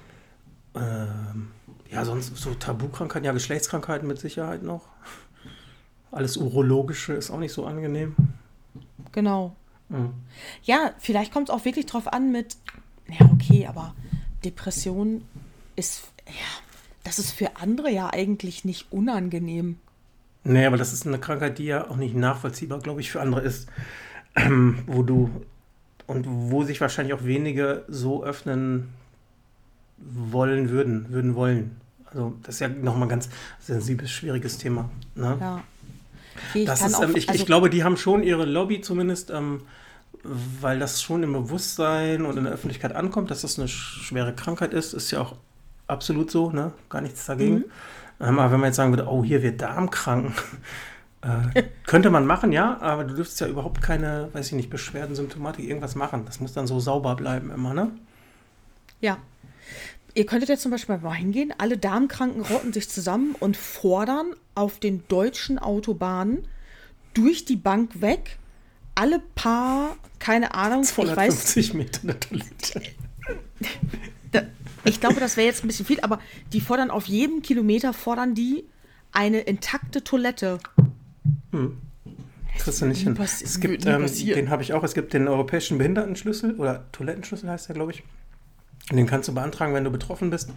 ähm, 0.75 1.49
ja, 1.91 2.05
sonst 2.07 2.35
so 2.37 2.55
Tabukrankheiten, 2.55 3.25
ja, 3.27 3.33
Geschlechtskrankheiten 3.33 4.09
mit 4.09 4.19
Sicherheit 4.19 4.63
noch. 4.63 4.87
Alles 6.11 6.37
Urologische 6.39 7.13
ist 7.13 7.31
auch 7.31 7.39
nicht 7.39 7.53
so 7.53 7.67
angenehm. 7.67 8.15
Genau. 9.13 9.55
Mhm. 9.91 10.13
Ja, 10.63 10.93
vielleicht 10.99 11.33
kommt 11.35 11.49
es 11.51 11.55
auch 11.55 11.65
wirklich 11.67 11.85
drauf 11.87 12.11
an 12.11 12.33
mit, 12.33 12.57
ja, 13.09 13.27
okay, 13.31 13.67
aber 13.67 13.95
Depression 14.45 15.23
ist, 15.77 16.03
ja, 16.27 16.33
das 17.05 17.19
ist 17.19 17.33
für 17.33 17.57
andere 17.57 17.91
ja 17.91 18.11
eigentlich 18.13 18.65
nicht 18.65 18.87
unangenehm. 18.93 19.77
Nee, 20.45 20.67
aber 20.67 20.77
das 20.77 20.93
ist 20.93 21.07
eine 21.07 21.19
Krankheit, 21.19 21.59
die 21.59 21.67
ja 21.67 21.89
auch 21.89 21.97
nicht 21.97 22.15
nachvollziehbar, 22.17 22.81
glaube 22.81 23.01
ich, 23.01 23.11
für 23.11 23.21
andere 23.21 23.43
ist. 23.43 23.69
Ähm, 24.35 24.79
wo 24.87 25.03
du 25.03 25.31
und 26.07 26.27
wo 26.29 26.65
sich 26.65 26.81
wahrscheinlich 26.81 27.15
auch 27.15 27.25
wenige 27.25 27.85
so 27.89 28.25
öffnen 28.25 28.89
wollen 29.99 30.71
würden, 30.71 31.11
würden 31.11 31.35
wollen. 31.35 31.77
Also 32.07 32.35
das 32.43 32.57
ist 32.57 32.61
ja 32.61 32.69
nochmal 32.69 33.05
ein 33.05 33.11
ganz 33.11 33.29
sensibles, 33.61 34.11
schwieriges 34.11 34.59
Thema. 34.59 34.91
Ne? 35.15 35.37
Ja. 35.41 35.63
Okay, 36.49 36.61
ich, 36.61 36.65
Das 36.65 36.83
ist, 36.83 36.95
auch, 36.95 37.03
ähm, 37.03 37.17
ich, 37.17 37.29
also, 37.29 37.41
ich 37.41 37.47
glaube, 37.47 37.71
die 37.71 37.85
haben 37.85 37.97
schon 37.97 38.23
ihre 38.23 38.45
Lobby 38.45 38.81
zumindest, 38.81 39.31
ähm, 39.31 39.63
weil 40.25 40.79
das 40.79 41.03
schon 41.03 41.23
im 41.23 41.33
Bewusstsein 41.33 42.25
und 42.25 42.37
in 42.37 42.45
der 42.45 42.53
Öffentlichkeit 42.53 42.95
ankommt, 42.95 43.31
dass 43.31 43.43
das 43.43 43.59
eine 43.59 43.69
sch- 43.69 44.03
schwere 44.03 44.35
Krankheit 44.35 44.73
ist, 44.75 44.93
ist 44.93 45.11
ja 45.11 45.21
auch 45.21 45.37
absolut 45.93 46.31
so, 46.31 46.51
ne? 46.51 46.73
Gar 46.89 47.03
nichts 47.03 47.27
dagegen. 47.27 47.57
Mhm. 47.57 47.65
Ähm, 48.21 48.39
aber 48.39 48.53
wenn 48.53 48.61
man 48.61 48.69
jetzt 48.69 48.77
sagen 48.77 48.93
würde, 48.93 49.09
oh, 49.09 49.25
hier 49.25 49.43
wird 49.43 49.61
Darmkranken, 49.61 50.35
äh, 51.55 51.63
könnte 51.87 52.11
man 52.11 52.27
machen, 52.27 52.53
ja, 52.53 52.81
aber 52.81 53.05
du 53.05 53.15
dürftest 53.15 53.41
ja 53.41 53.47
überhaupt 53.47 53.83
keine, 53.83 54.29
weiß 54.33 54.49
ich 54.49 54.53
nicht, 54.53 54.71
Beschwerden, 54.71 55.15
Symptomatik, 55.15 55.67
irgendwas 55.67 55.95
machen. 55.95 56.25
Das 56.27 56.41
muss 56.41 56.53
dann 56.53 56.67
so 56.67 56.81
sauber 56.81 57.17
bleiben 57.17 57.51
immer, 57.51 57.75
ne? 57.75 57.93
Ja. 59.01 59.19
Ihr 60.15 60.27
könntet 60.27 60.51
jetzt 60.51 60.63
zum 60.63 60.71
Beispiel 60.71 60.99
mal 60.99 61.15
hingehen, 61.15 61.55
alle 61.57 61.79
Darmkranken 61.79 62.43
rotten 62.43 62.73
sich 62.73 62.91
zusammen 62.91 63.35
und 63.41 63.57
fordern 63.57 64.35
auf 64.55 64.79
den 64.79 65.05
deutschen 65.09 65.59
Autobahnen 65.59 66.47
durch 67.15 67.47
die 67.47 67.57
Bank 67.57 68.03
weg 68.03 68.39
alle 68.95 69.21
paar, 69.35 69.97
keine 70.19 70.55
Ahnung, 70.55 70.83
ich 70.83 70.89
weiß, 70.89 70.95
250 70.95 71.75
Meter 71.75 72.01
eine 72.03 72.21
Toilette. 72.21 72.83
Ich 74.85 75.01
glaube, 75.01 75.21
das 75.21 75.37
wäre 75.37 75.47
jetzt 75.47 75.65
ein 75.65 75.69
bisschen 75.69 75.87
viel, 75.87 76.01
aber 76.01 76.19
die 76.53 76.61
fordern 76.61 76.91
auf 76.91 77.07
jedem 77.07 77.43
Kilometer, 77.43 77.93
fordern 77.93 78.35
die 78.35 78.65
eine 79.13 79.41
intakte 79.41 80.03
Toilette. 80.03 80.59
Kriegst 82.59 82.83
du 82.83 82.87
nicht 82.87 83.03
hin. 83.03 83.17
Es 83.21 83.61
gibt, 83.61 83.87
ähm, 83.87 84.07
den 84.07 84.51
habe 84.51 84.63
ich 84.63 84.73
auch, 84.73 84.85
es 84.85 84.95
gibt 84.95 85.13
den 85.13 85.29
europäischen 85.29 85.79
Behindertenschlüssel 85.79 86.55
oder 86.57 86.85
Toilettenschlüssel 86.93 87.49
heißt 87.49 87.69
der, 87.69 87.75
glaube 87.75 87.93
ich. 87.93 88.03
Den 88.91 89.07
kannst 89.07 89.29
du 89.29 89.35
beantragen, 89.35 89.75
wenn 89.75 89.85
du 89.85 89.91
betroffen 89.91 90.31
bist. 90.31 90.51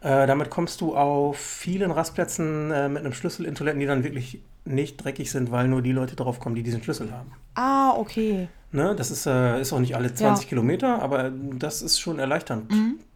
Äh, 0.00 0.26
damit 0.26 0.48
kommst 0.48 0.80
du 0.80 0.96
auf 0.96 1.38
vielen 1.38 1.90
Rastplätzen 1.90 2.70
äh, 2.70 2.88
mit 2.88 3.04
einem 3.04 3.12
Schlüssel 3.12 3.44
in 3.46 3.54
Toiletten, 3.54 3.80
die 3.80 3.86
dann 3.86 4.04
wirklich 4.04 4.40
nicht 4.64 4.96
dreckig 5.02 5.30
sind, 5.30 5.50
weil 5.50 5.66
nur 5.68 5.82
die 5.82 5.92
Leute 5.92 6.14
drauf 6.14 6.38
kommen, 6.40 6.54
die 6.54 6.62
diesen 6.62 6.82
Schlüssel 6.82 7.10
haben. 7.12 7.32
Ah, 7.54 7.94
okay. 7.96 8.48
Ne? 8.70 8.94
Das 8.96 9.10
ist, 9.10 9.26
äh, 9.26 9.60
ist 9.60 9.72
auch 9.72 9.80
nicht 9.80 9.96
alle 9.96 10.14
20 10.14 10.20
Ja. 10.22 10.32
Mhm. 10.32 10.48
Kilometer, 10.48 11.02
aber 11.02 11.30
das 11.30 11.82
ist 11.82 11.98
schon 11.98 12.18
erleichternd. 12.18 12.70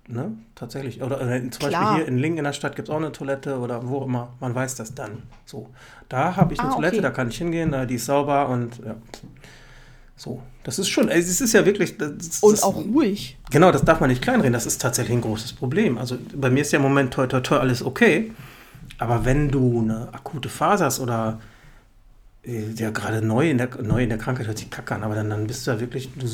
Ne? 0.09 0.33
Tatsächlich. 0.55 1.01
Oder 1.03 1.21
äh, 1.21 1.49
zum 1.51 1.69
Klar. 1.69 1.83
Beispiel 1.83 1.97
hier 1.97 2.09
in 2.09 2.19
Lingen 2.19 2.39
in 2.39 2.45
der 2.45 2.53
Stadt 2.53 2.75
gibt 2.77 2.89
es 2.89 2.93
auch 2.93 2.99
eine 2.99 3.13
Toilette 3.13 3.59
oder 3.59 3.89
wo 3.89 4.03
immer. 4.05 4.31
Man 4.41 4.55
weiß 4.55 4.75
das 4.75 4.95
dann. 4.95 5.23
So. 5.47 5.69
Da 6.09 6.37
habe 6.37 6.55
ich 6.55 6.61
eine 6.61 6.71
Ah, 6.71 6.75
Toilette, 6.75 6.97
okay. 6.97 7.03
da 7.03 7.11
kann 7.11 7.29
ich 7.29 7.39
hingehen, 7.39 7.75
die 7.89 7.95
ist 7.95 8.07
sauber 8.07 8.49
und 8.49 8.79
ja. 8.85 8.97
So. 10.17 10.43
Das 10.65 10.79
ist 10.79 10.89
schon, 10.89 11.09
es 11.09 11.41
ist 11.41 11.53
ja 11.53 11.65
wirklich. 11.65 11.99
Das, 11.99 12.41
Und 12.41 12.53
das, 12.53 12.63
auch 12.63 12.77
ruhig. 12.77 13.39
Genau, 13.51 13.73
das 13.73 13.85
darf 13.85 14.01
man 14.01 14.11
nicht 14.11 14.23
kleinreden. 14.23 14.53
Das 14.53 14.67
ist 14.67 14.81
tatsächlich 14.81 15.17
ein 15.17 15.21
großes 15.23 15.53
Problem. 15.55 15.99
Also 15.99 16.17
bei 16.35 16.51
mir 16.51 16.63
ist 16.63 16.73
ja 16.73 16.77
im 16.77 16.83
Moment 16.83 17.13
toi, 17.15 17.27
toi, 17.27 17.41
toi 17.41 17.59
alles 17.59 17.85
okay. 17.85 18.31
Aber 18.99 19.25
wenn 19.25 19.51
du 19.51 19.81
eine 19.81 20.09
akute 20.13 20.49
Phase 20.49 20.85
hast 20.85 21.01
oder 21.01 21.41
ja 22.45 22.91
gerade 22.91 23.25
neu 23.25 23.51
in 23.51 23.59
der 23.59 23.69
neu 23.83 24.03
in 24.03 24.09
der 24.09 24.19
Krankheit 24.19 24.47
hört 24.49 24.59
sich 24.59 24.69
kacke 24.69 24.95
an, 24.95 25.05
aber 25.05 25.15
dann, 25.15 25.31
dann 25.31 25.47
bist 25.47 25.67
du 25.67 25.71
ja 25.71 25.81
wirklich, 25.81 26.11
du 26.17 26.27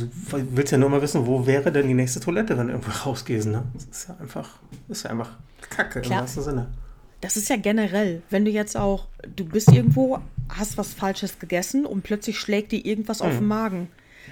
willst 0.54 0.72
ja 0.72 0.78
nur 0.78 0.88
mal 0.88 1.02
wissen, 1.02 1.26
wo 1.26 1.46
wäre 1.46 1.70
denn 1.70 1.86
die 1.86 1.94
nächste 1.94 2.20
Toilette, 2.20 2.56
wenn 2.56 2.68
du 2.68 2.72
irgendwo 2.72 2.90
rausgehst, 3.04 3.46
ne? 3.46 3.64
Das 3.74 3.84
ist 3.84 4.08
ja 4.08 4.16
einfach, 4.18 4.58
ist 4.88 5.02
ja 5.04 5.10
einfach 5.10 5.32
Kacke 5.68 5.98
im 5.98 6.04
Klar. 6.06 6.22
wahrsten 6.22 6.42
Sinne. 6.42 6.68
Das 7.20 7.36
ist 7.36 7.48
ja 7.50 7.56
generell, 7.56 8.22
wenn 8.30 8.44
du 8.44 8.50
jetzt 8.50 8.76
auch, 8.76 9.08
du 9.34 9.44
bist 9.44 9.72
irgendwo, 9.72 10.20
hast 10.48 10.78
was 10.78 10.94
Falsches 10.94 11.38
gegessen 11.40 11.84
und 11.84 12.02
plötzlich 12.04 12.38
schlägt 12.38 12.72
dir 12.72 12.84
irgendwas 12.84 13.20
auf 13.20 13.32
den 13.32 13.46
Magen. 13.46 13.88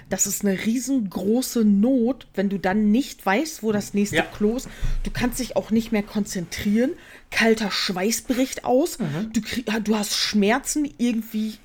Das 0.09 0.25
ist 0.25 0.45
eine 0.45 0.65
riesengroße 0.65 1.65
Not, 1.65 2.27
wenn 2.33 2.49
du 2.49 2.57
dann 2.59 2.91
nicht 2.91 3.25
weißt, 3.25 3.61
wo 3.61 3.71
das 3.71 3.93
nächste 3.93 4.17
Ja. 4.17 4.21
Klo 4.23 4.55
ist. 4.55 4.69
Du 5.03 5.11
kannst 5.11 5.39
dich 5.39 5.57
auch 5.57 5.69
nicht 5.69 5.91
mehr 5.91 6.03
konzentrieren. 6.03 6.91
Kalter 7.29 7.71
Schweiß 7.71 8.21
bricht 8.21 8.63
aus. 8.63 8.99
Du, 9.33 9.41
krieg, 9.41 9.65
du 9.83 9.95
hast 9.97 10.15
Schmerzen, 10.15 10.87
irgendwie 10.97 11.55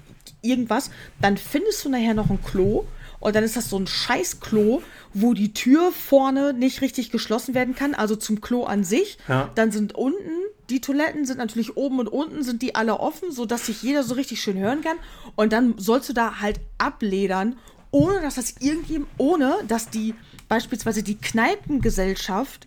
irgendwas. 0.42 0.90
Dann 1.20 1.36
findest 1.36 1.84
du 1.84 1.88
nachher 1.88 2.14
noch 2.14 2.30
ein 2.30 2.42
Klo 2.42 2.84
und 3.22 3.36
dann 3.36 3.44
ist 3.44 3.56
das 3.56 3.70
so 3.70 3.78
ein 3.78 3.86
Scheißklo, 3.86 4.82
wo 5.14 5.32
die 5.32 5.54
Tür 5.54 5.92
vorne 5.92 6.52
nicht 6.52 6.80
richtig 6.80 7.10
geschlossen 7.10 7.54
werden 7.54 7.76
kann, 7.76 7.94
also 7.94 8.16
zum 8.16 8.40
Klo 8.40 8.64
an 8.64 8.82
sich. 8.82 9.16
Ja. 9.28 9.48
Dann 9.54 9.70
sind 9.70 9.94
unten, 9.94 10.30
die 10.70 10.80
Toiletten 10.80 11.24
sind 11.24 11.38
natürlich 11.38 11.76
oben 11.76 12.00
und 12.00 12.08
unten 12.08 12.42
sind 12.42 12.62
die 12.62 12.74
alle 12.74 12.98
offen, 12.98 13.30
sodass 13.30 13.66
sich 13.66 13.82
jeder 13.82 14.02
so 14.02 14.14
richtig 14.14 14.42
schön 14.42 14.58
hören 14.58 14.80
kann. 14.80 14.96
Und 15.36 15.52
dann 15.52 15.74
sollst 15.78 16.08
du 16.08 16.12
da 16.12 16.40
halt 16.40 16.58
abledern, 16.78 17.56
ohne 17.92 18.20
dass 18.22 18.34
das 18.34 18.56
irgendjemand, 18.58 19.10
ohne 19.18 19.54
dass 19.68 19.88
die 19.88 20.14
beispielsweise 20.48 21.04
die 21.04 21.16
Kneipengesellschaft, 21.16 22.66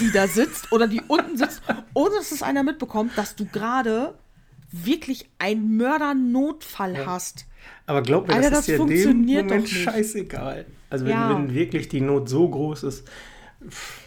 die 0.00 0.10
da 0.10 0.26
sitzt 0.26 0.72
oder 0.72 0.88
die 0.88 1.02
unten 1.06 1.36
sitzt, 1.36 1.62
ohne 1.94 2.16
dass 2.16 2.32
es 2.32 2.42
einer 2.42 2.64
mitbekommt, 2.64 3.16
dass 3.16 3.36
du 3.36 3.46
gerade 3.46 4.14
wirklich 4.72 5.28
einen 5.38 5.76
Mördernotfall 5.76 7.06
hast. 7.06 7.46
Aber 7.86 8.02
glaub 8.02 8.26
mir, 8.28 8.34
Alter, 8.34 8.50
das, 8.50 8.66
das 8.66 8.68
ist 8.68 8.74
in 8.80 8.86
dem 8.86 8.88
funktioniert 8.88 9.44
Moment 9.44 9.68
scheißegal. 9.68 10.66
Also 10.90 11.04
wenn, 11.04 11.12
Ja. 11.12 11.30
wenn 11.30 11.54
wirklich 11.54 11.88
die 11.88 12.00
Not 12.00 12.28
so 12.28 12.48
groß 12.48 12.82
ist, 12.84 13.06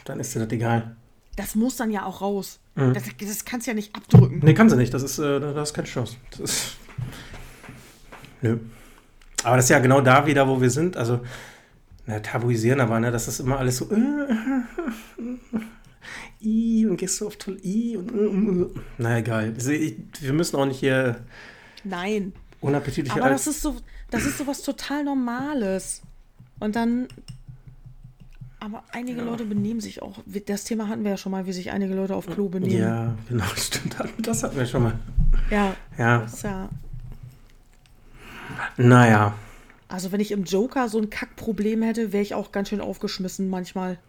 dann 0.06 0.20
ist 0.20 0.36
dir 0.36 0.40
das 0.40 0.52
egal. 0.52 0.96
Das 1.36 1.56
muss 1.56 1.76
dann 1.78 1.92
ja 1.92 2.06
auch 2.06 2.22
raus. 2.22 2.60
Mhm. 2.76 2.94
Das, 2.94 3.04
das 3.20 3.46
kannst 3.46 3.68
du 3.68 3.72
ja 3.72 3.76
nicht 3.76 3.96
abdrücken. 3.96 4.40
Nee, 4.44 4.54
kann 4.54 4.70
sie 4.70 4.78
nicht. 4.78 4.94
Das 4.94 5.04
ist, 5.04 5.20
äh, 5.20 5.40
das 5.40 5.70
ist 5.70 5.74
keine 5.74 5.88
Chance. 5.88 6.18
Das 6.32 6.40
ist. 6.40 6.78
Nö. 8.42 8.60
Aber 9.44 9.56
das 9.58 9.66
ist 9.66 9.70
ja 9.70 9.80
genau 9.80 10.02
da 10.02 10.26
wieder, 10.26 10.48
wo 10.48 10.62
wir 10.62 10.70
sind. 10.70 10.98
Also, 10.98 11.20
na, 12.06 12.20
tabuisieren 12.20 12.80
aber, 12.82 13.00
ne? 13.00 13.12
Das 13.12 13.28
ist 13.28 13.40
immer 13.40 13.58
alles 13.60 13.78
so. 13.78 13.90
I 16.42 16.86
und 16.88 16.98
gehst 16.98 17.20
du 17.22 17.28
auf 17.28 17.38
Toilette. 17.38 17.68
I 17.68 17.98
und. 17.98 18.76
äh, 18.76 18.80
Na 18.98 19.18
egal. 19.20 19.54
Also, 19.56 19.72
wir 19.72 20.34
müssen 20.34 20.56
auch 20.58 20.66
nicht 20.66 20.80
hier 20.80 21.24
Nein. 21.84 22.34
unappetitliche. 22.62 23.20
Aber 23.20 23.30
das 23.30 23.48
ist 23.48 23.62
so, 23.62 23.76
das 24.12 24.26
ist 24.26 24.38
so 24.38 24.48
was 24.48 24.62
total 24.62 25.04
Normales. 25.04 26.02
Und 26.60 26.76
dann. 26.76 27.08
Aber 28.60 28.84
einige 28.94 29.22
Leute 29.22 29.46
benehmen 29.46 29.80
sich 29.80 30.02
auch. 30.02 30.20
Das 30.48 30.64
Thema 30.64 30.88
hatten 30.88 31.04
wir 31.04 31.12
ja 31.12 31.18
schon 31.18 31.32
mal, 31.32 31.46
wie 31.46 31.54
sich 31.54 31.70
einige 31.72 31.94
Leute 31.94 32.16
auf 32.16 32.26
Klo 32.26 32.50
benehmen. 32.50 32.80
Ja, 32.80 33.16
genau, 33.30 33.46
stimmt. 33.56 33.96
Das 34.18 34.42
hatten 34.44 34.58
wir 34.58 34.66
schon 34.66 34.84
mal. 34.84 35.00
Ja, 35.52 35.76
Ja, 35.98 36.22
ist 36.24 36.44
ja. 36.44 36.70
naja. 38.78 39.34
Also, 39.88 40.12
wenn 40.12 40.20
ich 40.20 40.32
im 40.32 40.46
Joker 40.46 40.90
so 40.90 40.98
ein 40.98 41.10
Kackproblem 41.12 41.84
hätte, 41.84 42.12
wäre 42.12 42.24
ich 42.24 42.34
auch 42.34 42.52
ganz 42.52 42.70
schön 42.70 42.82
aufgeschmissen 42.82 43.50
manchmal. 43.50 44.00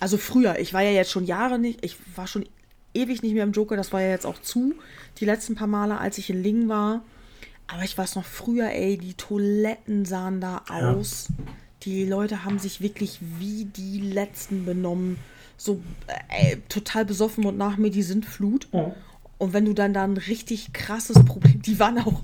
Also 0.00 0.16
früher, 0.16 0.58
ich 0.58 0.72
war 0.74 0.82
ja 0.82 0.90
jetzt 0.90 1.10
schon 1.10 1.24
Jahre 1.24 1.58
nicht, 1.58 1.84
ich 1.84 1.96
war 2.16 2.26
schon 2.26 2.44
ewig 2.94 3.22
nicht 3.22 3.34
mehr 3.34 3.44
im 3.44 3.52
Joker, 3.52 3.76
das 3.76 3.92
war 3.92 4.00
ja 4.00 4.10
jetzt 4.10 4.26
auch 4.26 4.40
zu, 4.40 4.74
die 5.18 5.24
letzten 5.24 5.54
paar 5.54 5.66
Male, 5.66 5.98
als 5.98 6.18
ich 6.18 6.30
in 6.30 6.42
Lingen 6.42 6.68
war. 6.68 7.02
Aber 7.66 7.82
ich 7.84 7.96
weiß 7.98 8.14
noch 8.16 8.24
früher, 8.24 8.70
ey, 8.70 8.96
die 8.96 9.14
Toiletten 9.14 10.04
sahen 10.04 10.40
da 10.40 10.62
Ja. 10.70 10.92
aus. 10.94 11.28
Die 11.82 12.04
Leute 12.06 12.44
haben 12.44 12.58
sich 12.58 12.80
wirklich 12.80 13.18
wie 13.38 13.66
die 13.66 14.00
Letzten 14.00 14.64
benommen. 14.64 15.18
So 15.56 15.80
äh, 16.06 16.52
ey, 16.52 16.62
total 16.68 17.04
besoffen 17.04 17.44
und 17.44 17.56
nach 17.58 17.76
mir 17.76 17.90
die 17.90 18.02
Sintflut. 18.02 18.68
Und 19.38 19.52
wenn 19.52 19.64
du 19.64 19.74
dann 19.74 19.92
da 19.92 20.02
ein 20.04 20.16
richtig 20.16 20.72
krasses 20.72 21.24
Problem, 21.24 21.60
die 21.62 21.78
waren 21.78 21.98
auch, 21.98 22.22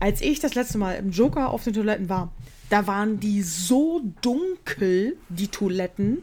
als 0.00 0.20
ich 0.20 0.40
das 0.40 0.54
letzte 0.54 0.78
Mal 0.78 0.94
im 0.94 1.10
Joker 1.10 1.50
auf 1.50 1.64
den 1.64 1.74
Toiletten 1.74 2.08
war, 2.08 2.32
da 2.70 2.86
waren 2.86 3.20
die 3.20 3.42
so 3.42 4.00
dunkel, 4.22 5.16
die 5.28 5.48
Toiletten, 5.48 6.18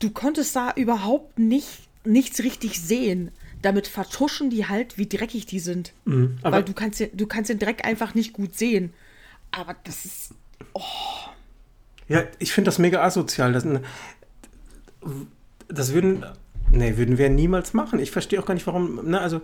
du 0.00 0.10
konntest 0.10 0.54
da 0.56 0.72
überhaupt 0.74 1.38
nicht, 1.38 1.88
nichts 2.04 2.40
richtig 2.42 2.80
sehen. 2.80 3.30
Damit 3.62 3.86
vertuschen 3.86 4.50
die 4.50 4.66
halt, 4.66 4.96
wie 4.98 5.06
dreckig 5.06 5.46
die 5.46 5.60
sind. 5.60 5.92
Mhm. 6.06 6.38
Aber- 6.42 6.56
Weil 6.56 6.64
du 6.64 6.72
kannst, 6.72 6.98
den- 7.00 7.16
du 7.16 7.26
kannst 7.26 7.50
den 7.50 7.58
Dreck 7.58 7.84
einfach 7.86 8.14
nicht 8.14 8.32
gut 8.32 8.56
sehen. 8.56 8.92
Aber 9.52 9.76
das 9.84 10.04
ist. 10.04 10.34
Ja, 12.08 12.24
ich 12.38 12.52
finde 12.52 12.68
das 12.68 12.78
mega 12.78 13.02
asozial. 13.02 13.52
Das, 13.52 13.64
das 15.68 15.92
würden, 15.92 16.24
nee, 16.72 16.96
würden 16.96 17.18
wir 17.18 17.28
niemals 17.28 17.72
machen. 17.74 17.98
Ich 17.98 18.10
verstehe 18.10 18.40
auch 18.40 18.46
gar 18.46 18.54
nicht, 18.54 18.66
warum, 18.66 19.04
ne, 19.08 19.20
also, 19.20 19.40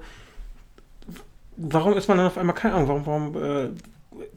warum 1.57 1.95
ist 1.95 2.09
man 2.09 2.19
dann 2.19 2.27
auf 2.27 2.39
einmal, 2.39 2.55
keine 2.57 2.75
Ahnung, 2.75 2.89
warum, 3.07 3.33
warum 3.35 3.43
äh, 3.43 3.71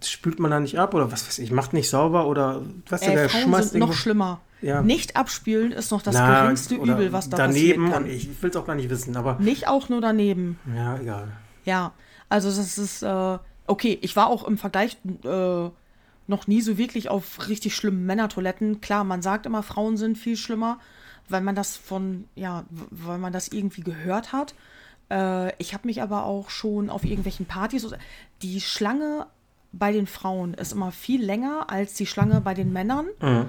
spült 0.03 0.39
man 0.39 0.51
da 0.51 0.59
nicht 0.59 0.77
ab 0.79 0.93
oder 0.93 1.11
was 1.11 1.27
weiß 1.27 1.39
ich, 1.39 1.51
macht 1.51 1.73
nicht 1.73 1.89
sauber 1.89 2.27
oder, 2.27 2.61
was 2.87 3.01
Äh, 3.01 3.11
der 3.13 3.29
Frauen 3.29 3.43
schmeißt 3.43 3.71
sind 3.71 3.79
noch 3.79 3.93
schlimmer. 3.93 4.41
Ja. 4.61 4.81
Nicht 4.81 5.15
abspülen 5.15 5.71
ist 5.71 5.91
noch 5.91 6.01
das 6.01 6.15
Na, 6.15 6.41
geringste 6.43 6.75
Übel, 6.75 7.13
was 7.13 7.29
da 7.29 7.37
daneben 7.37 7.85
passieren 7.85 7.91
kann. 7.91 8.03
und 8.03 8.09
ich 8.09 8.41
will 8.41 8.49
es 8.49 8.55
auch 8.57 8.65
gar 8.67 8.75
nicht 8.75 8.89
wissen, 8.89 9.15
aber 9.15 9.35
Nicht 9.39 9.67
auch 9.67 9.87
nur 9.89 10.01
daneben. 10.01 10.59
ja, 10.75 10.97
egal. 10.97 11.31
Ja, 11.63 11.93
also 12.27 12.49
das 12.49 12.77
ist, 12.77 13.01
äh, 13.03 13.37
okay, 13.67 13.97
ich 14.01 14.15
war 14.15 14.27
auch 14.27 14.43
im 14.45 14.57
Vergleich 14.57 14.97
äh, 15.23 15.69
noch 16.27 16.47
nie 16.47 16.61
so 16.61 16.77
wirklich 16.77 17.09
auf 17.09 17.47
richtig 17.47 17.75
schlimmen 17.75 18.05
Männertoiletten. 18.05 18.81
Klar, 18.81 19.03
man 19.03 19.21
sagt 19.21 19.45
immer, 19.45 19.63
Frauen 19.63 19.95
sind 19.97 20.17
viel 20.17 20.35
schlimmer, 20.35 20.79
weil 21.29 21.41
man 21.41 21.55
das 21.55 21.77
von, 21.77 22.25
ja, 22.35 22.65
weil 22.91 23.17
man 23.17 23.31
das 23.33 23.47
irgendwie 23.47 23.81
gehört 23.81 24.33
hat. 24.33 24.55
Äh, 25.09 25.53
ich 25.57 25.73
habe 25.73 25.87
mich 25.87 26.01
aber 26.01 26.25
auch 26.25 26.49
schon 26.49 26.89
auf 26.89 27.03
irgendwelchen 27.05 27.45
Partys. 27.45 27.87
Die 28.41 28.59
Schlange 28.61 29.27
bei 29.71 29.91
den 29.91 30.07
Frauen 30.07 30.53
ist 30.53 30.71
immer 30.71 30.91
viel 30.91 31.23
länger 31.23 31.67
als 31.69 31.93
die 31.93 32.05
Schlange 32.05 32.41
bei 32.41 32.53
den 32.53 32.73
Männern. 32.73 33.05
Mhm. 33.21 33.45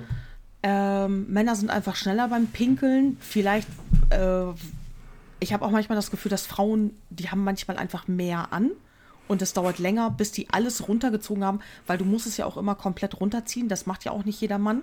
Ähm, 0.62 1.26
Männer 1.28 1.56
sind 1.56 1.70
einfach 1.70 1.96
schneller 1.96 2.28
beim 2.28 2.46
Pinkeln. 2.46 3.16
Vielleicht, 3.20 3.68
äh, 4.10 4.44
ich 5.40 5.52
habe 5.52 5.64
auch 5.64 5.70
manchmal 5.70 5.96
das 5.96 6.10
Gefühl, 6.10 6.30
dass 6.30 6.46
Frauen, 6.46 6.94
die 7.08 7.30
haben 7.30 7.42
manchmal 7.44 7.78
einfach 7.78 8.08
mehr 8.08 8.52
an. 8.52 8.70
Und 9.26 9.42
es 9.42 9.52
dauert 9.52 9.78
länger, 9.78 10.10
bis 10.10 10.32
die 10.32 10.50
alles 10.50 10.88
runtergezogen 10.88 11.44
haben, 11.44 11.60
weil 11.86 11.96
du 11.98 12.04
musst 12.04 12.26
es 12.26 12.36
ja 12.36 12.46
auch 12.46 12.56
immer 12.56 12.74
komplett 12.74 13.20
runterziehen. 13.20 13.68
Das 13.68 13.86
macht 13.86 14.04
ja 14.04 14.10
auch 14.10 14.24
nicht 14.24 14.40
jeder 14.40 14.58
Mann. 14.58 14.82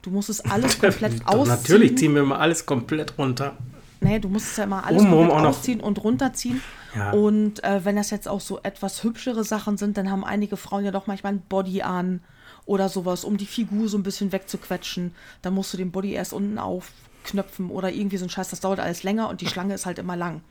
Du 0.00 0.10
musst 0.10 0.30
es 0.30 0.40
alles 0.40 0.78
komplett 0.80 1.26
ausziehen. 1.26 1.48
Natürlich 1.48 1.98
ziehen 1.98 2.14
wir 2.14 2.24
mal 2.24 2.38
alles 2.38 2.64
komplett 2.64 3.18
runter. 3.18 3.56
Nee, 4.02 4.18
du 4.18 4.28
musst 4.28 4.52
es 4.52 4.56
ja 4.56 4.64
immer 4.64 4.84
alles 4.84 5.02
Obenrum 5.02 5.28
komplett 5.28 5.48
ausziehen 5.48 5.80
und 5.80 6.02
runterziehen. 6.02 6.62
Ja. 6.94 7.12
Und 7.12 7.62
äh, 7.64 7.84
wenn 7.84 7.96
das 7.96 8.10
jetzt 8.10 8.28
auch 8.28 8.40
so 8.40 8.60
etwas 8.62 9.02
hübschere 9.02 9.44
Sachen 9.44 9.76
sind, 9.76 9.96
dann 9.96 10.10
haben 10.10 10.24
einige 10.24 10.56
Frauen 10.56 10.84
ja 10.84 10.90
doch 10.90 11.06
manchmal 11.06 11.34
ein 11.34 11.42
Body 11.48 11.82
an 11.82 12.20
oder 12.66 12.88
sowas, 12.88 13.24
um 13.24 13.36
die 13.36 13.46
Figur 13.46 13.88
so 13.88 13.96
ein 13.96 14.02
bisschen 14.02 14.32
wegzuquetschen. 14.32 15.14
Dann 15.40 15.54
musst 15.54 15.72
du 15.72 15.76
den 15.76 15.90
Body 15.90 16.12
erst 16.12 16.32
unten 16.32 16.58
aufknöpfen 16.58 17.70
oder 17.70 17.92
irgendwie 17.92 18.16
so 18.16 18.26
ein 18.26 18.30
Scheiß. 18.30 18.50
Das 18.50 18.60
dauert 18.60 18.80
alles 18.80 19.02
länger 19.02 19.28
und 19.28 19.40
die 19.40 19.46
Schlange 19.46 19.74
ist 19.74 19.86
halt 19.86 19.98
immer 19.98 20.16
lang. 20.16 20.42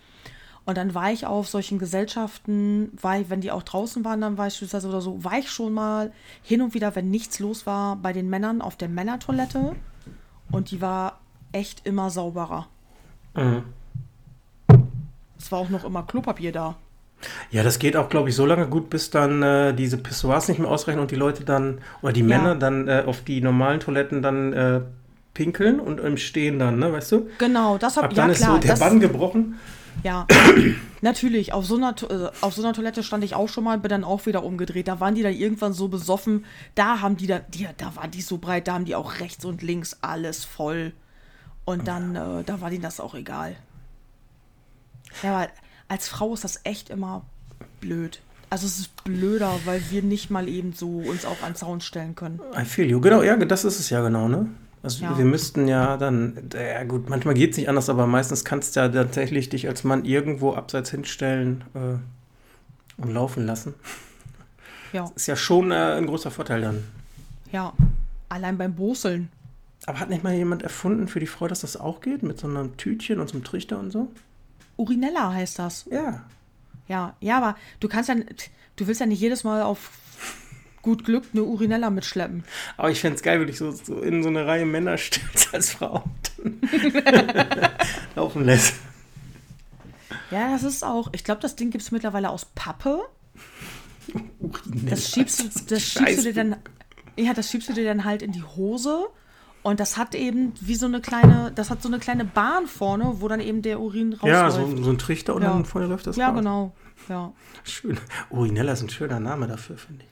Und 0.63 0.77
dann 0.77 0.93
war 0.93 1.11
ich 1.11 1.25
auf 1.25 1.47
solchen 1.47 1.79
Gesellschaften, 1.79 2.91
war 3.01 3.19
ich, 3.19 3.29
wenn 3.29 3.41
die 3.41 3.51
auch 3.51 3.63
draußen 3.63 4.05
waren, 4.05 4.21
dann 4.21 4.35
beispielsweise 4.35 4.87
oder 4.87 5.01
so, 5.01 5.23
war 5.23 5.39
ich 5.39 5.49
schon 5.49 5.73
mal 5.73 6.11
hin 6.43 6.61
und 6.61 6.75
wieder, 6.75 6.95
wenn 6.95 7.09
nichts 7.09 7.39
los 7.39 7.65
war, 7.65 7.95
bei 7.95 8.13
den 8.13 8.29
Männern 8.29 8.61
auf 8.61 8.75
der 8.75 8.89
Männertoilette. 8.89 9.75
Und 10.51 10.69
die 10.69 10.81
war 10.81 11.19
echt 11.51 11.85
immer 11.87 12.09
sauberer. 12.09 12.67
Mhm. 13.35 13.63
Es 15.37 15.51
war 15.51 15.59
auch 15.59 15.69
noch 15.69 15.83
immer 15.83 16.03
Klopapier 16.03 16.51
da. 16.51 16.75
Ja, 17.51 17.63
das 17.63 17.79
geht 17.79 17.95
auch, 17.95 18.09
glaube 18.09 18.29
ich, 18.29 18.35
so 18.35 18.45
lange 18.45 18.67
gut, 18.67 18.89
bis 18.89 19.09
dann 19.09 19.43
äh, 19.43 19.73
diese 19.73 19.97
Pissoirs 19.97 20.47
nicht 20.47 20.59
mehr 20.59 20.69
ausreichen 20.69 20.99
und 20.99 21.11
die 21.11 21.15
Leute 21.15 21.43
dann, 21.43 21.79
oder 22.01 22.13
die 22.13 22.23
Männer 22.23 22.55
dann 22.55 22.87
äh, 22.87 23.03
auf 23.05 23.21
die 23.23 23.41
normalen 23.41 23.79
Toiletten 23.79 24.21
dann 24.21 24.53
äh, 24.53 24.81
pinkeln 25.33 25.79
und 25.79 25.99
im 25.99 26.17
Stehen 26.17 26.59
dann, 26.59 26.79
ne, 26.79 26.91
weißt 26.91 27.11
du? 27.11 27.29
Genau, 27.37 27.77
das 27.77 27.97
hab 27.97 28.05
Ab 28.05 28.13
ja 28.13 28.25
dann 28.25 28.35
klar. 28.35 28.55
ist 28.57 28.63
so 28.63 28.67
der 28.67 28.75
Bann 28.75 28.99
gebrochen. 28.99 29.59
Ja, 30.03 30.25
natürlich. 31.01 31.53
Auf 31.53 31.65
so, 31.65 31.75
einer, 31.75 31.93
äh, 32.09 32.29
auf 32.41 32.53
so 32.53 32.63
einer 32.63 32.73
Toilette 32.73 33.03
stand 33.03 33.23
ich 33.23 33.35
auch 33.35 33.49
schon 33.49 33.63
mal, 33.63 33.77
bin 33.77 33.89
dann 33.89 34.03
auch 34.03 34.25
wieder 34.25 34.43
umgedreht. 34.43 34.87
Da 34.87 34.99
waren 34.99 35.15
die 35.15 35.23
dann 35.23 35.33
irgendwann 35.33 35.73
so 35.73 35.87
besoffen. 35.89 36.45
Da 36.75 37.01
haben 37.01 37.17
die 37.17 37.27
da, 37.27 37.39
die, 37.39 37.67
da 37.77 37.95
war 37.95 38.07
die 38.07 38.21
so 38.21 38.37
breit, 38.37 38.67
da 38.67 38.73
haben 38.73 38.85
die 38.85 38.95
auch 38.95 39.19
rechts 39.19 39.45
und 39.45 39.61
links 39.61 39.97
alles 40.01 40.43
voll. 40.43 40.93
Und 41.65 41.87
dann, 41.87 42.15
äh, 42.15 42.43
da 42.43 42.59
war 42.61 42.69
denen 42.69 42.81
das 42.81 42.99
auch 42.99 43.13
egal. 43.15 43.55
Ja, 45.23 45.35
aber 45.37 45.49
als 45.87 46.07
Frau 46.07 46.33
ist 46.33 46.43
das 46.43 46.61
echt 46.63 46.89
immer 46.89 47.23
blöd. 47.79 48.21
Also 48.49 48.65
es 48.65 48.79
ist 48.79 49.03
blöder, 49.03 49.59
weil 49.65 49.81
wir 49.91 50.01
nicht 50.03 50.29
mal 50.29 50.47
eben 50.49 50.73
so 50.73 50.97
uns 50.99 51.25
auch 51.25 51.41
an 51.41 51.51
den 51.51 51.55
Zaun 51.55 51.81
stellen 51.81 52.15
können. 52.15 52.39
I 52.59 52.65
feel 52.65 52.89
you. 52.89 52.99
Genau, 52.99 53.21
ja, 53.23 53.35
das 53.37 53.63
ist 53.63 53.79
es 53.79 53.89
ja 53.89 54.01
genau, 54.01 54.27
ne? 54.27 54.47
Also 54.83 55.03
Ja. 55.03 55.17
wir 55.17 55.25
müssten 55.25 55.67
ja 55.67 55.95
dann, 55.95 56.49
ja 56.53 56.83
gut, 56.83 57.07
manchmal 57.09 57.35
geht 57.35 57.51
es 57.51 57.57
nicht 57.57 57.69
anders, 57.69 57.87
aber 57.89 58.07
meistens 58.07 58.43
kannst 58.43 58.75
du 58.75 58.79
ja 58.79 58.89
tatsächlich 58.89 59.47
dich 59.49 59.67
als 59.67 59.83
Mann 59.83 60.05
irgendwo 60.05 60.53
abseits 60.53 60.89
hinstellen 60.89 61.63
äh, 61.75 63.01
und 63.01 63.13
laufen 63.13 63.45
lassen. 63.45 63.75
Ja, 64.91 65.09
Ist 65.15 65.27
ja 65.27 65.35
schon 65.37 65.71
äh, 65.71 65.75
ein 65.75 66.07
großer 66.07 66.31
Vorteil 66.31 66.61
dann. 66.61 66.83
ja. 67.51 67.73
Allein 68.27 68.57
beim 68.57 68.73
Boseln. 68.75 69.29
Aber 69.85 69.99
hat 69.99 70.09
nicht 70.09 70.23
mal 70.23 70.33
jemand 70.33 70.63
erfunden 70.63 71.07
für 71.07 71.19
die 71.19 71.27
Frau, 71.27 71.47
dass 71.47 71.61
das 71.61 71.77
auch 71.77 72.01
geht? 72.01 72.23
Mit 72.23 72.39
so 72.39 72.47
einem 72.47 72.77
Tütchen 72.77 73.19
und 73.19 73.29
so 73.29 73.33
einem 73.35 73.43
Trichter 73.43 73.79
und 73.79 73.91
so? 73.91 74.11
Urinella 74.77 75.33
heißt 75.33 75.59
das. 75.59 75.85
Ja. 75.91 76.23
Ja, 76.87 77.15
ja, 77.19 77.37
aber 77.37 77.55
du 77.79 77.87
kannst 77.87 78.09
ja, 78.09 78.15
du 78.75 78.87
willst 78.87 79.01
ja 79.01 79.07
nicht 79.07 79.21
jedes 79.21 79.43
Mal 79.43 79.61
auf 79.61 79.91
gut 80.81 81.05
Glück 81.05 81.25
eine 81.33 81.43
Urinella 81.43 81.89
mitschleppen. 81.89 82.43
Aber 82.77 82.89
ich 82.91 82.99
fände 82.99 83.15
es 83.15 83.23
geil, 83.23 83.39
wenn 83.39 83.47
ich 83.47 83.57
so, 83.57 83.71
so 83.71 84.01
in 84.01 84.23
so 84.23 84.29
eine 84.29 84.45
Reihe 84.45 84.65
Männer 84.65 84.97
stellst 84.97 85.53
als 85.53 85.71
Frau 85.71 86.03
laufen 88.15 88.45
lässt. 88.45 88.75
Ja, 90.31 90.51
das 90.51 90.63
ist 90.63 90.83
auch, 90.83 91.09
ich 91.13 91.23
glaube, 91.23 91.41
das 91.41 91.55
Ding 91.55 91.71
gibt 91.71 91.83
es 91.83 91.91
mittlerweile 91.91 92.29
aus 92.29 92.45
Pappe. 92.45 93.01
Das 94.73 95.09
schiebst 95.09 95.39
du, 95.39 95.49
das 95.69 95.81
schiebst 95.83 96.17
du 96.17 96.23
dir 96.23 96.33
dann, 96.33 96.55
ja, 97.15 97.33
das 97.33 97.49
schiebst 97.49 97.69
du 97.69 97.73
dir 97.73 97.85
dann 97.85 98.03
halt 98.03 98.21
in 98.21 98.33
die 98.33 98.43
Hose. 98.43 99.07
Und 99.63 99.79
das 99.79 99.95
hat 99.97 100.15
eben 100.15 100.53
wie 100.59 100.75
so 100.75 100.87
eine 100.87 101.01
kleine, 101.01 101.51
das 101.53 101.69
hat 101.69 101.81
so 101.83 101.87
eine 101.87 101.99
kleine 101.99 102.25
Bahn 102.25 102.65
vorne, 102.67 103.15
wo 103.21 103.27
dann 103.27 103.39
eben 103.39 103.61
der 103.61 103.79
Urin 103.79 104.13
rausläuft. 104.13 104.25
Ja, 104.33 104.49
so, 104.51 104.83
so 104.83 104.89
ein 104.89 104.97
Trichter 104.97 105.35
und 105.35 105.43
Ja. 105.43 105.49
dann 105.53 105.65
vorne 105.65 105.87
läuft 105.87 106.07
das 106.07 106.15
Ja, 106.15 106.29
raus. 106.29 106.37
genau. 106.37 106.71
Ja. 107.09 107.31
Schön. 107.63 107.97
Urinella 108.31 108.73
ist 108.73 108.81
ein 108.81 108.89
schöner 108.89 109.19
Name 109.19 109.47
dafür, 109.47 109.77
finde 109.77 110.03
ich. 110.05 110.11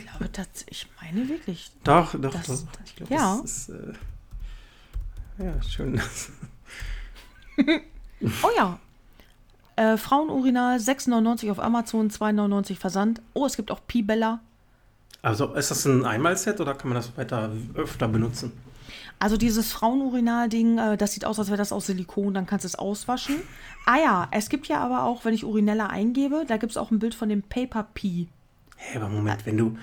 Ich 0.00 0.06
glaube, 0.06 0.28
das, 0.32 0.46
ich 0.68 0.86
meine 1.02 1.28
wirklich. 1.28 1.72
Doch, 1.82 2.12
doch, 2.14 2.30
Das- 2.32 2.46
doch. 2.46 2.68
Ich 2.84 2.94
glaube, 2.94 3.12
ja. 3.12 3.38
das 3.42 3.50
ist. 3.50 3.68
Äh, 3.70 5.44
ja, 5.44 5.62
schön. 5.62 6.00
Oh 8.42 8.50
ja. 8.56 8.78
Äh, 9.76 9.96
Frauenurinal 9.96 10.78
6,99 10.78 11.50
auf 11.50 11.58
Amazon, 11.58 12.10
2,99 12.10 12.76
Versand. 12.78 13.22
Oh, 13.32 13.46
es 13.46 13.56
gibt 13.56 13.70
auch 13.70 13.80
Pibella. 13.86 14.40
Also, 15.22 15.54
ist 15.54 15.70
das 15.70 15.84
ein 15.84 16.04
Einmalset 16.04 16.60
oder 16.60 16.74
kann 16.74 16.88
man 16.88 16.96
das 16.96 17.16
weiter 17.16 17.50
öfter 17.74 18.08
benutzen? 18.08 18.52
Also 19.18 19.36
dieses 19.36 19.70
Frauenurinal-Ding, 19.72 20.78
äh, 20.78 20.96
das 20.96 21.12
sieht 21.12 21.26
aus, 21.26 21.38
als 21.38 21.48
wäre 21.48 21.58
das 21.58 21.72
aus 21.72 21.86
Silikon, 21.86 22.32
dann 22.32 22.46
kannst 22.46 22.64
du 22.64 22.68
es 22.68 22.74
auswaschen. 22.74 23.36
Ah 23.84 23.98
ja, 23.98 24.28
es 24.30 24.48
gibt 24.48 24.66
ja 24.66 24.80
aber 24.80 25.04
auch, 25.04 25.26
wenn 25.26 25.34
ich 25.34 25.44
Urinella 25.44 25.88
eingebe, 25.88 26.44
da 26.48 26.56
gibt 26.56 26.70
es 26.70 26.78
auch 26.78 26.90
ein 26.90 26.98
Bild 26.98 27.14
von 27.14 27.28
dem 27.28 27.42
Paper 27.42 27.86
Pee. 27.92 28.28
Hä, 28.76 28.96
aber 28.96 29.10
Moment, 29.10 29.44
wenn 29.44 29.58
du 29.58 29.76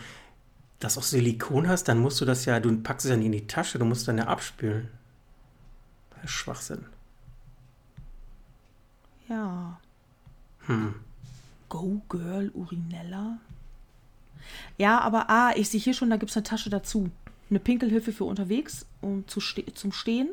das 0.80 0.98
aus 0.98 1.12
Silikon 1.12 1.68
hast, 1.68 1.84
dann 1.84 2.00
musst 2.00 2.20
du 2.20 2.26
das 2.26 2.46
ja, 2.46 2.60
du 2.60 2.76
packst 2.78 3.06
es 3.06 3.12
ja 3.12 3.18
nicht 3.18 3.28
in 3.28 3.32
die 3.32 3.46
Tasche, 3.46 3.78
du 3.78 3.86
musst 3.86 4.02
es 4.02 4.06
dann 4.08 4.18
ja 4.18 4.26
abspülen. 4.26 4.90
Das 6.16 6.24
ist 6.24 6.32
Schwachsinn. 6.32 6.86
Ja. 9.30 9.80
Hm. 10.66 10.96
Go 11.70 12.02
Girl 12.10 12.50
Urinella. 12.56 13.38
Ja, 14.78 15.00
aber 15.00 15.30
ah, 15.30 15.52
ich 15.56 15.70
sehe 15.70 15.80
hier 15.80 15.94
schon, 15.94 16.10
da 16.10 16.18
gibt 16.18 16.32
es 16.32 16.38
eine 16.38 16.44
Tasche 16.44 16.70
dazu. 16.70 17.10
Eine 17.50 17.60
Pinkelhilfe 17.60 18.12
für 18.12 18.26
unterwegs 18.26 18.86
um 19.02 19.28
zu 19.28 19.40
ste 19.40 19.66
zum 19.74 19.92
Stehen. 19.92 20.30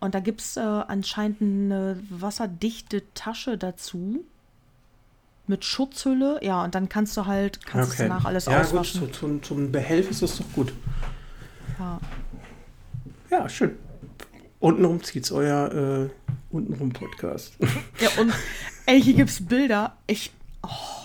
Und 0.00 0.14
da 0.14 0.20
gibt 0.20 0.40
es 0.40 0.56
äh, 0.56 0.60
anscheinend 0.60 1.40
eine 1.40 2.02
wasserdichte 2.10 3.02
Tasche 3.14 3.56
dazu. 3.56 4.24
Mit 5.46 5.64
Schutzhülle. 5.64 6.40
Ja, 6.42 6.64
und 6.64 6.74
dann 6.74 6.88
kannst 6.88 7.16
du 7.16 7.26
halt, 7.26 7.64
kannst 7.66 7.92
es 7.92 7.96
danach 7.98 8.24
alles 8.24 8.46
ja, 8.46 8.60
auswaschen. 8.60 9.00
gut, 9.00 9.14
zu, 9.14 9.20
zum, 9.20 9.42
zum 9.42 9.72
Behelf 9.72 10.10
ist 10.10 10.22
das 10.22 10.38
doch 10.38 10.52
gut. 10.54 10.72
Ja. 11.78 12.00
Ja, 13.30 13.48
schön. 13.48 13.76
Untenrum 14.60 15.02
zieht's 15.02 15.30
euer 15.32 16.08
äh, 16.08 16.30
Untenrum 16.50 16.92
Podcast. 16.92 17.56
Ja, 18.00 18.08
und 18.18 18.32
ey, 18.86 19.02
hier 19.02 19.14
gibt's 19.14 19.44
Bilder. 19.44 19.96
Ich. 20.06 20.32
Oh. 20.62 21.03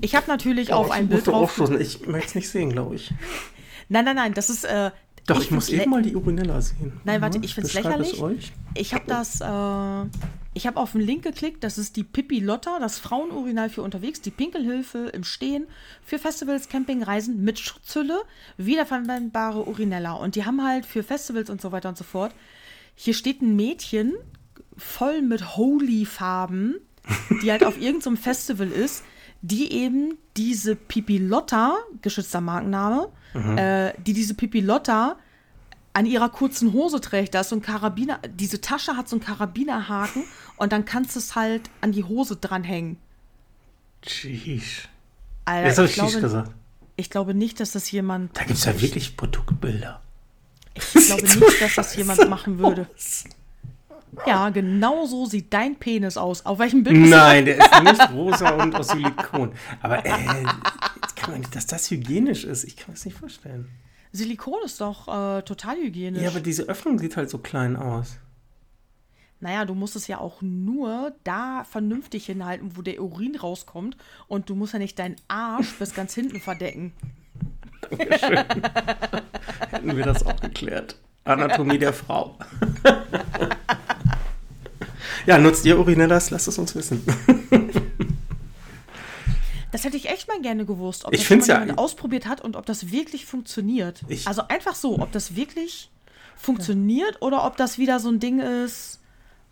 Ich 0.00 0.14
habe 0.14 0.26
natürlich 0.28 0.72
auf 0.72 0.90
ein 0.90 1.04
ich 1.04 1.10
Bild 1.10 1.26
drauf. 1.26 1.34
aufstoßen. 1.44 1.80
Ich 1.80 2.06
möchte 2.06 2.28
es 2.28 2.34
nicht 2.34 2.48
sehen, 2.48 2.70
glaube 2.70 2.94
ich. 2.96 3.12
Nein, 3.88 4.04
nein, 4.06 4.16
nein, 4.16 4.34
das 4.34 4.48
ist. 4.48 4.64
Äh, 4.64 4.90
Doch, 5.26 5.40
ich, 5.42 5.50
muss 5.50 5.66
find's 5.68 5.82
eben 5.82 5.90
mal 5.90 6.00
die 6.02 6.14
Urinella 6.16 6.60
sehen. 6.62 7.00
Nein, 7.04 7.20
warte, 7.20 7.38
Mhm. 7.38 7.44
ich 7.44 7.54
lächerlich. 7.56 8.14
Es 8.14 8.20
euch. 8.20 8.52
Ich 8.74 8.94
habe 8.94 9.04
das. 9.06 9.40
Äh, 9.42 10.08
ich 10.56 10.66
habe 10.66 10.78
auf 10.80 10.92
den 10.92 11.00
Link 11.02 11.22
geklickt. 11.22 11.62
Das 11.64 11.76
ist 11.78 11.96
die 11.96 12.04
Pippi 12.04 12.38
Lotta, 12.40 12.78
das 12.78 12.98
Frauenurinal 12.98 13.68
für 13.68 13.82
unterwegs, 13.82 14.20
die 14.22 14.30
Pinkelhilfe 14.30 15.08
im 15.12 15.22
Stehen 15.24 15.66
für 16.02 16.18
Festivals, 16.18 16.68
Campingreisen 16.68 17.42
mit 17.44 17.58
Schutzhülle, 17.58 18.22
wiederverwendbare 18.56 19.64
Urinella. 19.66 20.12
Und 20.12 20.36
die 20.36 20.44
haben 20.44 20.62
halt 20.64 20.86
für 20.86 21.02
Festivals 21.02 21.50
und 21.50 21.60
so 21.60 21.72
weiter 21.72 21.88
und 21.88 21.98
so 21.98 22.04
fort. 22.04 22.32
Hier 22.94 23.14
steht 23.14 23.42
ein 23.42 23.56
Mädchen 23.56 24.14
voll 24.76 25.20
mit 25.22 25.56
Holy-Farben, 25.56 26.76
die 27.42 27.50
halt 27.50 27.64
auf 27.64 27.78
irgendeinem 27.80 28.16
Festival 28.16 28.68
ist, 28.68 29.02
die 29.44 29.72
eben 29.72 30.16
diese 30.38 30.74
Pipilotta, 30.74 31.76
geschützter 32.00 32.40
Markenname, 32.40 33.08
äh, 33.56 33.92
die 34.06 34.14
diese 34.14 34.32
Pipilotta 34.32 35.16
an 35.92 36.06
ihrer 36.06 36.30
kurzen 36.30 36.72
Hose 36.72 36.98
trägt. 37.02 37.34
Da 37.34 37.40
ist 37.40 37.50
so 37.50 37.56
ein 37.56 37.60
Karabiner, 37.60 38.20
diese 38.26 38.62
Tasche 38.62 38.96
hat 38.96 39.06
so 39.06 39.16
einen 39.16 39.24
Karabinerhaken 39.24 40.24
und 40.56 40.72
dann 40.72 40.86
kannst 40.86 41.14
du 41.14 41.18
es 41.18 41.34
halt 41.34 41.68
an 41.82 41.92
die 41.92 42.04
Hose 42.04 42.36
dranhängen. 42.36 42.96
Sheesh. 44.06 44.88
Alter, 45.44 45.68
Jetzt 45.68 45.76
habe 45.78 45.86
ich, 45.88 45.92
ich 45.92 45.98
glaube, 45.98 46.20
gesagt. 46.22 46.50
ich 46.96 47.10
glaube 47.10 47.34
nicht, 47.34 47.60
dass 47.60 47.72
das 47.72 47.90
jemand. 47.90 48.34
Da 48.34 48.44
gibt 48.44 48.58
es 48.58 48.64
ja 48.64 48.80
wirklich 48.80 49.14
Produktbilder. 49.14 50.00
Ich 50.74 50.90
glaube 50.90 51.22
nicht, 51.22 51.60
dass 51.60 51.74
das 51.74 51.94
jemand 51.96 52.30
machen 52.30 52.58
würde. 52.58 52.88
Ja, 54.26 54.50
genau 54.50 55.06
so 55.06 55.26
sieht 55.26 55.52
dein 55.52 55.76
Penis 55.76 56.16
aus. 56.16 56.44
Auf 56.46 56.58
welchem 56.58 56.82
Bild 56.82 56.96
Nein, 56.96 57.44
der 57.44 57.58
ist 57.58 57.82
nicht 57.82 58.10
rosa 58.12 58.50
und 58.50 58.74
aus 58.74 58.88
Silikon. 58.88 59.52
Aber 59.82 60.04
äh, 60.04 60.10
jetzt 61.02 61.16
kann 61.16 61.32
man 61.32 61.40
nicht, 61.40 61.54
dass 61.54 61.66
das 61.66 61.90
hygienisch 61.90 62.44
ist. 62.44 62.64
Ich 62.64 62.76
kann 62.76 62.88
mir 62.88 62.94
das 62.94 63.04
nicht 63.04 63.18
vorstellen. 63.18 63.68
Silikon 64.12 64.60
ist 64.64 64.80
doch 64.80 65.08
äh, 65.08 65.42
total 65.42 65.76
hygienisch. 65.76 66.22
Ja, 66.22 66.30
aber 66.30 66.40
diese 66.40 66.64
Öffnung 66.64 66.98
sieht 66.98 67.16
halt 67.16 67.30
so 67.30 67.38
klein 67.38 67.76
aus. 67.76 68.18
Naja, 69.40 69.64
du 69.64 69.74
musst 69.74 69.96
es 69.96 70.06
ja 70.06 70.18
auch 70.18 70.40
nur 70.40 71.12
da 71.24 71.64
vernünftig 71.64 72.26
hinhalten, 72.26 72.76
wo 72.76 72.82
der 72.82 73.02
Urin 73.02 73.36
rauskommt. 73.36 73.96
Und 74.26 74.48
du 74.48 74.54
musst 74.54 74.72
ja 74.72 74.78
nicht 74.78 74.98
deinen 74.98 75.16
Arsch 75.28 75.74
bis 75.78 75.94
ganz 75.94 76.14
hinten 76.14 76.40
verdecken. 76.40 76.92
Hätten 79.70 79.96
wir 79.96 80.04
das 80.04 80.24
auch 80.24 80.40
geklärt. 80.40 80.96
Anatomie 81.24 81.78
der 81.78 81.92
Frau. 81.92 82.38
ja, 85.26 85.38
nutzt 85.38 85.64
ihr 85.64 85.78
Urinellas? 85.78 86.30
Lasst 86.30 86.48
es 86.48 86.58
uns 86.58 86.74
wissen. 86.74 87.02
Das 89.72 89.82
hätte 89.82 89.96
ich 89.96 90.08
echt 90.08 90.28
mal 90.28 90.40
gerne 90.40 90.64
gewusst, 90.64 91.04
ob 91.04 91.12
Ich 91.12 91.26
das 91.26 91.48
mal 91.48 91.48
ja- 91.48 91.60
jemand 91.62 91.78
ausprobiert 91.80 92.26
hat 92.26 92.40
und 92.40 92.54
ob 92.54 92.64
das 92.64 92.92
wirklich 92.92 93.26
funktioniert. 93.26 94.02
Ich- 94.06 94.28
also 94.28 94.42
einfach 94.46 94.76
so, 94.76 95.00
ob 95.00 95.10
das 95.10 95.34
wirklich 95.34 95.90
funktioniert 96.36 97.20
oder 97.22 97.44
ob 97.44 97.56
das 97.56 97.76
wieder 97.76 97.98
so 97.98 98.08
ein 98.08 98.20
Ding 98.20 98.38
ist, 98.38 99.00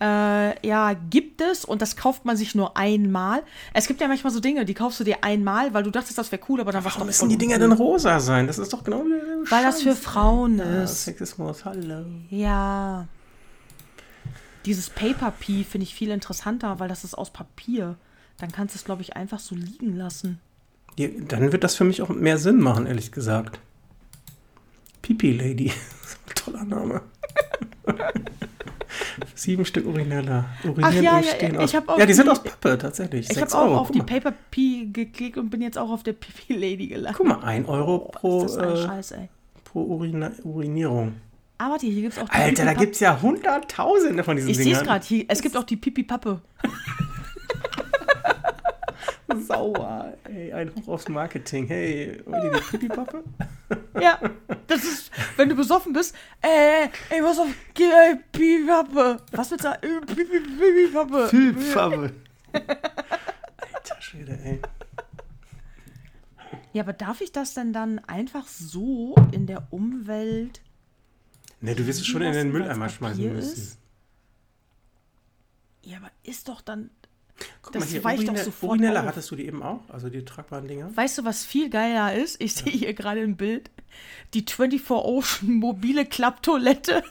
äh, 0.01 0.65
ja, 0.65 0.93
gibt 1.11 1.40
es 1.40 1.65
und 1.65 1.82
das 1.82 1.97
kauft 1.97 2.24
man 2.24 2.36
sich 2.36 2.55
nur 2.55 2.77
einmal. 2.77 3.43
Es 3.74 3.89
gibt 3.89 4.01
ja 4.01 4.07
manchmal 4.07 4.32
so 4.32 4.39
Dinge, 4.39 4.65
die 4.65 4.74
kaufst 4.74 5.01
du 5.01 5.05
dir 5.05 5.24
einmal, 5.24 5.74
weil 5.74 5.82
du 5.82 5.90
dachtest, 5.90 6.16
das 6.19 6.31
wäre 6.31 6.43
cool, 6.49 6.61
aber 6.61 6.70
dann 6.70 6.85
war 6.85 6.90
es 6.90 6.94
Warum 6.94 7.01
doch 7.01 7.07
müssen 7.09 7.28
die 7.28 7.36
Dinger 7.39 7.59
denn 7.59 7.73
rosa 7.73 8.20
sein? 8.20 8.47
Das 8.47 8.59
ist 8.59 8.73
doch 8.73 8.85
genau 8.85 9.03
wie 9.05 9.51
Weil 9.51 9.65
das 9.65 9.82
für 9.82 9.97
Frauen 9.97 10.59
ja, 10.59 10.85
ist. 10.85 11.03
Sexismus, 11.03 11.65
hallo. 11.65 12.05
Ja. 12.31 13.09
Dieses 14.64 14.90
Paper 14.90 15.32
Pee 15.39 15.64
finde 15.64 15.84
ich 15.84 15.94
viel 15.94 16.10
interessanter, 16.10 16.78
weil 16.78 16.89
das 16.89 17.05
ist 17.05 17.14
aus 17.14 17.30
Papier. 17.30 17.97
Dann 18.39 18.52
kannst 18.52 18.74
du 18.74 18.78
es, 18.78 18.84
glaube 18.84 19.02
ich, 19.02 19.16
einfach 19.16 19.39
so 19.39 19.55
liegen 19.55 19.97
lassen. 19.97 20.40
Ja, 20.98 21.09
dann 21.28 21.52
wird 21.52 21.64
das 21.64 21.74
für 21.74 21.84
mich 21.84 22.02
auch 22.02 22.09
mehr 22.10 22.39
Sinn 22.39 22.60
machen, 22.60 22.86
ehrlich 22.86 23.12
gesagt. 23.12 23.59
Pipi 25.01 25.32
Lady. 25.32 25.72
Toller 26.34 26.64
Name. 26.64 27.02
Sieben 29.34 29.64
Stück 29.64 29.86
Urinella. 29.86 30.44
Urinieren 30.64 30.84
Ach 30.84 30.93
ja, 31.02 31.22
Stehen 31.22 31.55
ja, 31.55 31.60
aus. 31.60 31.70
ich 31.70 31.76
hab 31.76 31.89
auch 31.89 31.98
ja, 31.98 32.06
die 32.06 32.12
sind 32.12 32.26
die- 32.26 32.30
aus 32.30 32.43
Pappe, 32.43 32.78
tatsächlich. 32.78 33.30
Ich 33.30 33.40
habe 33.40 33.52
auch 33.55 33.62
Euro. 33.66 33.78
auf 33.78 33.90
die. 33.90 34.01
Paper 34.01 34.32
P 34.51 34.86
geklickt 34.93 35.39
und 35.39 35.51
bin 35.51 35.62
jetzt 35.62 35.78
auch 35.78 35.90
auf 35.90 36.02
der 36.02 36.12
Pipi 36.12 36.55
Lady 36.55 36.89
gelandet. 36.89 37.14
Guck 37.16 37.26
mal, 37.26 37.40
ein 37.43 37.66
Euro 37.66 37.98
pro, 38.12 38.43
das 38.43 38.52
ist 38.52 38.59
ein 38.59 38.68
äh, 38.68 38.76
Scheiß, 38.76 39.10
ey. 39.12 39.28
pro 39.64 39.82
Urina 39.82 40.30
Urinierung. 40.44 41.14
Aber 41.62 41.72
warte, 41.74 41.86
hier 41.86 42.02
gibt 42.02 42.14
es 42.14 42.18
auch 42.18 42.28
die 42.28 42.34
Alter, 42.34 42.64
da 42.64 42.70
Pipi-Pappe. 42.70 42.80
gibt 42.80 42.94
es 42.94 43.01
ja 43.01 43.22
hunderttausende 43.22 44.24
von 44.24 44.36
diesen 44.36 44.51
Ich 44.51 44.56
sehe 44.56 44.72
es 44.72 44.78
Dingern. 44.78 44.86
gerade, 44.86 45.06
hier- 45.06 45.24
es 45.28 45.43
gibt 45.43 45.56
auch 45.56 45.64
die 45.64 45.76
Pipi 45.76 46.02
Pappe. 46.02 46.40
Sauer. 49.47 50.12
Ey, 50.24 50.52
ein 50.52 50.70
Hoch 50.74 50.89
aufs 50.94 51.09
Marketing. 51.09 51.66
Hey, 51.66 52.20
wollt 52.26 52.44
ihr 52.44 52.52
die 52.52 52.60
Pipi-Pappe? 52.78 53.24
Ja, 54.01 54.18
das 54.66 54.84
ist, 54.84 55.10
wenn 55.36 55.48
du 55.48 55.55
besoffen 55.55 55.93
bist, 55.94 56.14
äh, 56.43 56.86
ich 57.14 57.22
muss 57.22 57.39
auf 57.39 57.47
äh, 57.48 58.16
Pipi 58.32 58.64
Pappe. 58.66 59.18
Was 59.32 59.51
willst 59.51 59.64
du 59.64 59.68
sagen? 59.68 59.86
Äh, 59.86 60.01
Pipi 60.06 60.40
Pipi 60.40 60.89
Pappe. 60.93 61.28
Pipi-Pappe. 61.30 62.12
Alter 62.52 64.01
Schwede, 64.02 64.39
ey. 64.44 64.60
Ja, 66.74 66.82
aber 66.82 66.93
darf 66.93 67.20
ich 67.20 67.32
das 67.32 67.55
denn 67.55 67.72
dann 67.72 68.01
einfach 68.06 68.47
so 68.47 69.14
in 69.32 69.47
der 69.47 69.66
Umwelt 69.70 70.60
Ne, 71.62 71.74
du 71.76 71.86
wirst 71.86 72.01
es 72.01 72.06
schon 72.06 72.22
in 72.22 72.32
den 72.32 72.51
Mülleimer 72.51 72.86
Papier 72.86 72.97
schmeißen 72.97 73.32
müssen. 73.32 73.52
ist? 73.62 73.78
Ja, 75.82 75.98
aber 75.98 76.10
ist 76.24 76.48
doch 76.48 76.60
dann. 76.60 76.90
Guck 77.62 77.72
Das 77.72 77.84
mal 77.84 77.89
hier, 77.90 78.05
weicht 78.05 78.28
doch 78.28 78.36
sofort 78.36 78.70
Urinella 78.72 79.05
hattest 79.05 79.30
du 79.30 79.36
die 79.36 79.47
eben 79.47 79.62
auch? 79.62 79.80
Also 79.89 80.10
die 80.10 80.24
tragbaren 80.24 80.68
Dinger? 80.68 80.94
Weißt 80.94 81.18
du, 81.18 81.24
was 81.24 81.44
viel 81.44 81.70
geiler 81.70 82.14
ist? 82.14 82.40
Ich 82.40 82.55
sehe 82.55 82.72
hier 82.72 82.94
gerade 82.94 83.20
ein 83.20 83.36
Bild. 83.36 83.70
Die 84.34 84.44
24 84.44 84.90
Ocean 84.90 85.52
mobile 85.55 86.05
Klapptoilette. 86.05 87.02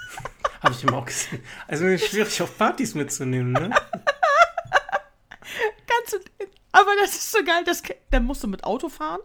Habe 0.62 0.74
ich 0.74 0.84
eben 0.84 0.94
auch 0.94 1.04
gesehen. 1.04 1.40
Also 1.66 1.96
schwierig 1.98 2.40
auf 2.40 2.56
Partys 2.56 2.94
mitzunehmen, 2.94 3.52
ne? 3.52 3.70
Du, 6.10 6.18
aber 6.72 6.90
das 7.00 7.14
ist 7.14 7.32
so 7.32 7.42
geil. 7.44 7.62
Das, 7.64 7.82
dann 8.10 8.24
musst 8.26 8.42
du 8.42 8.48
mit 8.48 8.62
Auto 8.64 8.90
fahren. 8.90 9.20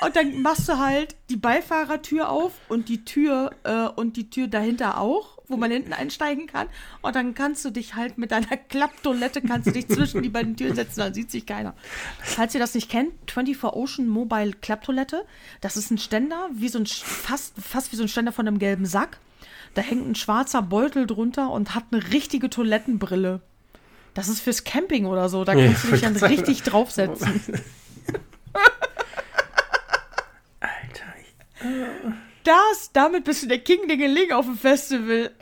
Und 0.00 0.16
dann 0.16 0.42
machst 0.42 0.68
du 0.68 0.78
halt 0.78 1.16
die 1.28 1.36
Beifahrertür 1.36 2.28
auf 2.30 2.52
und 2.68 2.88
die 2.88 3.04
Tür 3.04 3.50
äh, 3.64 3.88
und 3.88 4.16
die 4.16 4.30
Tür 4.30 4.46
dahinter 4.46 5.00
auch, 5.00 5.38
wo 5.48 5.56
man 5.56 5.70
hinten 5.70 5.92
einsteigen 5.92 6.46
kann. 6.46 6.68
Und 7.02 7.16
dann 7.16 7.34
kannst 7.34 7.64
du 7.64 7.70
dich 7.70 7.94
halt 7.94 8.16
mit 8.16 8.30
deiner 8.30 8.56
Klapptoilette 8.56 9.42
kannst 9.42 9.66
du 9.66 9.72
dich 9.72 9.88
zwischen 9.88 10.22
die 10.22 10.28
beiden 10.28 10.56
Türen 10.56 10.74
setzen, 10.74 11.00
dann 11.00 11.14
sieht 11.14 11.30
sich 11.30 11.46
keiner. 11.46 11.74
Falls 12.20 12.54
ihr 12.54 12.60
das 12.60 12.74
nicht 12.74 12.90
kennt, 12.90 13.12
24 13.28 13.64
Ocean 13.64 14.08
Mobile 14.08 14.52
Klapptoilette, 14.52 15.24
das 15.60 15.76
ist 15.76 15.90
ein 15.90 15.98
Ständer, 15.98 16.48
wie 16.52 16.68
so 16.68 16.78
ein 16.78 16.86
fast, 16.86 17.54
fast 17.60 17.92
wie 17.92 17.96
so 17.96 18.02
ein 18.02 18.08
Ständer 18.08 18.32
von 18.32 18.46
einem 18.46 18.58
gelben 18.58 18.86
Sack. 18.86 19.18
Da 19.74 19.82
hängt 19.82 20.08
ein 20.08 20.14
schwarzer 20.14 20.62
Beutel 20.62 21.06
drunter 21.06 21.50
und 21.50 21.74
hat 21.74 21.84
eine 21.90 22.12
richtige 22.12 22.50
Toilettenbrille. 22.50 23.40
Das 24.14 24.28
ist 24.28 24.40
fürs 24.40 24.64
Camping 24.64 25.06
oder 25.06 25.28
so. 25.28 25.44
Da 25.44 25.54
Ja, 25.54 25.66
kannst 25.66 25.84
du 25.84 25.90
dich 25.92 26.00
dann 26.00 26.16
richtig 26.16 26.62
draufsetzen. 26.62 27.40
Ich- 31.60 32.14
Das, 32.44 32.90
damit 32.92 33.24
bist 33.24 33.42
du 33.42 33.46
der 33.48 33.58
King 33.58 33.88
der 33.88 33.96
Gelegen 33.96 34.32
auf 34.32 34.46
dem 34.46 34.56
Festival. 34.58 35.30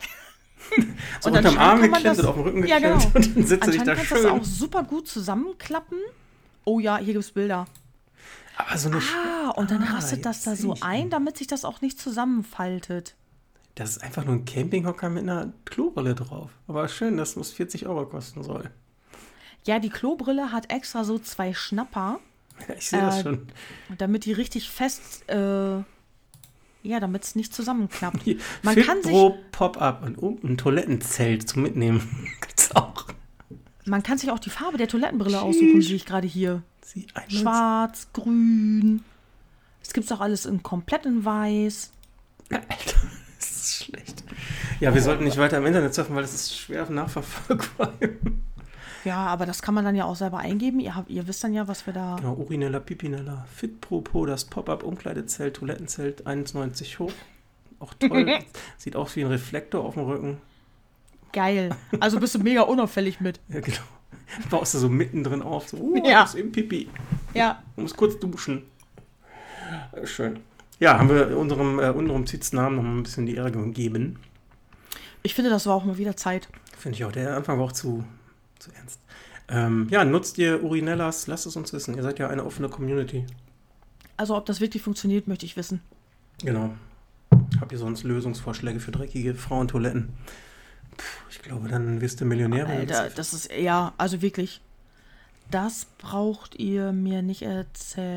So 1.21 1.29
Und 1.29 1.37
unterm 1.37 1.57
Arm 1.57 1.81
geklemmt 1.81 2.05
das- 2.05 2.19
oder 2.19 2.29
auf 2.29 2.35
dem 2.35 2.43
Rücken 2.43 2.65
Ja, 2.67 2.79
geklemmt 2.79 3.13
genau. 3.13 3.15
und 3.15 3.35
dann 3.37 3.45
dich 3.45 3.61
Anscheinend 3.61 3.87
da 3.87 3.95
kannst 3.95 4.11
du 4.11 4.15
das 4.15 4.25
auch 4.25 4.35
schön. 4.35 4.43
super 4.43 4.83
gut 4.83 5.07
zusammenklappen. 5.07 5.99
Oh 6.65 6.79
ja, 6.79 6.97
hier 6.97 7.13
gibt's 7.13 7.31
Bilder. 7.31 7.67
Aber 8.57 8.77
so 8.77 8.89
eine 8.89 8.97
Ah, 8.97 9.51
und 9.51 9.71
dann 9.71 9.83
Ah, 9.83 9.93
rastet 9.95 10.25
das 10.25 10.41
da 10.43 10.55
so 10.57 10.73
ich 10.73 10.83
ein, 10.83 11.09
damit 11.09 11.37
sich 11.37 11.47
das 11.47 11.63
auch 11.63 11.79
nicht 11.81 11.99
zusammenfaltet. 12.01 13.15
Das 13.75 13.91
ist 13.91 14.03
einfach 14.03 14.25
nur 14.25 14.33
ein 14.33 14.45
Campinghocker 14.45 15.09
mit 15.09 15.23
einer 15.23 15.53
Klobrille 15.65 16.15
drauf. 16.15 16.49
Aber 16.67 16.87
schön, 16.89 17.15
dass 17.15 17.37
es 17.37 17.51
40 17.51 17.85
Euro 17.85 18.05
kosten 18.07 18.43
soll. 18.43 18.69
Ja, 19.65 19.79
die 19.79 19.89
Klobrille 19.91 20.51
hat 20.51 20.71
extra 20.71 21.03
so 21.05 21.17
zwei 21.19 21.53
Schnapper, 21.53 22.19
Ja, 22.67 22.73
ich 22.77 22.89
sehe 22.89 22.99
das 22.99 23.19
Äh, 23.19 23.23
schon. 23.23 23.47
damit 23.99 24.25
die 24.25 24.33
richtig 24.33 24.69
fest, 24.69 25.29
äh, 25.29 25.83
ja, 26.87 26.99
damit 26.99 27.23
es 27.23 27.35
nicht 27.35 27.53
zusammenklappt. 27.53 28.25
Man 28.63 28.75
kann 28.75 29.03
sich, 29.03 29.11
Fitbro 29.11 29.37
Pop-Up 29.51 30.05
und 30.05 30.17
oben 30.17 30.53
ein 30.53 30.57
Toilettenzelt 30.57 31.47
zum 31.47 31.63
Mitnehmen. 31.63 32.27
Gibt's 32.41 32.75
auch. 32.75 33.05
man 33.85 34.03
kann 34.03 34.17
sich 34.17 34.31
auch 34.31 34.39
die 34.39 34.49
Farbe 34.49 34.77
der 34.77 34.87
Toilettenbrille 34.87 35.41
aussuchen, 35.41 35.81
sehe 35.81 35.95
ich 35.95 36.05
gerade 36.05 36.27
hier. 36.27 36.63
Schwarz, 37.27 38.07
grün. 38.13 39.03
Es 39.83 39.93
gibt's 39.93 40.11
auch 40.11 40.21
alles 40.21 40.45
in 40.45 40.63
komplett 40.63 41.05
in 41.05 41.23
weiß. 41.23 41.91
Alter, 42.49 42.67
das 43.37 43.49
ist 43.49 43.83
schlecht. 43.83 44.23
Ja, 44.79 44.93
wir 44.93 45.01
sollten 45.01 45.23
nicht 45.23 45.37
weiter 45.37 45.57
im 45.57 45.65
Internet 45.65 45.93
surfen, 45.93 46.15
weil 46.15 46.23
das 46.23 46.33
ist 46.33 46.57
schwer 46.57 46.89
nachverfolgbar. 46.89 47.93
Ja, 49.07 49.25
aber 49.27 49.45
das 49.45 49.61
kann 49.61 49.73
man 49.73 49.85
dann 49.85 49.95
ja 49.95 50.03
auch 50.03 50.17
selber 50.17 50.39
eingeben. 50.39 50.81
Ihr, 50.81 50.93
habt, 50.93 51.09
ihr 51.09 51.25
wisst 51.29 51.41
dann 51.41 51.53
ja, 51.53 51.65
was 51.69 51.85
wir 51.85 51.93
da. 51.93 52.17
Genau, 52.17 52.33
Urinella, 52.33 52.81
Pipinella, 52.81 53.45
Fitpropo, 53.55 54.25
das 54.25 54.43
Pop-Up 54.43 54.83
Umkleidezelt, 54.83 55.55
Toilettenzelt, 55.55 56.27
1,90 56.27 56.99
hoch. 56.99 57.13
Auch 57.79 57.93
toll. 57.93 58.39
Sieht 58.77 58.97
aus 58.97 59.15
wie 59.15 59.21
ein 59.23 59.27
Reflektor 59.31 59.85
auf 59.85 59.93
dem 59.93 60.03
Rücken. 60.03 60.37
Geil. 61.31 61.73
Also 62.01 62.19
bist 62.19 62.35
du 62.35 62.39
mega 62.39 62.63
unauffällig 62.63 63.21
mit. 63.21 63.39
Ja, 63.49 63.61
genau. 63.61 63.77
Baust 64.49 64.73
du 64.73 64.79
so 64.79 64.89
mittendrin 64.89 65.41
auf. 65.41 65.69
So, 65.69 65.77
uh, 65.77 66.05
Ja. 66.05 66.29
im 66.35 66.51
Pipi. 66.51 66.89
Ja. 67.33 67.63
Du 67.77 67.83
musst 67.83 67.95
kurz 67.95 68.19
duschen. 68.19 68.63
Schön. 70.03 70.41
Ja, 70.79 70.99
haben 70.99 71.09
wir 71.09 71.37
unserem, 71.37 71.79
äh, 71.79 71.91
unserem 71.91 72.25
Namen 72.51 72.75
noch 72.75 72.83
mal 72.83 72.91
ein 72.97 73.03
bisschen 73.03 73.25
die 73.25 73.35
Ehre 73.35 73.53
gegeben. 73.53 74.19
Ich 75.23 75.33
finde, 75.33 75.49
das 75.49 75.65
war 75.65 75.75
auch 75.75 75.85
mal 75.85 75.97
wieder 75.97 76.17
Zeit. 76.17 76.49
Finde 76.77 76.97
ich 76.97 77.05
auch. 77.05 77.11
Der 77.13 77.37
Anfang 77.37 77.57
war 77.57 77.65
auch 77.65 77.71
zu, 77.71 78.03
zu 78.59 78.71
ernst. 78.71 78.99
Ähm, 79.49 79.87
ja, 79.89 80.03
nutzt 80.03 80.37
ihr 80.37 80.63
Urinellas? 80.63 81.27
Lasst 81.27 81.45
es 81.45 81.55
uns 81.55 81.71
wissen. 81.73 81.95
Ihr 81.95 82.03
seid 82.03 82.19
ja 82.19 82.27
eine 82.29 82.43
offene 82.43 82.69
Community. 82.69 83.25
Also, 84.17 84.35
ob 84.35 84.45
das 84.45 84.59
wirklich 84.59 84.83
funktioniert, 84.83 85.27
möchte 85.27 85.45
ich 85.45 85.55
wissen. 85.55 85.81
Genau. 86.43 86.75
Habt 87.59 87.71
ihr 87.71 87.77
sonst 87.77 88.03
Lösungsvorschläge 88.03 88.79
für 88.79 88.91
dreckige 88.91 89.35
Frauentoiletten? 89.35 90.09
Puh, 90.97 91.03
ich 91.29 91.41
glaube, 91.41 91.69
dann 91.69 92.01
wirst 92.01 92.19
du 92.21 92.25
Millionär. 92.25 92.67
Alter, 92.67 93.09
das 93.09 93.33
ist. 93.33 93.51
Ja, 93.53 93.93
also 93.97 94.21
wirklich. 94.21 94.61
Das 95.49 95.85
braucht 95.97 96.55
ihr 96.55 96.91
mir 96.91 97.21
nicht 97.21 97.41
erzählen. 97.43 98.07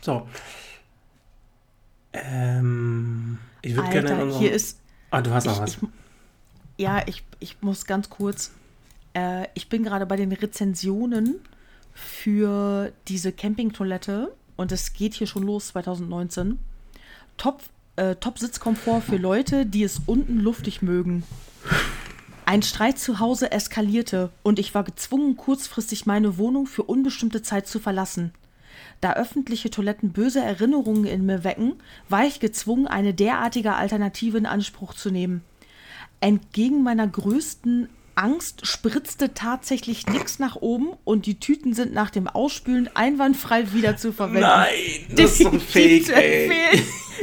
So. 0.00 0.28
Ähm, 2.12 3.38
ich 3.62 3.74
würde 3.74 3.90
gerne 3.90 4.10
in 4.10 4.20
unserem... 4.20 4.40
hier 4.40 4.52
ist. 4.52 4.78
ah, 5.10 5.22
du 5.22 5.32
hast 5.32 5.46
noch 5.46 5.54
Ich, 5.54 5.60
was. 5.60 5.74
ich, 5.74 5.80
ja, 6.80 7.02
ich, 7.06 7.22
ich 7.40 7.60
muss 7.60 7.84
ganz 7.84 8.08
kurz. 8.08 8.52
Äh, 9.12 9.46
ich 9.54 9.68
bin 9.68 9.84
gerade 9.84 10.06
bei 10.06 10.16
den 10.16 10.32
Rezensionen 10.32 11.36
für 11.92 12.90
diese 13.06 13.32
Campingtoilette 13.32 14.34
und 14.56 14.72
es 14.72 14.94
geht 14.94 15.12
hier 15.12 15.26
schon 15.26 15.42
los 15.42 15.68
2019. 15.68 16.58
Top, 17.36 17.62
äh, 17.96 18.16
Top 18.16 18.38
Sitzkomfort 18.38 19.02
für 19.02 19.18
Leute, 19.18 19.66
die 19.66 19.84
es 19.84 20.00
unten 20.06 20.40
luftig 20.40 20.80
mögen. 20.80 21.22
Ein 22.46 22.62
Streit 22.62 22.98
zu 22.98 23.20
Hause 23.20 23.52
eskalierte 23.52 24.30
und 24.42 24.58
ich 24.58 24.74
war 24.74 24.82
gezwungen, 24.82 25.36
kurzfristig 25.36 26.06
meine 26.06 26.38
Wohnung 26.38 26.66
für 26.66 26.84
unbestimmte 26.84 27.42
Zeit 27.42 27.68
zu 27.68 27.78
verlassen. 27.78 28.32
Da 29.02 29.12
öffentliche 29.12 29.70
Toiletten 29.70 30.12
böse 30.12 30.40
Erinnerungen 30.40 31.04
in 31.04 31.26
mir 31.26 31.44
wecken, 31.44 31.74
war 32.08 32.24
ich 32.24 32.40
gezwungen, 32.40 32.86
eine 32.86 33.12
derartige 33.12 33.74
Alternative 33.74 34.38
in 34.38 34.46
Anspruch 34.46 34.94
zu 34.94 35.10
nehmen. 35.10 35.42
Entgegen 36.20 36.82
meiner 36.82 37.06
größten 37.06 37.88
Angst 38.14 38.66
spritzte 38.66 39.32
tatsächlich 39.32 40.06
nichts 40.06 40.38
nach 40.38 40.56
oben 40.56 40.90
und 41.04 41.24
die 41.24 41.40
Tüten 41.40 41.72
sind 41.72 41.94
nach 41.94 42.10
dem 42.10 42.26
Ausspülen 42.28 42.90
einwandfrei 42.94 43.72
wieder 43.72 43.96
zu 43.96 44.12
verwenden. 44.12 44.42
Nein, 44.42 44.68
das 45.10 45.40
ist 45.40 45.46
ein 45.46 45.60
Fake. 45.60 46.08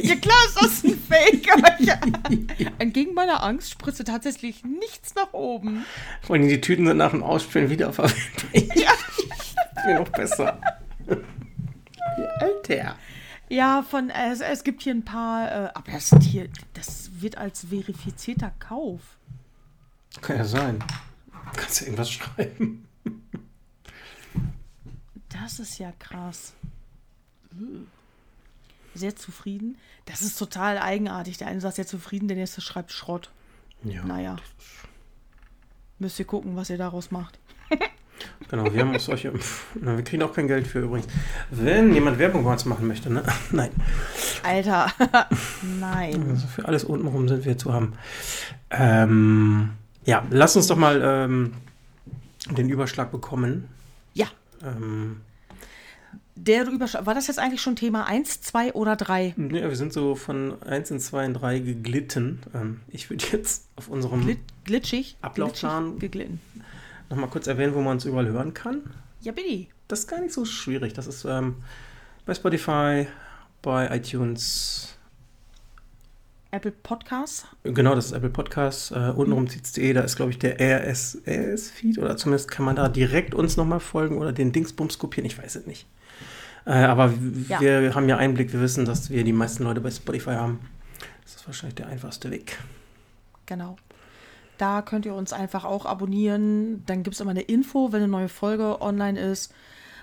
Ja 0.00 0.14
klar 0.14 0.36
ist 0.46 0.62
das 0.62 0.84
ein 0.84 0.98
Fake, 1.08 1.52
aber 1.52 1.80
ja. 1.80 1.98
Entgegen 2.78 3.14
meiner 3.14 3.42
Angst 3.42 3.70
spritzte 3.70 4.04
tatsächlich 4.04 4.64
nichts 4.64 5.14
nach 5.14 5.32
oben. 5.32 5.84
Vor 6.22 6.36
allem 6.36 6.48
die 6.48 6.60
Tüten 6.60 6.86
sind 6.86 6.96
nach 6.96 7.10
dem 7.10 7.22
Ausspielen 7.22 7.70
wiederverwendet. 7.70 8.74
Ja. 8.74 8.92
Mir 9.86 10.00
noch 10.00 10.08
besser. 10.08 10.60
Alter. 12.40 12.96
Ja, 13.48 13.82
von 13.82 14.10
es, 14.10 14.40
es 14.40 14.62
gibt 14.62 14.82
hier 14.82 14.94
ein 14.94 15.04
paar, 15.04 15.50
äh, 15.50 15.70
aber 15.74 15.92
das 15.92 16.10
hier, 16.22 16.48
das 16.74 17.10
wird 17.20 17.38
als 17.38 17.66
verifizierter 17.66 18.52
Kauf. 18.58 19.00
Kann 20.20 20.36
ja 20.36 20.44
sein. 20.44 20.84
Kannst 21.54 21.80
du 21.80 21.84
irgendwas 21.86 22.10
schreiben? 22.10 22.86
Das 25.28 25.58
ist 25.58 25.78
ja 25.78 25.92
krass. 25.98 26.52
Sehr 28.94 29.16
zufrieden. 29.16 29.78
Das 30.04 30.22
ist 30.22 30.38
total 30.38 30.78
eigenartig. 30.78 31.38
Der 31.38 31.48
eine 31.48 31.60
sagt 31.60 31.76
sehr 31.76 31.86
zufrieden, 31.86 32.28
der 32.28 32.36
nächste 32.36 32.60
schreibt 32.60 32.92
Schrott. 32.92 33.30
Ja. 33.84 34.04
Naja. 34.04 34.36
Müsst 35.98 36.18
ihr 36.18 36.24
gucken, 36.24 36.56
was 36.56 36.70
ihr 36.70 36.78
daraus 36.78 37.10
macht. 37.10 37.38
Genau, 38.50 38.72
wir 38.72 38.80
haben 38.80 38.94
uns 38.94 39.04
solche. 39.04 39.32
Na, 39.80 39.96
wir 39.96 40.04
kriegen 40.04 40.22
auch 40.22 40.32
kein 40.32 40.48
Geld 40.48 40.66
für 40.66 40.80
übrigens. 40.80 41.06
Wenn 41.50 41.92
jemand 41.92 42.18
Werbung 42.18 42.44
bei 42.44 42.52
uns 42.52 42.64
machen 42.64 42.86
möchte, 42.86 43.12
ne? 43.12 43.22
Nein. 43.50 43.70
Alter. 44.42 44.90
Nein. 45.80 46.30
Also 46.30 46.46
für 46.46 46.64
alles 46.64 46.84
untenrum 46.84 47.28
sind 47.28 47.44
wir 47.44 47.58
zu 47.58 47.72
haben. 47.74 47.92
Ähm, 48.70 49.70
ja, 50.04 50.24
lass 50.30 50.56
uns 50.56 50.66
doch 50.68 50.76
mal 50.76 51.02
ähm, 51.04 51.52
den 52.50 52.70
Überschlag 52.70 53.10
bekommen. 53.10 53.68
Ja. 54.14 54.28
Ähm, 54.64 55.20
Der 56.34 56.66
Überschlag. 56.66 57.04
War 57.04 57.14
das 57.14 57.26
jetzt 57.26 57.38
eigentlich 57.38 57.60
schon 57.60 57.76
Thema 57.76 58.06
1, 58.06 58.40
2 58.40 58.72
oder 58.72 58.96
3? 58.96 59.34
ja, 59.36 59.68
wir 59.68 59.76
sind 59.76 59.92
so 59.92 60.14
von 60.14 60.62
1 60.62 60.90
in 60.92 61.00
2 61.00 61.24
in 61.26 61.34
3 61.34 61.58
geglitten. 61.58 62.40
Ähm, 62.54 62.80
ich 62.88 63.10
würde 63.10 63.26
jetzt 63.32 63.68
auf 63.76 63.88
unserem 63.88 64.22
Glit 64.22 64.38
glitschig? 64.64 65.16
Ablaufplan. 65.20 65.98
Glitschig 65.98 66.00
geglitten. 66.00 66.40
Nochmal 67.10 67.30
kurz 67.30 67.46
erwähnen, 67.46 67.74
wo 67.74 67.80
man 67.80 67.94
uns 67.94 68.04
überall 68.04 68.28
hören 68.28 68.54
kann. 68.54 68.82
Ja, 69.20 69.32
bitte. 69.32 69.66
Das 69.88 70.00
ist 70.00 70.08
gar 70.08 70.20
nicht 70.20 70.32
so 70.34 70.44
schwierig. 70.44 70.92
Das 70.92 71.06
ist 71.06 71.24
ähm, 71.24 71.56
bei 72.26 72.34
Spotify, 72.34 73.06
bei 73.62 73.94
iTunes. 73.96 74.94
Apple 76.50 76.72
Podcasts. 76.72 77.46
Genau, 77.62 77.94
das 77.94 78.06
ist 78.06 78.12
Apple 78.12 78.30
Podcasts. 78.30 78.90
Äh, 78.90 79.12
untenrum 79.14 79.48
zieht's.de, 79.48 79.92
da 79.92 80.00
ist, 80.00 80.16
glaube 80.16 80.30
ich, 80.30 80.38
der 80.38 80.58
RSS-Feed 80.58 81.98
oder 81.98 82.16
zumindest 82.16 82.50
kann 82.50 82.64
man 82.64 82.76
da 82.76 82.88
direkt 82.88 83.34
uns 83.34 83.56
nochmal 83.58 83.80
folgen 83.80 84.16
oder 84.16 84.32
den 84.32 84.52
Dingsbums 84.52 84.98
kopieren. 84.98 85.26
Ich 85.26 85.36
weiß 85.38 85.56
es 85.56 85.66
nicht. 85.66 85.86
Äh, 86.64 86.70
aber 86.84 87.12
Ja. 87.48 87.60
wir 87.60 87.94
haben 87.94 88.08
ja 88.08 88.16
Einblick, 88.16 88.52
wir 88.52 88.60
wissen, 88.62 88.86
dass 88.86 89.10
wir 89.10 89.24
die 89.24 89.32
meisten 89.34 89.64
Leute 89.64 89.80
bei 89.82 89.90
Spotify 89.90 90.32
haben. 90.32 90.60
Das 91.24 91.36
ist 91.36 91.46
wahrscheinlich 91.46 91.74
der 91.76 91.88
einfachste 91.88 92.30
Weg. 92.30 92.58
Genau. 93.44 93.76
Da 94.58 94.82
könnt 94.82 95.06
ihr 95.06 95.14
uns 95.14 95.32
einfach 95.32 95.64
auch 95.64 95.86
abonnieren. 95.86 96.82
Dann 96.86 97.02
gibt 97.02 97.14
es 97.14 97.20
immer 97.20 97.30
eine 97.30 97.42
Info, 97.42 97.92
wenn 97.92 98.02
eine 98.02 98.10
neue 98.10 98.28
Folge 98.28 98.80
online 98.82 99.18
ist. 99.18 99.52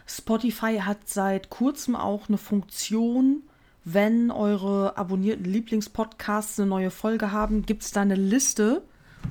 Spotify 0.08 0.80
hat 0.80 1.08
seit 1.08 1.50
kurzem 1.50 1.96
auch 1.96 2.28
eine 2.30 2.38
Funktion, 2.38 3.44
wenn 3.84 4.32
eure 4.32 4.98
abonnierten 4.98 5.46
Lieblingspodcasts 5.46 6.60
eine 6.60 6.70
neue 6.70 6.92
Folge 6.92 7.32
haben, 7.32 7.66
gibt 7.66 7.84
es 7.84 7.92
da 7.92 8.02
eine 8.02 8.16
Liste, 8.16 8.82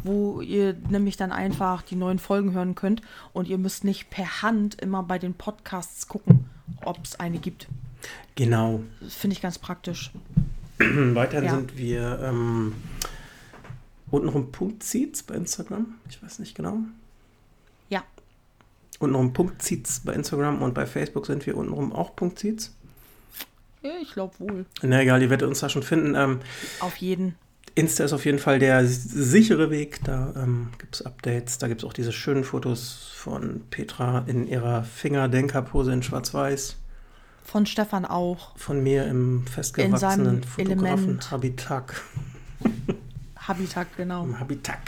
wo 0.02 0.40
ihr 0.40 0.74
nämlich 0.88 1.16
dann 1.16 1.32
einfach 1.32 1.82
die 1.82 1.96
neuen 1.96 2.18
Folgen 2.18 2.52
hören 2.52 2.74
könnt 2.74 3.02
und 3.32 3.48
ihr 3.48 3.58
müsst 3.58 3.84
nicht 3.84 4.10
per 4.10 4.42
Hand 4.42 4.80
immer 4.80 5.02
bei 5.02 5.18
den 5.18 5.34
Podcasts 5.34 6.08
gucken, 6.08 6.46
ob 6.84 6.98
es 7.04 7.18
eine 7.18 7.38
gibt. 7.38 7.68
Genau. 8.34 8.80
Finde 9.08 9.34
ich 9.34 9.42
ganz 9.42 9.58
praktisch. 9.58 10.10
Weiterhin 10.78 11.44
Ja. 11.46 11.54
sind 11.54 11.78
wir 11.78 12.20
ähm, 12.22 12.74
untenrum 14.14 14.52
Punktseeds 14.52 15.22
bei 15.22 15.34
Instagram. 15.34 15.94
Ich 16.08 16.22
weiß 16.22 16.38
nicht 16.38 16.54
genau. 16.54 16.78
Ja, 17.88 18.02
Untenrum 18.98 19.32
Punktseeds 19.32 20.00
bei 20.04 20.12
Instagram 20.12 20.62
und 20.62 20.74
bei 20.74 20.86
Facebook 20.86 21.26
sind 21.26 21.46
wir 21.46 21.56
untenrum 21.56 21.92
auch 21.92 22.14
Punktseeds. 22.14 22.74
ich 24.02 24.12
glaube 24.12 24.34
wohl. 24.38 24.66
Na 24.82 25.02
egal, 25.02 25.22
ihr 25.22 25.30
werdet 25.30 25.48
uns 25.48 25.60
da 25.60 25.68
schon 25.68 25.82
finden. 25.82 26.14
Ähm, 26.14 26.40
Auf 26.80 26.96
jeden. 26.96 27.36
Insta 27.76 28.04
ist 28.04 28.12
auf 28.12 28.24
jeden 28.24 28.38
Fall 28.38 28.60
der 28.60 28.86
sichere 28.86 29.68
Weg. 29.68 30.00
Da 30.04 30.32
ähm, 30.36 30.68
gibt 30.78 30.94
es 30.94 31.02
Updates. 31.02 31.58
Da 31.58 31.66
gibt 31.66 31.80
es 31.82 31.84
auch 31.84 31.92
diese 31.92 32.12
schönen 32.12 32.44
Fotos 32.44 33.10
von 33.16 33.62
Petra 33.68 34.24
in 34.26 34.46
ihrer 34.46 34.84
Fingerdenkerpose 34.84 35.92
in 35.92 36.02
Schwarz-Weiß. 36.02 36.76
Von 37.42 37.66
Stefan 37.66 38.04
auch. 38.04 38.56
Von 38.56 38.80
mir 38.82 39.06
im 39.06 39.44
festgewachsenen. 39.46 40.44
Fotografen-Habitat. 40.44 41.94
Habitat, 43.46 43.88
genau. 43.96 44.24
Im 44.24 44.38
Habitat. 44.40 44.78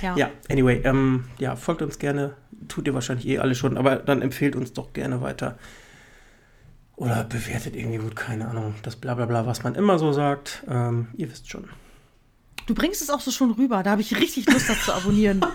Ja. 0.00 0.16
Ja, 0.16 0.30
anyway, 0.50 0.80
ähm, 0.84 1.24
ja, 1.38 1.56
folgt 1.56 1.82
uns 1.82 1.98
gerne. 1.98 2.34
Tut 2.68 2.86
ihr 2.86 2.94
wahrscheinlich 2.94 3.26
eh 3.26 3.38
alle 3.38 3.54
schon, 3.54 3.76
aber 3.76 3.96
dann 3.96 4.22
empfehlt 4.22 4.56
uns 4.56 4.72
doch 4.72 4.92
gerne 4.92 5.20
weiter. 5.20 5.58
Oder 6.96 7.24
bewertet 7.24 7.74
irgendwie 7.74 7.98
gut, 7.98 8.14
keine 8.14 8.48
Ahnung, 8.48 8.74
das 8.82 8.96
Blablabla, 8.96 9.46
was 9.46 9.62
man 9.64 9.74
immer 9.74 9.98
so 9.98 10.12
sagt. 10.12 10.62
Ähm, 10.68 11.08
ihr 11.14 11.30
wisst 11.30 11.50
schon. 11.50 11.68
Du 12.66 12.74
bringst 12.74 13.02
es 13.02 13.10
auch 13.10 13.20
so 13.20 13.30
schon 13.30 13.50
rüber. 13.52 13.82
Da 13.82 13.90
habe 13.92 14.02
ich 14.02 14.16
richtig 14.16 14.46
Lust, 14.46 14.68
das 14.68 14.84
zu 14.84 14.92
abonnieren. 14.94 15.44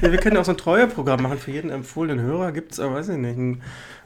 Ja, 0.00 0.12
wir 0.12 0.18
können 0.18 0.34
ja 0.34 0.42
auch 0.42 0.44
so 0.44 0.52
ein 0.52 0.58
Treueprogramm 0.58 1.22
machen. 1.22 1.38
Für 1.38 1.50
jeden 1.50 1.70
empfohlenen 1.70 2.24
Hörer 2.24 2.52
gibt 2.52 2.72
es, 2.72 2.78
weiß 2.78 3.08
ich 3.08 3.16
nicht, 3.16 3.38
einen, 3.38 3.62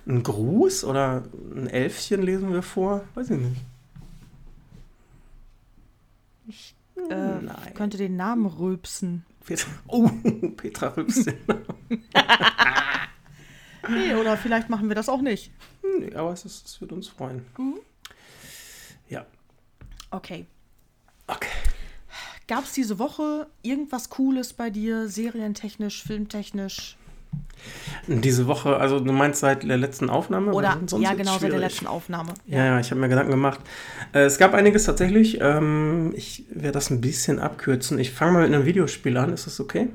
einen 0.06 0.22
Gruß 0.22 0.84
oder 0.84 1.24
ein 1.54 1.68
Elfchen 1.68 2.22
lesen 2.22 2.52
wir 2.52 2.62
vor. 2.62 3.02
Weiß 3.14 3.30
ich 3.30 3.38
nicht. 3.38 3.56
Äh, 7.10 7.14
Nein. 7.14 7.50
ich 7.68 7.74
könnte 7.74 7.96
den 7.98 8.16
Namen 8.16 8.46
rülpsen. 8.46 9.24
Petra, 9.44 9.70
oh, 9.86 10.08
Petra 10.56 10.88
Rübsen. 10.88 11.34
Nee, 13.88 14.14
oder 14.14 14.36
vielleicht 14.36 14.68
machen 14.68 14.88
wir 14.88 14.94
das 14.94 15.08
auch 15.08 15.22
nicht. 15.22 15.50
nee, 15.98 16.14
aber 16.14 16.32
es, 16.32 16.44
ist, 16.44 16.66
es 16.66 16.80
wird 16.80 16.92
uns 16.92 17.08
freuen. 17.08 17.46
Ja, 19.08 19.24
Okay. 20.10 20.46
okay. 21.26 21.48
Gab 22.48 22.64
es 22.64 22.72
diese 22.72 22.98
Woche 22.98 23.46
irgendwas 23.62 24.10
Cooles 24.10 24.52
bei 24.52 24.68
dir, 24.70 25.08
serientechnisch, 25.08 26.02
filmtechnisch? 26.02 26.96
Diese 28.06 28.46
Woche, 28.46 28.76
also 28.78 29.00
du 29.00 29.12
meinst 29.12 29.40
seit 29.40 29.68
der 29.68 29.76
letzten 29.76 30.08
Aufnahme? 30.08 30.52
Oder, 30.52 30.78
ja 30.98 31.12
genau, 31.12 31.38
seit 31.38 31.52
der 31.52 31.58
letzten 31.58 31.86
Aufnahme. 31.86 32.32
Ja, 32.46 32.64
ja, 32.64 32.80
ich 32.80 32.90
habe 32.90 33.00
mir 33.00 33.08
Gedanken 33.08 33.32
gemacht. 33.32 33.60
Äh, 34.14 34.20
es 34.20 34.38
gab 34.38 34.54
einiges 34.54 34.84
tatsächlich. 34.84 35.38
Ähm, 35.42 36.14
ich 36.16 36.44
werde 36.50 36.72
das 36.72 36.88
ein 36.88 37.02
bisschen 37.02 37.38
abkürzen. 37.38 37.98
Ich 37.98 38.12
fange 38.12 38.32
mal 38.32 38.42
mit 38.46 38.54
einem 38.54 38.64
Videospiel 38.64 39.16
an. 39.18 39.32
Ist 39.34 39.46
das 39.46 39.60
okay? 39.60 39.88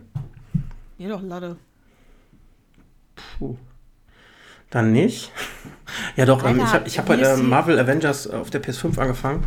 Ja, 0.99 1.09
doch, 1.09 1.23
Lade. 1.23 1.57
Puh. 3.15 3.57
Dann 4.69 4.91
nicht. 4.91 5.31
Ja, 6.15 6.25
doch. 6.25 6.43
Ähm, 6.43 6.59
Alter, 6.59 6.63
ich 6.65 6.73
habe 6.73 6.87
ich 6.87 6.99
hab 6.99 7.09
heute 7.09 7.21
ist 7.21 7.39
äh, 7.39 7.43
Marvel 7.43 7.77
Avengers 7.77 8.27
auf 8.27 8.49
der 8.49 8.63
PS5 8.63 8.97
angefangen. 8.97 9.43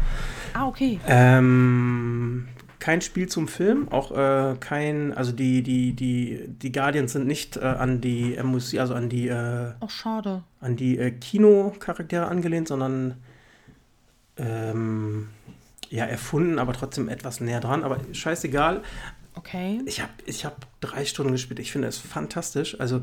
Ah, 0.52 0.66
okay. 0.68 1.00
Ähm, 1.08 2.46
kein 2.86 3.00
Spiel 3.00 3.28
zum 3.28 3.48
Film, 3.48 3.88
auch 3.88 4.12
äh, 4.12 4.54
kein, 4.60 5.12
also 5.12 5.32
die, 5.32 5.64
die, 5.64 5.92
die, 5.94 6.44
die 6.46 6.70
Guardians 6.70 7.14
sind 7.14 7.26
nicht 7.26 7.56
äh, 7.56 7.62
an 7.64 8.00
die 8.00 8.38
MUC, 8.40 8.78
also 8.78 8.94
an 8.94 9.08
die, 9.08 9.26
äh, 9.26 9.72
Ach, 9.80 9.90
schade. 9.90 10.44
an 10.60 10.76
die 10.76 10.96
äh, 10.96 11.10
Kinocharaktere 11.10 12.28
angelehnt, 12.28 12.68
sondern 12.68 13.16
ähm, 14.36 15.30
ja, 15.90 16.04
erfunden, 16.04 16.60
aber 16.60 16.74
trotzdem 16.74 17.08
etwas 17.08 17.40
näher 17.40 17.58
dran. 17.58 17.82
Aber 17.82 17.98
scheißegal, 18.12 18.84
Okay. 19.34 19.80
ich 19.84 20.00
habe 20.00 20.12
ich 20.24 20.44
hab 20.44 20.64
drei 20.80 21.04
Stunden 21.04 21.32
gespielt. 21.32 21.58
Ich 21.58 21.72
finde 21.72 21.88
es 21.88 21.98
fantastisch. 21.98 22.78
Also, 22.78 23.02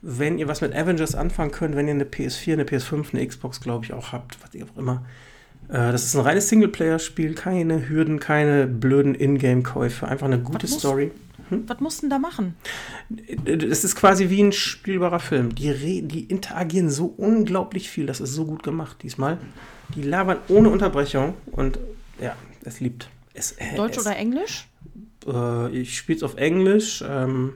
wenn 0.00 0.38
ihr 0.38 0.46
was 0.46 0.60
mit 0.60 0.72
Avengers 0.76 1.16
anfangen 1.16 1.50
könnt, 1.50 1.74
wenn 1.74 1.88
ihr 1.88 1.94
eine 1.94 2.04
PS4, 2.04 2.52
eine 2.52 2.64
PS5, 2.66 3.12
eine 3.12 3.26
Xbox, 3.26 3.60
glaube 3.60 3.84
ich, 3.84 3.92
auch 3.94 4.12
habt, 4.12 4.38
was 4.44 4.54
ihr 4.54 4.64
auch 4.64 4.78
immer. 4.78 5.04
Äh, 5.68 5.92
das 5.92 6.04
ist 6.04 6.14
ein 6.14 6.20
reines 6.22 6.48
Singleplayer-Spiel, 6.48 7.34
keine 7.34 7.88
Hürden, 7.88 8.20
keine 8.20 8.66
blöden 8.66 9.14
Ingame-Käufe, 9.14 10.06
einfach 10.06 10.26
eine 10.26 10.38
gute 10.40 10.64
Was 10.64 10.70
muss- 10.70 10.78
Story. 10.80 11.10
Was 11.50 11.78
musst 11.80 11.98
du 11.98 12.00
denn 12.02 12.10
da 12.10 12.18
machen? 12.18 12.56
Es 13.44 13.84
ist 13.84 13.96
quasi 13.96 14.30
wie 14.30 14.42
ein 14.42 14.52
spielbarer 14.52 15.20
Film. 15.20 15.54
Die, 15.54 16.00
die 16.02 16.24
interagieren 16.24 16.88
so 16.88 17.04
unglaublich 17.06 17.90
viel. 17.90 18.06
Das 18.06 18.20
ist 18.20 18.32
so 18.32 18.46
gut 18.46 18.62
gemacht 18.62 19.02
diesmal. 19.02 19.36
Die 19.94 20.02
labern 20.02 20.38
ohne 20.48 20.70
Unterbrechung 20.70 21.34
und 21.52 21.78
ja, 22.18 22.34
es 22.64 22.80
liebt. 22.80 23.10
Es, 23.34 23.52
äh, 23.52 23.76
Deutsch 23.76 23.98
es, 23.98 24.06
oder 24.06 24.16
Englisch? 24.16 24.66
Äh, 25.26 25.68
ich 25.76 25.98
spiele 25.98 26.16
es 26.16 26.22
auf 26.22 26.36
Englisch. 26.36 27.04
Ähm, 27.06 27.52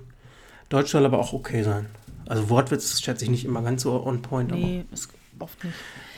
Deutsch 0.69 0.91
soll 0.91 1.07
aber 1.07 1.19
auch 1.19 1.33
okay 1.33 1.63
sein. 1.63 1.87
Also 2.27 2.51
Wortwitz 2.51 3.01
schätze 3.01 3.25
ich 3.25 3.31
nicht 3.31 3.47
immer 3.47 3.63
ganz 3.63 3.83
so 3.83 4.05
on 4.05 4.21
point. 4.21 4.51
Nee, 4.51 4.85
es, 4.93 5.09
oft 5.39 5.65
nicht. 5.65 5.75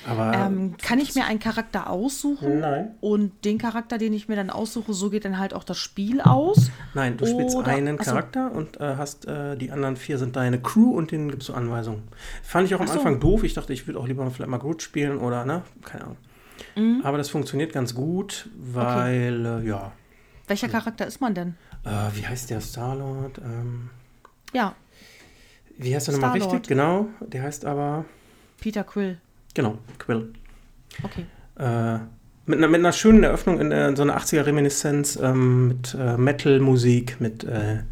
Ähm, 0.08 0.76
kann 0.82 0.98
ich 0.98 1.14
mir 1.14 1.24
einen 1.26 1.38
Charakter 1.40 1.90
aussuchen? 1.90 2.60
Nein. 2.60 2.94
Und 3.00 3.44
den 3.44 3.58
Charakter, 3.58 3.98
den 3.98 4.12
ich 4.12 4.28
mir 4.28 4.36
dann 4.36 4.48
aussuche, 4.50 4.94
so 4.94 5.10
geht 5.10 5.24
dann 5.24 5.38
halt 5.38 5.52
auch 5.54 5.64
das 5.64 5.78
Spiel 5.78 6.20
aus? 6.20 6.70
nein, 6.94 7.16
du 7.16 7.26
spielst 7.26 7.56
Oder- 7.56 7.68
einen. 7.68 7.98
Charakter 7.98 8.50
und 8.52 8.80
äh, 8.80 8.96
hast 8.96 9.26
äh, 9.26 9.56
die 9.56 9.70
anderen 9.70 9.96
vier 9.96 10.16
sind 10.18 10.36
deine 10.36 10.60
Crew 10.60 10.90
und 10.96 11.10
denen 11.10 11.30
gibst 11.30 11.48
du 11.50 11.54
Anweisungen. 11.54 12.02
Fand 12.42 12.66
ich 12.66 12.74
auch 12.74 12.80
am 12.80 12.86
Ach 12.88 12.92
so. 12.92 12.98
Anfang 13.00 13.20
doof. 13.20 13.44
Ich 13.44 13.54
dachte, 13.54 13.72
ich 13.72 13.86
würde 13.86 13.98
auch 14.00 14.06
lieber 14.06 14.28
vielleicht 14.30 14.50
mal 14.50 14.58
Groot 14.58 14.82
spielen 14.82 15.18
oder, 15.18 15.44
ne? 15.44 15.62
Keine 15.84 16.04
Ahnung. 16.04 16.16
Mhm. 16.76 17.00
Aber 17.04 17.18
das 17.18 17.28
funktioniert 17.28 17.72
ganz 17.72 17.94
gut, 17.94 18.48
weil, 18.56 19.44
äh, 19.62 19.66
ja. 19.68 19.92
Welcher 20.46 20.68
Charakter 20.68 21.06
ist 21.06 21.20
man 21.20 21.34
denn? 21.34 21.54
Äh, 21.84 21.90
wie 22.14 22.26
heißt 22.26 22.50
der 22.50 22.60
Star-Lord? 22.60 23.38
Ähm, 23.38 23.90
Ja, 24.52 24.74
wie 25.78 25.94
heißt 25.94 26.08
der 26.08 26.14
nochmal 26.14 26.32
richtig? 26.32 26.66
Genau, 26.68 27.06
der 27.20 27.42
heißt 27.42 27.64
aber, 27.64 28.04
Peter 28.60 28.84
Quill. 28.84 29.18
Genau, 29.54 29.78
Quill. 29.98 30.32
Okay. 31.02 31.24
Äh, 31.58 31.98
mit, 32.46 32.58
einer, 32.58 32.68
mit 32.68 32.80
einer 32.80 32.92
schönen 32.92 33.22
Eröffnung 33.22 33.60
in, 33.60 33.70
äh, 33.72 33.94
so 33.96 34.02
einer 34.02 34.18
80er-Reminiszenz 34.18 35.16
ähm, 35.22 35.68
mit 35.68 35.96
äh, 35.98 36.16
Metal-Musik, 36.16 37.20
mit 37.20 37.44
äh, 37.44 37.82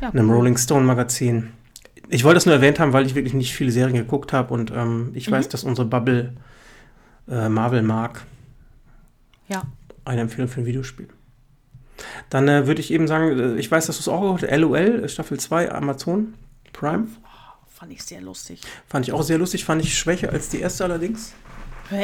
Ja, 0.00 0.10
einem 0.10 0.28
cool. 0.28 0.36
Rolling 0.36 0.56
Stone-Magazin. 0.56 1.50
Ich 2.08 2.24
wollte 2.24 2.34
das 2.36 2.46
nur 2.46 2.54
erwähnt 2.54 2.78
haben, 2.80 2.92
weil 2.92 3.06
ich 3.06 3.14
wirklich 3.14 3.34
nicht 3.34 3.54
viele 3.54 3.70
Serien 3.70 3.96
geguckt 3.96 4.32
habe 4.32 4.52
und 4.52 4.70
ähm, 4.74 5.12
ich 5.14 5.28
Mhm. 5.28 5.32
weiß, 5.32 5.48
dass 5.48 5.64
unsere 5.64 5.86
Bubble 5.86 6.32
äh, 7.28 7.48
Marvel 7.48 7.82
mag. 7.82 8.22
Ja. 9.48 9.62
Eine 10.04 10.22
Empfehlung 10.22 10.48
für 10.48 10.60
ein 10.60 10.66
Videospiel. 10.66 11.08
Dann 12.30 12.48
äh, 12.48 12.66
würde 12.66 12.80
ich 12.80 12.90
eben 12.92 13.06
sagen, 13.06 13.38
äh, 13.38 13.54
ich 13.54 13.70
weiß, 13.70 13.86
dass 13.86 13.96
du 13.96 14.00
es 14.00 14.08
auch 14.08 14.20
gehört 14.22 14.42
hast, 14.42 14.58
LOL, 14.58 15.08
Staffel 15.08 15.38
2, 15.38 15.70
Amazon 15.72 16.34
Prime. 16.72 17.06
Fand 17.82 17.92
ich 17.94 18.04
sehr 18.04 18.20
lustig. 18.20 18.60
Fand 18.86 19.08
ich 19.08 19.12
auch 19.12 19.24
sehr 19.24 19.38
lustig, 19.38 19.64
fand 19.64 19.82
ich 19.82 19.98
schwächer 19.98 20.30
als 20.30 20.48
die 20.48 20.60
erste 20.60 20.84
allerdings. 20.84 21.32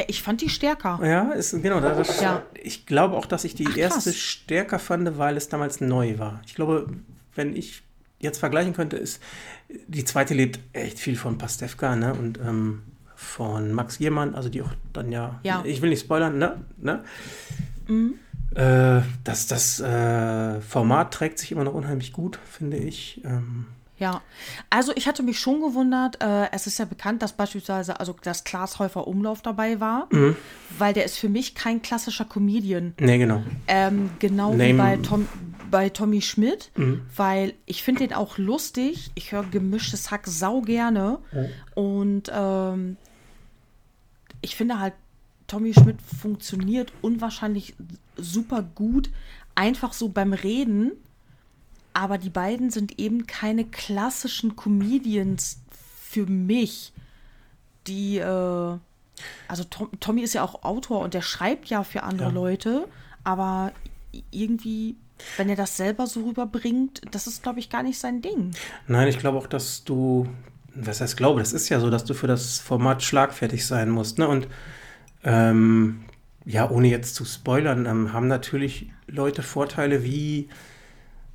Ich 0.08 0.24
fand 0.24 0.40
die 0.40 0.48
stärker. 0.48 0.98
Ja, 1.04 1.30
ist, 1.30 1.52
genau. 1.62 1.78
Das, 1.78 2.20
Ja. 2.20 2.42
Ich 2.60 2.84
glaube 2.84 3.16
auch, 3.16 3.26
dass 3.26 3.44
ich 3.44 3.54
die 3.54 3.68
Ach, 3.70 3.76
erste 3.76 4.12
stärker 4.12 4.80
fand, 4.80 5.18
weil 5.18 5.36
es 5.36 5.48
damals 5.48 5.80
neu 5.80 6.18
war. 6.18 6.42
Ich 6.46 6.56
glaube, 6.56 6.88
wenn 7.36 7.54
ich 7.54 7.84
jetzt 8.18 8.38
vergleichen 8.38 8.72
könnte, 8.72 8.96
ist 8.96 9.22
die 9.86 10.04
zweite 10.04 10.34
lebt 10.34 10.58
echt 10.72 10.98
viel 10.98 11.14
von 11.14 11.38
Pastewka 11.38 11.94
ne? 11.94 12.12
und 12.12 12.40
ähm, 12.40 12.82
von 13.14 13.72
Max 13.72 13.98
Giermann, 13.98 14.34
also 14.34 14.48
die 14.48 14.62
auch 14.62 14.72
dann 14.92 15.12
ja, 15.12 15.38
Ja. 15.44 15.62
ich 15.64 15.80
will 15.80 15.90
nicht 15.90 16.00
spoilern, 16.00 16.38
ne? 16.38 16.56
ne? 16.78 17.04
Mhm. 17.86 18.14
Äh, 18.56 19.02
das 19.22 19.46
das 19.46 19.78
äh, 19.78 20.60
Format 20.60 21.14
trägt 21.14 21.38
sich 21.38 21.52
immer 21.52 21.62
noch 21.62 21.74
unheimlich 21.74 22.12
gut, 22.12 22.40
finde 22.50 22.78
ich. 22.78 23.20
Ähm, 23.24 23.66
Ja, 23.98 24.22
also 24.70 24.92
ich 24.94 25.08
hatte 25.08 25.22
mich 25.24 25.40
schon 25.40 25.60
gewundert, 25.60 26.22
äh, 26.22 26.50
es 26.52 26.66
ist 26.68 26.78
ja 26.78 26.84
bekannt, 26.84 27.20
dass 27.20 27.32
beispielsweise, 27.32 27.98
also 27.98 28.14
dass 28.22 28.44
Klaas 28.44 28.78
Häufer 28.78 29.08
Umlauf 29.08 29.42
dabei 29.42 29.80
war, 29.80 30.06
Mhm. 30.10 30.36
weil 30.78 30.94
der 30.94 31.04
ist 31.04 31.18
für 31.18 31.28
mich 31.28 31.54
kein 31.56 31.82
klassischer 31.82 32.24
Comedian. 32.24 32.94
nee, 33.00 33.18
genau. 33.18 33.42
Ähm, 33.66 34.10
genau 34.20 34.52
wie 34.54 34.72
Name- 34.72 34.78
bei, 34.78 34.96
Tom, 34.98 35.26
bei 35.70 35.88
Tommy 35.88 36.22
Schmidt, 36.22 36.70
Mhm. 36.76 37.02
weil 37.16 37.54
ich 37.66 37.82
finde 37.82 38.06
den 38.06 38.14
auch 38.14 38.38
lustig. 38.38 39.10
Ich 39.16 39.32
höre 39.32 39.42
gemischtes 39.44 40.10
Hack 40.12 40.26
sau 40.28 40.60
gerne. 40.60 41.18
Und 41.74 42.30
ähm, 42.32 42.96
ich 44.42 44.54
finde 44.54 44.78
halt, 44.78 44.94
Tommy 45.48 45.72
Schmidt 45.74 45.96
funktioniert 46.02 46.92
unwahrscheinlich 47.02 47.74
super 48.16 48.62
gut, 48.62 49.10
einfach 49.54 49.92
so 49.92 50.08
beim 50.08 50.32
Reden. 50.32 50.92
Aber 51.92 52.18
die 52.18 52.30
beiden 52.30 52.70
sind 52.70 52.98
eben 52.98 53.26
keine 53.26 53.64
klassischen 53.64 54.56
Comedians 54.56 55.58
für 56.08 56.26
mich, 56.26 56.92
die, 57.86 58.18
äh, 58.18 58.76
also 59.48 59.64
Tom, 59.68 59.88
Tommy 60.00 60.22
ist 60.22 60.34
ja 60.34 60.42
auch 60.42 60.62
Autor 60.62 61.00
und 61.00 61.14
der 61.14 61.22
schreibt 61.22 61.68
ja 61.68 61.82
für 61.84 62.02
andere 62.02 62.28
Ja. 62.28 62.34
Leute, 62.34 62.88
aber 63.24 63.72
irgendwie, 64.30 64.96
wenn 65.36 65.48
er 65.48 65.56
das 65.56 65.76
selber 65.76 66.06
so 66.06 66.24
rüberbringt, 66.24 67.02
das 67.10 67.26
ist, 67.26 67.42
glaube 67.42 67.58
ich, 67.58 67.70
gar 67.70 67.82
nicht 67.82 67.98
sein 67.98 68.22
Ding. 68.22 68.52
Nein, 68.86 69.08
ich 69.08 69.18
glaube 69.18 69.38
auch, 69.38 69.46
dass 69.46 69.84
du, 69.84 70.28
was 70.74 71.00
heißt 71.00 71.16
glaube, 71.16 71.40
das 71.40 71.52
ist 71.52 71.68
ja 71.68 71.80
so, 71.80 71.90
dass 71.90 72.04
du 72.04 72.14
für 72.14 72.26
das 72.26 72.58
Format 72.58 73.02
schlagfertig 73.02 73.66
sein 73.66 73.90
musst. 73.90 74.18
Ne? 74.18 74.28
Und 74.28 74.48
ähm, 75.24 76.04
ja, 76.44 76.70
ohne 76.70 76.88
jetzt 76.88 77.14
zu 77.14 77.24
spoilern, 77.24 77.86
ähm, 77.86 78.12
haben 78.12 78.28
natürlich 78.28 78.90
Leute 79.06 79.42
Vorteile 79.42 80.04
wie 80.04 80.48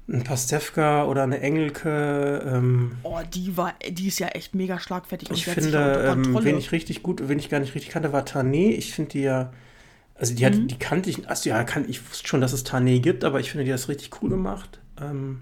ein 0.08 0.24
Pastewka 0.24 1.06
oder 1.06 1.24
eine 1.24 1.40
Engelke. 1.40 2.44
Ähm, 2.46 2.98
Oh, 3.04 3.20
die 3.34 3.56
war, 3.56 3.74
die 3.90 4.08
ist 4.08 4.20
ja 4.20 4.28
echt 4.30 4.54
mega 4.54 4.80
schlagfertig 4.80 5.32
ich 5.32 5.46
finde, 5.46 6.06
ähm, 6.08 6.44
wen 6.44 6.58
ich 6.58 6.72
richtig 6.72 7.04
gut, 7.04 7.28
wen 7.28 7.40
ich 7.40 7.50
gar 7.50 7.60
nicht 7.60 7.74
richtig 7.76 7.92
kannte, 7.92 8.12
war 8.12 8.24
Tané. 8.26 8.72
Ich 8.72 8.94
finde 8.94 9.12
die 9.12 9.22
ja, 9.22 9.52
also 10.16 10.36
die, 10.36 10.46
hat, 10.46 10.56
Mhm. 10.56 10.68
die 10.68 10.78
kannte 10.78 11.10
ich, 11.10 11.28
also 11.30 11.50
ja, 11.50 11.64
kann, 11.64 11.88
ich 11.90 12.08
wusste 12.10 12.28
schon, 12.28 12.42
dass 12.42 12.54
es 12.54 12.66
Tané 12.66 13.00
gibt, 13.00 13.24
aber 13.24 13.40
ich 13.40 13.50
finde, 13.52 13.64
die 13.66 13.72
hat 13.72 13.80
das 13.80 13.88
richtig 13.90 14.12
cool 14.22 14.30
gemacht. 14.30 14.80
Ähm, 15.02 15.42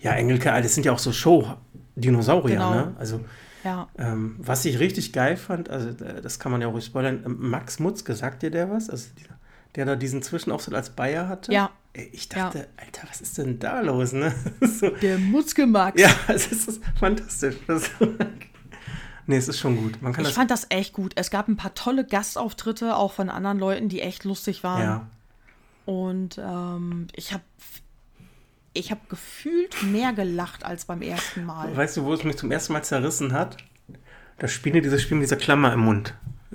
ja, 0.00 0.12
Engelke, 0.12 0.50
das 0.50 0.74
sind 0.74 0.86
ja 0.86 0.92
auch 0.92 0.98
so 1.00 1.12
Show-Dinosaurier, 1.12 2.56
Genau. 2.56 2.70
ne? 2.74 2.94
Also 2.98 3.20
ja. 3.64 3.88
ähm, 3.98 4.36
was 4.38 4.64
ich 4.64 4.78
richtig 4.78 5.12
geil 5.12 5.36
fand, 5.36 5.68
also 5.68 5.88
äh, 6.04 6.20
das 6.22 6.38
kann 6.38 6.52
man 6.52 6.60
ja 6.60 6.68
auch 6.68 6.72
ruhig 6.74 6.84
spoilern, 6.84 7.24
Max 7.26 7.80
Mutzke, 7.80 8.14
sagt 8.14 8.42
dir 8.42 8.50
der 8.50 8.70
was? 8.70 8.88
Also 8.88 9.08
dieser, 9.18 9.35
der 9.76 9.84
da 9.84 9.96
diesen 9.96 10.22
Zwischenauftritt 10.22 10.74
als 10.74 10.90
Bayer 10.90 11.28
hatte? 11.28 11.52
Ja. 11.52 11.70
Ich 12.12 12.28
dachte, 12.28 12.68
Alter, 12.76 13.06
was 13.08 13.20
ist 13.22 13.38
denn 13.38 13.58
da 13.58 13.80
los, 13.80 14.12
ne? 14.12 14.34
so, 14.60 14.90
Der 14.90 15.16
Mutzke-Max. 15.18 16.00
ja, 16.00 16.10
es 16.28 16.52
ist, 16.52 16.80
fantastisch. 16.98 17.56
Das, 17.66 17.90
nee, 19.26 19.36
es 19.36 19.48
ist 19.48 19.58
schon 19.58 19.76
gut. 19.76 20.02
Man 20.02 20.12
kann 20.12 20.22
Ich 20.24 20.28
das. 20.30 20.36
fand 20.36 20.50
das 20.50 20.66
echt 20.70 20.92
gut. 20.92 21.12
Es 21.16 21.30
gab 21.30 21.48
ein 21.48 21.56
paar 21.56 21.74
tolle 21.74 22.04
Gastauftritte, 22.04 22.96
auch 22.96 23.12
von 23.12 23.30
anderen 23.30 23.58
Leuten, 23.58 23.88
die 23.88 24.02
echt 24.02 24.24
lustig 24.24 24.62
waren. 24.62 24.82
ja. 24.82 25.06
Und 25.86 26.36
ähm, 26.38 27.06
ich 27.14 27.32
habe 27.32 27.44
ich 28.72 28.90
hab 28.90 29.08
gefühlt 29.08 29.82
mehr 29.84 30.12
gelacht 30.12 30.64
als 30.66 30.84
beim 30.84 31.00
ersten 31.00 31.44
Mal. 31.44 31.74
Weißt 31.76 31.96
du, 31.96 32.04
wo 32.04 32.12
es 32.12 32.24
mich 32.24 32.36
zum 32.36 32.50
ersten 32.50 32.72
Mal 32.72 32.82
zerrissen 32.82 33.32
hat? 33.32 33.56
Da 34.38 34.48
spielen 34.48 34.74
die 34.74 34.80
dieses 34.82 35.00
Spiel 35.00 35.16
mit 35.16 35.24
dieser 35.26 35.36
Klammer 35.36 35.72
im 35.72 35.80
Mund. 35.80 36.12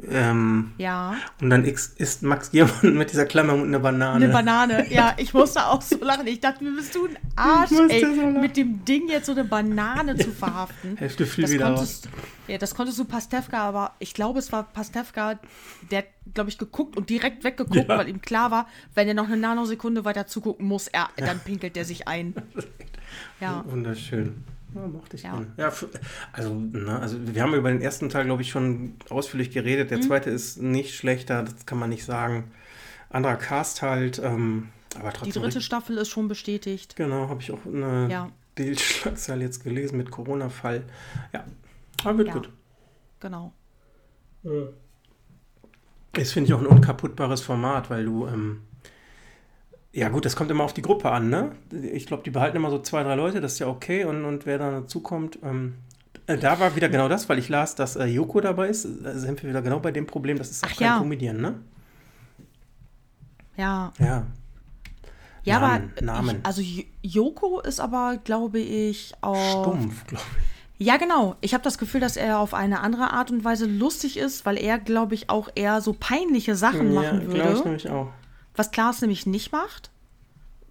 Ähm, 0.09 0.71
Ja. 0.77 1.15
und 1.41 1.49
dann 1.49 1.65
isst 1.65 2.23
Max 2.23 2.51
Giermann 2.51 2.93
mit 2.97 3.11
dieser 3.11 3.25
Klammer 3.25 3.53
im 3.53 3.59
Mund 3.59 3.67
eine 3.69 3.79
Banane. 3.79 4.23
Eine 4.25 4.33
Banane. 4.33 4.91
Ja, 4.93 5.13
ich 5.17 5.33
musste 5.33 5.65
auch 5.67 5.81
so 5.81 5.97
lachen. 6.03 6.27
Ich 6.27 6.39
dachte, 6.39 6.63
wie 6.65 6.71
bist 6.75 6.95
du 6.95 7.05
ein 7.07 7.17
Arsch, 7.35 7.71
ey, 7.89 8.01
so 8.15 8.25
mit 8.25 8.55
dem 8.57 8.85
Ding 8.85 9.09
jetzt 9.09 9.25
so 9.25 9.33
eine 9.33 9.43
Banane 9.43 10.15
zu 10.17 10.31
verhaften. 10.31 10.95
Hälfte 10.97 11.25
Das 11.25 11.37
wieder 11.51 11.65
raus. 11.65 11.75
konntest, 11.79 12.09
ja, 12.47 12.57
das 12.57 12.73
konntest 12.75 12.99
du 12.99 13.05
Pastewka, 13.05 13.57
aber 13.57 13.91
ich 13.99 14.13
glaube, 14.13 14.39
es 14.39 14.51
war 14.51 14.63
Pastewka, 14.63 15.39
der 15.91 16.05
glaube 16.33 16.49
ich, 16.49 16.57
geguckt 16.57 16.95
und 16.95 17.09
direkt 17.09 17.43
weggeguckt, 17.43 17.89
Ja. 17.89 17.97
weil 17.97 18.07
ihm 18.07 18.21
klar 18.21 18.51
war, 18.51 18.67
wenn 18.95 19.07
er 19.07 19.13
noch 19.13 19.25
eine 19.27 19.37
Nanosekunde 19.37 20.05
weiter 20.05 20.25
zugucken 20.27 20.67
muss, 20.67 20.87
er, 20.87 21.09
dann 21.17 21.39
pinkelt 21.39 21.75
er 21.75 21.85
sich 21.85 22.07
ein. 22.07 22.33
Ja. 23.41 23.65
Wunderschön. 23.67 24.45
Ja, 24.73 24.87
mochte 24.87 25.15
ich 25.17 25.23
Ja. 25.23 25.31
gerne. 25.33 25.47
Ja, 25.57 25.71
also, 26.33 26.53
ne, 26.55 26.99
also 26.99 27.17
wir 27.21 27.41
haben 27.41 27.53
über 27.53 27.69
den 27.71 27.81
ersten 27.81 28.09
Teil, 28.09 28.25
glaube 28.25 28.41
ich, 28.41 28.49
schon 28.51 28.95
ausführlich 29.09 29.51
geredet. 29.51 29.91
Mhm. 29.91 29.95
Der 29.95 30.01
zweite 30.01 30.29
ist 30.29 30.61
nicht 30.61 30.95
schlechter, 30.95 31.43
das 31.43 31.65
kann 31.65 31.77
man 31.79 31.89
nicht 31.89 32.05
sagen. 32.05 32.51
Anderer 33.09 33.35
Cast 33.35 33.81
halt, 33.81 34.19
ähm, 34.23 34.69
aber 34.97 35.09
Die 35.11 35.17
trotzdem. 35.17 35.41
dritte 35.43 35.61
Staffel 35.61 35.97
ist 35.97 36.09
schon 36.09 36.27
bestätigt. 36.27 36.95
Genau, 36.95 37.27
habe 37.29 37.41
ich 37.41 37.51
auch 37.51 37.65
eine 37.65 38.07
Ja. 38.09 38.29
Bildschlagzeile 38.55 39.43
jetzt 39.43 39.63
gelesen 39.63 39.97
mit 39.97 40.11
Corona-Fall. 40.11 40.83
Ja, 41.33 41.43
aber 42.03 42.17
wird 42.17 42.27
Ja. 42.29 42.33
gut. 42.35 42.49
Genau. 43.19 43.53
Das 46.13 46.31
finde 46.33 46.47
ich 46.47 46.53
auch 46.53 46.59
ein 46.59 46.65
unkaputtbares 46.67 47.41
Format, 47.41 47.89
weil 47.89 48.05
du, 48.05 48.27
ähm, 48.27 48.61
ja 49.93 50.09
gut, 50.09 50.25
das 50.25 50.35
kommt 50.35 50.51
immer 50.51 50.63
auf 50.63 50.73
die 50.73 50.81
Gruppe 50.81 51.11
an, 51.11 51.29
ne? 51.29 51.51
Ich 51.93 52.05
glaube, 52.05 52.23
die 52.23 52.31
behalten 52.31 52.57
immer 52.57 52.69
so 52.69 52.79
zwei, 52.79 53.03
drei 53.03 53.15
Leute, 53.15 53.41
das 53.41 53.53
ist 53.53 53.59
ja 53.59 53.67
okay. 53.67 54.05
Und, 54.05 54.23
und 54.25 54.45
wer 54.45 54.57
da 54.57 54.71
dazukommt, 54.71 55.39
ähm, 55.43 55.75
äh, 56.27 56.37
da 56.37 56.59
war 56.59 56.75
wieder 56.75 56.89
genau 56.89 57.09
das, 57.09 57.27
weil 57.29 57.39
ich 57.39 57.49
las, 57.49 57.75
dass 57.75 57.95
äh, 57.95 58.05
Joko 58.05 58.39
dabei 58.41 58.69
ist. 58.69 58.87
Da 59.03 59.13
sind 59.17 59.41
wir 59.43 59.49
wieder 59.49 59.61
genau 59.61 59.79
bei 59.79 59.91
dem 59.91 60.07
Problem, 60.07 60.37
das 60.37 60.49
ist 60.51 60.63
auch 60.63 60.69
Ach 60.71 60.77
kein 60.77 60.87
ja. 60.87 60.97
Comedian, 60.99 61.37
ne? 61.41 61.55
Ja. 63.57 63.91
Ja. 63.99 64.25
Ja, 65.43 65.59
Namen, 65.59 65.91
aber 65.97 66.05
Namen. 66.05 66.37
Ich, 66.37 66.45
also 66.45 66.61
Joko 67.01 67.61
ist 67.61 67.79
aber, 67.79 68.17
glaube 68.23 68.59
ich, 68.59 69.13
auch. 69.21 69.63
Stumpf, 69.63 70.05
glaube 70.05 70.23
ich. 70.77 70.85
Ja, 70.85 70.97
genau. 70.97 71.35
Ich 71.41 71.53
habe 71.53 71.63
das 71.63 71.77
Gefühl, 71.77 71.99
dass 72.01 72.15
er 72.15 72.39
auf 72.39 72.53
eine 72.53 72.79
andere 72.79 73.11
Art 73.11 73.29
und 73.31 73.43
Weise 73.43 73.65
lustig 73.65 74.17
ist, 74.17 74.45
weil 74.45 74.57
er, 74.57 74.79
glaube 74.79 75.15
ich, 75.15 75.29
auch 75.29 75.49
eher 75.53 75.81
so 75.81 75.93
peinliche 75.93 76.55
Sachen 76.55 76.93
Ja, 76.93 77.01
machen 77.01 77.19
glaube 77.21 77.37
ich 77.37 77.45
würde. 77.45 77.63
nämlich 77.63 77.89
auch. 77.89 78.07
Was 78.55 78.71
Klaas 78.71 79.01
nämlich 79.01 79.25
nicht 79.25 79.51
macht. 79.51 79.89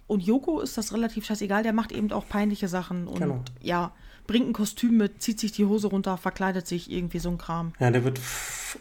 Und 0.07 0.21
Joko 0.25 0.61
ist 0.61 0.77
das 0.77 0.93
relativ 0.93 1.25
scheißegal, 1.25 1.63
der 1.63 1.73
macht 1.73 1.93
eben 1.93 2.11
auch 2.13 2.29
peinliche 2.29 2.67
Sachen. 2.69 3.07
Und 3.07 3.21
Genau. 3.21 3.45
ja, 3.63 3.93
bringt 4.27 4.49
ein 4.49 4.53
Kostüm 4.53 4.97
mit, 4.97 5.23
zieht 5.23 5.39
sich 5.41 5.53
die 5.53 5.65
Hose 5.67 5.87
runter, 5.89 6.17
verkleidet 6.17 6.67
sich, 6.67 6.91
irgendwie 6.91 7.21
so 7.21 7.31
ein 7.31 7.39
Kram. 7.39 7.73
Ja, 7.79 7.91
der 7.91 8.03
wird 8.05 8.21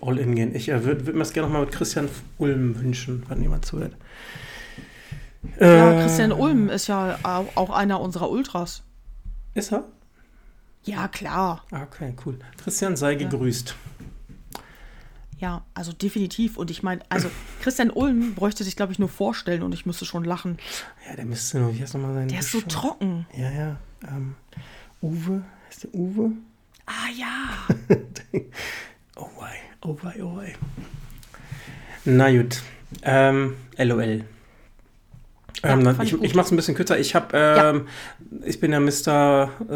all 0.01 0.17
in 0.17 0.35
gehen. 0.35 0.55
Ich 0.55 0.69
äh, 0.69 0.83
würde 0.83 1.05
würd 1.05 1.15
mir 1.15 1.19
das 1.23 1.33
gerne 1.33 1.47
nochmal 1.47 1.65
mit 1.65 1.73
Christian 1.73 2.09
Ulm 2.39 2.79
wünschen, 2.79 3.23
wenn 3.29 3.41
jemand 3.41 3.65
zuhört. 3.65 3.95
Ja, 5.59 5.91
Äh, 5.91 6.01
Christian 6.03 6.31
Ulm 6.31 6.69
ist 6.69 6.87
ja 6.87 7.17
au- 7.23 7.47
auch 7.55 7.69
einer 7.69 7.99
unserer 8.01 8.29
Ultras. 8.29 8.83
Ist 9.53 9.71
er? 9.71 9.85
Ja, 10.83 11.07
klar. 11.07 11.63
Ah, 11.71 11.83
Okay, 11.83 12.13
cool. 12.25 12.39
Christian, 12.57 12.95
sei 12.97 13.15
gegrüßt. 13.15 13.75
Ja, 15.39 15.63
also 15.73 15.93
definitiv. 15.93 16.57
Und 16.57 16.69
ich 16.69 16.83
meine, 16.83 17.01
also 17.09 17.29
Christian 17.61 17.89
Ulm 17.91 18.35
bräuchte 18.35 18.63
sich, 18.63 18.75
glaube 18.75 18.91
ich, 18.91 18.99
nur 18.99 19.09
vorstellen 19.09 19.63
und 19.63 19.73
ich 19.73 19.85
müsste 19.85 20.05
schon 20.05 20.25
lachen. 20.25 20.57
Ja, 21.07 21.15
der 21.15 21.25
müsste 21.25 21.59
nur, 21.59 21.73
wie 21.73 21.81
heißt 21.81 21.93
nochmal 21.93 22.13
sein? 22.13 22.27
Der 22.27 22.39
ist 22.39 22.51
so 22.51 22.61
trocken. 22.61 23.25
Ja, 23.35 23.49
ja. 23.49 23.77
Ähm, 24.07 24.35
Uwe, 25.01 25.43
heißt 25.67 25.85
der 25.85 25.95
Uwe? 25.95 26.31
Ah 26.85 27.09
ja. 27.17 27.67
oh 29.15 29.29
wei, 29.39 29.55
oh 29.81 29.97
wei, 30.01 30.23
oh 30.23 30.37
wei. 30.37 30.55
Na 32.03 32.29
gut. 32.31 32.61
Ähm, 33.03 33.55
LOL. 33.77 34.25
Ja, 35.63 35.71
Ähm, 35.73 35.83
fand 35.83 36.03
ich 36.03 36.21
ich 36.21 36.35
mache 36.35 36.45
es 36.45 36.51
ein 36.51 36.55
bisschen 36.55 36.75
kürzer. 36.75 36.97
Ich 36.99 37.15
habe, 37.15 37.27
ähm, 37.35 37.87
ich 38.45 38.59
bin 38.59 38.71
ja 38.71 38.79
Mr. 38.79 39.49
Äh, 39.69 39.73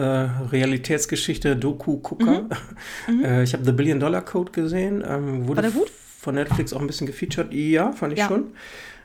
Realitätsgeschichte 0.51 1.55
Doku-Gucker. 1.55 2.43
Äh, 3.23 3.43
ich 3.43 3.53
habe 3.53 3.65
The 3.65 3.72
Billion 3.73 3.99
Dollar 3.99 4.22
Code 4.22 4.51
gesehen. 4.51 5.03
Ähm, 5.07 5.47
wurde 5.47 5.53
Mhm. 5.53 5.55
War 5.55 5.61
der 5.64 5.72
gut? 5.72 5.91
von 6.19 6.35
Netflix 6.35 6.72
auch 6.73 6.80
ein 6.80 6.88
bisschen 6.88 7.05
gefeatured. 7.07 7.53
Ja, 7.53 7.91
fand 7.91 8.14
ich 8.14 8.19
Ja. 8.19 8.27
schon. 8.27 8.53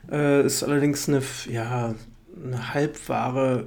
Äh, 0.09 0.45
ist 0.45 0.63
allerdings 0.63 1.09
eine, 1.09 1.21
ja, 1.51 1.93
eine 2.43 2.73
halbwahre 2.73 3.65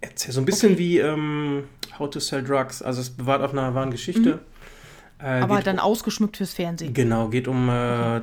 Erzählung. 0.00 0.34
So 0.34 0.40
ein 0.40 0.44
bisschen 0.44 0.78
wie 0.78 0.98
ähm, 0.98 1.64
How 1.98 2.08
to 2.10 2.20
Sell 2.20 2.44
Drugs. 2.44 2.82
Also 2.82 3.00
es 3.00 3.10
bewahrt 3.10 3.42
auf 3.42 3.52
einer 3.52 3.74
wahren 3.74 3.90
Geschichte. 3.90 4.38
Äh. 5.18 5.40
Aber 5.40 5.62
dann 5.62 5.78
ausgeschmückt 5.78 6.36
fürs 6.36 6.52
Fernsehen. 6.54 6.92
Genau, 6.92 7.28
geht 7.28 7.48
um 7.48 7.68
äh, 7.68 8.20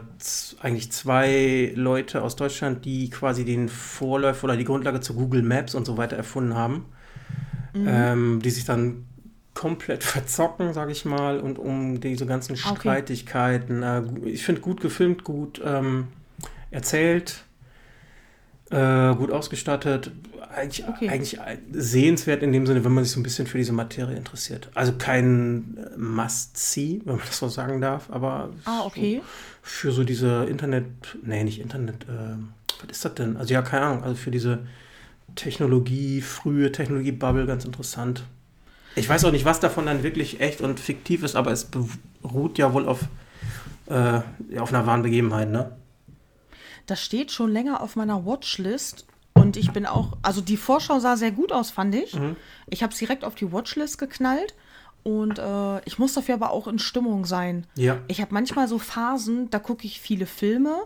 eigentlich 0.61 0.91
zwei 0.91 1.71
Leute 1.75 2.21
aus 2.21 2.35
Deutschland, 2.35 2.85
die 2.85 3.09
quasi 3.09 3.45
den 3.45 3.67
Vorläufer 3.69 4.43
oder 4.45 4.57
die 4.57 4.63
Grundlage 4.63 4.99
zu 4.99 5.15
Google 5.15 5.41
Maps 5.41 5.73
und 5.73 5.85
so 5.85 5.97
weiter 5.97 6.15
erfunden 6.15 6.55
haben, 6.55 6.85
Mhm. 7.73 7.85
ähm, 7.87 8.39
die 8.43 8.51
sich 8.51 8.65
dann 8.65 9.05
komplett 9.55 10.03
verzocken, 10.03 10.73
sage 10.73 10.91
ich 10.91 11.05
mal, 11.05 11.39
und 11.39 11.57
um 11.57 11.99
diese 11.99 12.27
ganzen 12.27 12.55
Ah, 12.63 12.69
okay. 12.71 12.79
Streitigkeiten. 12.81 13.81
Äh, 13.81 14.03
ich 14.25 14.43
finde 14.45 14.61
gut 14.61 14.79
gefilmt, 14.81 15.23
gut 15.23 15.59
ähm, 15.65 16.09
erzählt, 16.69 17.43
äh, 18.69 19.15
gut 19.15 19.31
ausgestattet. 19.31 20.11
Eigentlich, 20.55 20.87
Okay. 20.87 21.09
eigentlich 21.09 21.39
sehenswert 21.71 22.43
in 22.43 22.51
dem 22.51 22.65
Sinne, 22.67 22.83
wenn 22.85 22.91
man 22.93 23.03
sich 23.03 23.13
so 23.13 23.19
ein 23.19 23.23
bisschen 23.23 23.47
für 23.47 23.57
diese 23.57 23.73
Materie 23.73 24.15
interessiert. 24.15 24.69
Also 24.75 24.93
kein 24.93 25.77
Must-See, 25.97 27.01
wenn 27.05 27.15
man 27.15 27.25
das 27.25 27.37
so 27.39 27.47
sagen 27.49 27.81
darf, 27.81 28.09
aber 28.11 28.51
Ah, 28.65 28.81
okay. 28.85 29.21
für 29.61 29.91
so 29.91 30.03
diese 30.03 30.45
Internet, 30.45 30.85
nee, 31.23 31.43
nicht 31.43 31.59
Internet, 31.59 32.03
äh, 32.03 32.35
was 32.81 32.91
ist 32.91 33.05
das 33.05 33.15
denn? 33.15 33.37
Also 33.37 33.53
ja, 33.53 33.61
keine 33.61 33.85
Ahnung, 33.85 34.03
also 34.03 34.15
für 34.15 34.31
diese 34.31 34.59
Technologie, 35.35 36.21
frühe 36.21 36.71
Technologie-Bubble 36.71 37.45
ganz 37.47 37.65
interessant. 37.65 38.23
Ich 38.95 39.09
weiß 39.09 39.25
auch 39.25 39.31
nicht, 39.31 39.45
was 39.45 39.59
davon 39.59 39.87
dann 39.87 40.03
wirklich 40.03 40.39
echt 40.39 40.61
und 40.61 40.79
fiktiv 40.79 41.23
ist, 41.23 41.35
aber 41.35 41.51
es 41.51 41.65
beruht 42.21 42.59
ja 42.59 42.73
wohl 42.73 42.87
auf, 42.87 42.99
äh, 43.87 44.21
auf 44.59 44.71
einer 44.71 44.85
wahren 44.85 45.01
Begebenheit, 45.01 45.49
ne? 45.49 45.71
Das 46.85 47.01
steht 47.01 47.31
schon 47.31 47.49
länger 47.51 47.81
auf 47.81 47.95
meiner 47.95 48.25
Watchlist. 48.25 49.05
Und 49.43 49.57
ich 49.57 49.71
bin 49.71 49.85
auch, 49.85 50.17
also 50.21 50.41
die 50.41 50.57
Vorschau 50.57 50.99
sah 50.99 51.15
sehr 51.17 51.31
gut 51.31 51.51
aus, 51.51 51.69
fand 51.71 51.93
ich. 51.95 52.13
Mhm. 52.15 52.35
Ich 52.67 52.81
habe 52.83 52.91
es 52.93 52.99
direkt 52.99 53.23
auf 53.23 53.35
die 53.35 53.51
Watchlist 53.51 53.97
geknallt. 53.97 54.55
Und 55.03 55.37
äh, 55.37 55.79
ich 55.85 55.99
muss 55.99 56.13
dafür 56.13 56.35
aber 56.35 56.51
auch 56.51 56.67
in 56.67 56.79
Stimmung 56.79 57.25
sein. 57.25 57.67
Ja. 57.75 57.97
Ich 58.07 58.21
habe 58.21 58.33
manchmal 58.33 58.67
so 58.69 58.79
Phasen, 58.79 59.49
da 59.49 59.59
gucke 59.59 59.85
ich 59.85 59.99
viele 59.99 60.25
Filme, 60.25 60.83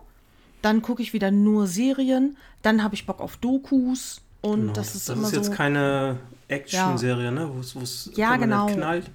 dann 0.64 0.82
gucke 0.82 1.04
ich 1.04 1.14
wieder 1.14 1.30
nur 1.30 1.68
Serien, 1.68 2.36
dann 2.64 2.82
habe 2.84 2.96
ich 2.96 3.06
Bock 3.06 3.22
auf 3.22 3.38
Dokus. 3.38 4.22
Und 4.42 4.62
Genau. 4.62 4.74
das 4.74 4.96
ist 4.96 5.08
das 5.10 5.16
immer 5.18 5.28
ist 5.28 5.34
so. 5.36 5.42
jetzt 5.42 5.52
keine 5.54 6.18
Action-Serie, 6.48 7.32
ne? 7.32 7.50
Wo 7.54 7.60
es- 7.60 7.76
wo 7.76 7.80
es 7.82 8.10
Ja, 8.16 8.38
genau. 8.38 8.66
knallt. 8.68 9.10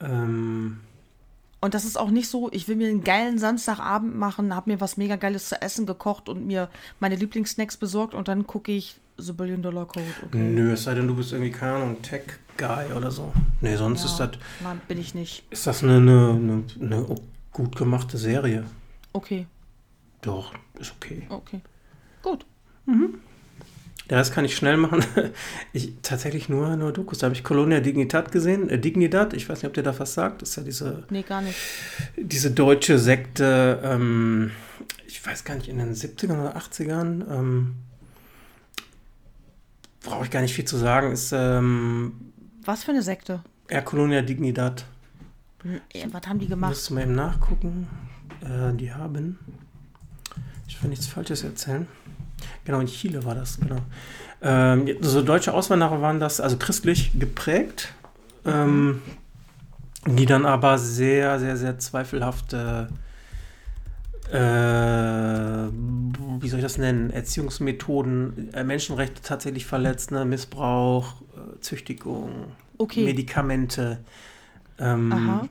Ähm, 0.00 0.80
Und 1.66 1.74
das 1.74 1.84
ist 1.84 1.98
auch 1.98 2.12
nicht 2.12 2.28
so, 2.28 2.48
ich 2.52 2.68
will 2.68 2.76
mir 2.76 2.88
einen 2.88 3.02
geilen 3.02 3.40
Samstagabend 3.40 4.14
machen, 4.14 4.54
habe 4.54 4.70
mir 4.70 4.80
was 4.80 4.96
mega 4.96 5.16
Geiles 5.16 5.48
zu 5.48 5.60
essen 5.60 5.84
gekocht 5.84 6.28
und 6.28 6.46
mir 6.46 6.70
meine 7.00 7.16
Lieblingssnacks 7.16 7.76
besorgt 7.76 8.14
und 8.14 8.28
dann 8.28 8.46
gucke 8.46 8.70
ich 8.70 9.00
The 9.18 9.32
Billion 9.32 9.62
Dollar 9.62 9.84
Code. 9.84 10.06
Okay. 10.26 10.38
Nö, 10.38 10.74
es 10.74 10.84
sei 10.84 10.94
denn, 10.94 11.08
du 11.08 11.16
bist 11.16 11.32
irgendwie, 11.32 11.50
keine 11.50 11.74
Ahnung, 11.74 12.02
Tech-Guy 12.02 12.92
oder 12.96 13.10
so. 13.10 13.32
Nee, 13.60 13.74
sonst 13.74 14.04
ist 14.04 14.16
das, 14.18 14.30
Nein, 14.62 14.80
bin 14.86 15.00
ich 15.00 15.16
nicht. 15.16 15.42
ist 15.50 15.66
das 15.66 15.82
eine, 15.82 15.96
eine, 15.96 16.30
eine, 16.30 16.64
eine 16.80 17.16
gut 17.50 17.74
gemachte 17.74 18.16
Serie. 18.16 18.62
Okay, 19.12 19.48
Doch, 20.22 20.52
ist 20.78 20.92
okay. 20.92 21.26
okay. 21.30 21.62
Gut. 22.22 22.46
Ja, 24.08 24.18
das 24.18 24.30
kann 24.32 24.44
ich 24.44 24.54
schnell 24.56 24.76
machen. 24.76 25.04
Ich 25.72 25.92
tatsächlich 26.02 26.48
nur, 26.48 26.76
nur 26.76 26.92
Dokus. 26.92 27.18
Da 27.18 27.26
habe 27.26 27.34
ich 27.34 27.42
Colonia 27.44 27.80
Dignidad 27.80 28.30
gesehen. 28.32 28.68
Äh, 28.70 28.78
Dignidad, 28.78 29.34
ich 29.34 29.48
weiß 29.48 29.58
nicht, 29.58 29.66
ob 29.66 29.74
der 29.74 29.82
da 29.82 29.98
was 29.98 30.14
sagt. 30.14 30.42
Das 30.42 30.50
ist 30.50 30.56
ja 30.56 30.62
diese, 30.62 31.04
Nee, 31.10 31.22
gar 31.22 31.42
nicht. 31.42 31.58
diese 32.16 32.50
deutsche 32.52 32.98
Sekte, 32.98 33.80
ähm, 33.82 34.52
ich 35.06 35.24
weiß 35.26 35.44
gar 35.44 35.56
nicht, 35.56 35.68
in 35.68 35.78
den 35.78 35.94
70ern 35.94 36.40
oder 36.40 36.56
80ern. 36.56 37.28
Ähm, 37.30 37.74
Brauche 40.02 40.24
ich 40.24 40.30
gar 40.30 40.40
nicht 40.40 40.54
viel 40.54 40.64
zu 40.64 40.76
sagen. 40.76 41.10
Ist 41.12 41.32
ähm, 41.32 42.12
Was 42.64 42.84
für 42.84 42.92
eine 42.92 43.02
Sekte? 43.02 43.42
ja, 43.70 43.80
Colonia 43.80 44.22
Dignidad. 44.22 44.84
Hm, 45.62 45.80
äh, 45.92 46.06
was 46.12 46.26
haben 46.28 46.38
die 46.38 46.46
gemacht? 46.46 46.70
Müsste 46.70 46.94
mal 46.94 47.02
eben 47.02 47.14
nachgucken. 47.16 47.88
Äh, 48.40 48.72
die 48.76 48.92
haben. 48.92 49.38
Ich 50.68 50.80
will 50.82 50.90
nichts 50.90 51.06
Falsches 51.08 51.42
erzählen. 51.42 51.86
Genau, 52.64 52.80
in 52.80 52.86
Chile 52.86 53.24
war 53.24 53.34
das, 53.34 53.58
genau. 53.58 53.78
Ähm, 54.42 54.88
so 55.00 55.22
deutsche 55.22 55.54
Auswanderer 55.54 56.00
waren 56.02 56.20
das, 56.20 56.40
also 56.40 56.56
christlich 56.56 57.12
geprägt, 57.18 57.92
ähm, 58.44 59.02
die 60.06 60.26
dann 60.26 60.44
aber 60.44 60.78
sehr, 60.78 61.38
sehr, 61.40 61.56
sehr 61.56 61.78
zweifelhafte, 61.78 62.88
äh, 64.30 64.36
wie 66.40 66.48
soll 66.48 66.58
ich 66.58 66.64
das 66.64 66.78
nennen, 66.78 67.10
Erziehungsmethoden, 67.10 68.52
äh, 68.52 68.64
Menschenrechte 68.64 69.22
tatsächlich 69.22 69.66
verletzt, 69.66 70.10
ne? 70.10 70.24
Missbrauch, 70.24 71.22
äh, 71.34 71.60
Züchtigung, 71.60 72.46
Okay. 72.78 73.04
Medikamente. 73.04 73.98
Ähm, 74.78 75.12
Aha. 75.12 75.48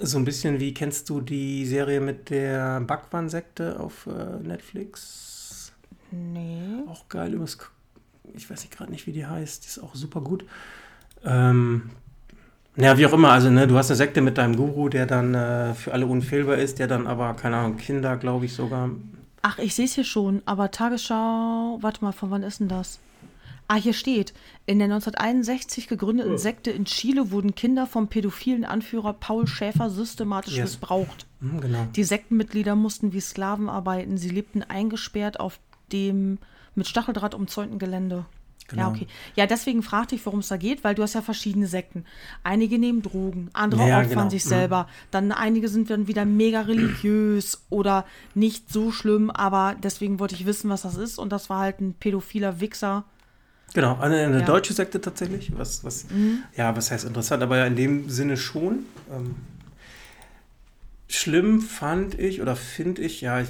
so 0.00 0.18
ein 0.18 0.24
bisschen 0.24 0.58
wie, 0.58 0.74
kennst 0.74 1.08
du 1.08 1.20
die 1.20 1.66
Serie 1.66 2.00
mit 2.00 2.30
der 2.30 2.80
Bhagwan-Sekte 2.80 3.78
auf 3.78 4.06
äh, 4.06 4.42
Netflix? 4.42 5.33
Nee. 6.14 6.82
Auch 6.88 7.08
geil, 7.08 7.34
übers, 7.34 7.58
ich 8.34 8.48
weiß 8.48 8.60
nicht 8.62 8.76
gerade 8.76 8.90
nicht, 8.90 9.06
wie 9.06 9.12
die 9.12 9.26
heißt, 9.26 9.64
die 9.64 9.68
ist 9.68 9.78
auch 9.82 9.94
super 9.94 10.20
gut. 10.20 10.44
Ähm, 11.24 11.90
ja, 12.76 12.98
wie 12.98 13.06
auch 13.06 13.12
immer, 13.12 13.30
also 13.30 13.50
ne, 13.50 13.66
du 13.66 13.76
hast 13.76 13.90
eine 13.90 13.96
Sekte 13.96 14.20
mit 14.20 14.36
deinem 14.38 14.56
Guru, 14.56 14.88
der 14.88 15.06
dann 15.06 15.34
äh, 15.34 15.74
für 15.74 15.92
alle 15.92 16.06
unfehlbar 16.06 16.56
ist, 16.56 16.78
der 16.78 16.88
dann 16.88 17.06
aber, 17.06 17.34
keine 17.34 17.56
Ahnung, 17.56 17.76
Kinder, 17.76 18.16
glaube 18.16 18.46
ich 18.46 18.54
sogar. 18.54 18.90
Ach, 19.42 19.58
ich 19.58 19.74
sehe 19.74 19.84
es 19.84 19.94
hier 19.94 20.04
schon, 20.04 20.42
aber 20.46 20.70
Tagesschau, 20.70 21.78
warte 21.80 22.02
mal, 22.04 22.12
von 22.12 22.30
wann 22.30 22.42
ist 22.42 22.60
denn 22.60 22.68
das? 22.68 22.98
Ah, 23.66 23.76
hier 23.76 23.94
steht, 23.94 24.34
in 24.66 24.78
der 24.78 24.86
1961 24.86 25.88
gegründeten 25.88 26.36
Sekte 26.36 26.70
in 26.70 26.84
Chile 26.84 27.30
wurden 27.30 27.54
Kinder 27.54 27.86
vom 27.86 28.08
pädophilen 28.08 28.64
Anführer 28.66 29.14
Paul 29.14 29.46
Schäfer 29.46 29.88
systematisch 29.88 30.56
Yes. 30.56 30.64
missbraucht. 30.72 31.26
Hm, 31.40 31.60
genau. 31.62 31.86
Die 31.96 32.04
Sektenmitglieder 32.04 32.74
mussten 32.74 33.14
wie 33.14 33.20
Sklaven 33.20 33.70
arbeiten. 33.70 34.18
Sie 34.18 34.28
lebten 34.28 34.62
eingesperrt 34.62 35.40
auf 35.40 35.58
dem 35.92 36.38
mit 36.74 36.86
Stacheldraht 36.88 37.34
umzäunten 37.34 37.78
Gelände. 37.78 38.24
Ja, 38.72 38.86
Genau. 38.88 38.88
okay. 38.90 39.06
Ja, 39.36 39.46
deswegen 39.46 39.82
fragte 39.82 40.14
ich, 40.14 40.24
worum 40.24 40.40
es 40.40 40.48
da 40.48 40.56
geht, 40.56 40.84
weil 40.84 40.94
du 40.94 41.02
hast 41.02 41.12
ja 41.14 41.20
verschiedene 41.20 41.66
Sekten. 41.66 42.04
Einige 42.44 42.78
nehmen 42.78 43.02
Drogen, 43.02 43.50
andere 43.52 43.86
Ja, 43.86 43.98
opfern 44.00 44.08
genau. 44.08 44.30
sich 44.30 44.44
Mhm. 44.46 44.48
selber. 44.48 44.88
Dann 45.10 45.32
einige 45.32 45.68
sind 45.68 45.90
dann 45.90 46.06
wieder 46.08 46.24
mega 46.24 46.62
religiös 46.62 47.62
oder 47.68 48.06
nicht 48.34 48.72
so 48.72 48.90
schlimm, 48.90 49.30
aber 49.30 49.76
deswegen 49.82 50.18
wollte 50.18 50.34
ich 50.34 50.46
wissen, 50.46 50.70
was 50.70 50.82
das 50.82 50.96
ist. 50.96 51.18
Und 51.18 51.30
das 51.30 51.50
war 51.50 51.60
halt 51.60 51.80
ein 51.80 51.92
pädophiler 51.92 52.60
Wichser. 52.60 53.04
Genau, 53.74 53.98
eine, 53.98 54.16
eine 54.18 54.36
Ja. 54.36 54.42
Mhm. 54.42 54.46
deutsche 54.46 54.72
Sekte 54.72 54.98
tatsächlich, 55.00 55.52
was, 55.58 55.84
was, 55.84 56.06
ja, 56.56 56.74
was 56.74 56.90
heißt 56.90 57.04
interessant, 57.04 57.42
aber 57.42 57.58
ja 57.58 57.66
in 57.66 57.76
dem 57.76 58.08
Sinne 58.08 58.36
schon. 58.38 58.86
Ähm, 59.14 59.34
schlimm 61.08 61.60
fand 61.60 62.18
ich 62.18 62.40
oder 62.40 62.56
finde 62.56 63.02
ich, 63.02 63.20
ja, 63.20 63.40
ich, 63.40 63.48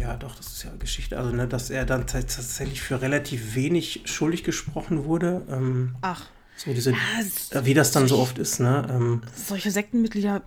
ja, 0.00 0.16
doch, 0.16 0.36
das 0.36 0.46
ist 0.48 0.62
ja 0.64 0.70
Geschichte, 0.78 1.18
also, 1.18 1.30
ne, 1.30 1.46
dass 1.48 1.70
er 1.70 1.84
dann 1.84 2.02
tats- 2.06 2.36
tatsächlich 2.36 2.80
für 2.82 3.02
relativ 3.02 3.54
wenig 3.54 4.02
schuldig 4.04 4.44
gesprochen 4.44 5.04
wurde. 5.04 5.42
Ähm, 5.50 5.94
Ach, 6.02 6.26
so 6.56 6.72
diese, 6.72 6.94
es- 7.20 7.50
äh, 7.52 7.64
wie 7.66 7.74
das 7.74 7.90
dann 7.90 8.06
so 8.08 8.18
oft 8.18 8.38
ist, 8.38 8.60
ne? 8.60 8.86
Ähm, 8.90 9.22
solche 9.34 9.70
Sektenmitglieder 9.70 10.42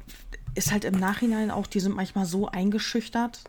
ist 0.56 0.72
halt 0.72 0.86
im 0.86 0.96
Nachhinein 1.00 1.52
auch, 1.52 1.68
die 1.68 1.80
sind 1.80 1.96
manchmal 1.96 2.26
so 2.26 2.48
eingeschüchtert, 2.48 3.42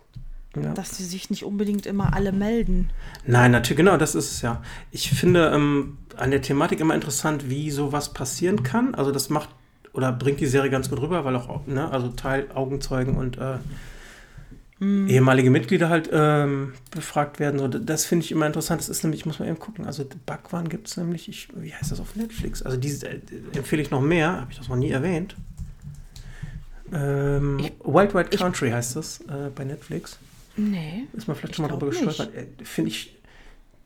ja. 0.61 0.75
dass 0.75 0.97
sie 0.97 1.05
sich 1.05 1.31
nicht 1.31 1.45
unbedingt 1.45 1.87
immer 1.87 2.15
alle 2.15 2.33
melden. 2.33 2.91
Nein, 3.25 3.53
natürlich, 3.53 3.79
genau, 3.79 3.97
das 3.97 4.15
ist 4.15 4.33
es 4.33 4.43
ja. 4.43 4.61
Ich 4.91 5.09
finde 5.11 5.53
ähm, 5.55 5.99
an 6.17 6.31
der 6.33 6.43
Thematik 6.43 6.81
immer 6.81 6.95
interessant, 6.97 7.49
wie 7.49 7.71
sowas 7.71 8.13
passieren 8.13 8.63
kann. 8.65 8.95
Also 8.95 9.13
das 9.13 9.31
macht 9.31 9.49
oder 9.99 10.13
bringt 10.13 10.39
die 10.39 10.47
Serie 10.47 10.71
ganz 10.71 10.89
gut 10.89 11.01
rüber, 11.01 11.25
weil 11.25 11.35
auch, 11.35 11.67
ne, 11.67 11.91
also 11.91 12.07
Teil 12.11 12.47
Augenzeugen 12.55 13.17
und 13.17 13.37
äh, 13.37 13.59
ehemalige 14.81 15.51
Mitglieder 15.51 15.89
halt 15.89 16.09
ähm, 16.13 16.75
befragt 16.93 17.41
werden. 17.41 17.59
So, 17.59 17.67
das 17.67 18.05
finde 18.05 18.25
ich 18.25 18.31
immer 18.31 18.47
interessant. 18.47 18.81
Das 18.81 18.89
ist 18.89 19.03
nämlich, 19.03 19.23
ich 19.23 19.27
muss 19.27 19.41
mal 19.41 19.49
eben 19.49 19.59
gucken, 19.59 19.87
also 19.87 20.05
Backwaren 20.25 20.69
gibt 20.69 20.87
es 20.87 20.97
nämlich, 20.97 21.29
ich, 21.29 21.49
wie 21.57 21.75
heißt 21.75 21.91
das 21.91 21.99
auf 21.99 22.15
Netflix? 22.15 22.63
Also 22.63 22.77
diese 22.77 23.09
äh, 23.09 23.19
empfehle 23.57 23.83
ich 23.83 23.91
noch 23.91 24.01
mehr, 24.01 24.41
habe 24.41 24.53
ich 24.53 24.59
das 24.59 24.69
noch 24.69 24.77
nie 24.77 24.91
erwähnt. 24.93 25.35
Ähm, 26.93 27.59
Wild 27.85 28.15
Wild 28.15 28.31
Country 28.31 28.71
heißt 28.71 28.95
das 28.95 29.19
äh, 29.23 29.51
bei 29.53 29.65
Netflix. 29.65 30.17
Nee. 30.57 31.09
Ist 31.13 31.27
man 31.27 31.37
vielleicht 31.37 31.55
Ich 31.55 31.57
schon 31.57 31.67
mal 31.67 31.77
drüber 31.77 31.87
nicht. 31.93 32.05
gestolpert. 32.07 32.37
Äh, 32.37 32.65
Finde 32.65 32.91
ich 32.93 33.17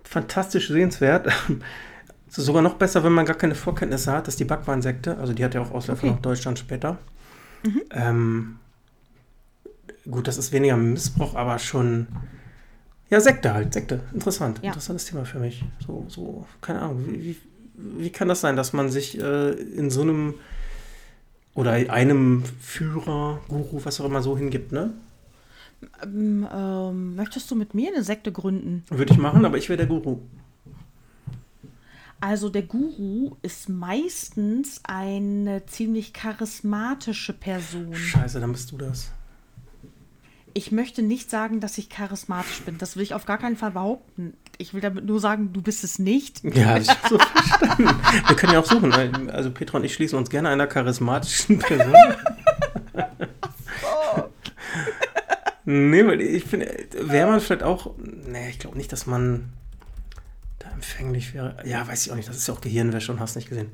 fantastisch 0.04 0.68
sehenswert. 0.68 1.28
Es 2.32 2.38
ist 2.38 2.46
sogar 2.46 2.62
noch 2.62 2.76
besser, 2.76 3.04
wenn 3.04 3.12
man 3.12 3.26
gar 3.26 3.36
keine 3.36 3.54
Vorkenntnisse 3.54 4.10
hat, 4.10 4.26
dass 4.26 4.36
die 4.36 4.46
Backwarnsekte, 4.46 5.18
also 5.18 5.34
die 5.34 5.44
hat 5.44 5.52
ja 5.52 5.60
auch 5.60 5.70
Ausläufer 5.70 5.98
Okay. 6.04 6.06
Mhm. 6.06 6.12
nach 6.14 6.22
Deutschland 6.22 6.58
später. 6.58 6.96
Ähm, 7.90 8.56
gut, 10.10 10.26
das 10.26 10.38
ist 10.38 10.50
weniger 10.50 10.78
Missbrauch, 10.78 11.34
aber 11.34 11.58
schon. 11.58 12.06
Ja, 13.10 13.20
Sekte 13.20 13.52
halt, 13.52 13.74
Sekte. 13.74 14.00
Interessant. 14.14 14.60
Ja. 14.62 14.68
Interessantes 14.68 15.04
Thema 15.04 15.26
für 15.26 15.40
mich. 15.40 15.62
So, 15.86 16.06
so, 16.08 16.46
keine 16.62 16.80
Ahnung. 16.80 17.04
Wie, 17.06 17.22
wie, 17.22 17.36
wie 17.98 18.10
kann 18.10 18.28
das 18.28 18.40
sein, 18.40 18.56
dass 18.56 18.72
man 18.72 18.88
sich 18.88 19.20
äh, 19.20 19.50
in 19.50 19.90
so 19.90 20.00
einem 20.00 20.34
oder 21.54 21.72
einem 21.72 22.44
Führer, 22.62 23.40
Guru, 23.48 23.84
was 23.84 24.00
auch 24.00 24.06
immer 24.06 24.22
so 24.22 24.38
hingibt, 24.38 24.72
ne? 24.72 24.94
Ähm, 26.02 26.48
ähm, 26.50 27.14
möchtest 27.14 27.50
du 27.50 27.56
mit 27.56 27.74
mir 27.74 27.92
eine 27.92 28.02
Sekte 28.02 28.32
gründen? 28.32 28.84
Würde 28.88 29.12
ich 29.12 29.18
machen, 29.18 29.44
aber 29.44 29.58
ich 29.58 29.68
wäre 29.68 29.76
der 29.76 29.86
Guru. 29.86 30.20
Also 32.22 32.50
der 32.50 32.62
Guru 32.62 33.34
ist 33.42 33.68
meistens 33.68 34.80
eine 34.84 35.66
ziemlich 35.66 36.12
charismatische 36.12 37.32
Person. 37.32 37.96
Scheiße, 37.96 38.38
dann 38.38 38.52
bist 38.52 38.70
du 38.70 38.78
das. 38.78 39.10
Ich 40.54 40.70
möchte 40.70 41.02
nicht 41.02 41.30
sagen, 41.30 41.58
dass 41.58 41.78
ich 41.78 41.88
charismatisch 41.88 42.60
bin. 42.60 42.78
Das 42.78 42.94
will 42.94 43.02
ich 43.02 43.14
auf 43.14 43.24
gar 43.24 43.38
keinen 43.38 43.56
Fall 43.56 43.72
behaupten. 43.72 44.34
Ich 44.56 44.72
will 44.72 44.80
damit 44.80 45.04
nur 45.04 45.18
sagen, 45.18 45.52
du 45.52 45.62
bist 45.62 45.82
es 45.82 45.98
nicht. 45.98 46.44
Ja, 46.54 46.76
ich 46.76 46.88
habe 46.88 47.08
so 47.08 47.18
verstanden. 47.18 47.90
Wir 48.28 48.36
können 48.36 48.52
ja 48.52 48.60
auch 48.60 48.66
suchen. 48.66 48.92
Also 49.28 49.50
Petra 49.50 49.78
und 49.78 49.84
ich 49.84 49.92
schließen 49.92 50.16
uns 50.16 50.30
gerne 50.30 50.48
einer 50.48 50.68
charismatischen 50.68 51.58
Person. 51.58 51.92
nee, 55.64 56.06
weil 56.06 56.20
ich 56.20 56.44
finde, 56.44 56.86
wäre 57.00 57.28
man 57.28 57.40
vielleicht 57.40 57.64
auch. 57.64 57.96
Nee, 57.98 58.50
ich 58.50 58.60
glaube 58.60 58.76
nicht, 58.76 58.92
dass 58.92 59.08
man 59.08 59.52
empfänglich 60.82 61.32
wäre. 61.34 61.56
Ja, 61.64 61.86
weiß 61.86 62.04
ich 62.06 62.12
auch 62.12 62.16
nicht. 62.16 62.28
Das 62.28 62.36
ist 62.36 62.48
ja 62.48 62.54
auch 62.54 62.60
Gehirnwäsche 62.60 63.12
und 63.12 63.20
hast 63.20 63.36
nicht 63.36 63.48
gesehen. 63.48 63.70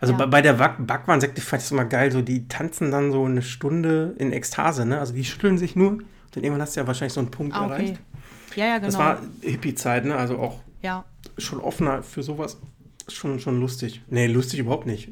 Also 0.00 0.12
Ja. 0.12 0.18
bei, 0.20 0.26
bei 0.26 0.42
der 0.42 0.54
Back- 0.54 0.76
Backwarnsekte 0.86 1.40
fand 1.40 1.60
ich 1.62 1.66
es 1.66 1.72
immer 1.72 1.84
geil. 1.84 2.12
So, 2.12 2.22
die 2.22 2.46
tanzen 2.48 2.90
dann 2.90 3.10
so 3.12 3.24
eine 3.24 3.42
Stunde 3.42 4.14
in 4.18 4.32
Ekstase, 4.32 4.86
ne? 4.86 4.98
Also 5.00 5.12
die 5.12 5.24
schütteln 5.24 5.58
sich 5.58 5.74
nur. 5.76 5.98
Dann 6.32 6.44
irgendwann 6.44 6.62
hast 6.62 6.76
du 6.76 6.80
ja 6.80 6.86
wahrscheinlich 6.86 7.12
so 7.12 7.20
einen 7.20 7.30
Punkt 7.30 7.54
Ah, 7.54 7.66
okay. 7.66 7.72
erreicht. 7.72 8.00
Ja, 8.56 8.66
ja, 8.66 8.74
genau. 8.76 8.86
Das 8.86 8.98
war 8.98 9.20
Hippie-Zeit, 9.42 10.04
ne? 10.04 10.16
Also 10.16 10.38
auch 10.38 10.60
ja. 10.82 11.04
schon 11.38 11.60
offener 11.60 12.02
für 12.02 12.22
sowas. 12.22 12.58
Schon, 13.08 13.40
schon 13.40 13.60
lustig. 13.60 14.02
Nee, 14.08 14.26
lustig 14.28 14.60
überhaupt 14.60 14.86
nicht. 14.86 15.08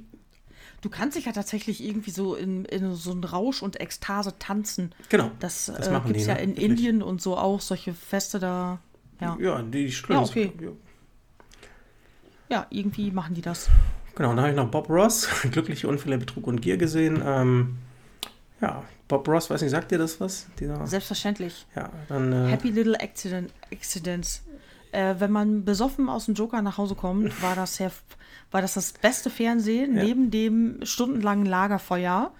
Du 0.82 0.88
kannst 0.88 1.16
dich 1.16 1.26
ja 1.26 1.32
tatsächlich 1.32 1.84
irgendwie 1.84 2.10
so 2.10 2.34
in, 2.34 2.64
in 2.64 2.94
so 2.94 3.10
einen 3.10 3.24
Rausch 3.24 3.62
und 3.62 3.78
Ekstase 3.80 4.38
tanzen. 4.38 4.92
Genau. 5.10 5.30
Das, 5.40 5.66
Das 5.66 5.88
äh, 5.88 6.00
gibt 6.06 6.16
es 6.16 6.22
die, 6.24 6.28
ja 6.28 6.34
ne? 6.36 6.40
in 6.42 6.50
Wirklich. 6.50 6.64
Indien 6.70 7.02
und 7.02 7.20
so 7.20 7.36
auch 7.36 7.60
solche 7.60 7.92
Feste 7.92 8.38
da. 8.38 8.78
Ja, 9.20 9.36
Ja, 9.40 9.60
die, 9.62 9.86
die 9.86 9.92
schütteln 9.92 10.20
Ja, 10.20 10.24
sich. 10.26 10.36
okay. 10.36 10.52
Ja. 10.64 10.68
Ja 12.50 12.66
irgendwie 12.70 13.10
machen 13.10 13.34
die 13.34 13.42
das. 13.42 13.68
Genau, 14.14 14.30
dann 14.30 14.40
habe 14.40 14.50
ich 14.50 14.56
noch 14.56 14.68
Bob 14.70 14.90
Ross, 14.90 15.28
Glückliche 15.50 15.88
Unfälle, 15.88 16.18
Betrug 16.18 16.46
und 16.46 16.60
Gier 16.60 16.76
gesehen. 16.76 17.22
Ähm, 17.24 17.78
ja, 18.60 18.82
Bob 19.08 19.26
Ross, 19.28 19.48
weiß 19.48 19.62
nicht, 19.62 19.70
sagt 19.70 19.90
dir 19.90 19.98
das 19.98 20.20
was? 20.20 20.46
Dieser, 20.58 20.86
Selbstverständlich. 20.86 21.66
ja, 21.74 21.88
dann, 22.08 22.32
äh, 22.32 22.48
Happy 22.50 22.68
Little 22.70 23.00
Accident, 23.00 23.50
Accidents. 23.72 24.42
Äh, 24.92 25.14
wenn 25.18 25.30
man 25.30 25.64
besoffen 25.64 26.08
aus 26.08 26.26
dem 26.26 26.34
Joker 26.34 26.60
nach 26.62 26.76
Hause 26.76 26.94
kommt, 26.96 27.40
war 27.42 27.54
das, 27.54 27.78
ja, 27.78 27.90
war 28.50 28.60
das 28.60 28.74
das 28.74 28.92
beste 28.92 29.30
Fernsehen 29.30 29.96
Ja. 29.96 30.02
neben 30.04 30.30
dem 30.30 30.80
stundenlangen 30.82 31.46
Lagerfeuer 31.46 32.32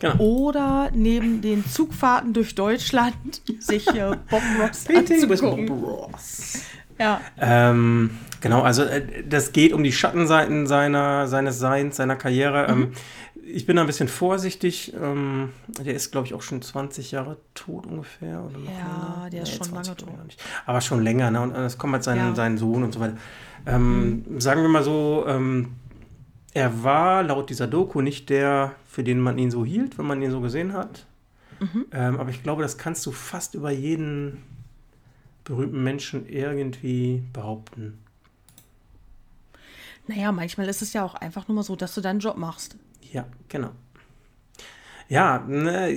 genau. 0.00 0.16
oder 0.18 0.90
neben 0.94 1.40
den 1.40 1.64
Zugfahrten 1.66 2.32
durch 2.34 2.54
Deutschland 2.54 3.42
sich 3.58 3.88
äh, 3.88 4.16
Bob 4.30 4.42
Ross 4.60 4.86
with 4.88 5.04
Bob 5.06 5.30
anzugucken. 5.32 5.68
Ross. 5.68 6.58
Ja, 6.98 7.20
Ähm, 7.38 8.10
genau, 8.40 8.62
also 8.62 8.82
äh, 8.84 9.24
das 9.28 9.52
geht 9.52 9.72
um 9.72 9.82
die 9.82 9.92
Schattenseiten 9.92 10.66
seiner, 10.66 11.26
seines 11.26 11.58
Seins, 11.58 11.96
seiner 11.96 12.16
Karriere. 12.16 12.66
Ähm, 12.68 12.92
ich 13.46 13.66
bin 13.66 13.76
da 13.76 13.82
ein 13.82 13.86
bisschen 13.86 14.08
vorsichtig. 14.08 14.94
Ähm, 15.00 15.50
der 15.80 15.94
ist, 15.94 16.12
glaube 16.12 16.26
ich, 16.26 16.34
auch 16.34 16.42
schon 16.42 16.62
20 16.62 17.10
Jahre 17.10 17.36
tot 17.54 17.86
ungefähr. 17.86 18.42
Oder 18.42 18.58
noch 18.58 18.70
Ja, 18.70 19.14
länger. 19.18 19.30
der 19.32 19.42
ist 19.42 19.50
schon 19.56 19.66
20 19.68 20.00
lange 20.06 20.18
tot. 20.18 20.36
Aber 20.66 20.80
schon 20.80 21.02
länger. 21.02 21.30
Ne? 21.30 21.40
Und 21.40 21.54
äh, 21.54 21.64
es 21.64 21.76
kommt 21.78 21.92
halt 21.94 22.04
sein, 22.04 22.16
Ja. 22.18 22.34
sein 22.34 22.56
Sohn 22.58 22.82
und 22.84 22.92
so 22.94 23.00
weiter. 23.00 23.16
Ähm, 23.66 24.24
Sagen 24.38 24.62
wir 24.62 24.68
mal 24.68 24.82
so, 24.84 25.24
ähm, 25.26 25.72
er 26.52 26.84
war 26.84 27.22
laut 27.24 27.50
dieser 27.50 27.66
Doku 27.66 28.00
nicht 28.00 28.30
der, 28.30 28.72
für 28.86 29.02
den 29.02 29.18
man 29.20 29.36
ihn 29.38 29.50
so 29.50 29.64
hielt, 29.64 29.98
wenn 29.98 30.06
man 30.06 30.22
ihn 30.22 30.30
so 30.30 30.40
gesehen 30.40 30.72
hat. 30.72 31.06
Ähm, 31.92 32.20
aber 32.20 32.30
ich 32.30 32.42
glaube, 32.42 32.62
das 32.62 32.78
kannst 32.78 33.04
du 33.06 33.10
fast 33.12 33.54
über 33.54 33.70
jeden 33.70 34.42
berühmten 35.44 35.82
Menschen 35.82 36.26
irgendwie 36.28 37.22
behaupten. 37.32 37.98
naja, 40.06 40.32
manchmal 40.32 40.68
ist 40.68 40.82
es 40.82 40.92
ja 40.92 41.04
auch 41.04 41.14
einfach 41.14 41.48
nur 41.48 41.56
mal 41.56 41.62
so, 41.62 41.76
dass 41.76 41.94
du 41.94 42.00
deinen 42.00 42.20
Job 42.20 42.36
machst. 42.36 42.76
Ja, 43.12 43.24
genau. 43.48 43.70
Ja, 45.08 45.38
ne, 45.46 45.90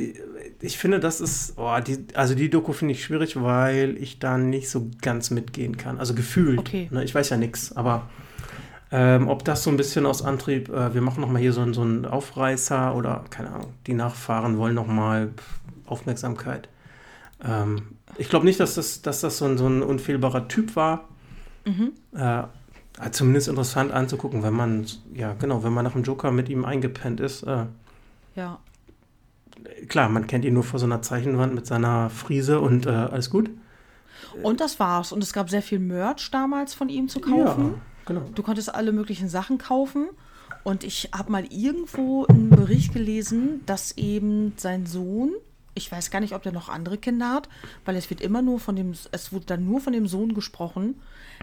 ich 0.61 0.77
finde, 0.77 0.99
das 0.99 1.21
ist, 1.21 1.53
oh, 1.57 1.77
die, 1.85 2.05
also 2.13 2.35
die 2.35 2.49
Doku 2.49 2.73
finde 2.73 2.93
ich 2.93 3.03
schwierig, 3.03 3.41
weil 3.41 3.97
ich 3.97 4.19
da 4.19 4.37
nicht 4.37 4.69
so 4.69 4.89
ganz 5.01 5.29
mitgehen 5.31 5.77
kann. 5.77 5.97
Also 5.97 6.13
gefühlt. 6.13 6.59
Okay. 6.59 6.89
Ne, 6.91 7.03
ich 7.03 7.15
weiß 7.15 7.29
ja 7.29 7.37
nichts, 7.37 7.75
aber 7.75 8.09
ähm, 8.91 9.27
ob 9.27 9.43
das 9.45 9.63
so 9.63 9.69
ein 9.69 9.77
bisschen 9.77 10.05
aus 10.05 10.21
Antrieb, 10.21 10.69
äh, 10.69 10.93
wir 10.93 11.01
machen 11.01 11.19
nochmal 11.21 11.41
hier 11.41 11.51
so, 11.53 11.61
einen- 11.61 11.73
so 11.73 11.81
einen 11.81 12.05
Aufreißer 12.05 12.95
oder 12.95 13.25
keine 13.29 13.51
Ahnung, 13.51 13.73
die 13.87 13.93
Nachfahren 13.93 14.57
wollen 14.57 14.75
nochmal 14.75 15.31
Aufmerksamkeit. 15.85 16.69
Ähm, 17.43 17.96
ich 18.17 18.29
glaube 18.29 18.45
nicht, 18.45 18.59
dass 18.59 18.75
das, 18.75 19.01
dass 19.01 19.21
das 19.21 19.37
so 19.37 19.45
ein, 19.45 19.57
so 19.57 19.67
ein 19.67 19.83
unfehlbarer 19.83 20.47
Typ 20.47 20.75
war. 20.75 21.07
Äh, 21.65 22.39
äh, 22.39 23.11
zumindest 23.11 23.47
interessant 23.49 23.91
anzugucken, 23.91 24.41
wenn 24.41 24.53
man, 24.53 24.87
ja 25.13 25.33
genau, 25.33 25.63
wenn 25.63 25.73
man 25.73 25.83
nach 25.83 25.91
dem 25.93 26.03
Joker 26.03 26.31
mit 26.31 26.47
ihm 26.49 26.63
eingepennt 26.65 27.19
ist. 27.19 27.43
Äh, 27.43 27.65
Ja. 28.35 28.59
klar, 29.89 30.07
man 30.09 30.27
kennt 30.27 30.45
ihn 30.45 30.53
nur 30.53 30.63
vor 30.63 30.79
so 30.79 30.85
einer 30.85 31.01
Zeichenwand 31.01 31.53
mit 31.53 31.65
seiner 31.67 32.09
Friese 32.09 32.59
und 32.61 32.85
äh, 32.85 32.89
alles 32.89 33.29
gut. 33.29 33.49
Und 34.43 34.61
das 34.61 34.79
war's. 34.79 35.11
Und 35.11 35.21
es 35.23 35.33
gab 35.33 35.49
sehr 35.49 35.61
viel 35.61 35.79
Merch 35.79 36.31
damals 36.31 36.73
von 36.73 36.89
ihm 36.89 37.09
zu 37.09 37.19
kaufen. 37.19 37.73
Ja, 37.73 37.81
genau. 38.05 38.21
Du 38.33 38.43
konntest 38.43 38.73
alle 38.73 38.91
möglichen 38.91 39.27
Sachen 39.29 39.57
kaufen. 39.57 40.09
Und 40.63 40.83
ich 40.83 41.09
habe 41.13 41.31
mal 41.31 41.45
irgendwo 41.49 42.25
einen 42.25 42.49
Bericht 42.49 42.93
gelesen, 42.93 43.61
dass 43.65 43.97
eben 43.97 44.53
sein 44.57 44.85
Sohn, 44.85 45.31
ich 45.77 45.91
weiß 45.91 46.11
gar 46.11 46.19
nicht, 46.19 46.33
ob 46.33 46.43
der 46.43 46.51
noch 46.51 46.69
andere 46.69 46.97
Kinder 46.97 47.31
hat, 47.31 47.47
weil 47.85 47.95
es 47.95 48.09
wird 48.09 48.19
immer 48.21 48.41
nur 48.41 48.59
von 48.59 48.75
dem, 48.75 48.93
es 49.11 49.31
wurde 49.31 49.45
dann 49.45 49.65
nur 49.65 49.79
von 49.79 49.93
dem 49.93 50.07
Sohn 50.07 50.33
gesprochen. 50.33 50.95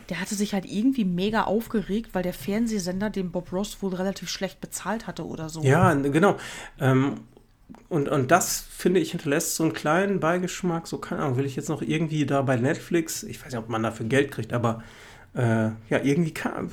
Der 0.09 0.21
hatte 0.21 0.35
sich 0.35 0.53
halt 0.53 0.67
irgendwie 0.67 1.05
mega 1.05 1.45
aufgeregt, 1.45 2.11
weil 2.13 2.23
der 2.23 2.35
Fernsehsender 2.35 3.11
den 3.11 3.31
Bob 3.31 3.53
Ross 3.53 3.81
wohl 3.81 3.95
relativ 3.95 4.29
schlecht 4.29 4.61
bezahlt 4.61 5.07
hatte 5.07 5.25
oder 5.25 5.49
so. 5.49 5.63
Ja, 5.63 5.95
genau. 5.95 6.37
Ähm, 6.81 7.21
und, 7.89 8.09
und 8.09 8.31
das, 8.31 8.67
finde 8.71 9.01
ich, 9.01 9.13
hinterlässt 9.13 9.55
so 9.55 9.63
einen 9.63 9.73
kleinen 9.73 10.21
Beigeschmack. 10.21 10.87
So, 10.87 10.99
keine 10.99 11.23
Ahnung, 11.23 11.37
will 11.37 11.47
ich 11.47 11.57
jetzt 11.57 11.69
noch 11.69 11.81
irgendwie 11.81 12.27
da 12.27 12.43
bei 12.43 12.57
Netflix, 12.57 13.23
ich 13.23 13.41
weiß 13.41 13.53
nicht, 13.53 13.59
ob 13.59 13.69
man 13.69 13.83
dafür 13.83 14.07
Geld 14.07 14.31
kriegt, 14.31 14.53
aber 14.53 14.83
äh, 15.35 15.71
ja, 15.91 16.03
irgendwie 16.03 16.33
kann, 16.33 16.71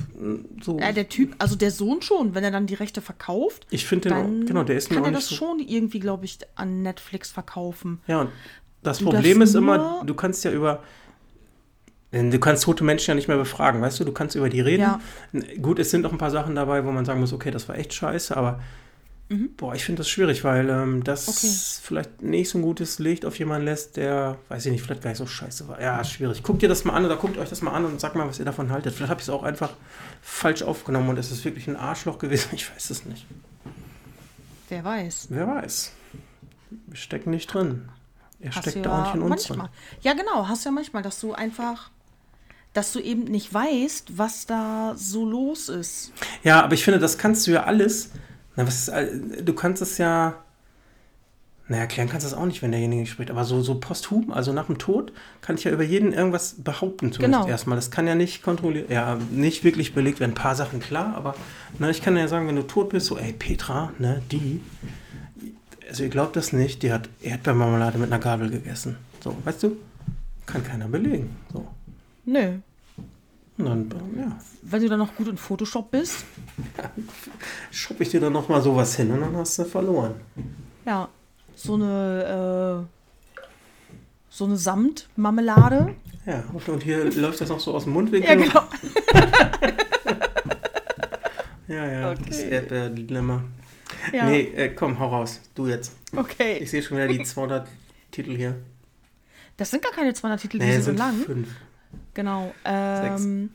so. 0.62 0.78
Ja, 0.78 0.92
der 0.92 1.08
Typ, 1.08 1.34
also 1.38 1.56
der 1.56 1.70
Sohn 1.72 2.00
schon, 2.00 2.34
wenn 2.34 2.44
er 2.44 2.52
dann 2.52 2.66
die 2.66 2.74
Rechte 2.74 3.00
verkauft, 3.00 3.66
ich 3.70 3.86
finde 3.86 4.10
den, 4.10 4.18
auch, 4.18 4.46
genau, 4.46 4.62
der 4.62 4.76
ist 4.76 4.90
mir 4.90 4.96
kann 4.96 5.06
er 5.06 5.10
das 5.12 5.28
so. 5.28 5.34
schon 5.34 5.58
irgendwie, 5.58 5.98
glaube 5.98 6.24
ich, 6.24 6.38
an 6.54 6.82
Netflix 6.82 7.32
verkaufen. 7.32 8.00
Ja, 8.06 8.20
und 8.22 8.30
das 8.82 8.98
Du 8.98 9.06
Problem 9.06 9.42
ist 9.42 9.54
immer, 9.54 10.02
du 10.04 10.14
kannst 10.14 10.44
ja 10.44 10.50
über. 10.52 10.82
Du 12.12 12.38
kannst 12.38 12.64
tote 12.64 12.84
Menschen 12.84 13.12
ja 13.12 13.14
nicht 13.14 13.28
mehr 13.28 13.38
befragen, 13.38 13.80
weißt 13.80 14.00
du? 14.00 14.04
Du 14.04 14.12
kannst 14.12 14.36
über 14.36 14.50
die 14.50 14.60
reden. 14.60 14.82
Ja. 14.82 15.00
Gut, 15.62 15.78
es 15.78 15.90
sind 15.90 16.04
auch 16.04 16.12
ein 16.12 16.18
paar 16.18 16.30
Sachen 16.30 16.54
dabei, 16.54 16.84
wo 16.84 16.92
man 16.92 17.06
sagen 17.06 17.20
muss, 17.20 17.32
okay, 17.32 17.50
das 17.50 17.70
war 17.70 17.78
echt 17.78 17.94
scheiße, 17.94 18.36
aber 18.36 18.60
boah, 19.56 19.74
ich 19.74 19.84
finde 19.84 20.00
das 20.00 20.08
schwierig, 20.08 20.44
weil 20.44 20.68
ähm, 20.68 21.04
das 21.04 21.26
Mhm. 21.26 21.32
Okay. 21.32 21.54
vielleicht 21.82 22.22
nicht 22.22 22.48
so 22.50 22.58
ein 22.58 22.62
gutes 22.62 22.98
Licht 22.98 23.24
auf 23.24 23.38
jemanden 23.38 23.64
lässt, 23.66 23.96
der, 23.96 24.36
weiß 24.48 24.66
ich 24.66 24.72
nicht, 24.72 24.82
vielleicht 24.82 25.02
gar 25.02 25.10
nicht 25.10 25.18
so 25.18 25.26
scheiße 25.26 25.68
war. 25.68 25.80
Ja, 25.80 26.02
schwierig. 26.04 26.42
Guckt 26.42 26.62
ihr 26.62 26.68
das 26.68 26.84
mal 26.84 26.94
an 26.94 27.04
oder 27.04 27.16
guckt 27.16 27.38
euch 27.38 27.48
das 27.48 27.62
mal 27.62 27.72
an 27.72 27.84
und 27.84 28.00
sagt 28.00 28.14
mal, 28.16 28.26
was 28.28 28.38
ihr 28.38 28.44
davon 28.44 28.70
haltet. 28.70 28.94
Vielleicht 28.94 29.10
habe 29.10 29.20
ich 29.20 29.26
es 29.26 29.30
auch 29.30 29.42
einfach 29.42 29.70
falsch 30.22 30.62
aufgenommen 30.62 31.08
und 31.08 31.18
es 31.18 31.30
ist 31.30 31.44
wirklich 31.44 31.66
ein 31.68 31.76
Arschloch 31.76 32.18
gewesen. 32.18 32.48
Ich 32.52 32.70
weiß 32.74 32.90
es 32.90 33.04
nicht. 33.06 33.26
Wer 34.68 34.84
weiß. 34.84 35.26
Wer 35.30 35.46
weiß. 35.46 35.92
Wir 36.86 36.96
stecken 36.96 37.30
nicht 37.30 37.46
drin. 37.52 37.88
Er 38.40 38.50
Hast 38.54 38.62
steckt 38.62 38.76
du 38.76 38.82
da 38.82 39.02
auch 39.02 39.04
nicht 39.06 39.14
in 39.14 39.22
uns 39.22 39.48
manchmal. 39.48 39.68
drin. 39.68 39.76
Ja, 40.02 40.14
genau, 40.14 40.48
hast 40.48 40.64
ja 40.64 40.70
manchmal, 40.70 41.02
dass 41.02 41.20
du 41.20 41.32
einfach, 41.32 41.90
dass 42.72 42.92
du 42.92 42.98
eben 43.00 43.24
nicht 43.24 43.52
weißt, 43.52 44.16
was 44.18 44.46
da 44.46 44.94
so 44.96 45.24
los 45.28 45.68
ist. 45.68 46.12
Ja, 46.42 46.62
aber 46.62 46.74
ich 46.74 46.84
finde, 46.84 46.98
das 46.98 47.18
kannst 47.18 47.46
du 47.46 47.52
ja 47.52 47.64
alles. 47.64 48.10
Na, 48.56 48.66
was 48.66 48.88
ist, 48.88 48.92
du 49.48 49.52
kannst 49.54 49.82
es 49.82 49.98
ja. 49.98 50.34
Naja, 51.68 51.82
erklären 51.84 52.08
kannst 52.08 52.26
du 52.26 52.28
es 52.28 52.34
auch 52.34 52.44
nicht, 52.44 52.60
wenn 52.60 52.72
derjenige 52.72 53.06
spricht. 53.06 53.30
Aber 53.30 53.44
so, 53.44 53.62
so 53.62 53.76
posthum, 53.76 54.30
also 54.32 54.52
nach 54.52 54.66
dem 54.66 54.78
Tod, 54.78 55.12
kann 55.40 55.56
ich 55.56 55.64
ja 55.64 55.70
über 55.70 55.84
jeden 55.84 56.12
irgendwas 56.12 56.56
behaupten, 56.58 57.12
zumindest 57.12 57.42
Genau. 57.42 57.48
erstmal. 57.50 57.76
Das 57.76 57.90
kann 57.90 58.06
ja 58.06 58.14
nicht 58.14 58.42
kontrolliert, 58.42 58.90
ja, 58.90 59.16
nicht 59.30 59.62
wirklich 59.64 59.94
belegt 59.94 60.20
werden. 60.20 60.32
Ein 60.32 60.34
paar 60.34 60.56
Sachen 60.56 60.80
klar, 60.80 61.14
aber 61.16 61.34
na, 61.78 61.88
ich 61.88 62.02
kann 62.02 62.16
ja 62.16 62.28
sagen, 62.28 62.48
wenn 62.48 62.56
du 62.56 62.62
tot 62.62 62.90
bist, 62.90 63.06
so, 63.06 63.16
ey, 63.16 63.32
Petra, 63.32 63.92
ne, 63.98 64.20
die. 64.30 64.60
Also 65.88 66.02
ihr 66.02 66.08
glaubt 66.10 66.36
das 66.36 66.52
nicht, 66.52 66.82
die 66.82 66.92
hat 66.92 67.08
Erdbeermarmelade 67.22 67.96
mit 67.96 68.12
einer 68.12 68.20
Gabel 68.22 68.50
gegessen. 68.50 68.96
So, 69.22 69.36
weißt 69.44 69.62
du? 69.62 69.76
Kann 70.46 70.64
keiner 70.64 70.88
belegen. 70.88 71.36
So. 71.52 71.66
Nö. 72.24 72.58
Dann, 73.58 73.88
ja, 74.16 74.38
Wenn 74.62 74.82
du 74.82 74.88
dann 74.88 74.98
noch 74.98 75.14
gut 75.14 75.28
in 75.28 75.36
Photoshop 75.36 75.90
bist, 75.90 76.24
shoppe 77.70 78.02
ich 78.02 78.08
dir 78.08 78.20
dann 78.20 78.32
nochmal 78.32 78.60
sowas 78.62 78.96
hin 78.96 79.10
und 79.12 79.20
dann 79.20 79.36
hast 79.36 79.58
du 79.58 79.64
verloren. 79.64 80.14
ja, 80.84 81.08
so 81.54 81.74
eine, 81.74 82.86
äh, 82.88 83.46
so 84.30 84.46
eine 84.46 84.56
Samtmarmelade. 84.56 85.94
Ja, 86.26 86.42
und, 86.52 86.82
hier 86.82 87.04
läuft 87.14 87.40
das 87.40 87.50
noch 87.50 87.60
so 87.60 87.74
aus 87.74 87.84
dem 87.84 87.92
Mundwinkel. 87.92 88.30
Ja, 88.30 88.34
genau. 88.36 88.62
Ja, 91.68 91.86
ja, 91.90 92.14
das 92.14 92.38
Okay. 92.38 92.50
Erdbeer-Dilemma. 92.50 93.44
Ja. 94.12 94.26
Nee, 94.26 94.42
äh, 94.56 94.68
komm, 94.74 94.98
hau 94.98 95.08
raus. 95.08 95.40
Du 95.54 95.68
jetzt. 95.68 95.92
Okay. 96.14 96.58
Ich 96.58 96.70
sehe 96.70 96.82
schon 96.82 96.98
wieder 96.98 97.08
die 97.08 97.22
200 97.22 97.66
Titel 98.10 98.36
hier. 98.36 98.56
Das 99.56 99.70
sind 99.70 99.82
gar 99.82 99.92
keine 99.92 100.12
200 100.12 100.40
Titel, 100.40 100.58
die 100.58 100.66
Nee, 100.66 100.72
sind 100.72 100.82
so 100.82 100.86
sind 100.90 100.98
lang. 100.98 101.14
fünf. 101.24 101.48
Genau. 102.14 102.54
Ähm, 102.64 103.50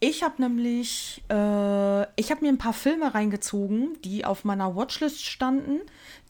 ich 0.00 0.22
habe 0.22 0.40
nämlich, 0.40 1.22
äh, 1.28 2.02
ich 2.20 2.30
habe 2.30 2.42
mir 2.42 2.48
ein 2.48 2.58
paar 2.58 2.72
Filme 2.72 3.14
reingezogen, 3.14 3.96
die 4.04 4.24
auf 4.24 4.44
meiner 4.44 4.76
Watchlist 4.76 5.24
standen, 5.24 5.80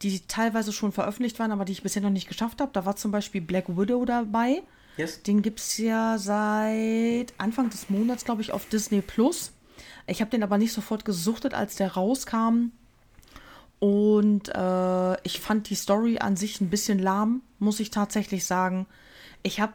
die 0.01 0.21
teilweise 0.21 0.73
schon 0.73 0.91
veröffentlicht 0.91 1.37
waren, 1.39 1.51
aber 1.51 1.65
die 1.65 1.73
ich 1.73 1.83
bisher 1.83 2.01
noch 2.01 2.09
nicht 2.09 2.27
geschafft 2.27 2.61
habe. 2.61 2.71
Da 2.73 2.85
war 2.85 2.95
zum 2.95 3.11
Beispiel 3.11 3.41
Black 3.41 3.69
Widow 3.69 4.05
dabei. 4.05 4.63
Yes? 4.97 5.21
Den 5.21 5.41
gibt 5.41 5.59
es 5.59 5.77
ja 5.77 6.17
seit 6.17 7.33
Anfang 7.37 7.69
des 7.69 7.89
Monats, 7.89 8.25
glaube 8.25 8.41
ich, 8.41 8.51
auf 8.51 8.67
Disney 8.67 9.01
Plus. 9.01 9.53
Ich 10.07 10.21
habe 10.21 10.31
den 10.31 10.43
aber 10.43 10.57
nicht 10.57 10.73
sofort 10.73 11.05
gesuchtet, 11.05 11.53
als 11.53 11.75
der 11.75 11.93
rauskam. 11.93 12.71
Und 13.79 14.49
äh, 14.49 15.21
ich 15.23 15.39
fand 15.39 15.69
die 15.69 15.75
Story 15.75 16.17
an 16.19 16.35
sich 16.35 16.59
ein 16.59 16.69
bisschen 16.69 16.99
lahm, 16.99 17.41
muss 17.59 17.79
ich 17.79 17.91
tatsächlich 17.91 18.45
sagen. 18.45 18.87
Ich 19.41 19.61
habe 19.61 19.73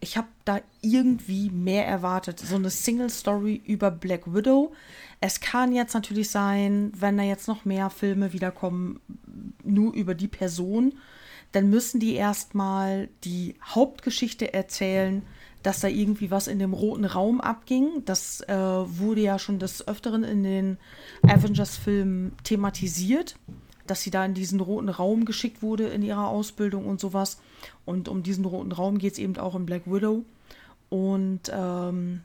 ich 0.00 0.16
hab 0.16 0.28
da 0.44 0.60
irgendwie 0.82 1.50
mehr 1.50 1.86
erwartet. 1.86 2.38
So 2.38 2.56
eine 2.56 2.70
Single-Story 2.70 3.60
über 3.66 3.90
Black 3.90 4.32
Widow. 4.32 4.72
Es 5.20 5.40
kann 5.40 5.72
jetzt 5.72 5.94
natürlich 5.94 6.30
sein, 6.30 6.92
wenn 6.96 7.16
da 7.16 7.24
jetzt 7.24 7.48
noch 7.48 7.64
mehr 7.64 7.90
Filme 7.90 8.32
wiederkommen, 8.32 9.00
nur 9.64 9.92
über 9.94 10.14
die 10.14 10.28
Person, 10.28 10.94
dann 11.52 11.68
müssen 11.70 11.98
die 12.00 12.14
erstmal 12.14 13.08
die 13.24 13.56
Hauptgeschichte 13.62 14.54
erzählen, 14.54 15.22
dass 15.62 15.80
da 15.80 15.88
irgendwie 15.88 16.30
was 16.30 16.46
in 16.46 16.58
dem 16.58 16.72
roten 16.72 17.04
Raum 17.04 17.40
abging. 17.40 18.02
Das 18.04 18.40
äh, 18.42 18.56
wurde 18.56 19.20
ja 19.20 19.38
schon 19.38 19.58
des 19.58 19.86
Öfteren 19.86 20.24
in 20.24 20.42
den 20.42 20.78
Avengers-Filmen 21.22 22.32
thematisiert, 22.44 23.36
dass 23.86 24.02
sie 24.02 24.10
da 24.10 24.24
in 24.24 24.34
diesen 24.34 24.60
roten 24.60 24.88
Raum 24.88 25.24
geschickt 25.24 25.62
wurde 25.62 25.88
in 25.88 26.02
ihrer 26.02 26.28
Ausbildung 26.28 26.86
und 26.86 27.00
sowas. 27.00 27.38
Und 27.84 28.08
um 28.08 28.22
diesen 28.22 28.44
roten 28.44 28.72
Raum 28.72 28.98
geht 28.98 29.14
es 29.14 29.18
eben 29.18 29.36
auch 29.36 29.54
in 29.54 29.66
Black 29.66 29.86
Widow. 29.86 30.24
Und 30.88 31.42
ähm, 31.52 32.22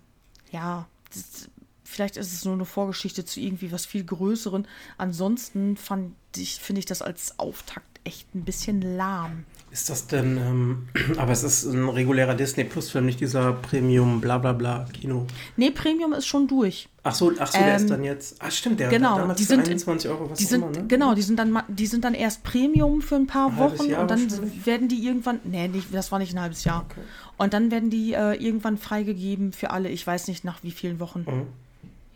ja, 0.51 0.87
das, 1.13 1.49
vielleicht 1.83 2.17
ist 2.17 2.33
es 2.33 2.45
nur 2.45 2.55
eine 2.55 2.65
Vorgeschichte 2.65 3.25
zu 3.25 3.39
irgendwie 3.39 3.71
was 3.71 3.85
viel 3.85 4.03
Größeren. 4.03 4.67
Ansonsten 4.97 5.77
fand 5.77 6.15
ich, 6.35 6.55
finde 6.55 6.79
ich 6.79 6.85
das 6.85 7.01
als 7.01 7.39
Auftakt 7.39 7.99
echt 8.03 8.33
ein 8.35 8.43
bisschen 8.43 8.81
lahm. 8.81 9.45
Ist 9.75 9.89
das 9.89 10.07
denn, 10.07 10.37
ähm, 10.37 10.87
aber 11.17 11.33
es 11.33 11.43
ist 11.43 11.65
ein 11.65 11.89
regulärer 11.89 12.33
Disney 12.33 12.63
Plus 12.63 12.89
Film, 12.91 13.05
nicht 13.07 13.19
dieser 13.19 13.51
Premium 13.51 14.21
bla 14.21 14.37
bla 14.37 14.53
bla 14.53 14.85
Kino. 14.93 15.27
Nee, 15.57 15.69
Premium 15.71 16.13
ist 16.13 16.27
schon 16.27 16.47
durch. 16.47 16.87
Ach 17.03 17.13
so, 17.13 17.33
ach 17.37 17.47
so, 17.51 17.57
der 17.59 17.67
Ähm, 17.71 17.75
ist 17.75 17.89
dann 17.89 18.03
jetzt, 18.05 18.37
ach 18.39 18.51
stimmt, 18.51 18.79
der 18.79 18.87
genau, 18.87 19.17
damals 19.17 19.37
die 19.37 19.43
für 19.43 19.55
sind- 19.55 19.67
21 19.67 20.09
Euro, 20.09 20.29
was 20.29 20.37
Die 20.39 20.45
sind, 20.45 20.61
immer, 20.61 20.71
ne? 20.71 20.85
genau, 20.87 21.13
die 21.13 21.21
sind 21.23 21.37
dann, 21.37 21.61
die 21.67 21.87
sind 21.87 22.05
dann 22.05 22.13
erst 22.13 22.43
Premium 22.45 23.01
für 23.01 23.15
ein 23.15 23.27
paar 23.27 23.49
Ein 23.49 23.57
Wochen 23.57 23.89
Jahr 23.89 24.03
und 24.03 24.11
dann 24.11 24.25
werden 24.65 24.87
die 24.87 25.05
irgendwann, 25.05 25.41
nee, 25.43 25.67
nicht, 25.67 25.93
das 25.93 26.09
war 26.09 26.19
nicht 26.19 26.33
ein 26.33 26.39
halbes 26.39 26.63
Jahr. 26.63 26.85
Okay. 26.89 27.01
Und 27.35 27.53
dann 27.53 27.69
werden 27.69 27.89
die 27.89 28.13
äh, 28.13 28.33
irgendwann 28.41 28.77
freigegeben 28.77 29.51
für 29.51 29.71
alle, 29.71 29.89
ich 29.89 30.07
weiß 30.07 30.29
nicht 30.29 30.45
nach 30.45 30.63
wie 30.63 30.71
vielen 30.71 31.01
Wochen. 31.01 31.25
Mhm. 31.27 31.47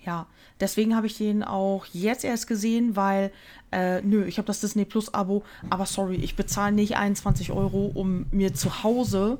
Ja, 0.06 0.28
deswegen 0.60 0.96
habe 0.96 1.08
ich 1.08 1.18
den 1.18 1.44
auch 1.44 1.86
jetzt 1.94 2.24
erst 2.24 2.48
gesehen, 2.48 2.96
weil, 2.96 3.32
äh, 3.72 4.02
nö, 4.02 4.26
ich 4.26 4.38
habe 4.38 4.48
das 4.48 4.62
Disney 4.62 4.86
Plus 4.86 5.14
Abo, 5.14 5.44
aber 5.70 5.86
sorry, 5.86 6.16
ich 6.16 6.36
bezahle 6.36 6.74
nicht 6.74 6.98
21 6.98 7.52
Euro, 7.52 7.92
um 7.94 8.26
mir 8.32 8.54
zu 8.54 8.84
Hause 8.84 9.40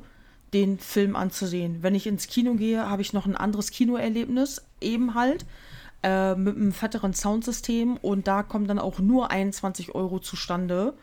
den 0.52 0.78
Film 0.78 1.16
anzusehen. 1.16 1.82
Wenn 1.82 1.94
ich 1.94 2.06
ins 2.06 2.26
Kino 2.26 2.54
gehe, 2.54 2.88
habe 2.88 3.02
ich 3.02 3.12
noch 3.12 3.26
ein 3.26 3.36
anderes 3.36 3.70
Kinoerlebnis, 3.70 4.62
eben 4.80 5.14
halt, 5.14 5.46
äh, 6.02 6.34
mit 6.34 6.56
einem 6.56 6.72
fetteren 6.72 7.14
Soundsystem 7.14 7.96
und 7.96 8.26
da 8.26 8.42
kommen 8.42 8.66
dann 8.66 8.78
auch 8.78 8.98
nur 8.98 9.30
21 9.30 9.94
Euro 9.94 10.18
zustande. 10.18 10.94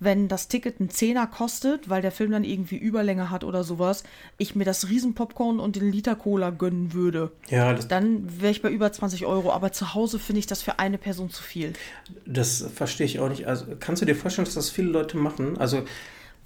Wenn 0.00 0.28
das 0.28 0.46
Ticket 0.48 0.78
einen 0.80 0.90
Zehner 0.90 1.26
kostet, 1.26 1.88
weil 1.88 2.02
der 2.02 2.12
Film 2.12 2.30
dann 2.30 2.44
irgendwie 2.44 2.76
Überlänge 2.76 3.30
hat 3.30 3.42
oder 3.42 3.64
sowas, 3.64 4.04
ich 4.36 4.54
mir 4.54 4.64
das 4.64 4.88
Riesenpopcorn 4.88 5.58
und 5.58 5.74
den 5.76 5.90
Liter 5.90 6.14
Cola 6.14 6.50
gönnen 6.50 6.92
würde 6.92 7.32
Ja, 7.48 7.74
das, 7.74 7.88
dann 7.88 8.40
wäre 8.40 8.52
ich 8.52 8.62
bei 8.62 8.70
über 8.70 8.92
20 8.92 9.26
Euro. 9.26 9.50
Aber 9.52 9.72
zu 9.72 9.94
Hause 9.94 10.18
finde 10.18 10.38
ich 10.40 10.46
das 10.46 10.62
für 10.62 10.78
eine 10.78 10.98
Person 10.98 11.30
zu 11.30 11.42
viel. 11.42 11.72
das 12.26 12.64
verstehe 12.74 13.06
ich 13.06 13.18
auch 13.18 13.28
nicht. 13.28 13.46
Also, 13.48 13.66
kannst 13.80 14.00
du 14.02 14.06
dir 14.06 14.14
vorstellen, 14.14 14.44
dass 14.44 14.54
das 14.54 14.70
viele 14.70 14.88
Leute 14.90 15.16
machen? 15.16 15.58
Also, 15.58 15.82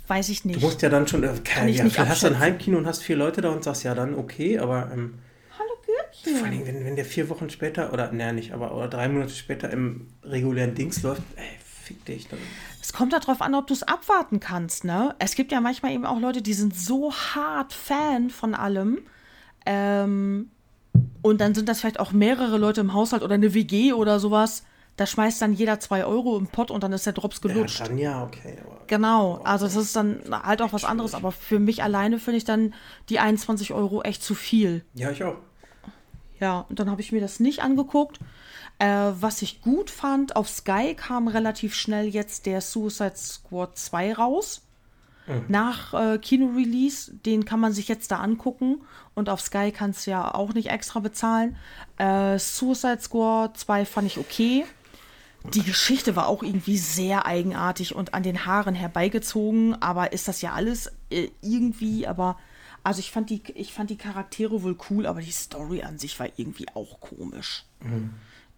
Weiß 0.09 0.31
ich 0.31 0.43
du 0.43 0.49
nicht. 0.49 0.61
musst 0.61 0.83
ja 0.83 0.89
dann 0.89 1.07
schon, 1.07 1.23
äh, 1.23 1.33
Kann 1.45 1.69
ich 1.69 1.77
ja, 1.79 1.85
nicht 1.85 1.95
vielleicht 1.95 2.11
hast 2.11 2.23
du 2.25 2.27
ein. 2.29 2.39
Heimkino 2.39 2.77
und 2.79 2.87
hast 2.87 3.03
vier 3.03 3.17
Leute 3.17 3.41
da 3.41 3.51
und 3.51 3.63
sagst, 3.65 3.85
ja, 3.85 3.95
dann 3.95 4.15
okay, 4.15 4.59
aber 4.59 4.91
ähm, 4.93 5.15
Hallo 5.59 6.39
vor 6.39 6.47
allem, 6.47 6.67
wenn, 6.67 6.85
wenn 6.85 6.97
der 6.97 7.05
vier 7.05 7.29
Wochen 7.29 7.51
später, 7.51 7.93
oder, 7.93 8.11
naja, 8.13 8.33
nicht, 8.33 8.53
aber 8.53 8.75
oder 8.75 8.89
drei 8.89 9.09
Monate 9.09 9.33
später 9.33 9.71
im 9.71 10.09
regulären 10.25 10.75
Dings 10.75 11.03
läuft, 11.03 11.23
ey, 11.37 11.45
fick 11.85 12.05
dich. 12.05 12.29
Dann, 12.29 12.39
Es 12.83 12.93
kommt 12.93 13.13
darauf 13.13 13.41
an, 13.41 13.55
ob 13.55 13.69
du 13.69 13.75
es 13.75 13.85
abwarten 13.85 14.41
kannst, 14.41 14.85
ne? 14.85 15.15
Es 15.21 15.37
gibt 15.37 15.53
ja 15.53 15.61
manchmal 15.61 15.93
eben 15.93 16.05
auch 16.05 16.19
Leute, 16.19 16.43
die 16.43 16.53
sind 16.53 16.75
so 16.77 17.13
hart 17.13 17.73
Fan 17.73 18.29
von 18.29 18.57
allem. 18.57 18.99
Ähm, 19.65 20.51
und 21.23 21.41
dann 21.41 21.55
sind 21.55 21.69
das 21.69 21.81
vielleicht 21.81 22.01
auch 22.01 22.11
mehrere 22.11 22.59
Leute 22.59 22.81
im 22.81 22.93
Haushalt 22.93 23.23
oder 23.23 23.35
eine 23.35 23.55
WG 23.55 23.93
oder 23.93 24.19
sowas. 24.19 24.65
Da 24.97 25.07
schmeißt 25.07 25.41
dann 25.41 25.53
jeder 25.53 25.79
zwei 25.79 26.05
Euro 26.05 26.37
im 26.37 26.49
Pott 26.49 26.73
und 26.73 26.83
dann 26.83 26.93
ist 26.93 27.07
der 27.07 27.13
Drops 27.13 27.41
ja, 27.43 27.49
gelutscht. 27.49 27.81
dann 27.81 27.97
ja, 27.99 28.25
okay. 28.25 28.57
Genau, 28.89 29.41
also 29.45 29.65
das 29.65 29.77
ist 29.77 29.95
dann 29.95 30.21
halt 30.31 30.61
auch 30.61 30.73
was 30.73 30.85
anderes, 30.85 31.15
aber 31.15 31.31
für 31.31 31.61
mich 31.61 31.85
alleine 31.85 32.19
finde 32.19 32.39
ich 32.39 32.45
dann 32.45 32.75
die 33.09 33.21
21 33.21 33.73
Euro 33.73 34.03
echt 34.03 34.25
zu 34.25 34.35
viel. 34.35 34.85
ja, 34.95 35.11
ich 35.13 35.23
auch. 35.23 35.37
Ja, 36.41 36.67
und 36.69 36.81
dann 36.81 36.91
habe 36.91 37.01
ich 37.01 37.13
mir 37.13 37.21
das 37.21 37.39
nicht 37.39 37.63
angeguckt. 37.63 38.19
Äh, 38.83 39.13
was 39.21 39.43
ich 39.43 39.63
gut 39.63 39.91
fand, 39.91 40.35
auf 40.35 40.49
Sky 40.49 40.95
kam 40.97 41.29
relativ 41.29 41.73
schnell 41.73 42.09
jetzt 42.09 42.47
der 42.47 42.61
Suicide 42.61 43.15
Squad 43.15 43.79
2 43.79 44.15
raus. 44.15 44.63
Nach 45.47 45.95
äh, 45.95 46.19
Kino-Release, 46.19 47.13
den 47.15 47.45
kann 47.45 47.61
man 47.61 47.73
sich 47.73 47.87
jetzt 47.87 48.11
da 48.11 48.17
angucken. 48.17 48.81
Und 49.15 49.29
auf 49.29 49.41
Sky 49.41 49.71
kannst 49.71 50.05
du 50.05 50.11
ja 50.11 50.35
auch 50.35 50.53
nicht 50.53 50.71
extra 50.71 50.99
bezahlen. 50.99 51.57
Äh, 51.97 52.41
Suicide 52.41 52.99
Squad 53.01 53.57
2 53.57 53.85
fand 53.85 54.09
ich 54.09 54.19
okay. 54.19 54.65
Die 55.55 55.63
Geschichte 55.63 56.17
war 56.17 56.27
auch 56.27 56.43
irgendwie 56.43 56.77
sehr 56.77 57.25
eigenartig 57.25 57.95
und 57.95 58.15
an 58.15 58.25
den 58.25 58.47
Haaren 58.47 58.75
herbeigezogen, 58.75 59.81
aber 59.81 60.13
ist 60.13 60.27
das 60.27 60.43
ja 60.43 60.55
alles 60.55 60.91
äh, 61.11 61.29
irgendwie, 61.41 62.09
aber 62.09 62.37
also 62.83 62.99
ich 62.99 63.11
fand 63.11 63.31
die 63.31 63.43
ich 63.55 63.73
fand 63.73 63.91
die 63.91 63.97
Charaktere 63.97 64.63
wohl 64.63 64.77
cool, 64.91 65.07
aber 65.07 65.21
die 65.21 65.33
Story 65.33 65.83
an 65.83 65.99
sich 65.99 66.19
war 66.19 66.29
irgendwie 66.37 66.67
auch 66.75 67.01
komisch. 67.01 67.65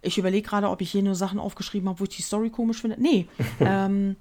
Ich 0.05 0.17
überlege 0.17 0.47
gerade, 0.47 0.69
ob 0.69 0.81
ich 0.81 0.91
hier 0.91 1.03
nur 1.03 1.15
Sachen 1.15 1.39
aufgeschrieben 1.39 1.89
habe, 1.89 1.99
wo 1.99 2.03
ich 2.03 2.15
die 2.15 2.21
Story 2.21 2.49
komisch 2.49 2.81
finde. 2.81 2.97
Nee. 2.99 3.27
ähm, 3.59 4.15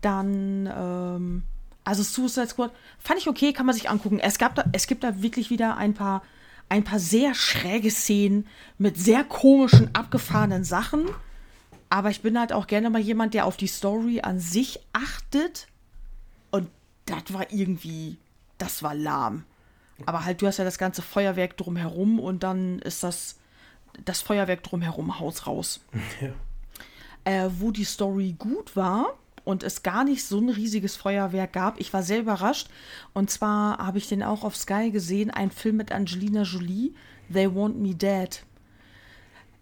dann 0.00 0.70
ähm, 0.74 1.42
also 1.84 2.02
Suicide 2.02 2.48
Squad 2.48 2.72
fand 2.98 3.20
ich 3.20 3.28
okay, 3.28 3.52
kann 3.52 3.66
man 3.66 3.74
sich 3.74 3.90
angucken. 3.90 4.18
Es 4.18 4.38
gab 4.38 4.54
da, 4.54 4.64
es 4.72 4.86
gibt 4.86 5.04
da 5.04 5.22
wirklich 5.22 5.50
wieder 5.50 5.76
ein 5.76 5.94
paar 5.94 6.22
ein 6.68 6.84
paar 6.84 7.00
sehr 7.00 7.34
schräge 7.34 7.90
Szenen 7.90 8.46
mit 8.78 8.96
sehr 8.96 9.24
komischen 9.24 9.92
abgefahrenen 9.92 10.64
Sachen. 10.64 11.08
Aber 11.90 12.10
ich 12.10 12.22
bin 12.22 12.38
halt 12.38 12.52
auch 12.52 12.68
gerne 12.68 12.88
mal 12.88 13.00
jemand, 13.00 13.34
der 13.34 13.44
auf 13.44 13.56
die 13.56 13.66
Story 13.66 14.20
an 14.20 14.38
sich 14.38 14.78
achtet. 14.92 15.66
Und 16.52 16.68
das 17.06 17.32
war 17.32 17.52
irgendwie, 17.52 18.18
das 18.56 18.84
war 18.84 18.94
lahm. 18.94 19.42
Aber 20.06 20.24
halt, 20.24 20.40
du 20.40 20.46
hast 20.46 20.58
ja 20.58 20.64
das 20.64 20.78
ganze 20.78 21.02
Feuerwerk 21.02 21.56
drumherum 21.56 22.20
und 22.20 22.44
dann 22.44 22.78
ist 22.78 23.02
das, 23.02 23.39
das 24.04 24.22
Feuerwerk 24.22 24.62
drumherum 24.62 25.18
Haus 25.18 25.46
raus. 25.46 25.80
Ja. 26.20 26.30
Äh, 27.24 27.50
wo 27.58 27.70
die 27.70 27.84
Story 27.84 28.34
gut 28.38 28.76
war 28.76 29.14
und 29.44 29.62
es 29.62 29.82
gar 29.82 30.04
nicht 30.04 30.24
so 30.24 30.38
ein 30.38 30.48
riesiges 30.48 30.96
Feuerwerk 30.96 31.52
gab, 31.52 31.78
ich 31.78 31.92
war 31.92 32.02
sehr 32.02 32.20
überrascht. 32.20 32.68
Und 33.12 33.30
zwar 33.30 33.76
habe 33.76 33.98
ich 33.98 34.08
den 34.08 34.22
auch 34.22 34.42
auf 34.42 34.56
Sky 34.56 34.90
gesehen, 34.90 35.30
ein 35.30 35.50
Film 35.50 35.76
mit 35.76 35.92
Angelina 35.92 36.42
Jolie, 36.42 36.94
They 37.30 37.54
Want 37.54 37.78
Me 37.78 37.94
Dead. 37.94 38.42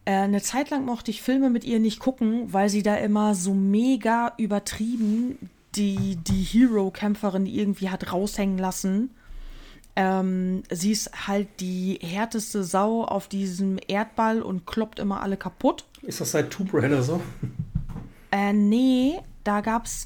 Äh, 0.04 0.12
eine 0.12 0.40
Zeit 0.40 0.70
lang 0.70 0.84
mochte 0.84 1.10
ich 1.10 1.20
Filme 1.20 1.50
mit 1.50 1.64
ihr 1.64 1.80
nicht 1.80 1.98
gucken, 1.98 2.52
weil 2.52 2.68
sie 2.68 2.82
da 2.82 2.94
immer 2.94 3.34
so 3.34 3.54
mega 3.54 4.34
übertrieben 4.38 5.50
die, 5.74 6.16
die 6.16 6.42
Hero-Kämpferin 6.42 7.46
irgendwie 7.46 7.90
hat 7.90 8.12
raushängen 8.12 8.58
lassen. 8.58 9.10
Ähm, 10.00 10.62
sie 10.70 10.92
ist 10.92 11.26
halt 11.26 11.48
die 11.58 11.98
härteste 12.00 12.62
Sau 12.62 13.02
auf 13.02 13.26
diesem 13.26 13.80
Erdball 13.88 14.42
und 14.42 14.64
kloppt 14.64 15.00
immer 15.00 15.22
alle 15.22 15.36
kaputt. 15.36 15.86
Ist 16.02 16.20
das 16.20 16.30
seit 16.30 16.52
Tomb 16.52 16.72
Raider 16.72 17.02
so? 17.02 17.20
Äh, 18.30 18.52
nee, 18.52 19.18
da 19.48 19.62
gab 19.62 19.86
es 19.86 20.04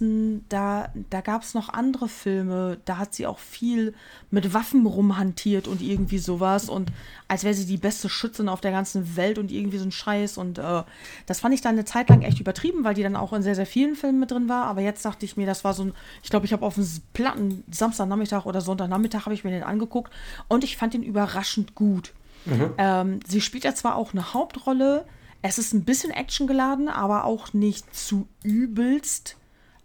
da, 0.48 0.88
da 1.10 1.20
gab's 1.20 1.52
noch 1.52 1.68
andere 1.68 2.08
Filme, 2.08 2.78
da 2.84 2.98
hat 2.98 3.12
sie 3.12 3.26
auch 3.26 3.40
viel 3.40 3.92
mit 4.30 4.54
Waffen 4.54 4.86
rumhantiert 4.86 5.66
und 5.66 5.82
irgendwie 5.82 6.18
sowas 6.18 6.68
und 6.68 6.92
als 7.26 7.42
wäre 7.42 7.52
sie 7.52 7.66
die 7.66 7.76
beste 7.76 8.08
Schützin 8.08 8.48
auf 8.48 8.60
der 8.60 8.70
ganzen 8.70 9.16
Welt 9.16 9.38
und 9.38 9.50
irgendwie 9.50 9.78
so 9.78 9.84
ein 9.84 9.90
Scheiß 9.90 10.38
und 10.38 10.60
äh, 10.60 10.84
das 11.26 11.40
fand 11.40 11.56
ich 11.56 11.60
dann 11.60 11.74
eine 11.74 11.84
Zeit 11.84 12.08
lang 12.08 12.22
echt 12.22 12.38
übertrieben, 12.38 12.84
weil 12.84 12.94
die 12.94 13.02
dann 13.02 13.16
auch 13.16 13.32
in 13.32 13.42
sehr, 13.42 13.56
sehr 13.56 13.66
vielen 13.66 13.96
Filmen 13.96 14.20
mit 14.20 14.30
drin 14.30 14.48
war, 14.48 14.66
aber 14.66 14.80
jetzt 14.80 15.04
dachte 15.04 15.26
ich 15.26 15.36
mir, 15.36 15.46
das 15.46 15.64
war 15.64 15.74
so 15.74 15.86
ein, 15.86 15.92
ich 16.22 16.30
glaube, 16.30 16.46
ich 16.46 16.52
habe 16.52 16.64
auf 16.64 16.78
einem 16.78 16.86
Platten 17.12 17.64
Samstagnachmittag 17.68 18.46
oder 18.46 18.60
Sonntagnachmittag 18.60 19.24
habe 19.24 19.34
ich 19.34 19.42
mir 19.42 19.50
den 19.50 19.64
angeguckt 19.64 20.12
und 20.46 20.62
ich 20.62 20.76
fand 20.76 20.94
den 20.94 21.02
überraschend 21.02 21.74
gut. 21.74 22.12
Ähm, 22.78 23.18
sie 23.26 23.40
spielt 23.40 23.64
ja 23.64 23.74
zwar 23.74 23.96
auch 23.96 24.12
eine 24.12 24.34
Hauptrolle, 24.34 25.04
es 25.42 25.58
ist 25.58 25.72
ein 25.72 25.84
bisschen 25.84 26.12
actiongeladen, 26.12 26.88
aber 26.88 27.24
auch 27.24 27.52
nicht 27.52 27.94
zu 27.94 28.28
übelst 28.44 29.36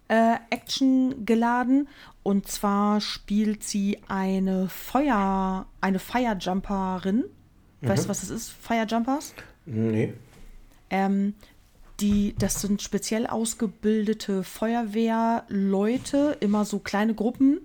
äh, 0.08 0.36
actiongeladen. 0.50 1.88
Und 2.22 2.48
zwar 2.48 3.00
spielt 3.00 3.64
sie 3.64 3.98
eine 4.08 4.68
Feuer, 4.68 5.66
eine 5.80 5.98
Firejumperin. 5.98 7.24
Weißt 7.80 8.04
du, 8.04 8.08
was 8.08 8.20
das 8.20 8.30
ist? 8.30 8.50
Firejumpers? 8.50 9.34
Nee. 9.66 10.14
Ähm, 10.90 11.34
die, 12.00 12.34
das 12.38 12.60
sind 12.60 12.82
speziell 12.82 13.26
ausgebildete 13.26 14.42
Feuerwehrleute, 14.42 16.36
immer 16.40 16.64
so 16.64 16.78
kleine 16.78 17.14
Gruppen, 17.14 17.60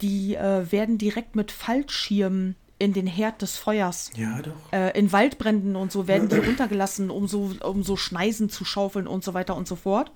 die 0.00 0.34
äh, 0.34 0.70
werden 0.70 0.98
direkt 0.98 1.36
mit 1.36 1.50
Fallschirmen 1.50 2.56
in 2.78 2.92
den 2.92 3.06
Herd 3.06 3.40
des 3.42 3.56
Feuers 3.56 4.10
Ja, 4.16 4.42
doch. 4.42 4.52
äh, 4.72 4.98
in 4.98 5.12
Waldbränden 5.12 5.76
und 5.76 5.92
so 5.92 6.08
werden 6.08 6.28
die 6.28 6.36
runtergelassen, 6.36 7.10
um 7.10 7.28
so, 7.28 7.52
um 7.62 7.82
so 7.82 7.96
Schneisen 7.96 8.50
zu 8.50 8.64
schaufeln 8.64 9.06
und 9.06 9.22
so 9.24 9.32
weiter 9.34 9.56
und 9.56 9.68
so 9.68 9.76
fort. 9.76 10.10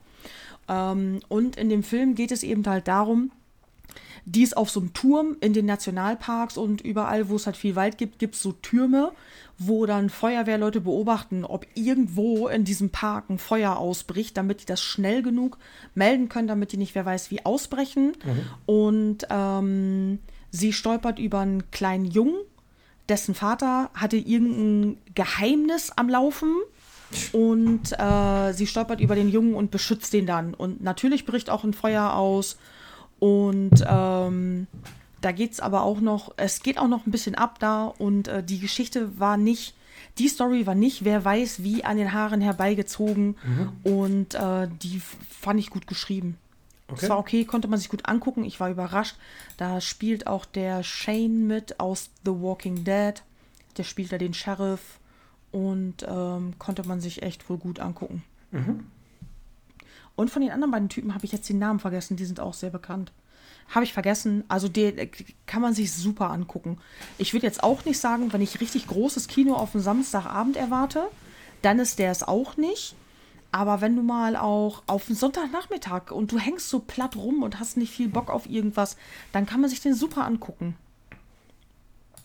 Ähm, 0.68 1.20
und 1.28 1.56
in 1.56 1.68
dem 1.68 1.82
Film 1.82 2.14
geht 2.14 2.32
es 2.32 2.42
eben 2.42 2.66
halt 2.66 2.88
darum, 2.88 3.30
die 4.24 4.42
ist 4.42 4.56
auf 4.56 4.68
so 4.68 4.80
einem 4.80 4.92
Turm 4.92 5.36
in 5.40 5.54
den 5.54 5.64
Nationalparks 5.64 6.58
und 6.58 6.82
überall, 6.82 7.30
wo 7.30 7.36
es 7.36 7.46
halt 7.46 7.56
viel 7.56 7.76
Wald 7.76 7.96
gibt, 7.96 8.18
gibt 8.18 8.34
es 8.34 8.42
so 8.42 8.52
Türme, 8.52 9.12
wo 9.56 9.86
dann 9.86 10.10
Feuerwehrleute 10.10 10.82
beobachten, 10.82 11.44
ob 11.44 11.66
irgendwo 11.74 12.48
in 12.48 12.64
diesem 12.64 12.90
Park 12.90 13.30
ein 13.30 13.38
Feuer 13.38 13.78
ausbricht, 13.78 14.36
damit 14.36 14.60
die 14.60 14.66
das 14.66 14.82
schnell 14.82 15.22
genug 15.22 15.56
melden 15.94 16.28
können, 16.28 16.48
damit 16.48 16.72
die 16.72 16.76
nicht 16.76 16.94
wer 16.94 17.06
weiß 17.06 17.30
wie 17.30 17.46
ausbrechen. 17.46 18.12
Und 18.66 19.26
ähm, 19.30 20.18
sie 20.50 20.72
stolpert 20.72 21.18
über 21.18 21.40
einen 21.40 21.70
kleinen 21.70 22.04
Jungen, 22.04 22.40
dessen 23.08 23.34
Vater 23.34 23.90
hatte 23.94 24.16
irgendein 24.16 24.98
Geheimnis 25.14 25.90
am 25.96 26.08
Laufen. 26.08 26.56
Und 27.32 27.98
äh, 27.98 28.52
sie 28.52 28.66
stolpert 28.66 29.00
über 29.00 29.14
den 29.14 29.30
Jungen 29.30 29.54
und 29.54 29.70
beschützt 29.70 30.12
den 30.12 30.26
dann. 30.26 30.52
Und 30.52 30.82
natürlich 30.82 31.24
bricht 31.24 31.48
auch 31.48 31.64
ein 31.64 31.72
Feuer 31.72 32.12
aus. 32.12 32.58
Und 33.18 33.82
ähm, 33.88 34.66
da 35.22 35.32
geht 35.32 35.52
es 35.52 35.60
aber 35.60 35.82
auch 35.82 36.00
noch, 36.00 36.32
es 36.36 36.62
geht 36.62 36.78
auch 36.78 36.86
noch 36.86 37.06
ein 37.06 37.10
bisschen 37.10 37.34
ab 37.34 37.58
da. 37.60 37.86
Und 37.86 38.28
äh, 38.28 38.42
die 38.42 38.58
Geschichte 38.58 39.18
war 39.18 39.38
nicht, 39.38 39.74
die 40.18 40.28
Story 40.28 40.66
war 40.66 40.74
nicht, 40.74 41.04
wer 41.04 41.24
weiß, 41.24 41.62
wie 41.62 41.82
an 41.82 41.96
den 41.96 42.12
Haaren 42.12 42.42
herbeigezogen. 42.42 43.36
Und 43.84 44.34
äh, 44.34 44.68
die 44.82 45.00
fand 45.40 45.60
ich 45.60 45.70
gut 45.70 45.86
geschrieben. 45.86 46.36
Okay. 46.90 47.00
Es 47.02 47.10
war 47.10 47.18
okay, 47.18 47.44
konnte 47.44 47.68
man 47.68 47.78
sich 47.78 47.90
gut 47.90 48.06
angucken. 48.06 48.44
Ich 48.44 48.60
war 48.60 48.70
überrascht. 48.70 49.16
Da 49.58 49.80
spielt 49.80 50.26
auch 50.26 50.46
der 50.46 50.82
Shane 50.82 51.46
mit 51.46 51.80
aus 51.80 52.10
The 52.24 52.32
Walking 52.32 52.84
Dead. 52.84 53.22
Der 53.76 53.84
spielt 53.84 54.10
da 54.10 54.18
den 54.18 54.34
Sheriff 54.34 54.98
und 55.52 56.06
ähm, 56.08 56.54
konnte 56.58 56.86
man 56.86 57.00
sich 57.00 57.22
echt 57.22 57.48
wohl 57.48 57.58
gut 57.58 57.78
angucken. 57.78 58.24
Und 60.16 60.30
von 60.30 60.42
den 60.42 60.50
anderen 60.50 60.72
beiden 60.72 60.88
Typen 60.88 61.14
habe 61.14 61.26
ich 61.26 61.32
jetzt 61.32 61.48
den 61.48 61.58
Namen 61.58 61.78
vergessen. 61.78 62.16
Die 62.16 62.24
sind 62.24 62.40
auch 62.40 62.54
sehr 62.54 62.70
bekannt. 62.70 63.12
Habe 63.68 63.84
ich 63.84 63.92
vergessen. 63.92 64.44
Also 64.48 64.68
den 64.68 64.98
äh, 64.98 65.08
kann 65.46 65.62
man 65.62 65.74
sich 65.74 65.92
super 65.92 66.30
angucken. 66.30 66.78
Ich 67.18 67.34
würde 67.34 67.46
jetzt 67.46 67.62
auch 67.62 67.84
nicht 67.84 68.00
sagen, 68.00 68.32
wenn 68.32 68.40
ich 68.40 68.60
richtig 68.60 68.86
großes 68.86 69.28
Kino 69.28 69.54
auf 69.54 69.74
einen 69.74 69.84
Samstagabend 69.84 70.56
erwarte, 70.56 71.06
dann 71.62 71.78
ist 71.78 71.98
der 71.98 72.10
es 72.10 72.22
auch 72.22 72.56
nicht. 72.56 72.96
Aber 73.50 73.80
wenn 73.80 73.96
du 73.96 74.02
mal 74.02 74.36
auch 74.36 74.82
auf 74.86 75.08
einen 75.08 75.16
Sonntagnachmittag 75.16 76.10
und 76.10 76.32
du 76.32 76.38
hängst 76.38 76.68
so 76.68 76.80
platt 76.80 77.16
rum 77.16 77.42
und 77.42 77.58
hast 77.58 77.76
nicht 77.76 77.92
viel 77.92 78.08
Bock 78.08 78.30
auf 78.30 78.48
irgendwas, 78.48 78.96
dann 79.32 79.46
kann 79.46 79.60
man 79.60 79.70
sich 79.70 79.80
den 79.80 79.94
super 79.94 80.24
angucken. 80.26 80.76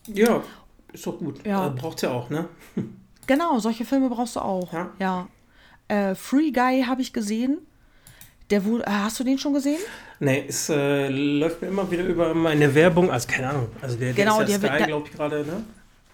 Ja, 0.08 0.44
ist 0.92 1.08
doch 1.08 1.18
gut. 1.18 1.46
Ja. 1.46 1.68
Äh, 1.68 1.70
braucht's 1.70 2.02
ja 2.02 2.12
auch, 2.12 2.30
ne? 2.30 2.48
Genau, 3.26 3.58
solche 3.60 3.86
Filme 3.86 4.10
brauchst 4.10 4.36
du 4.36 4.42
auch. 4.42 4.74
Ja. 4.74 4.92
ja. 5.00 5.28
Äh, 5.88 6.14
Free 6.14 6.52
Guy 6.52 6.84
habe 6.86 7.02
ich 7.02 7.14
gesehen. 7.14 7.60
Der 8.50 8.66
wurde, 8.66 8.84
äh, 8.86 8.90
hast 8.90 9.18
du 9.18 9.24
den 9.24 9.40
schon 9.40 9.54
gesehen? 9.54 9.80
Nee, 10.20 10.44
es 10.46 10.68
äh, 10.68 11.08
läuft 11.08 11.62
mir 11.62 11.70
immer 11.70 11.90
wieder 11.90 12.04
über 12.04 12.34
meine 12.34 12.76
Werbung. 12.76 13.10
Also, 13.10 13.30
keine 13.30 13.50
Ahnung. 13.52 13.70
Also, 13.82 13.96
der, 13.96 14.12
Genau, 14.12 14.44
der 14.44 14.58
ist 14.58 14.62
ja 14.62 14.70
der 14.70 14.78
Sky, 14.78 14.88
glaube 14.88 15.08
ich, 15.08 15.14
gerade, 15.16 15.46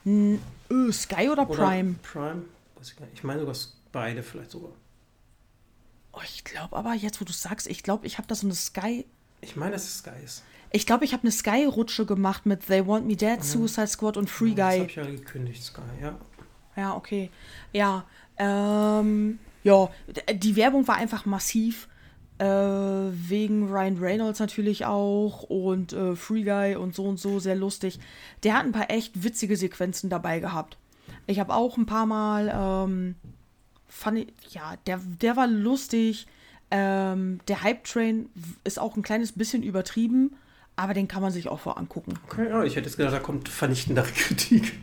ne? 0.05 0.39
Äh, 0.69 0.91
Sky 0.91 1.29
oder 1.29 1.49
Oder 1.49 1.65
Prime? 1.65 1.95
Prime? 2.03 2.43
Ich 3.13 3.23
meine 3.23 3.39
sogar 3.39 3.55
beide 3.91 4.21
vielleicht 4.21 4.51
sogar. 4.51 4.69
Oh, 6.13 6.21
ich 6.23 6.43
glaube 6.43 6.75
aber, 6.75 6.93
jetzt 6.93 7.21
wo 7.21 7.25
du 7.25 7.33
sagst, 7.33 7.67
ich 7.67 7.83
glaube, 7.83 8.07
ich 8.07 8.17
habe 8.17 8.27
da 8.27 8.35
so 8.35 8.47
eine 8.47 8.55
Sky. 8.55 9.05
Ich 9.41 9.55
meine, 9.55 9.71
dass 9.73 9.83
es 9.83 9.99
Sky 9.99 10.11
ist. 10.23 10.43
Ich 10.71 10.85
glaube, 10.85 11.05
ich 11.05 11.13
habe 11.13 11.23
eine 11.23 11.31
Sky-Rutsche 11.31 12.05
gemacht 12.05 12.45
mit 12.45 12.67
They 12.67 12.85
Want 12.85 13.07
Me 13.07 13.15
Dead, 13.15 13.43
Suicide 13.43 13.87
Squad 13.87 14.17
und 14.17 14.29
Free 14.29 14.53
Das 14.53 14.69
Guy. 14.69 14.79
habe 14.79 14.89
ich 14.89 14.95
ja 14.95 15.03
gekündigt, 15.03 15.63
Sky, 15.63 15.81
ja. 16.01 16.15
Ja, 16.75 16.95
okay. 16.95 17.31
Ja, 17.73 18.05
ähm, 18.37 19.39
ja, 19.63 19.89
die 20.33 20.55
Werbung 20.55 20.87
war 20.87 20.95
einfach 20.97 21.25
massiv. 21.25 21.87
Äh, 22.37 22.45
wegen 22.45 23.67
Ryan 23.67 23.97
Reynolds 23.97 24.39
natürlich 24.39 24.85
auch 24.85 25.43
und 25.43 25.91
äh, 25.91 26.15
Free 26.15 26.43
Guy 26.43 26.75
und 26.77 26.95
so 26.95 27.03
und 27.03 27.19
so, 27.19 27.39
sehr 27.39 27.55
lustig. 27.55 27.99
Der 28.43 28.53
hat 28.53 28.63
ein 28.63 28.71
paar 28.71 28.89
echt 28.89 29.23
witzige 29.23 29.57
Sequenzen 29.57 30.09
dabei 30.09 30.39
gehabt. 30.39 30.77
Ich 31.27 31.39
habe 31.41 31.53
auch 31.53 31.75
ein 31.75 31.85
paar 31.85 32.05
Mal, 32.05 32.49
ähm, 32.55 33.15
fand 33.89 34.19
ich, 34.19 34.53
ja, 34.53 34.75
der, 34.87 34.99
der 35.21 35.35
war 35.35 35.47
lustig. 35.47 36.27
Ähm, 36.71 37.39
der 37.47 37.63
Hype 37.63 37.83
Train 37.83 38.29
ist 38.63 38.79
auch 38.79 38.95
ein 38.95 39.01
kleines 39.01 39.31
bisschen 39.31 39.63
übertrieben, 39.63 40.35
aber 40.75 40.93
den 40.93 41.07
kann 41.07 41.21
man 41.21 41.31
sich 41.31 41.47
auch 41.49 41.59
vor 41.59 41.77
angucken. 41.77 42.13
Okay, 42.27 42.47
ja, 42.47 42.63
ich 42.63 42.75
hätte 42.75 42.87
jetzt 42.87 42.97
gedacht, 42.97 43.13
da 43.15 43.19
kommt 43.19 43.49
vernichtendere 43.49 44.07
Kritik. 44.15 44.79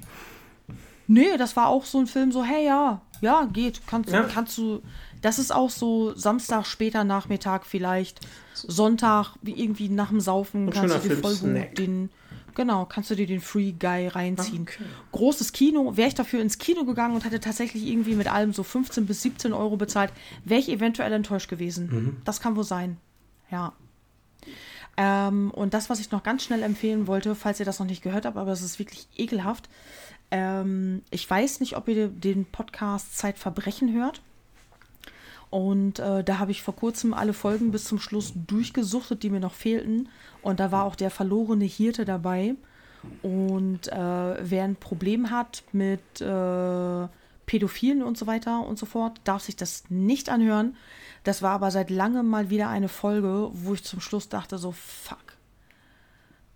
Nee, 1.06 1.36
das 1.38 1.54
war 1.54 1.68
auch 1.68 1.84
so 1.84 1.98
ein 1.98 2.08
Film, 2.08 2.32
so, 2.32 2.42
hey, 2.42 2.66
ja, 2.66 3.00
ja, 3.20 3.44
geht. 3.52 3.80
Kannst, 3.86 4.10
Ja. 4.10 4.24
kannst 4.24 4.58
du. 4.58 4.82
Das 5.22 5.38
ist 5.38 5.52
auch 5.54 5.70
so 5.70 6.14
Samstag, 6.14 6.66
später 6.66 7.04
Nachmittag 7.04 7.64
vielleicht. 7.64 8.20
Sonntag, 8.54 9.34
wie 9.42 9.52
irgendwie 9.52 9.88
nach 9.88 10.08
dem 10.08 10.20
Saufen, 10.20 10.70
kannst 10.70 10.94
du 11.04 11.08
dir 11.08 11.16
voll 11.16 11.36
den. 11.76 12.10
Genau, 12.56 12.86
kannst 12.86 13.10
du 13.10 13.14
dir 13.14 13.26
den 13.26 13.42
Free 13.42 13.72
Guy 13.72 14.08
reinziehen. 14.08 14.62
Okay. 14.62 14.84
Großes 15.12 15.52
Kino. 15.52 15.96
Wäre 15.98 16.08
ich 16.08 16.14
dafür 16.14 16.40
ins 16.40 16.56
Kino 16.56 16.84
gegangen 16.86 17.14
und 17.14 17.24
hätte 17.24 17.38
tatsächlich 17.38 17.86
irgendwie 17.86 18.14
mit 18.14 18.32
allem 18.32 18.54
so 18.54 18.62
15 18.62 19.04
bis 19.04 19.20
17 19.20 19.52
Euro 19.52 19.76
bezahlt, 19.76 20.10
wäre 20.44 20.58
ich 20.58 20.70
eventuell 20.70 21.12
enttäuscht 21.12 21.50
gewesen. 21.50 21.86
Mhm. 21.86 22.16
Das 22.24 22.40
kann 22.40 22.56
wohl 22.56 22.64
sein. 22.64 22.96
Ja. 23.50 23.74
Ähm, 24.96 25.50
und 25.50 25.74
das, 25.74 25.90
was 25.90 26.00
ich 26.00 26.10
noch 26.10 26.22
ganz 26.22 26.44
schnell 26.44 26.62
empfehlen 26.62 27.06
wollte, 27.06 27.34
falls 27.34 27.60
ihr 27.60 27.66
das 27.66 27.78
noch 27.78 27.86
nicht 27.86 28.02
gehört 28.02 28.24
habt, 28.24 28.38
aber 28.38 28.52
es 28.52 28.62
ist 28.62 28.78
wirklich 28.78 29.06
ekelhaft. 29.16 29.68
Ähm, 30.30 31.02
ich 31.10 31.28
weiß 31.28 31.60
nicht, 31.60 31.76
ob 31.76 31.88
ihr 31.88 32.08
den 32.08 32.46
Podcast 32.46 33.18
Zeitverbrechen 33.18 33.92
hört. 33.92 34.22
Und 35.50 35.98
äh, 35.98 36.24
da 36.24 36.38
habe 36.38 36.50
ich 36.50 36.62
vor 36.62 36.74
kurzem 36.74 37.14
alle 37.14 37.32
Folgen 37.32 37.70
bis 37.70 37.84
zum 37.84 37.98
Schluss 37.98 38.32
durchgesuchtet, 38.34 39.22
die 39.22 39.30
mir 39.30 39.40
noch 39.40 39.54
fehlten. 39.54 40.08
Und 40.42 40.60
da 40.60 40.72
war 40.72 40.84
auch 40.84 40.96
der 40.96 41.10
verlorene 41.10 41.64
Hirte 41.64 42.04
dabei. 42.04 42.56
Und 43.22 43.88
äh, 43.88 44.50
wer 44.50 44.64
ein 44.64 44.76
Problem 44.76 45.30
hat 45.30 45.62
mit 45.72 46.20
äh, 46.20 47.08
Pädophilen 47.46 48.02
und 48.02 48.18
so 48.18 48.26
weiter 48.26 48.66
und 48.66 48.78
so 48.78 48.86
fort, 48.86 49.20
darf 49.24 49.42
sich 49.42 49.56
das 49.56 49.84
nicht 49.88 50.28
anhören. 50.28 50.76
Das 51.22 51.42
war 51.42 51.52
aber 51.52 51.70
seit 51.70 51.90
langem 51.90 52.28
mal 52.28 52.50
wieder 52.50 52.68
eine 52.68 52.88
Folge, 52.88 53.48
wo 53.52 53.74
ich 53.74 53.84
zum 53.84 54.00
Schluss 54.00 54.28
dachte, 54.28 54.58
so, 54.58 54.72
fuck. 54.72 55.18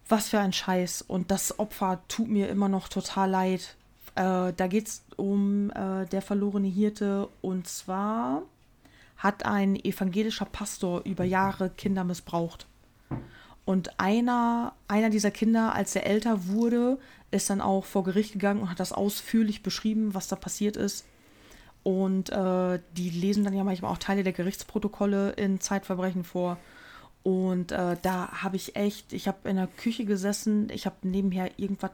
Was 0.09 0.29
für 0.29 0.41
ein 0.41 0.53
Scheiß. 0.53 1.03
Und 1.03 1.31
das 1.31 1.59
Opfer 1.61 2.03
tut 2.09 2.29
mir 2.29 2.49
immer 2.49 2.69
noch 2.69 2.89
total 2.89 3.31
leid. 3.31 3.77
Äh, 4.17 4.53
da 4.53 4.67
geht 4.69 4.89
es 4.89 5.05
um 5.17 5.71
äh, 5.71 6.07
der 6.07 6.23
verlorene 6.23 6.69
Hirte. 6.69 7.29
Und 7.41 7.69
zwar 7.69 8.43
hat 9.21 9.45
ein 9.45 9.77
evangelischer 9.77 10.47
Pastor 10.47 11.03
über 11.05 11.25
Jahre 11.25 11.71
Kinder 11.71 12.05
missbraucht. 12.05 12.67
Und 13.67 14.01
einer, 14.01 14.73
einer 14.89 15.11
dieser 15.11 15.31
Kinder, 15.31 15.75
als 15.75 15.95
er 15.95 16.07
älter 16.07 16.47
wurde, 16.47 16.99
ist 17.31 17.51
dann 17.51 17.61
auch 17.61 17.85
vor 17.85 18.03
Gericht 18.03 18.33
gegangen 18.33 18.63
und 18.63 18.71
hat 18.71 18.81
das 18.81 18.93
ausführlich 18.93 19.63
beschrieben, 19.63 20.15
was 20.15 20.29
da 20.29 20.37
passiert 20.37 20.77
ist. 20.77 21.05
Und 21.83 22.31
äh, 22.31 22.81
die 22.97 23.11
lesen 23.11 23.45
dann 23.45 23.55
ja 23.55 23.63
manchmal 23.63 23.93
auch 23.93 23.99
Teile 23.99 24.25
der 24.25 24.33
Gerichtsprotokolle 24.33 25.33
in 25.33 25.61
Zeitverbrechen 25.61 26.25
vor. 26.25 26.57
Und 27.23 27.73
äh, 27.73 27.97
da 28.01 28.43
habe 28.43 28.57
ich 28.57 28.75
echt, 28.75 29.13
ich 29.13 29.29
habe 29.29 29.49
in 29.51 29.57
der 29.57 29.67
Küche 29.67 30.07
gesessen, 30.07 30.71
ich 30.71 30.87
habe 30.87 30.97
nebenher 31.03 31.51
irgendwas, 31.59 31.93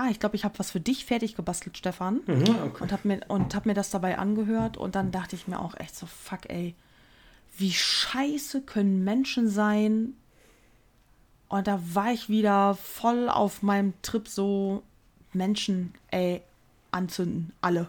ah, 0.00 0.08
ich 0.10 0.18
glaube, 0.18 0.36
ich 0.36 0.44
habe 0.44 0.58
was 0.58 0.70
für 0.70 0.80
dich 0.80 1.04
fertig 1.04 1.34
gebastelt, 1.34 1.76
Stefan. 1.76 2.20
Mhm, 2.26 2.56
okay. 2.64 2.82
Und 2.82 2.92
habe 2.92 3.06
mir, 3.06 3.20
und 3.28 3.54
hab 3.54 3.66
mir 3.66 3.74
das 3.74 3.90
dabei 3.90 4.18
angehört 4.18 4.76
und 4.76 4.94
dann 4.94 5.10
dachte 5.10 5.36
ich 5.36 5.46
mir 5.46 5.60
auch 5.60 5.76
echt 5.76 5.94
so, 5.94 6.06
fuck, 6.06 6.48
ey, 6.48 6.74
wie 7.58 7.72
scheiße 7.72 8.62
können 8.62 9.04
Menschen 9.04 9.48
sein. 9.48 10.14
Und 11.48 11.66
da 11.66 11.80
war 11.92 12.12
ich 12.12 12.28
wieder 12.28 12.76
voll 12.76 13.28
auf 13.28 13.62
meinem 13.62 13.92
Trip 14.02 14.26
so 14.26 14.82
Menschen, 15.32 15.92
ey, 16.10 16.40
anzünden, 16.92 17.52
alle. 17.60 17.86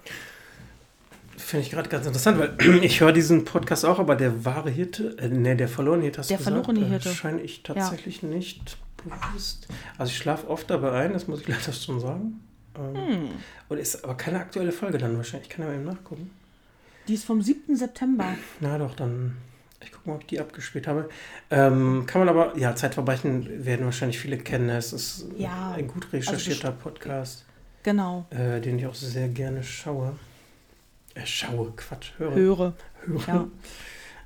Finde 1.38 1.66
ich 1.66 1.72
gerade 1.72 1.88
ganz 1.88 2.06
interessant, 2.06 2.40
weil 2.40 2.58
ich 2.84 3.00
höre 3.00 3.14
diesen 3.14 3.46
Podcast 3.46 3.86
auch, 3.86 4.00
aber 4.00 4.16
der 4.16 4.44
wahre 4.44 4.70
Hirte, 4.70 5.18
äh, 5.18 5.30
ne, 5.30 5.56
der 5.56 5.70
verlorene 5.70 6.04
Hirte, 6.04 6.20
hast 6.20 6.30
Der 6.30 6.38
du 6.38 6.44
gesagt, 6.44 6.66
verlorene 6.66 6.86
äh, 6.86 6.90
Hirte. 6.90 7.14
scheine 7.14 7.42
ich 7.42 7.64
tatsächlich 7.64 8.22
nicht 8.22 8.78
bewusst. 9.10 9.68
Also 9.98 10.12
ich 10.12 10.18
schlafe 10.18 10.50
oft 10.50 10.70
dabei 10.70 10.92
ein, 10.92 11.14
das 11.14 11.28
muss 11.28 11.42
ich 11.42 11.48
leider 11.50 11.74
schon 11.74 12.00
sagen. 12.00 12.40
Ähm, 12.78 12.96
Hm. 12.96 13.30
Und 13.70 13.78
ist 13.78 14.04
aber 14.04 14.16
keine 14.16 14.40
aktuelle 14.40 14.72
Folge 14.72 14.98
dann 14.98 15.16
wahrscheinlich. 15.18 15.50
Ich 15.50 15.56
kann 15.56 15.66
ja 15.66 15.72
mal 15.72 15.76
eben 15.78 15.86
nachgucken. 15.86 16.32
Die 17.08 17.14
ist 17.16 17.26
vom 17.26 17.42
7. 17.42 17.76
September. 17.76 18.36
Na 18.60 18.78
doch, 18.78 18.96
dann. 18.96 19.38
Ich 19.84 19.92
gucke 19.92 20.08
mal, 20.10 20.16
ob 20.16 20.22
ich 20.22 20.28
die 20.28 20.40
abgespielt 20.40 20.88
habe. 20.88 21.10
Ähm, 21.50 22.06
kann 22.06 22.20
man 22.24 22.30
aber, 22.30 22.56
ja, 22.58 22.76
Zeitverbrechen 22.76 23.66
werden 23.66 23.84
wahrscheinlich 23.86 24.20
viele 24.20 24.38
kennen. 24.38 24.70
Es 24.70 24.94
ist 24.94 25.26
Ja, 25.38 25.72
ein 25.72 25.88
gut 25.88 26.14
recherchierter 26.14 26.72
Podcast, 26.72 27.46
Genau. 27.84 28.28
äh, 28.30 28.62
den 28.62 28.78
ich 28.78 28.86
auch 28.86 28.94
sehr 28.94 29.28
gerne 29.30 29.64
schaue. 29.64 30.16
Äh, 31.16 31.26
schaue, 31.26 31.72
Quatsch, 31.76 32.12
höre. 32.20 32.36
Höre. 32.36 32.74
höre. 33.06 33.28
Ja. 33.28 33.48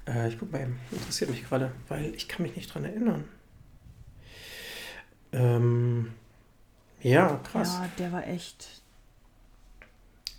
Äh, 0.08 0.28
ich 0.28 0.38
guck 0.38 0.52
mal 0.52 0.62
eben, 0.62 0.78
interessiert 0.92 1.30
mich 1.30 1.48
gerade, 1.48 1.72
weil 1.88 2.14
ich 2.14 2.28
kann 2.28 2.44
mich 2.44 2.56
nicht 2.58 2.74
dran 2.74 2.84
erinnern. 2.84 3.24
Ähm, 5.36 6.12
ja, 7.02 7.40
krass. 7.52 7.74
Ja, 7.74 7.90
der 8.00 8.12
war 8.12 8.28
echt. 8.28 8.82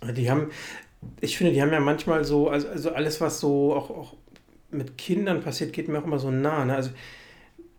Die 0.03 0.29
haben, 0.29 0.51
ich 1.21 1.37
finde, 1.37 1.53
die 1.53 1.61
haben 1.61 1.71
ja 1.71 1.79
manchmal 1.79 2.25
so, 2.25 2.49
also, 2.49 2.67
also 2.67 2.91
alles, 2.91 3.21
was 3.21 3.39
so 3.39 3.73
auch, 3.73 3.89
auch 3.89 4.13
mit 4.69 4.97
Kindern 4.97 5.41
passiert, 5.41 5.73
geht 5.73 5.87
mir 5.87 5.99
auch 5.99 6.03
immer 6.03 6.19
so 6.19 6.29
nah. 6.31 6.65
Ne? 6.65 6.75
Also 6.75 6.91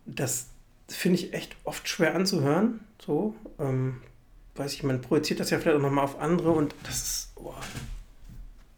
das 0.07 0.49
finde 0.89 1.19
ich 1.19 1.35
echt 1.35 1.55
oft 1.65 1.89
schwer 1.89 2.15
anzuhören. 2.15 2.81
So, 3.05 3.35
ähm, 3.59 4.01
weiß 4.57 4.73
ich, 4.73 4.82
man 4.82 5.01
projiziert 5.01 5.40
das 5.40 5.51
ja 5.51 5.59
vielleicht 5.59 5.77
auch 5.77 5.82
nochmal 5.82 6.05
auf 6.05 6.19
andere 6.19 6.51
und 6.51 6.74
das 6.82 6.97
ist 6.97 7.35
boah, 7.35 7.61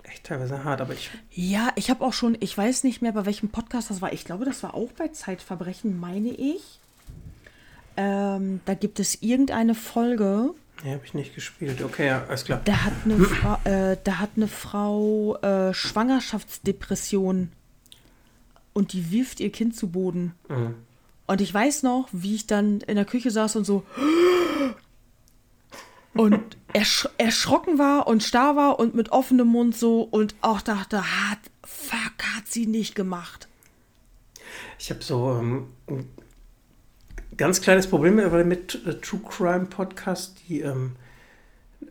echt 0.02 0.24
teilweise 0.24 0.64
hart, 0.64 0.80
aber 0.80 0.92
ich, 0.92 1.10
Ja, 1.30 1.70
ich 1.76 1.88
habe 1.88 2.04
auch 2.04 2.12
schon, 2.12 2.36
ich 2.40 2.56
weiß 2.56 2.84
nicht 2.84 3.00
mehr, 3.00 3.12
bei 3.12 3.26
welchem 3.26 3.48
Podcast 3.48 3.90
das 3.90 4.00
war. 4.00 4.12
Ich 4.12 4.24
glaube, 4.24 4.44
das 4.44 4.62
war 4.62 4.74
auch 4.74 4.90
bei 4.92 5.08
Zeitverbrechen, 5.08 5.98
meine 5.98 6.30
ich. 6.30 6.79
Ähm, 8.00 8.60
da 8.64 8.72
gibt 8.72 8.98
es 8.98 9.20
irgendeine 9.20 9.74
Folge, 9.74 10.54
nee, 10.82 10.92
habe 10.92 11.04
ich 11.04 11.12
nicht 11.12 11.34
gespielt. 11.34 11.82
Okay, 11.82 12.06
ja, 12.06 12.24
alles 12.26 12.46
klar. 12.46 12.62
da 12.64 12.84
hat 12.84 12.94
eine, 13.04 13.18
Fra 13.18 13.60
äh, 13.64 13.98
da 14.02 14.18
hat 14.18 14.30
eine 14.36 14.48
Frau 14.48 15.36
äh, 15.42 15.74
Schwangerschaftsdepression 15.74 17.52
und 18.72 18.92
die 18.94 19.10
wirft 19.10 19.40
ihr 19.40 19.52
Kind 19.52 19.76
zu 19.76 19.88
Boden. 19.88 20.34
Mhm. 20.48 20.76
Und 21.26 21.42
ich 21.42 21.52
weiß 21.52 21.82
noch, 21.82 22.08
wie 22.12 22.36
ich 22.36 22.46
dann 22.46 22.80
in 22.80 22.96
der 22.96 23.04
Küche 23.04 23.30
saß 23.30 23.56
und 23.56 23.64
so 23.64 23.84
und 26.14 26.56
ersch 26.72 27.06
erschrocken 27.18 27.78
war 27.78 28.06
und 28.06 28.22
starr 28.22 28.56
war 28.56 28.78
und 28.78 28.94
mit 28.94 29.12
offenem 29.12 29.48
Mund 29.48 29.76
so 29.76 30.00
und 30.02 30.34
auch 30.40 30.62
dachte, 30.62 31.02
hat, 31.02 31.38
fuck, 31.62 32.14
hat 32.34 32.46
sie 32.46 32.66
nicht 32.66 32.94
gemacht. 32.94 33.46
Ich 34.78 34.88
habe 34.88 35.02
so 35.02 35.38
ähm, 35.38 35.66
ganz 37.40 37.60
kleines 37.60 37.86
Problem 37.88 38.16
mit, 38.46 38.80
äh, 38.86 38.94
True 39.00 39.20
Crime 39.28 39.66
Podcast. 39.66 40.36
Die, 40.48 40.60
ähm, 40.60 40.92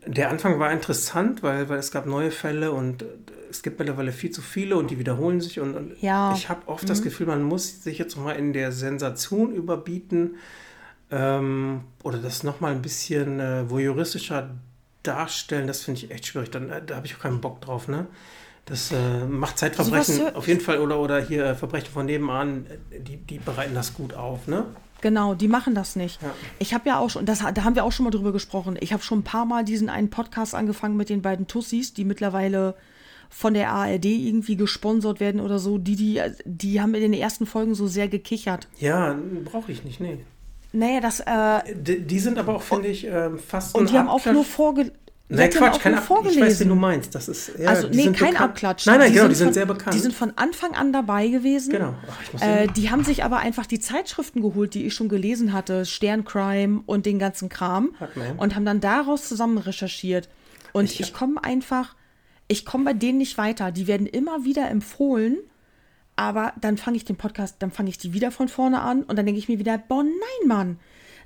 der 0.05 0.29
Anfang 0.29 0.59
war 0.59 0.71
interessant, 0.71 1.43
weil, 1.43 1.67
weil 1.69 1.79
es 1.79 1.91
gab 1.91 2.05
neue 2.05 2.31
Fälle 2.31 2.71
und 2.71 3.01
äh, 3.01 3.05
es 3.49 3.63
gibt 3.63 3.79
mittlerweile 3.79 4.11
viel 4.11 4.29
zu 4.31 4.41
viele 4.41 4.77
und 4.77 4.91
die 4.91 4.99
wiederholen 4.99 5.41
sich. 5.41 5.59
Und, 5.59 5.75
und 5.75 6.01
Ja. 6.01 6.33
ich 6.33 6.49
habe 6.49 6.61
oft 6.67 6.87
das 6.89 7.01
Gefühl, 7.01 7.25
man 7.27 7.41
muss 7.43 7.83
sich 7.83 7.97
jetzt 7.97 8.15
mal 8.15 8.33
in 8.33 8.53
der 8.53 8.71
Sensation 8.71 9.53
überbieten 9.53 10.35
ähm, 11.11 11.81
oder 12.03 12.19
das 12.19 12.43
nochmal 12.43 12.71
ein 12.73 12.81
bisschen 12.81 13.39
äh, 13.39 13.69
voyeuristischer 13.69 14.51
darstellen. 15.03 15.65
Das 15.67 15.81
finde 15.81 15.99
ich 16.05 16.11
echt 16.11 16.27
schwierig. 16.27 16.51
Dann, 16.51 16.69
äh, 16.69 16.81
da 16.85 16.95
habe 16.97 17.07
ich 17.07 17.15
auch 17.15 17.19
keinen 17.19 17.41
Bock 17.41 17.59
drauf. 17.61 17.87
Ne? 17.87 18.05
Das 18.67 18.91
äh, 18.91 19.25
macht 19.25 19.57
Zeitverbrechen 19.57 20.19
hör- 20.19 20.35
auf 20.35 20.47
jeden 20.47 20.61
Fall 20.61 20.77
oder, 20.77 20.99
oder 20.99 21.19
hier 21.19 21.55
Verbrechen 21.55 21.91
von 21.91 22.05
nebenan, 22.05 22.67
die, 22.91 23.17
die 23.17 23.39
bereiten 23.39 23.73
das 23.73 23.95
gut 23.95 24.13
auf. 24.13 24.45
Ne? 24.47 24.65
Genau, 25.01 25.33
die 25.33 25.47
machen 25.47 25.75
das 25.75 25.95
nicht. 25.95 26.21
Ja. 26.21 26.33
Ich 26.59 26.73
habe 26.73 26.89
ja 26.89 26.99
auch 26.99 27.09
schon, 27.09 27.25
das, 27.25 27.39
da 27.39 27.63
haben 27.63 27.75
wir 27.75 27.83
auch 27.83 27.91
schon 27.91 28.03
mal 28.03 28.11
drüber 28.11 28.31
gesprochen. 28.31 28.77
Ich 28.79 28.93
habe 28.93 29.03
schon 29.03 29.19
ein 29.19 29.23
paar 29.23 29.45
Mal 29.45 29.63
diesen 29.63 29.89
einen 29.89 30.09
Podcast 30.09 30.55
angefangen 30.55 30.97
mit 30.97 31.09
den 31.09 31.21
beiden 31.21 31.47
Tussis, 31.47 31.93
die 31.93 32.05
mittlerweile 32.05 32.75
von 33.29 33.53
der 33.53 33.71
ARD 33.71 34.05
irgendwie 34.05 34.55
gesponsert 34.55 35.19
werden 35.19 35.39
oder 35.39 35.59
so. 35.59 35.77
Die, 35.77 35.95
die, 35.95 36.21
die 36.45 36.81
haben 36.81 36.95
in 36.95 37.01
den 37.01 37.13
ersten 37.13 37.45
Folgen 37.45 37.75
so 37.75 37.87
sehr 37.87 38.07
gekichert. 38.07 38.67
Ja, 38.79 39.15
brauche 39.45 39.71
ich 39.71 39.83
nicht, 39.83 39.99
nee. 39.99 40.19
Naja, 40.71 40.99
das, 40.99 41.19
äh, 41.21 41.73
Die, 41.75 42.01
die 42.01 42.19
sind 42.19 42.37
aber 42.37 42.55
auch, 42.55 42.61
finde 42.61 42.89
ich, 42.89 43.05
ähm, 43.05 43.39
fast 43.39 43.75
und 43.75 43.89
die 43.89 43.97
haben 43.97 44.07
auch 44.07 44.23
nur 44.25 44.43
vorge 44.43 44.91
Nein, 45.31 45.49
die 45.51 45.57
Quatsch, 45.57 45.79
kein 45.79 45.93
Ab 45.93 46.03
Ich 46.03 46.09
weiß, 46.09 46.25
wen 46.25 46.33
du 46.33 46.41
vorgelesen. 46.75 46.79
meinst. 46.79 47.13
Das 47.13 47.27
ist, 47.29 47.51
ja, 47.59 47.69
also, 47.69 47.87
die 47.87 47.97
nee, 47.97 48.03
kein 48.05 48.13
bekannt. 48.13 48.41
Abklatsch. 48.41 48.85
Nein, 48.87 48.99
nein, 48.99 49.13
genau, 49.13 49.27
die 49.27 49.35
sind 49.35 49.45
von, 49.47 49.53
sehr 49.53 49.65
bekannt. 49.67 49.93
Die 49.93 49.99
sind 49.99 50.13
von 50.15 50.33
Anfang 50.37 50.73
an 50.73 50.91
dabei 50.91 51.27
gewesen. 51.27 51.71
genau. 51.71 51.93
Ach, 52.09 52.33
muss 52.33 52.41
Äh, 52.41 52.67
die 52.75 52.89
haben 52.89 53.03
sich 53.03 53.23
aber 53.23 53.37
einfach 53.37 53.67
die 53.67 53.79
Zeitschriften 53.79 54.41
geholt, 54.41 54.73
die 54.73 54.87
ich 54.87 54.93
schon 54.95 55.07
gelesen 55.07 55.53
hatte, 55.53 55.85
Sterncrime 55.85 56.81
und 56.87 57.05
den 57.05 57.19
ganzen 57.19 57.47
Kram, 57.47 57.91
und 58.37 58.55
haben 58.55 58.65
dann 58.65 58.79
daraus 58.79 59.27
zusammen 59.27 59.59
recherchiert. 59.59 60.29
Und 60.73 60.85
Ich- 60.85 60.99
ich, 60.99 61.13
komme 61.13 61.43
einfach, 61.43 61.95
ich 62.47 62.65
komme 62.65 62.85
bei 62.85 62.93
denen 62.93 63.19
nicht 63.19 63.37
weiter. 63.37 63.71
Die 63.71 63.85
werden 63.85 64.07
immer 64.07 64.45
wieder 64.45 64.67
empfohlen, 64.69 65.37
aber 66.15 66.53
dann 66.59 66.77
fange 66.77 66.97
ich 66.97 67.05
den 67.05 67.15
Podcast, 67.17 67.57
dann 67.59 67.71
fange 67.71 67.89
ich 67.89 67.97
die 67.99 68.13
wieder 68.13 68.31
von 68.31 68.47
vorne 68.47 68.81
an 68.81 69.03
und 69.03 69.15
dann 69.15 69.25
denke 69.27 69.39
ich 69.39 69.47
mir 69.47 69.59
wieder, 69.59 69.77
boah, 69.77 70.03
nein, 70.03 70.47
Mann. 70.47 70.79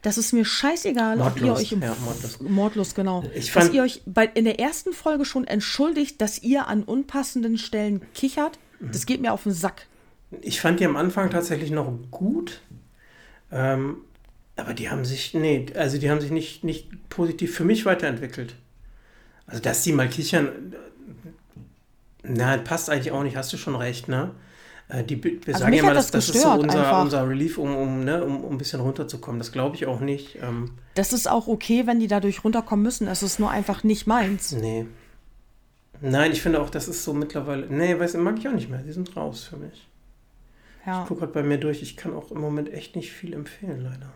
Das 0.04 0.18
ist 0.18 0.34
mir 0.34 0.44
scheißegal, 0.46 1.20
ob 1.22 1.42
ihr 1.42 1.54
euch 1.54 1.72
im 1.72 1.82
ja, 1.82 1.96
Mordlust. 2.04 2.42
Mordlust, 2.42 2.96
genau. 2.96 3.24
Ich 3.34 3.52
dass 3.52 3.64
fand- 3.66 3.74
ihr 3.74 3.84
euch 3.84 4.02
bei, 4.06 4.26
in 4.26 4.44
der 4.46 4.60
ersten 4.60 4.94
Folge 4.94 5.26
schon 5.26 5.48
entschuldigt, 5.48 6.20
dass 6.22 6.44
ihr 6.44 6.68
an 6.68 6.84
unpassenden 6.84 7.58
Stellen 7.58 8.02
kichert. 8.14 8.60
Mhm. 8.80 8.92
Das 8.92 9.06
geht 9.06 9.22
mir 9.22 9.32
auf 9.34 9.44
den 9.44 9.54
Sack. 9.54 9.88
Ich 10.42 10.60
fand 10.62 10.80
die 10.80 10.86
am 10.86 10.98
Anfang 10.98 11.30
tatsächlich 11.30 11.72
noch 11.72 11.92
gut. 12.12 12.60
Ähm, 13.52 13.98
aber 14.56 14.74
die 14.74 14.90
haben 14.90 15.06
sich, 15.06 15.34
nee, 15.34 15.68
also 15.76 15.98
die 15.98 16.10
haben 16.12 16.20
sich 16.22 16.32
nicht, 16.32 16.64
nicht 16.64 16.90
positiv 17.10 17.56
für 17.56 17.64
mich 17.64 17.86
weiterentwickelt. 17.86 18.56
Also, 19.48 19.62
dass 19.62 19.84
die 19.84 19.94
mal 19.94 20.10
kichern, 20.10 20.74
äh, 20.74 21.30
na, 22.24 22.58
passt 22.58 22.90
eigentlich 22.90 23.12
auch 23.12 23.24
nicht, 23.24 23.36
hast 23.36 23.54
du 23.54 23.58
schon 23.58 23.76
recht, 23.76 24.08
ne? 24.10 24.32
Äh, 24.90 25.04
Die, 25.04 25.24
wir 25.24 25.40
Also 25.48 25.60
sagen 25.60 25.74
ja 25.74 25.84
mal, 25.84 25.94
das, 25.94 26.12
das 26.12 26.28
das 26.28 26.36
ist 26.36 26.42
so 26.44 26.50
unser, 26.52 27.02
unser 27.02 27.28
Relief, 27.28 27.58
um, 27.58 27.76
um, 27.76 28.04
ne, 28.04 28.24
um, 28.24 28.44
um 28.44 28.54
ein 28.54 28.58
bisschen 28.58 28.80
runterzukommen. 28.82 29.40
Das 29.40 29.52
glaube 29.52 29.76
ich 29.76 29.86
auch 29.86 30.00
nicht. 30.00 30.38
Ähm, 30.42 30.72
Das 30.96 31.14
ist 31.14 31.30
auch 31.30 31.48
okay, 31.48 31.88
wenn 31.88 32.00
die 32.00 32.08
dadurch 32.08 32.44
runterkommen 32.44 32.84
müssen. 32.84 33.08
Es 33.08 33.24
ist 33.24 33.40
nur 33.40 33.50
einfach 33.50 33.84
nicht 33.84 34.08
meins. 34.08 34.52
nee. 34.52 34.86
Nein, 36.06 36.34
ich 36.34 36.42
finde 36.42 36.60
auch, 36.62 36.70
das 36.70 36.90
ist 36.90 37.06
so 37.06 37.14
mittlerweile. 37.14 37.68
Nee, 37.68 37.98
weiß, 37.98 38.16
mag 38.16 38.38
ich 38.38 38.46
auch 38.50 38.52
nicht 38.54 38.70
mehr. 38.70 38.80
Die 38.80 38.92
sind 38.92 39.16
raus 39.16 39.46
für 39.46 39.56
mich. 39.56 39.88
Ja. 40.86 41.04
Ich 41.04 41.08
gucke 41.08 41.22
gerade 41.22 41.32
bei 41.32 41.44
mir 41.44 41.58
durch. 41.58 41.82
Ich 41.82 41.96
kann 41.96 42.14
auch 42.14 42.30
im 42.32 42.42
Moment 42.42 42.74
echt 42.74 42.98
nicht 42.98 43.14
viel 43.14 43.34
empfehlen, 43.34 43.82
leider. 43.82 44.12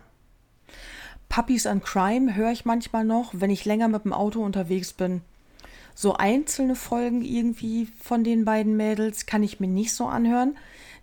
Puppies 1.29 1.65
and 1.65 1.83
Crime 1.83 2.35
höre 2.35 2.51
ich 2.51 2.65
manchmal 2.65 3.05
noch, 3.05 3.31
wenn 3.33 3.49
ich 3.49 3.63
länger 3.63 3.87
mit 3.87 4.03
dem 4.03 4.11
Auto 4.11 4.43
unterwegs 4.43 4.91
bin. 4.91 5.21
So 5.99 6.13
einzelne 6.13 6.75
Folgen 6.75 7.23
irgendwie 7.23 7.87
von 7.99 8.23
den 8.23 8.45
beiden 8.45 8.77
Mädels 8.77 9.25
kann 9.25 9.41
ich 9.41 9.59
mir 9.59 9.67
nicht 9.67 9.95
so 9.95 10.05
anhören. 10.05 10.55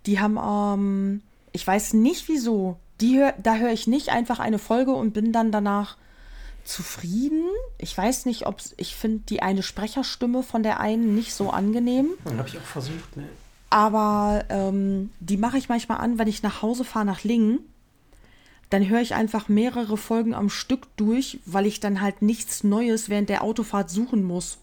Die 0.05 0.21
haben, 0.21 0.37
ähm, 0.37 1.21
ich 1.51 1.67
weiß 1.67 1.95
nicht 1.95 2.29
wieso, 2.29 2.77
die 3.01 3.17
hör, 3.17 3.33
da 3.43 3.55
höre 3.55 3.73
ich 3.73 3.87
nicht 3.87 4.07
einfach 4.07 4.39
eine 4.39 4.57
Folge 4.57 4.93
und 4.93 5.11
bin 5.11 5.33
dann 5.33 5.51
danach 5.51 5.97
zufrieden. 6.63 7.43
Ich 7.77 7.97
weiß 7.97 8.25
nicht, 8.25 8.47
ob 8.47 8.61
ich 8.77 8.95
finde 8.95 9.25
die 9.27 9.41
eine 9.41 9.63
Sprecherstimme 9.63 10.43
von 10.43 10.63
der 10.63 10.79
einen 10.79 11.13
nicht 11.13 11.33
so 11.33 11.49
angenehm. 11.49 12.11
Dann 12.23 12.37
habe 12.37 12.47
ich 12.47 12.57
auch 12.57 12.61
versucht, 12.61 13.17
ne? 13.17 13.27
Aber 13.69 14.45
ähm, 14.47 15.09
die 15.19 15.35
mache 15.35 15.57
ich 15.57 15.67
manchmal 15.67 15.97
an, 15.97 16.19
wenn 16.19 16.29
ich 16.29 16.41
nach 16.41 16.61
Hause 16.61 16.85
fahre 16.85 17.05
nach 17.05 17.25
Lingen. 17.25 17.59
Dann 18.75 18.89
höre 18.89 18.99
ich 18.99 19.15
einfach 19.15 19.47
mehrere 19.47 19.95
Folgen 19.95 20.33
am 20.33 20.49
Stück 20.49 20.87
durch, 20.97 21.39
weil 21.45 21.65
ich 21.65 21.79
dann 21.79 22.01
halt 22.01 22.21
nichts 22.21 22.65
Neues 22.65 23.07
während 23.07 23.29
der 23.29 23.41
Autofahrt 23.41 23.89
suchen 23.89 24.21
muss. 24.21 24.57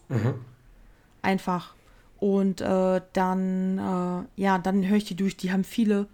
Einfach. 1.23 1.73
Und 2.19 2.61
äh, 2.61 3.01
dann, 3.13 3.79
äh, 3.79 4.39
ja, 4.39 4.59
dann 4.59 4.87
höre 4.87 4.97
ich 4.97 5.05
die 5.05 5.15
durch. 5.15 5.35
Die 5.35 5.51
haben 5.51 5.63
viele 5.63 6.05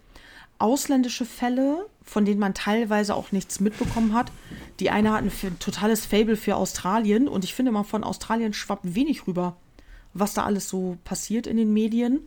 ausländische 0.60 1.26
Fälle, 1.26 1.88
von 2.02 2.24
denen 2.24 2.40
man 2.40 2.54
teilweise 2.54 3.14
auch 3.16 3.34
nichts 3.34 3.60
mitbekommen 3.60 4.14
hat. 4.14 4.32
Die 4.80 4.92
eine 4.92 5.12
hat 5.12 5.24
ein, 5.24 5.28
f- 5.28 5.52
totales 5.60 6.06
Fable 6.06 6.38
für 6.38 6.56
Australien 6.56 7.28
und 7.28 7.44
ich 7.44 7.54
finde 7.54 7.74
mal, 7.74 7.84
von 7.84 8.06
Australien 8.06 8.54
schwappt 8.54 8.96
wenig 8.96 9.28
rüber, 9.28 9.58
was 10.14 10.34
da 10.34 10.46
alles 10.46 10.70
so 10.70 10.98
passiert 11.04 11.48
in 11.48 11.58
den 11.58 11.74
Medien. 11.74 12.22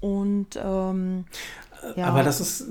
Und 0.00 0.58
ähm, 0.60 1.26
ja, 1.96 2.06
Aber 2.06 2.22
das 2.22 2.40
ist, 2.40 2.66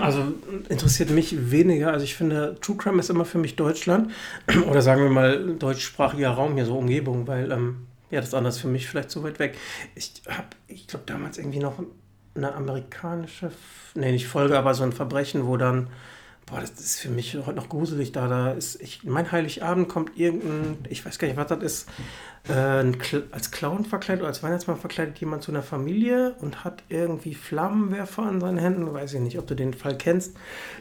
also 0.00 0.34
interessiert 0.68 1.10
mich 1.10 1.50
weniger. 1.50 1.92
Also 1.92 2.04
ich 2.04 2.14
finde, 2.14 2.56
True 2.60 2.76
Crime 2.76 3.00
ist 3.00 3.10
immer 3.10 3.24
für 3.24 3.38
mich 3.38 3.56
Deutschland 3.56 4.10
oder 4.70 4.82
sagen 4.82 5.02
wir 5.02 5.10
mal 5.10 5.54
deutschsprachiger 5.56 6.30
Raum 6.30 6.54
hier, 6.54 6.66
so 6.66 6.78
Umgebung, 6.78 7.26
weil 7.26 7.50
ähm, 7.50 7.86
ja, 8.10 8.20
das 8.20 8.32
ist 8.32 8.60
für 8.60 8.68
mich 8.68 8.88
vielleicht 8.88 9.10
zu 9.10 9.22
weit 9.24 9.38
weg. 9.38 9.56
Ich 9.94 10.22
habe, 10.28 10.48
ich 10.68 10.86
glaube, 10.86 11.04
damals 11.06 11.38
irgendwie 11.38 11.58
noch 11.58 11.82
eine 12.36 12.54
amerikanische, 12.54 13.50
nee, 13.94 14.12
nicht 14.12 14.28
Folge, 14.28 14.58
aber 14.58 14.74
so 14.74 14.84
ein 14.84 14.92
Verbrechen, 14.92 15.46
wo 15.46 15.56
dann, 15.56 15.88
boah, 16.46 16.60
das 16.60 16.72
ist 16.72 17.00
für 17.00 17.08
mich 17.08 17.34
heute 17.34 17.54
noch 17.54 17.68
gruselig, 17.68 18.12
da, 18.12 18.28
da 18.28 18.52
ist, 18.52 18.80
ich, 18.80 19.04
mein 19.04 19.30
Heiligabend 19.32 19.88
kommt 19.88 20.16
irgendein, 20.16 20.78
ich 20.88 21.04
weiß 21.04 21.18
gar 21.18 21.28
nicht, 21.28 21.36
was 21.36 21.46
das 21.48 21.62
ist, 21.62 21.88
äh, 22.48 22.92
als 23.30 23.50
Clown 23.50 23.84
verkleidet 23.84 24.22
oder 24.22 24.28
als 24.28 24.42
Weihnachtsmann 24.42 24.76
verkleidet 24.76 25.18
jemand 25.18 25.42
zu 25.42 25.52
einer 25.52 25.62
Familie 25.62 26.34
und 26.40 26.64
hat 26.64 26.82
irgendwie 26.88 27.34
Flammenwerfer 27.34 28.22
an 28.22 28.40
seinen 28.40 28.58
Händen, 28.58 28.92
weiß 28.92 29.14
ich 29.14 29.20
nicht, 29.20 29.38
ob 29.38 29.46
du 29.46 29.54
den 29.54 29.74
Fall 29.74 29.96
kennst, 29.96 30.36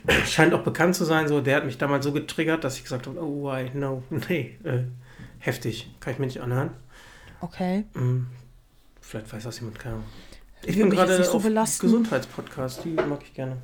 scheint 0.25 0.53
auch 0.53 0.63
bekannt 0.63 0.95
zu 0.95 1.05
sein, 1.05 1.27
so, 1.27 1.41
der 1.41 1.57
hat 1.57 1.65
mich 1.65 1.77
damals 1.77 2.05
so 2.05 2.11
getriggert, 2.11 2.63
dass 2.63 2.77
ich 2.77 2.83
gesagt 2.83 3.07
habe, 3.07 3.19
oh, 3.21 3.43
why, 3.45 3.71
no, 3.73 4.03
nee, 4.29 4.57
äh, 4.63 4.83
heftig, 5.39 5.93
kann 5.99 6.13
ich 6.13 6.19
mir 6.19 6.25
nicht 6.25 6.41
anhören. 6.41 6.71
Okay. 7.41 7.85
Hm, 7.93 8.27
Vielleicht 9.03 9.31
weiß 9.31 9.43
das 9.43 9.59
jemand, 9.59 9.79
keine 9.79 9.95
Ahnung. 9.95 10.07
Ich 10.65 10.77
bin 10.77 10.89
gerade 10.89 11.21
so 11.23 11.33
auf. 11.33 11.43
Gesundheitspodcast, 11.43 12.85
die 12.85 12.93
mag 12.93 13.19
ich 13.21 13.33
gerne. 13.33 13.57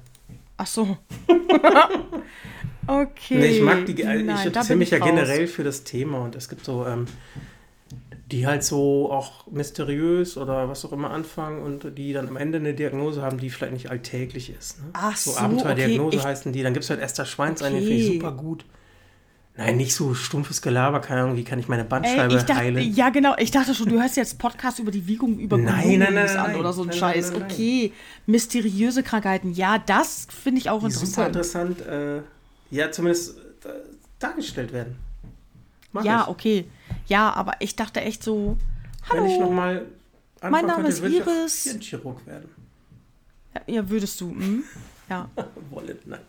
Ach 0.60 0.68
so. 0.68 0.98
okay. 2.88 3.36
Nee, 3.38 3.45
ich 3.45 3.61
mag 3.61 3.86
die, 3.86 3.94
Nein, 4.03 4.30
ich 4.30 4.45
interessiere 4.45 4.77
mich 4.77 4.90
ja 4.90 4.98
raus. 4.98 5.07
generell 5.07 5.48
für 5.48 5.64
das 5.64 5.86
Thema 5.86 6.19
und 6.19 6.36
es 6.36 6.49
gibt 6.49 6.65
so, 6.65 6.86
ähm, 6.86 7.06
die 8.30 8.45
halt 8.45 8.65
so 8.65 9.10
auch 9.10 9.48
mysteriös 9.48 10.36
oder 10.36 10.68
was 10.68 10.84
auch 10.84 10.91
immer 10.91 11.11
anfangen 11.11 11.61
und 11.61 11.98
die 11.98 12.11
dann 12.11 12.27
am 12.27 12.36
Ende 12.36 12.57
eine 12.57 12.73
Diagnose 12.73 13.22
haben, 13.22 13.38
die 13.38 13.49
vielleicht 13.49 13.72
nicht 13.72 13.90
alltäglich 13.90 14.49
ist. 14.49 14.80
Ne? 14.80 14.90
Ach 14.91 15.15
so, 15.15 15.31
so, 15.31 15.38
Abenteuerdiagnose 15.38 16.18
okay, 16.18 16.27
heißen 16.27 16.52
die. 16.52 16.61
Dann 16.61 16.73
gibt 16.73 16.84
es 16.84 16.90
halt 16.90 16.99
Esther 16.99 17.26
Schweins 17.26 17.61
eine, 17.61 17.80
die 17.80 17.86
finde 17.88 18.02
ich 18.03 18.10
Okay. 18.10 18.19
super 18.19 18.34
gut. 18.34 18.65
Nein, 19.60 19.76
nicht 19.77 19.94
so 19.94 20.14
stumpfes 20.14 20.61
Gelaber, 20.61 21.02
keine 21.02 21.22
Ahnung, 21.23 21.36
wie 21.36 21.44
kann 21.44 21.60
ich 21.60 21.68
meine 21.68 21.81
Ey, 21.84 21.88
Bandscheibe 21.90 22.34
ich 22.34 22.44
dachte, 22.44 22.56
heilen. 22.56 22.94
ja 22.95 23.10
genau, 23.10 23.36
ich 23.38 23.52
dachte 23.52 23.76
schon, 23.76 23.90
du 23.90 23.99
hörst 24.02 24.15
jetzt 24.15 24.40
Podcast 24.40 24.80
über 24.80 24.90
die 24.90 25.06
Wiegung 25.06 25.38
über 25.38 25.57
Nein, 25.57 25.99
nein, 25.99 26.14
nein, 26.14 26.38
an 26.38 26.56
oder 26.56 26.72
so 26.72 26.84
ein 26.84 26.94
Scheiß. 26.94 27.31
nein, 27.31 27.41
nein. 27.41 27.52
Okay, 27.52 27.94
mysteriöse 28.26 29.03
Krankheiten. 29.03 29.52
Ja, 29.53 29.77
das 29.77 30.27
finde 30.44 30.61
ich 30.61 30.69
auch 30.69 30.84
die 30.86 30.91
super 30.91 31.27
interessant. 31.27 31.80
interessant, 31.80 32.22
äh, 32.22 32.22
ja, 32.76 32.90
zumindest 32.91 33.38
äh, 33.65 33.69
dargestellt 34.19 34.72
werden. 34.72 34.95
Mag 35.91 36.06
Ja, 36.06 36.22
ich. 36.23 36.27
okay. 36.30 36.65
Ja, 37.07 37.34
aber 37.34 37.53
ich 37.60 37.76
dachte 37.76 37.99
echt 38.02 38.23
so, 38.23 38.56
Wenn 39.11 39.26
ich 39.26 39.31
hallo. 39.34 39.41
nochmal 39.45 39.86
Mein 40.41 40.65
Name 40.68 40.84
könnte, 40.84 40.90
ist 40.90 41.03
ich 41.03 41.15
Iris. 41.18 41.64
Hirnchirurg 41.64 42.26
werden. 42.26 42.49
Ja, 43.68 43.90
würdest 43.90 44.22
du. 44.22 44.30
Hm? 44.30 44.64
Ja, 45.10 45.27
Wolle, 45.72 45.98
nein. 46.06 46.19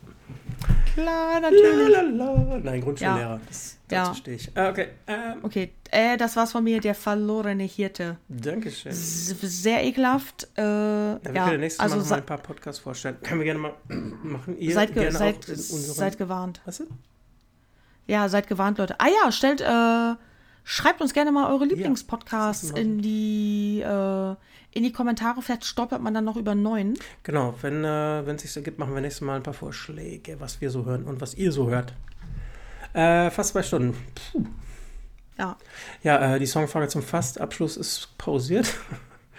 Klar, 0.95 1.41
natürlich. 1.41 1.91
Lalalala. 1.91 2.59
Nein, 2.63 2.81
Grundschullehrer. 2.81 3.41
Das, 3.49 3.79
Ja. 3.91 4.05
dazu 4.05 4.15
stehe 4.19 4.37
ich. 4.37 4.51
Ah, 4.57 4.71
okay, 4.71 4.89
ähm, 5.07 5.39
Okay, 5.43 5.73
äh, 5.91 6.17
das 6.17 6.37
war's 6.37 6.53
von 6.53 6.63
mir, 6.65 6.81
der 6.81 6.95
verlorene 6.95 7.65
Hirte. 7.65 8.17
Dankeschön. 8.29 8.93
S- 8.93 9.35
Sehr 9.43 9.85
ekelhaft. 9.85 10.45
Äh, 10.55 10.63
Dann 10.63 11.21
ja, 11.25 11.33
ja, 11.47 11.51
wir 11.53 11.59
nächstes 11.59 11.81
also 11.81 11.97
Mal 12.09 12.19
ein 12.19 12.27
paar 12.27 12.39
Podcasts 12.39 12.81
vorstellen. 12.81 13.17
Können 13.23 13.41
wir 13.41 13.45
gerne 13.45 13.59
mal 13.61 13.75
machen. 14.23 14.59
Ihr 14.59 14.75
seid, 14.75 14.93
ge 14.95 15.03
gerne 15.03 15.19
seid, 15.19 15.37
auch 15.45 15.49
in 15.49 15.55
unseren... 15.55 15.95
seid 15.95 16.19
gewarnt. 16.19 16.61
Was 16.65 16.81
ist? 16.81 16.89
Ja, 18.07 18.29
seid 18.29 18.47
gewarnt, 18.49 18.79
Leute. 18.79 18.97
Ah 18.99 19.07
ja, 19.23 19.31
stellt, 19.33 19.61
äh, 19.61 20.15
schreibt 20.65 21.01
uns 21.01 21.13
gerne 21.15 21.33
mal 21.33 21.51
eure 21.53 21.65
Lieblingspodcasts 21.65 22.65
ist 22.65 22.79
in 22.79 23.01
die, 23.03 23.81
äh, 23.81 24.35
in 24.73 24.83
die 24.83 24.93
Kommentare. 24.93 25.43
Vielleicht 25.43 25.65
stolpert 25.65 26.03
man 26.03 26.15
dann 26.15 26.25
noch 26.25 26.37
über 26.37 26.55
neuen. 26.55 26.99
Genau, 27.23 27.55
wenn 27.63 27.85
äh, 27.85 28.21
es 28.21 28.43
sich 28.43 28.57
ergibt, 28.57 28.79
machen 28.79 28.95
wir 28.95 29.01
nächstes 29.01 29.23
Mal 29.23 29.37
ein 29.37 29.43
paar 29.43 29.55
Vorschläge, 29.55 30.39
was 30.39 30.61
wir 30.61 30.71
so 30.71 30.85
hören 30.85 31.05
und 31.05 31.21
was 31.21 31.35
ihr 31.35 31.53
so 31.53 31.69
hört. 31.69 31.93
Äh, 32.93 33.31
fast 33.31 33.51
zwei 33.51 33.63
Stunden. 33.63 33.97
Puh. 34.33 34.45
Ja. 35.39 35.57
Ja, 36.03 36.35
äh, 36.35 36.39
die 36.39 36.47
Songfrage 36.47 36.89
zum 36.89 37.03
Fastabschluss 37.03 37.77
ist 37.77 38.19
pausiert. 38.19 38.75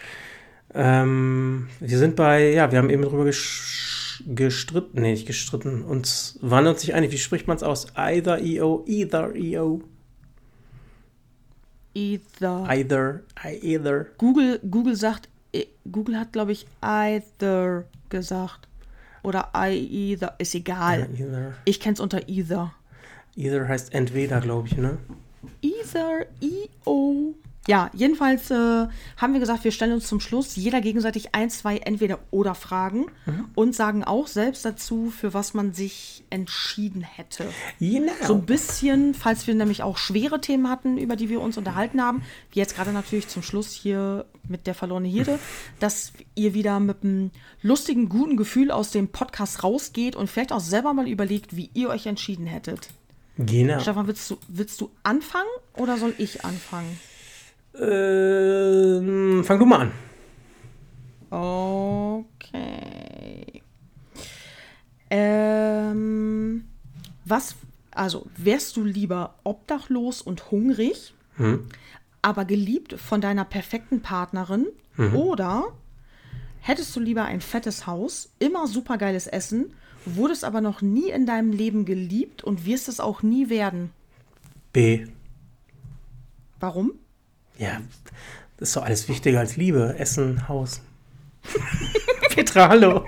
ähm, 0.74 1.70
wir 1.80 1.98
sind 1.98 2.16
bei, 2.16 2.52
ja, 2.52 2.72
wir 2.72 2.80
haben 2.80 2.90
eben 2.90 3.04
drüber 3.04 3.26
gestritten, 3.26 5.02
nee, 5.02 5.12
nicht 5.12 5.28
gestritten, 5.28 5.84
uns 5.84 6.40
waren 6.42 6.68
uns 6.68 6.82
nicht 6.82 6.94
einig, 6.94 7.12
wie 7.12 7.18
spricht 7.18 7.48
man 7.48 7.58
es 7.58 7.64
aus? 7.64 7.88
Either 7.96 8.40
EO, 8.40 8.84
either 8.88 9.36
EO, 9.36 9.82
Either. 11.94 12.66
either, 12.70 13.24
I 13.44 13.60
either. 13.62 14.08
Google, 14.18 14.60
Google 14.60 14.96
sagt, 14.96 15.28
äh, 15.54 15.66
Google 15.92 16.20
hat, 16.20 16.32
glaube 16.32 16.52
ich, 16.54 16.66
either 16.82 17.86
gesagt. 18.10 18.68
Oder 19.24 19.50
I 19.56 19.74
either. 20.14 20.36
Ist 20.40 20.56
egal. 20.56 21.10
Ja, 21.14 21.26
either. 21.26 21.54
Ich 21.66 21.80
kenn's 21.80 22.00
unter 22.00 22.28
either. 22.28 22.74
Either 23.36 23.68
heißt 23.68 23.94
entweder, 23.94 24.42
glaube 24.42 24.68
ich, 24.68 24.78
ne? 24.78 24.98
Either, 25.62 26.26
I-O. 26.42 27.36
Ja, 27.68 27.92
jedenfalls 27.94 28.50
äh, 28.50 28.88
haben 29.18 29.34
wir 29.34 29.40
gesagt, 29.40 29.64
wir 29.64 29.72
stellen 29.72 29.94
uns 29.94 30.08
zum 30.08 30.20
Schluss 30.20 30.56
jeder 30.56 30.82
gegenseitig 30.82 31.36
ein, 31.36 31.52
zwei 31.52 31.78
Entweder-Oder-Fragen 31.78 33.06
und 33.54 33.76
sagen 33.76 34.04
auch 34.04 34.26
selbst 34.26 34.66
dazu, 34.66 35.12
für 35.12 35.36
was 35.36 35.54
man 35.54 35.72
sich 35.72 36.24
entschieden 36.32 37.02
hätte. 37.02 37.46
Genau. 37.80 38.12
So 38.26 38.34
ein 38.34 38.48
bisschen, 38.48 39.14
falls 39.14 39.46
wir 39.46 39.54
nämlich 39.54 39.84
auch 39.84 39.98
schwere 39.98 40.42
Themen 40.42 40.70
hatten, 40.70 40.98
über 40.98 41.16
die 41.16 41.30
wir 41.30 41.40
uns 41.40 41.56
unterhalten 41.56 42.02
haben, 42.02 42.24
wie 42.52 42.60
jetzt 42.60 42.76
gerade 42.76 42.94
natürlich 42.94 43.28
zum 43.28 43.44
Schluss 43.44 43.74
hier 43.74 44.26
mit 44.48 44.66
der 44.66 44.74
verlorene 44.74 45.08
Hirte, 45.08 45.38
dass 45.80 46.14
ihr 46.34 46.56
wieder 46.56 46.80
mit 46.80 47.04
einem 47.04 47.30
lustigen, 47.62 48.10
guten 48.10 48.38
Gefühl 48.38 48.72
aus 48.72 48.90
dem 48.90 49.10
Podcast 49.10 49.64
rausgeht 49.64 50.16
und 50.16 50.32
vielleicht 50.32 50.52
auch 50.52 50.60
selber 50.60 50.94
mal 50.94 51.08
überlegt, 51.08 51.56
wie 51.56 51.70
ihr 51.76 51.90
euch 51.90 52.08
entschieden 52.08 52.48
hättet. 52.48 52.90
Genau. 53.38 53.80
Stefan, 53.80 54.08
willst 54.08 54.30
du, 54.32 54.38
willst 54.48 54.82
du 54.82 54.90
anfangen 55.04 55.50
oder 55.76 55.98
soll 55.98 56.16
ich 56.18 56.44
anfangen? 56.44 57.00
Ähm, 57.80 59.44
fang 59.44 59.60
du 59.60 59.66
mal 59.66 59.82
an. 59.82 59.92
Okay. 62.30 63.62
Ähm, 65.10 66.66
was, 67.26 67.56
also 67.92 68.28
wärst 68.36 68.76
du 68.78 68.84
lieber 68.84 69.36
obdachlos 69.44 70.22
und 70.22 70.52
hungrig, 70.52 71.14
aber 72.22 72.46
geliebt 72.46 72.94
von 73.00 73.20
deiner 73.22 73.46
perfekten 73.46 74.02
Partnerin 74.02 74.68
oder 75.16 75.66
hättest 76.60 76.96
du 76.96 77.00
lieber 77.00 77.26
ein 77.26 77.42
fettes 77.42 77.88
Haus, 77.88 78.32
immer 78.40 78.68
supergeiles 78.68 79.26
Essen, 79.28 79.74
wurdest 80.06 80.44
aber 80.44 80.62
noch 80.62 80.82
nie 80.82 81.10
in 81.10 81.26
deinem 81.26 81.52
Leben 81.52 81.86
geliebt 81.86 82.44
und 82.44 82.66
wirst 82.66 82.90
es 82.90 83.00
auch 83.00 83.24
nie 83.24 83.50
werden? 83.50 83.92
B. 84.74 85.08
Warum? 86.60 86.94
Ja, 87.62 87.80
das 88.58 88.70
ist 88.70 88.76
doch 88.76 88.84
alles 88.84 89.08
wichtiger 89.08 89.40
als 89.40 89.56
Liebe. 89.56 89.96
Essen, 90.00 90.48
Haus. 90.48 90.82
Petra, 92.30 92.70
hallo. 92.70 93.06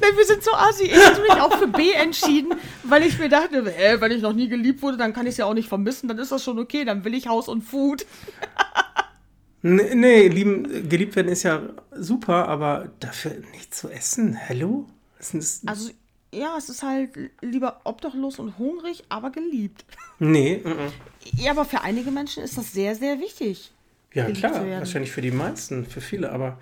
Nein, 0.00 0.10
wir 0.16 0.26
sind 0.26 0.42
so 0.42 0.52
assi. 0.52 0.86
Ich 0.86 1.06
hatte 1.06 1.22
mich 1.22 1.30
auch 1.30 1.56
für 1.56 1.68
B 1.68 1.92
entschieden, 1.92 2.54
weil 2.82 3.04
ich 3.04 3.16
mir 3.20 3.28
dachte, 3.28 3.58
äh, 3.76 4.00
wenn 4.00 4.10
ich 4.10 4.20
noch 4.20 4.32
nie 4.32 4.48
geliebt 4.48 4.82
wurde, 4.82 4.96
dann 4.96 5.12
kann 5.12 5.26
ich 5.26 5.32
es 5.32 5.36
ja 5.36 5.44
auch 5.44 5.54
nicht 5.54 5.68
vermissen, 5.68 6.08
dann 6.08 6.18
ist 6.18 6.32
das 6.32 6.42
schon 6.42 6.58
okay, 6.58 6.84
dann 6.84 7.04
will 7.04 7.14
ich 7.14 7.28
Haus 7.28 7.46
und 7.46 7.62
Food. 7.62 8.04
Nee, 9.62 9.94
nee 9.94 10.26
lieben, 10.26 10.88
geliebt 10.88 11.14
werden 11.14 11.28
ist 11.28 11.44
ja 11.44 11.62
super, 11.92 12.48
aber 12.48 12.90
dafür 12.98 13.32
nicht 13.52 13.74
zu 13.74 13.88
essen. 13.88 14.36
Hallo? 14.48 14.86
Also, 15.66 15.90
ja, 16.32 16.56
es 16.58 16.68
ist 16.68 16.82
halt 16.82 17.10
lieber 17.40 17.80
obdachlos 17.84 18.40
und 18.40 18.58
hungrig, 18.58 19.04
aber 19.08 19.30
geliebt. 19.30 19.84
nee, 20.18 20.60
mm, 20.62 20.68
mm. 20.68 20.92
Ja, 21.36 21.52
aber 21.52 21.64
für 21.64 21.80
einige 21.80 22.10
Menschen 22.10 22.42
ist 22.42 22.58
das 22.58 22.72
sehr, 22.72 22.94
sehr 22.96 23.20
wichtig. 23.20 23.73
Ja 24.14 24.30
klar, 24.30 24.66
wahrscheinlich 24.66 25.12
für 25.12 25.20
die 25.22 25.30
meisten, 25.30 25.84
für 25.84 26.00
viele, 26.00 26.30
aber 26.32 26.58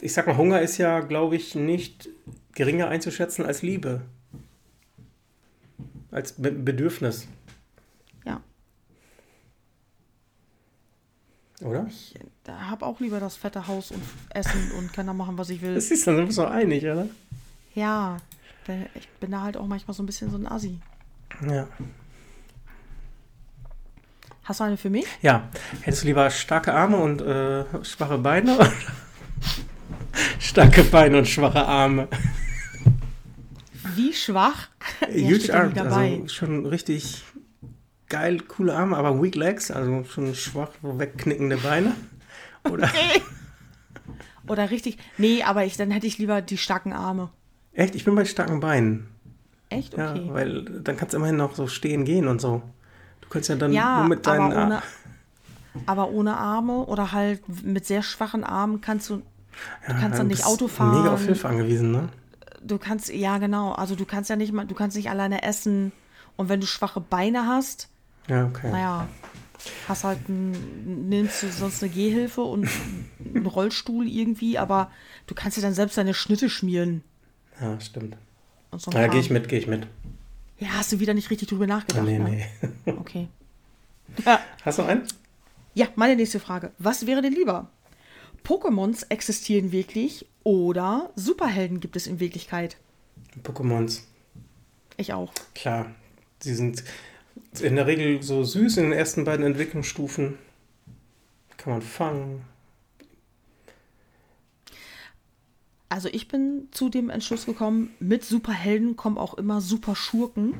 ich 0.00 0.12
sag 0.12 0.26
mal, 0.26 0.36
Hunger 0.36 0.60
ist 0.60 0.78
ja, 0.78 1.00
glaube 1.00 1.36
ich, 1.36 1.54
nicht 1.54 2.08
geringer 2.54 2.88
einzuschätzen 2.88 3.44
als 3.44 3.62
Liebe. 3.62 4.02
Als 6.10 6.32
Be 6.34 6.50
Bedürfnis, 6.52 7.26
Ja, 8.26 8.42
oder? 11.64 11.86
ich 11.88 12.14
habe 12.46 12.84
auch 12.84 13.00
lieber 13.00 13.18
das 13.18 13.36
fette 13.36 13.66
Haus 13.66 13.90
und 13.92 14.02
Essen 14.30 14.72
und 14.78 14.92
kann 14.92 15.06
da 15.06 15.14
machen, 15.14 15.38
was 15.38 15.48
ich 15.48 15.62
will. 15.62 15.74
Das 15.74 15.90
ist 15.90 16.06
dann 16.06 16.16
sind 16.16 16.28
wir 16.36 16.44
doch 16.44 16.50
einig, 16.50 16.84
oder? 16.84 17.08
Ja, 17.74 18.18
ich 18.94 19.08
bin 19.20 19.30
da 19.30 19.40
halt 19.40 19.56
auch 19.56 19.66
manchmal 19.66 19.94
so 19.94 20.02
ein 20.02 20.06
bisschen 20.06 20.30
so 20.30 20.36
ein 20.36 20.46
Assi. 20.46 20.78
Ja. 21.48 21.66
Hast 24.44 24.60
du 24.60 24.64
eine 24.64 24.76
für 24.76 24.90
mich? 24.90 25.06
Ja, 25.22 25.48
hättest 25.82 26.02
du 26.02 26.08
lieber 26.08 26.28
starke 26.30 26.74
Arme 26.74 26.96
und 26.96 27.20
äh, 27.22 27.64
schwache 27.84 28.18
Beine? 28.18 28.56
Oder? 28.56 28.72
starke 30.40 30.82
Beine 30.84 31.18
und 31.18 31.28
schwache 31.28 31.64
Arme. 31.64 32.08
Wie 33.94 34.12
schwach? 34.12 34.68
Steht 35.02 35.24
Huge 35.54 35.72
dabei? 35.74 36.14
also 36.22 36.28
schon 36.28 36.66
richtig 36.66 37.22
geil, 38.08 38.40
coole 38.40 38.74
Arme, 38.74 38.96
aber 38.96 39.22
weak 39.22 39.36
legs, 39.36 39.70
also 39.70 40.04
schon 40.04 40.34
schwach, 40.34 40.70
wegknickende 40.82 41.56
Beine. 41.58 41.94
Oder? 42.70 42.90
Oder 44.48 44.70
richtig. 44.70 44.98
Nee, 45.18 45.42
aber 45.44 45.64
ich, 45.64 45.76
dann 45.76 45.90
hätte 45.90 46.06
ich 46.06 46.18
lieber 46.18 46.42
die 46.42 46.58
starken 46.58 46.92
Arme. 46.92 47.30
Echt, 47.72 47.94
ich 47.94 48.04
bin 48.04 48.14
bei 48.14 48.24
starken 48.24 48.60
Beinen. 48.60 49.06
Echt? 49.68 49.96
Ja, 49.96 50.12
Okay. 50.12 50.28
weil 50.30 50.64
dann 50.64 50.96
kannst 50.96 51.14
du 51.14 51.18
immerhin 51.18 51.36
noch 51.36 51.54
so 51.54 51.66
stehen 51.68 52.04
gehen 52.04 52.26
und 52.28 52.40
so. 52.40 52.62
Du 53.22 53.28
kannst 53.28 53.48
ja 53.48 53.56
dann 53.56 53.72
Ja, 53.72 54.00
nur 54.00 54.08
mit 54.08 54.26
deinen 54.26 54.52
aber 54.52 54.64
ohne, 54.66 54.82
aber 55.86 56.10
ohne 56.10 56.36
Arme 56.36 56.84
oder 56.84 57.12
halt 57.12 57.42
mit 57.64 57.86
sehr 57.86 58.02
schwachen 58.02 58.44
Armen 58.44 58.80
kannst 58.80 59.08
du 59.10 59.22
Du 59.86 59.94
kannst 60.00 60.18
dann 60.18 60.28
nicht 60.28 60.46
Auto 60.46 60.68
fahren. 60.68 61.02
Mega 61.02 61.12
auf 61.12 61.24
Hilfe 61.24 61.48
angewiesen, 61.48 61.92
ne? 61.92 62.08
Du 62.62 62.78
kannst, 62.78 63.08
ja 63.12 63.38
genau, 63.38 63.72
also 63.72 63.94
du 63.96 64.04
kannst 64.04 64.30
ja 64.30 64.36
nicht 64.36 64.52
mal, 64.52 64.66
du 64.66 64.74
kannst 64.74 64.96
nicht 64.96 65.10
alleine 65.10 65.42
essen. 65.42 65.92
Und 66.36 66.48
wenn 66.48 66.60
du 66.60 66.66
schwache 66.66 67.00
Beine 67.00 67.46
hast, 67.46 67.88
Ja, 68.28 68.46
okay. 68.46 68.70
naja, 68.70 69.08
hast 69.88 70.04
halt 70.04 70.28
ein, 70.28 71.08
nimmst 71.08 71.42
du 71.42 71.48
sonst 71.50 71.82
eine 71.82 71.92
Gehhilfe 71.92 72.40
und 72.40 72.68
einen 73.34 73.46
Rollstuhl 73.46 74.06
irgendwie, 74.08 74.58
aber 74.58 74.90
du 75.26 75.34
kannst 75.34 75.58
dir 75.58 75.62
dann 75.62 75.74
selbst 75.74 75.98
deine 75.98 76.14
Schnitte 76.14 76.48
schmieren. 76.48 77.02
Ja, 77.60 77.78
stimmt. 77.80 78.16
Ja, 78.92 79.06
gehe 79.08 79.20
ich 79.20 79.30
mit, 79.30 79.48
gehe 79.48 79.58
ich 79.58 79.66
mit. 79.66 79.86
Ja, 80.62 80.74
hast 80.74 80.92
du 80.92 81.00
wieder 81.00 81.12
nicht 81.12 81.28
richtig 81.30 81.48
drüber 81.48 81.66
nachgedacht. 81.66 82.04
nee, 82.04 82.18
ne? 82.18 82.46
nee. 82.84 82.92
Okay. 82.92 83.28
Ja. 84.26 84.40
Hast 84.62 84.76
du 84.78 84.82
noch 84.82 84.90
einen? 84.90 85.08
ja, 85.74 85.88
meine 85.96 86.16
nächste 86.16 86.38
Frage. 86.38 86.72
Was 86.78 87.06
wäre 87.06 87.22
dir 87.22 87.30
lieber? 87.30 87.70
Pokémons 88.44 89.06
existieren 89.08 89.72
wirklich 89.72 90.26
oder 90.44 91.10
Superhelden 91.16 91.80
gibt 91.80 91.96
es 91.96 92.06
in 92.06 92.20
Wirklichkeit? 92.20 92.76
Pokémons. 93.42 94.02
Ich 94.98 95.14
auch. 95.14 95.32
Klar. 95.54 95.94
Sie 96.40 96.54
sind 96.54 96.84
in 97.60 97.74
der 97.76 97.86
Regel 97.86 98.22
so 98.22 98.44
süß 98.44 98.76
in 98.76 98.84
den 98.84 98.92
ersten 98.92 99.24
beiden 99.24 99.46
Entwicklungsstufen. 99.46 100.38
Kann 101.56 101.72
man 101.72 101.82
fangen. 101.82 102.44
Also 105.92 106.08
ich 106.10 106.26
bin 106.26 106.68
zu 106.70 106.88
dem 106.88 107.10
Entschluss 107.10 107.44
gekommen, 107.44 107.90
mit 108.00 108.24
Superhelden 108.24 108.96
kommen 108.96 109.18
auch 109.18 109.34
immer 109.34 109.60
Superschurken. 109.60 110.54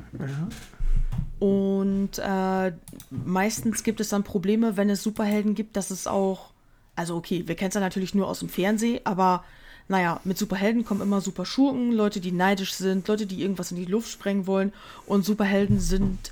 Und 1.39 2.19
äh, 2.19 2.71
meistens 3.09 3.83
gibt 3.83 3.99
es 3.99 4.09
dann 4.09 4.23
Probleme, 4.23 4.77
wenn 4.77 4.91
es 4.91 5.01
Superhelden 5.01 5.55
gibt, 5.55 5.75
dass 5.75 5.89
es 5.89 6.05
auch, 6.05 6.51
also 6.95 7.15
okay, 7.15 7.47
wir 7.47 7.55
kennen 7.55 7.69
es 7.69 7.73
ja 7.73 7.81
natürlich 7.81 8.13
nur 8.13 8.27
aus 8.27 8.39
dem 8.39 8.49
Fernsehen, 8.49 8.99
aber 9.05 9.43
naja, 9.87 10.21
mit 10.23 10.37
Superhelden 10.37 10.85
kommen 10.85 11.01
immer 11.01 11.19
Superschurken, 11.19 11.91
Leute, 11.91 12.19
die 12.19 12.31
neidisch 12.31 12.75
sind, 12.75 13.07
Leute, 13.07 13.25
die 13.25 13.41
irgendwas 13.41 13.71
in 13.71 13.77
die 13.77 13.85
Luft 13.85 14.11
sprengen 14.11 14.45
wollen. 14.45 14.71
Und 15.07 15.25
Superhelden 15.25 15.79
sind, 15.79 16.31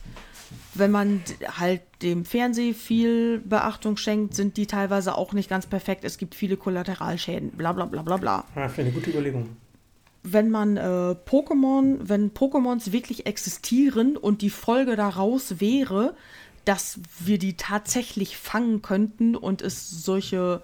wenn 0.73 0.91
man 0.91 1.21
halt 1.57 1.81
dem 2.01 2.25
Fernsehen 2.25 2.73
viel 2.73 3.39
Beachtung 3.39 3.97
schenkt, 3.97 4.35
sind 4.35 4.57
die 4.57 4.67
teilweise 4.67 5.15
auch 5.15 5.33
nicht 5.33 5.49
ganz 5.49 5.65
perfekt. 5.65 6.03
Es 6.03 6.17
gibt 6.17 6.35
viele 6.35 6.57
Kollateralschäden, 6.57 7.51
bla 7.51 7.73
bla 7.73 7.85
bla 7.85 8.01
bla 8.01 8.17
bla 8.17 8.45
finde 8.53 8.67
ich 8.67 8.79
eine 8.79 8.91
gute 8.91 9.09
Überlegung. 9.11 9.49
wenn 10.23 10.49
man 10.49 10.77
äh, 10.77 11.15
Pokémon, 11.25 11.97
wenn 12.01 12.31
Pokémons 12.31 12.91
wirklich 12.91 13.25
existieren 13.25 14.17
und 14.17 14.41
die 14.41 14.49
Folge 14.49 14.95
daraus 14.95 15.59
wäre, 15.59 16.15
dass 16.65 16.99
wir 17.19 17.39
die 17.39 17.57
tatsächlich 17.57 18.37
fangen 18.37 18.81
könnten 18.81 19.35
und 19.35 19.61
es 19.61 19.89
solche 19.89 20.61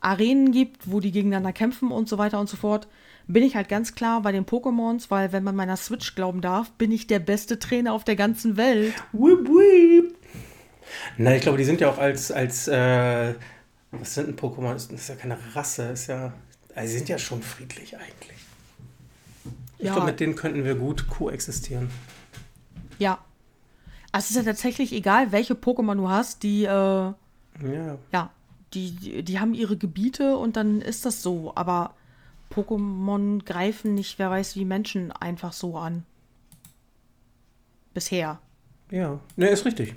Arenen 0.00 0.52
gibt, 0.52 0.90
wo 0.90 1.00
die 1.00 1.12
gegeneinander 1.12 1.52
kämpfen 1.52 1.90
und 1.90 2.08
so 2.08 2.18
weiter 2.18 2.40
und 2.40 2.48
so 2.48 2.56
fort, 2.56 2.88
bin 3.32 3.42
ich 3.42 3.56
halt 3.56 3.68
ganz 3.68 3.94
klar 3.94 4.22
bei 4.22 4.32
den 4.32 4.44
Pokémons, 4.46 5.06
weil 5.08 5.32
wenn 5.32 5.44
man 5.44 5.56
meiner 5.56 5.76
Switch 5.76 6.14
glauben 6.14 6.40
darf, 6.40 6.70
bin 6.72 6.92
ich 6.92 7.06
der 7.06 7.18
beste 7.18 7.58
Trainer 7.58 7.92
auf 7.92 8.04
der 8.04 8.16
ganzen 8.16 8.56
Welt. 8.56 8.94
Wuip, 9.12 9.46
wuip. 9.48 10.14
Na, 11.16 11.34
ich 11.36 11.42
glaube, 11.42 11.58
die 11.58 11.64
sind 11.64 11.80
ja 11.80 11.88
auch 11.90 11.98
als, 11.98 12.32
als 12.32 12.66
äh, 12.68 13.34
was 13.92 14.14
sind 14.14 14.28
ein 14.28 14.36
Pokémon? 14.36 14.72
Das 14.72 14.86
ist 14.86 15.08
ja 15.08 15.14
keine 15.14 15.38
Rasse, 15.54 15.84
ist 15.90 16.06
ja, 16.08 16.32
also 16.74 16.90
sie 16.90 16.98
sind 16.98 17.08
ja 17.08 17.18
schon 17.18 17.42
friedlich 17.42 17.96
eigentlich. 17.96 18.38
Ich 19.78 19.86
Ja. 19.86 19.92
glaube, 19.94 20.08
mit 20.08 20.20
denen 20.20 20.34
könnten 20.34 20.64
wir 20.64 20.74
gut 20.74 21.08
koexistieren. 21.08 21.90
Ja. 22.98 23.18
Also 24.12 24.24
es 24.24 24.30
ist 24.30 24.36
ja 24.36 24.42
tatsächlich 24.42 24.92
egal, 24.92 25.32
welche 25.32 25.54
Pokémon 25.54 25.94
du 25.96 26.08
hast, 26.08 26.42
die, 26.42 26.64
äh, 26.64 26.68
Ja, 26.68 27.16
ja, 28.12 28.30
die, 28.74 28.90
die, 28.92 29.22
die 29.22 29.38
haben 29.40 29.54
ihre 29.54 29.76
Gebiete 29.76 30.36
und 30.36 30.56
dann 30.56 30.80
ist 30.82 31.04
das 31.06 31.22
so. 31.22 31.52
Aber 31.54 31.94
Pokémon 32.50 33.44
greifen 33.44 33.94
nicht, 33.94 34.18
wer 34.18 34.30
weiß 34.30 34.56
wie 34.56 34.64
Menschen 34.64 35.12
einfach 35.12 35.52
so 35.52 35.76
an. 35.76 36.04
Bisher. 37.94 38.40
ja. 38.90 39.20
Ne, 39.36 39.48
ist 39.48 39.64
richtig. 39.64 39.94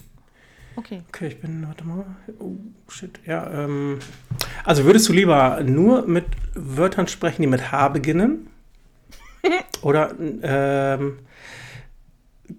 Okay. 0.75 1.03
Okay, 1.09 1.27
ich 1.27 1.39
bin, 1.39 1.67
warte 1.67 1.83
mal. 1.83 2.05
Oh, 2.39 2.55
shit. 2.87 3.19
Ja, 3.25 3.65
ähm. 3.65 3.99
Also 4.63 4.85
würdest 4.85 5.07
du 5.07 5.13
lieber 5.13 5.61
nur 5.63 6.07
mit 6.07 6.25
Wörtern 6.55 7.07
sprechen, 7.07 7.43
die 7.43 7.47
mit 7.47 7.71
H 7.71 7.89
beginnen? 7.89 8.47
Oder 9.81 10.15
ähm, 10.19 11.19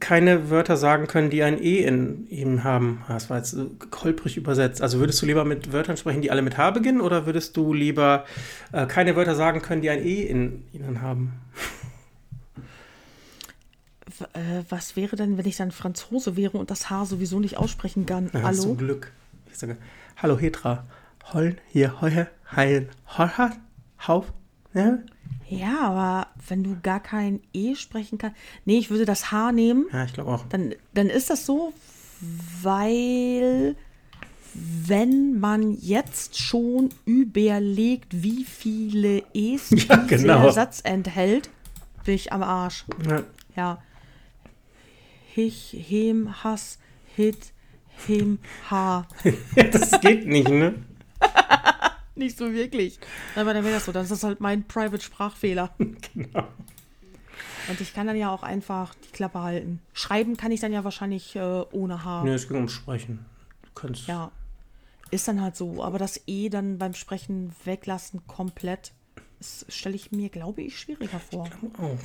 keine 0.00 0.50
Wörter 0.50 0.76
sagen 0.76 1.06
können, 1.06 1.30
die 1.30 1.42
ein 1.42 1.62
E 1.62 1.78
in 1.80 2.26
ihm 2.28 2.64
haben? 2.64 3.02
Ah, 3.08 3.14
Das 3.14 3.30
war 3.30 3.38
jetzt 3.38 3.50
so 3.52 3.70
holprig 4.02 4.36
übersetzt. 4.36 4.82
Also 4.82 4.98
würdest 4.98 5.20
du 5.22 5.26
lieber 5.26 5.44
mit 5.44 5.72
Wörtern 5.72 5.96
sprechen, 5.96 6.22
die 6.22 6.30
alle 6.30 6.42
mit 6.42 6.56
H 6.58 6.70
beginnen? 6.72 7.00
Oder 7.00 7.26
würdest 7.26 7.56
du 7.56 7.72
lieber 7.74 8.24
äh, 8.72 8.86
keine 8.86 9.16
Wörter 9.16 9.34
sagen 9.34 9.62
können, 9.62 9.82
die 9.82 9.90
ein 9.90 10.04
E 10.04 10.22
in 10.22 10.64
ihnen 10.72 11.02
haben? 11.02 11.32
Äh, 14.32 14.62
was 14.68 14.96
wäre 14.96 15.16
denn, 15.16 15.38
wenn 15.38 15.46
ich 15.46 15.56
dann 15.56 15.72
Franzose 15.72 16.36
wäre 16.36 16.56
und 16.58 16.70
das 16.70 16.88
Haar 16.90 17.06
sowieso 17.06 17.40
nicht 17.40 17.56
aussprechen 17.56 18.06
kann? 18.06 18.30
Ja, 18.32 18.42
Hallo? 18.42 18.62
Zum 18.62 18.76
Glück. 18.76 19.12
Ich 19.50 19.58
sage, 19.58 19.76
hallo 20.16 20.38
Hetra. 20.38 20.84
Hollen, 21.32 21.58
hier, 21.68 22.00
heuer, 22.00 22.28
heilen, 22.54 22.88
hoha, 23.16 23.52
hauf, 24.06 24.32
ja? 24.74 24.98
Ja, 25.48 25.80
aber 25.82 26.28
wenn 26.48 26.64
du 26.64 26.76
gar 26.82 27.01
kein 27.01 27.40
E 27.52 27.74
sprechen 27.74 28.18
kannst. 28.18 28.36
Nee, 28.64 28.78
ich 28.78 28.90
würde 28.90 29.05
das 29.05 29.30
H 29.30 29.52
nehmen. 29.52 29.86
Ja, 29.92 30.05
ich 30.05 30.12
glaube 30.12 30.30
auch. 30.30 30.44
Dann, 30.48 30.74
dann 30.94 31.09
ist 31.09 31.30
das 31.30 31.46
so, 31.46 31.72
weil 32.62 33.76
wenn 34.55 35.38
man 35.40 35.76
jetzt 35.80 36.38
schon 36.38 36.90
überlegt, 37.05 38.22
wie 38.22 38.44
viele 38.44 39.22
E's 39.34 39.70
Ja, 39.88 39.96
dieser 39.96 40.06
genau. 40.06 40.51
Satz 40.51 40.80
enthält, 40.84 41.51
bin 42.05 42.14
ich 42.14 42.32
am 42.32 42.42
Arsch. 42.42 42.84
Ja. 43.09 43.22
Ja. 43.56 43.82
Hich, 45.34 45.76
hem, 45.88 46.44
Hass, 46.44 46.78
hit, 47.16 47.52
him, 48.06 48.38
ha. 48.70 49.06
das 49.72 50.01
geht 50.01 50.26
nicht, 50.26 50.48
ne? 50.48 50.74
Nicht 52.16 52.38
so 52.38 52.52
wirklich. 52.52 52.98
Aber 53.34 53.54
dann 53.54 53.64
wäre 53.64 53.74
das 53.74 53.86
so. 53.86 53.92
Dann 53.92 54.04
ist 54.04 54.10
das 54.12 54.22
halt 54.24 54.40
mein 54.40 54.64
Private-Sprachfehler. 54.64 55.74
Genau. 56.14 56.48
Und 57.68 57.80
ich 57.80 57.94
kann 57.94 58.06
dann 58.06 58.16
ja 58.16 58.30
auch 58.30 58.42
einfach 58.42 58.94
die 58.94 59.10
Klappe 59.10 59.40
halten. 59.40 59.80
Schreiben 59.94 60.36
kann 60.36 60.52
ich 60.52 60.60
dann 60.60 60.72
ja 60.72 60.84
wahrscheinlich 60.84 61.34
äh, 61.34 61.40
ohne 61.72 62.04
H. 62.04 62.22
Ne, 62.22 62.34
es 62.34 62.46
ging 62.46 62.56
ums 62.56 62.72
Sprechen. 62.72 63.24
Du 63.62 63.70
kannst. 63.74 64.06
Ja. 64.06 64.30
Ist 65.10 65.28
dann 65.28 65.40
halt 65.40 65.56
so. 65.56 65.82
Aber 65.82 65.98
das 65.98 66.20
E 66.26 66.50
dann 66.50 66.76
beim 66.76 66.92
Sprechen 66.92 67.54
weglassen 67.64 68.26
komplett, 68.26 68.92
das 69.38 69.64
stelle 69.68 69.94
ich 69.94 70.12
mir, 70.12 70.28
glaube 70.28 70.60
ich, 70.60 70.78
schwieriger 70.78 71.18
vor. 71.18 71.48
Auch. 71.78 71.98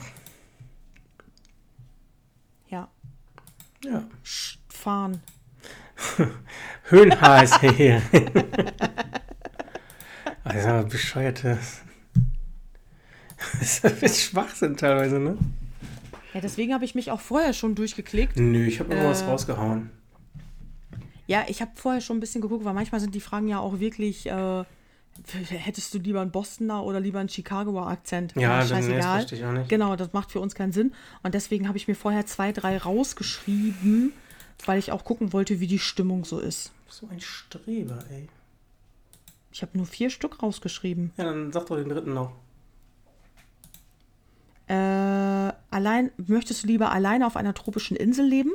Ja. 2.69 2.88
Ja. 3.84 4.07
Fahren. 4.69 5.22
Höhenhaar 6.86 7.44
ist 7.44 7.60
hier. 7.60 8.02
Also, 10.50 10.88
bescheuerte. 10.88 11.58
Das 13.60 13.84
ist 14.02 14.22
Schwachsinn 14.22 14.76
teilweise, 14.76 15.18
ne? 15.18 15.38
Ja, 16.34 16.42
deswegen 16.42 16.74
habe 16.74 16.84
ich 16.84 16.94
mich 16.94 17.10
auch 17.10 17.22
vorher 17.22 17.54
schon 17.54 17.74
durchgeklickt. 17.74 18.36
Nö, 18.38 18.66
ich 18.66 18.82
habe 18.82 18.94
immer 18.94 19.10
was 19.10 19.22
Äh. 19.22 19.26
rausgehauen. 19.26 19.90
Ja, 21.26 21.46
ich 21.48 21.62
habe 21.62 21.72
vorher 21.76 22.02
schon 22.02 22.18
ein 22.18 22.20
bisschen 22.20 22.42
geguckt, 22.42 22.66
weil 22.66 22.74
manchmal 22.74 23.00
sind 23.00 23.16
die 23.16 23.22
Fragen 23.22 23.48
ja 23.48 23.60
auch 23.60 23.80
wirklich, 23.80 24.26
äh, 24.28 24.64
hättest 25.50 25.94
du 25.94 26.00
lieber 26.00 26.22
einen 26.22 26.32
Bostoner 26.32 26.84
oder 26.84 27.00
lieber 27.00 27.20
einen 27.20 27.30
Chicagoer 27.30 27.88
Akzent? 27.88 28.34
Ja, 28.36 28.56
nee, 28.56 28.60
das 28.60 28.70
scheißegal. 28.70 29.26
ich 29.32 29.46
auch 29.46 29.52
nicht. 29.54 29.70
Genau, 29.70 29.96
das 29.96 30.12
macht 30.12 30.32
für 30.32 30.40
uns 30.42 30.54
keinen 30.54 30.72
Sinn. 30.74 30.92
Und 31.24 31.34
deswegen 31.34 31.68
habe 31.68 31.78
ich 31.78 31.88
mir 31.88 31.96
vorher 31.96 32.26
zwei, 32.26 32.52
drei 32.52 32.78
rausgeschrieben, 32.78 34.12
weil 34.66 34.80
ich 34.80 34.92
auch 34.92 35.06
gucken 35.06 35.32
wollte, 35.34 35.60
wie 35.62 35.68
die 35.68 35.80
Stimmung 35.80 36.26
so 36.26 36.40
ist. 36.40 36.72
So 36.90 37.08
ein 37.10 37.22
Streber, 37.22 38.04
ey. 38.12 38.28
Ich 39.52 39.62
habe 39.62 39.78
nur 39.78 39.86
vier 39.86 40.10
Stück 40.10 40.42
rausgeschrieben. 40.42 41.12
Ja, 41.18 41.26
dann 41.26 41.52
sag 41.52 41.66
doch 41.68 41.78
den 41.78 41.90
dritten 41.90 42.14
noch. 42.14 42.32
Äh, 44.68 44.74
allein, 45.72 46.12
möchtest 46.18 46.64
du 46.64 46.68
lieber 46.68 46.92
alleine 46.92 47.26
auf 47.26 47.36
einer 47.36 47.56
tropischen 47.56 47.98
Insel 47.98 48.26
leben 48.26 48.52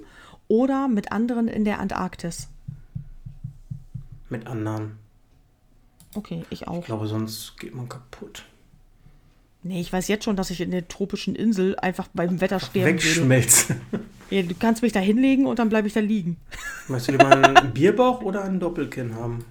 oder 0.47 0.87
mit 0.87 1.11
anderen 1.11 1.49
in 1.49 1.65
der 1.65 1.81
Antarktis? 1.81 2.49
Mit 4.29 4.47
anderen. 4.47 4.99
Okay, 6.15 6.45
ich 6.51 6.69
auch. 6.69 6.81
Ich 6.81 6.87
glaube, 6.87 7.09
sonst 7.09 7.59
geht 7.59 7.75
man 7.75 7.89
kaputt. 7.89 8.45
Nee, 9.65 9.81
ich 9.81 9.93
weiß 9.93 10.09
jetzt 10.09 10.25
schon, 10.25 10.37
dass 10.37 10.51
ich 10.51 10.61
in 10.61 10.71
der 10.71 10.87
tropischen 10.87 11.35
Insel 11.35 11.77
einfach 11.77 12.07
beim 12.13 12.41
Wetter 12.41 12.61
sterben 12.61 12.93
würde. 12.93 13.05
Wegschmelzen. 13.05 13.81
Ja, 14.31 14.41
du 14.43 14.55
kannst 14.59 14.83
mich 14.83 14.93
da 14.93 15.01
hinlegen 15.01 15.47
und 15.47 15.59
dann 15.59 15.69
bleibe 15.69 15.87
ich 15.87 15.93
da 15.93 16.01
liegen. 16.01 16.39
Möchtest 16.89 17.09
du 17.09 17.13
lieber 17.13 17.29
einen 17.29 17.73
Bierbauch 17.75 18.23
oder 18.23 18.43
einen 18.43 18.59
Doppelkinn 18.59 19.15
haben? 19.15 19.45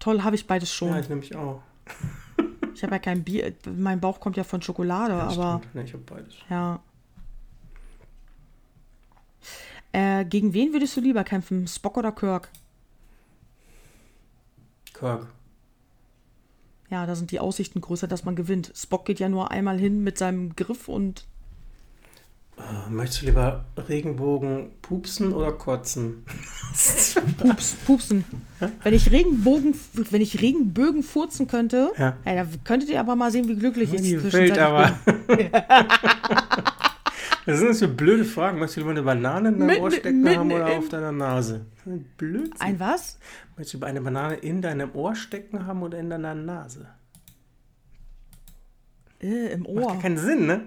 Toll, 0.00 0.22
habe 0.24 0.34
ich 0.34 0.46
beides 0.46 0.72
schon. 0.72 0.88
Ja, 0.88 0.98
ich 0.98 1.08
nämlich 1.08 1.34
auch. 1.36 1.62
Ich 2.72 2.84
habe 2.84 2.94
ja 2.94 2.98
kein 3.00 3.24
Bier. 3.24 3.52
Mein 3.76 4.00
Bauch 4.00 4.20
kommt 4.20 4.36
ja 4.38 4.44
von 4.44 4.62
Schokolade, 4.62 5.12
Ja, 5.12 5.28
aber. 5.28 5.60
Nee, 5.74 5.82
ich 5.82 5.92
habe 5.92 6.02
beides. 6.04 6.34
ja. 6.48 6.80
Äh, 9.92 10.24
gegen 10.24 10.54
wen 10.54 10.72
würdest 10.72 10.96
du 10.96 11.00
lieber 11.00 11.24
kämpfen? 11.24 11.66
Spock 11.66 11.96
oder 11.98 12.12
Kirk? 12.12 12.48
Kirk. 14.94 15.26
ja, 16.90 17.06
da 17.06 17.14
sind 17.16 17.32
die 17.32 17.40
Aussichten 17.40 17.80
größer, 17.80 18.06
dass 18.06 18.24
man 18.24 18.36
gewinnt. 18.36 18.72
Spock 18.74 19.04
geht 19.04 19.18
ja 19.18 19.28
nur 19.28 19.50
einmal 19.50 19.78
hin 19.78 20.02
mit 20.04 20.16
seinem 20.16 20.54
Griff 20.56 20.88
und 20.88 21.26
Möchtest 22.88 23.22
du 23.22 23.26
lieber 23.26 23.64
Regenbogen 23.88 24.70
pupsen 24.82 25.32
oder 25.32 25.52
kotzen? 25.52 26.24
pups, 27.38 27.74
pupsen. 27.86 28.24
Wenn 28.82 28.94
ich 28.94 29.10
Regenbogen, 29.10 29.74
wenn 30.10 30.20
ich 30.20 30.40
Regenbögen 30.40 31.02
furzen 31.02 31.46
könnte, 31.48 31.90
Ja. 31.98 32.16
da 32.24 32.46
könntet 32.64 32.88
ihr 32.90 33.00
aber 33.00 33.16
mal 33.16 33.30
sehen, 33.30 33.48
wie 33.48 33.56
glücklich 33.56 33.92
ich 33.94 34.00
zwischenzeitlich 34.02 34.32
Welt 34.56 34.58
aber. 34.58 34.98
Was 37.46 37.58
sind 37.58 37.68
das 37.68 37.78
für 37.78 37.88
blöde 37.88 38.24
Fragen? 38.24 38.58
Möchtest 38.58 38.76
du 38.76 38.80
lieber 38.80 38.90
eine 38.92 39.02
Banane 39.02 39.48
in 39.48 39.54
deinem 39.58 39.66
Mitten- 39.66 39.82
Ohr 39.82 39.90
stecken 39.90 40.28
haben 40.28 40.52
oder 40.52 40.66
auf 40.78 40.88
deiner 40.88 41.12
Nase? 41.12 41.64
Blödsinn. 42.18 42.60
Ein 42.60 42.78
was? 42.78 43.18
Möchtest 43.56 43.74
du 43.74 43.78
lieber 43.78 43.86
eine 43.86 44.00
Banane 44.02 44.34
in 44.36 44.60
deinem 44.62 44.94
Ohr 44.94 45.14
stecken 45.16 45.66
haben 45.66 45.82
oder 45.82 45.98
in 45.98 46.10
deiner 46.10 46.34
Nase? 46.34 46.86
Äh, 49.22 49.52
Im 49.52 49.60
Macht 49.60 49.68
Ohr. 49.70 49.94
ja 49.94 50.00
keinen 50.00 50.18
Sinn, 50.18 50.46
ne? 50.46 50.62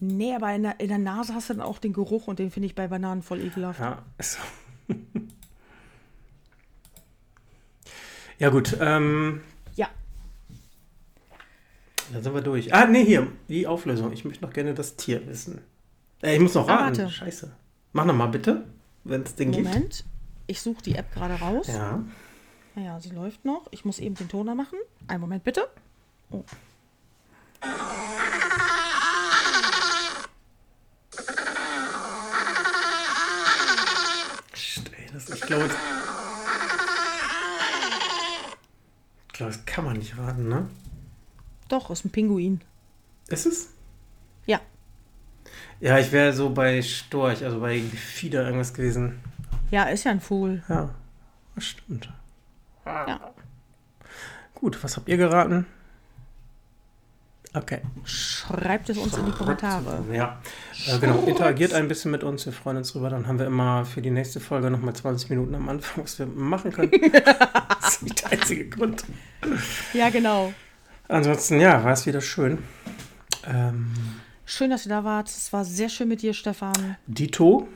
Nee, 0.00 0.34
aber 0.34 0.54
in 0.54 0.62
der, 0.62 0.80
in 0.80 0.88
der 0.88 0.98
Nase 0.98 1.34
hast 1.34 1.50
du 1.50 1.54
dann 1.54 1.62
auch 1.62 1.78
den 1.78 1.92
Geruch 1.92 2.26
und 2.26 2.38
den 2.38 2.50
finde 2.50 2.66
ich 2.66 2.74
bei 2.74 2.88
Bananen 2.88 3.22
voll 3.22 3.40
ekelhaft. 3.40 3.80
Ja, 3.80 4.02
so. 4.18 4.38
ja 8.38 8.48
gut, 8.48 8.76
ähm, 8.80 9.42
Ja. 9.76 9.88
dann 12.12 12.22
sind 12.22 12.34
wir 12.34 12.40
durch. 12.40 12.72
Ah, 12.72 12.86
nee, 12.86 13.04
hier, 13.04 13.26
die 13.48 13.66
Auflösung. 13.66 14.12
Ich 14.12 14.24
möchte 14.24 14.42
noch 14.44 14.52
gerne 14.54 14.72
das 14.74 14.96
Tier 14.96 15.26
wissen. 15.26 15.60
Äh, 16.22 16.34
ich 16.34 16.40
muss 16.40 16.54
noch 16.54 16.66
Ah, 16.68 16.76
raten. 16.76 16.98
warte. 16.98 17.10
Scheiße. 17.10 17.52
Mach 17.92 18.04
noch 18.06 18.14
mal 18.14 18.26
bitte, 18.28 18.64
wenn 19.04 19.22
es 19.22 19.34
den 19.34 19.52
gibt. 19.52 19.68
Moment. 19.68 20.04
Ich 20.46 20.62
suche 20.62 20.82
die 20.82 20.94
App 20.94 21.12
gerade 21.12 21.34
raus. 21.34 21.66
Ja. 21.68 22.02
Naja, 22.74 22.98
sie 23.00 23.10
läuft 23.10 23.44
noch. 23.44 23.66
Ich 23.70 23.84
muss 23.84 23.98
eben 23.98 24.14
den 24.14 24.28
Toner 24.28 24.54
machen. 24.54 24.78
Einen 25.08 25.20
Moment 25.20 25.44
bitte. 25.44 25.68
Oh. 26.30 26.44
Psst, 34.52 34.90
ey, 34.98 35.06
das, 35.28 35.36
ich 35.36 35.42
glaube, 35.42 35.70
ich 39.26 39.32
glaube, 39.32 39.52
das 39.52 39.64
kann 39.66 39.84
man 39.84 39.96
nicht 39.96 40.16
raten, 40.18 40.48
ne? 40.48 40.68
Doch, 41.68 41.90
ist 41.90 42.04
ein 42.04 42.10
Pinguin. 42.10 42.60
Ist 43.28 43.46
es? 43.46 43.68
Ja. 44.46 44.60
Ja, 45.80 45.98
ich 45.98 46.12
wäre 46.12 46.32
so 46.32 46.50
bei 46.50 46.82
Storch, 46.82 47.44
also 47.44 47.60
bei 47.60 47.78
Gefieder 47.78 48.44
irgendwas 48.44 48.74
gewesen. 48.74 49.20
Ja, 49.70 49.84
ist 49.84 50.04
ja 50.04 50.10
ein 50.10 50.20
Vogel. 50.20 50.62
Ja, 50.68 50.94
das 51.54 51.64
stimmt. 51.64 52.12
Ja. 52.84 53.32
Gut, 54.54 54.82
was 54.82 54.96
habt 54.96 55.08
ihr 55.08 55.16
geraten? 55.16 55.66
Okay. 57.52 57.80
Schreibt 58.04 58.90
es 58.90 58.98
uns 58.98 59.16
in 59.16 59.26
die 59.26 59.32
Kommentare. 59.32 60.04
Ja, 60.12 60.40
äh, 60.86 60.98
genau. 60.98 61.24
Interagiert 61.24 61.74
ein 61.74 61.88
bisschen 61.88 62.12
mit 62.12 62.22
uns. 62.22 62.46
Wir 62.46 62.52
freuen 62.52 62.76
uns 62.76 62.92
drüber. 62.92 63.10
Dann 63.10 63.26
haben 63.26 63.40
wir 63.40 63.46
immer 63.46 63.84
für 63.84 64.00
die 64.00 64.10
nächste 64.10 64.38
Folge 64.38 64.70
nochmal 64.70 64.94
20 64.94 65.30
Minuten 65.30 65.56
am 65.56 65.68
Anfang, 65.68 66.04
was 66.04 66.18
wir 66.18 66.26
machen 66.26 66.72
können. 66.72 66.92
das 67.80 67.94
ist 67.94 68.02
nicht 68.04 68.22
der 68.22 68.32
einzige 68.32 68.68
Grund. 68.68 69.04
Ja, 69.92 70.10
genau. 70.10 70.52
Ansonsten, 71.08 71.58
ja, 71.58 71.82
war 71.82 71.92
es 71.92 72.06
wieder 72.06 72.20
schön. 72.20 72.58
Ähm, 73.46 73.92
Schön, 74.52 74.70
dass 74.70 74.84
ihr 74.84 74.90
da 74.90 75.04
wart. 75.04 75.28
Es 75.28 75.52
war 75.52 75.64
sehr 75.64 75.88
schön 75.88 76.08
mit 76.08 76.22
dir, 76.22 76.34
Stefan. 76.34 76.96
Dito. 77.06 77.68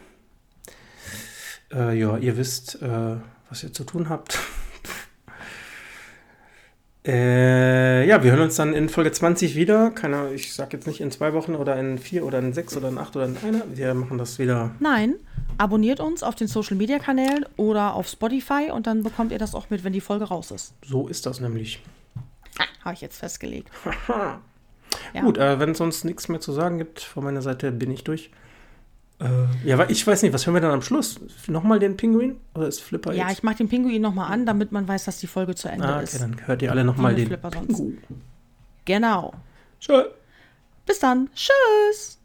Äh, 1.73 1.99
ja, 1.99 2.17
ihr 2.17 2.37
wisst, 2.37 2.83
äh, 2.83 3.17
was 3.49 3.63
ihr 3.63 3.73
zu 3.73 3.85
tun 3.85 4.09
habt. 4.09 4.39
Äh, 7.07 8.07
ja, 8.09 8.23
wir 8.23 8.31
hören 8.31 8.43
uns 8.43 8.57
dann 8.57 8.73
in 8.73 8.89
Folge 8.89 9.13
20 9.13 9.57
wieder. 9.57 9.91
Keine, 9.91 10.17
Ahnung, 10.17 10.35
ich 10.35 10.55
sag 10.55 10.73
jetzt 10.73 10.87
nicht 10.87 11.01
in 11.01 11.11
zwei 11.11 11.35
Wochen 11.35 11.55
oder 11.55 11.77
in 11.77 11.99
vier 11.99 12.25
oder 12.25 12.39
in 12.39 12.55
sechs 12.55 12.77
oder 12.77 12.89
in 12.89 12.97
acht 12.97 13.15
oder 13.15 13.27
in 13.27 13.37
einer. 13.37 13.63
Wir 13.75 13.93
machen 13.93 14.17
das 14.17 14.39
wieder. 14.39 14.71
Nein, 14.81 15.17
abonniert 15.59 16.01
uns 16.01 16.23
auf 16.23 16.35
den 16.35 16.49
Social 16.49 16.77
Media 16.77 16.99
Kanälen 16.99 17.45
oder 17.57 17.95
auf 17.95 18.09
Spotify 18.09 18.71
und 18.73 18.87
dann 18.87 19.03
bekommt 19.03 19.33
ihr 19.33 19.39
das 19.39 19.55
auch 19.55 19.69
mit, 19.69 19.85
wenn 19.85 19.93
die 19.93 20.01
Folge 20.01 20.25
raus 20.25 20.51
ist. 20.51 20.75
So 20.83 21.09
ist 21.09 21.27
das 21.27 21.41
nämlich. 21.41 21.83
Habe 22.83 22.95
ich 22.95 23.01
jetzt 23.01 23.19
festgelegt. 23.19 23.71
Ja. 25.13 25.23
Gut, 25.23 25.39
äh, 25.39 25.59
wenn 25.59 25.71
es 25.71 25.79
sonst 25.79 26.05
nichts 26.05 26.29
mehr 26.29 26.41
zu 26.41 26.53
sagen 26.53 26.79
gibt, 26.79 27.01
von 27.01 27.25
meiner 27.25 27.43
Seite 27.43 27.73
bin 27.73 27.91
ich 27.91 28.05
durch. 28.05 28.31
Äh, 29.21 29.47
ja, 29.69 29.79
wa- 29.79 29.87
ich 29.89 30.05
weiß 30.07 30.23
nicht, 30.23 30.33
was 30.33 30.45
hören 30.47 30.55
wir 30.55 30.61
dann 30.61 30.73
am 30.73 30.83
Schluss? 30.83 31.21
Nochmal 31.47 31.79
den 31.79 31.97
Pinguin? 31.97 32.37
Oder 32.55 32.67
ist 32.67 32.81
Flipper 32.81 33.13
Ja, 33.13 33.29
jetzt? 33.29 33.39
ich 33.39 33.43
mache 33.45 33.57
den 33.57 33.69
Pinguin 33.69 34.03
nochmal 34.03 34.33
an, 34.33 34.45
damit 34.45 34.73
man 34.73 34.87
weiß, 34.89 35.05
dass 35.05 35.19
die 35.19 35.27
Folge 35.29 35.55
zu 35.55 35.69
Ende 35.69 35.87
Ah, 35.87 35.95
okay, 35.97 36.05
ist. 36.05 36.21
dann 36.21 36.47
hört 36.47 36.63
ihr 36.63 36.71
alle 36.73 36.85
nochmal 36.85 37.15
den 37.15 37.29
Flipper 37.29 37.51
sonst. 37.53 37.67
Pingu. 37.69 37.93
Genau. 38.85 39.33
Tschö. 39.81 40.05
Bis 40.85 40.99
dann. 40.99 41.31
Tschüss. 41.35 42.19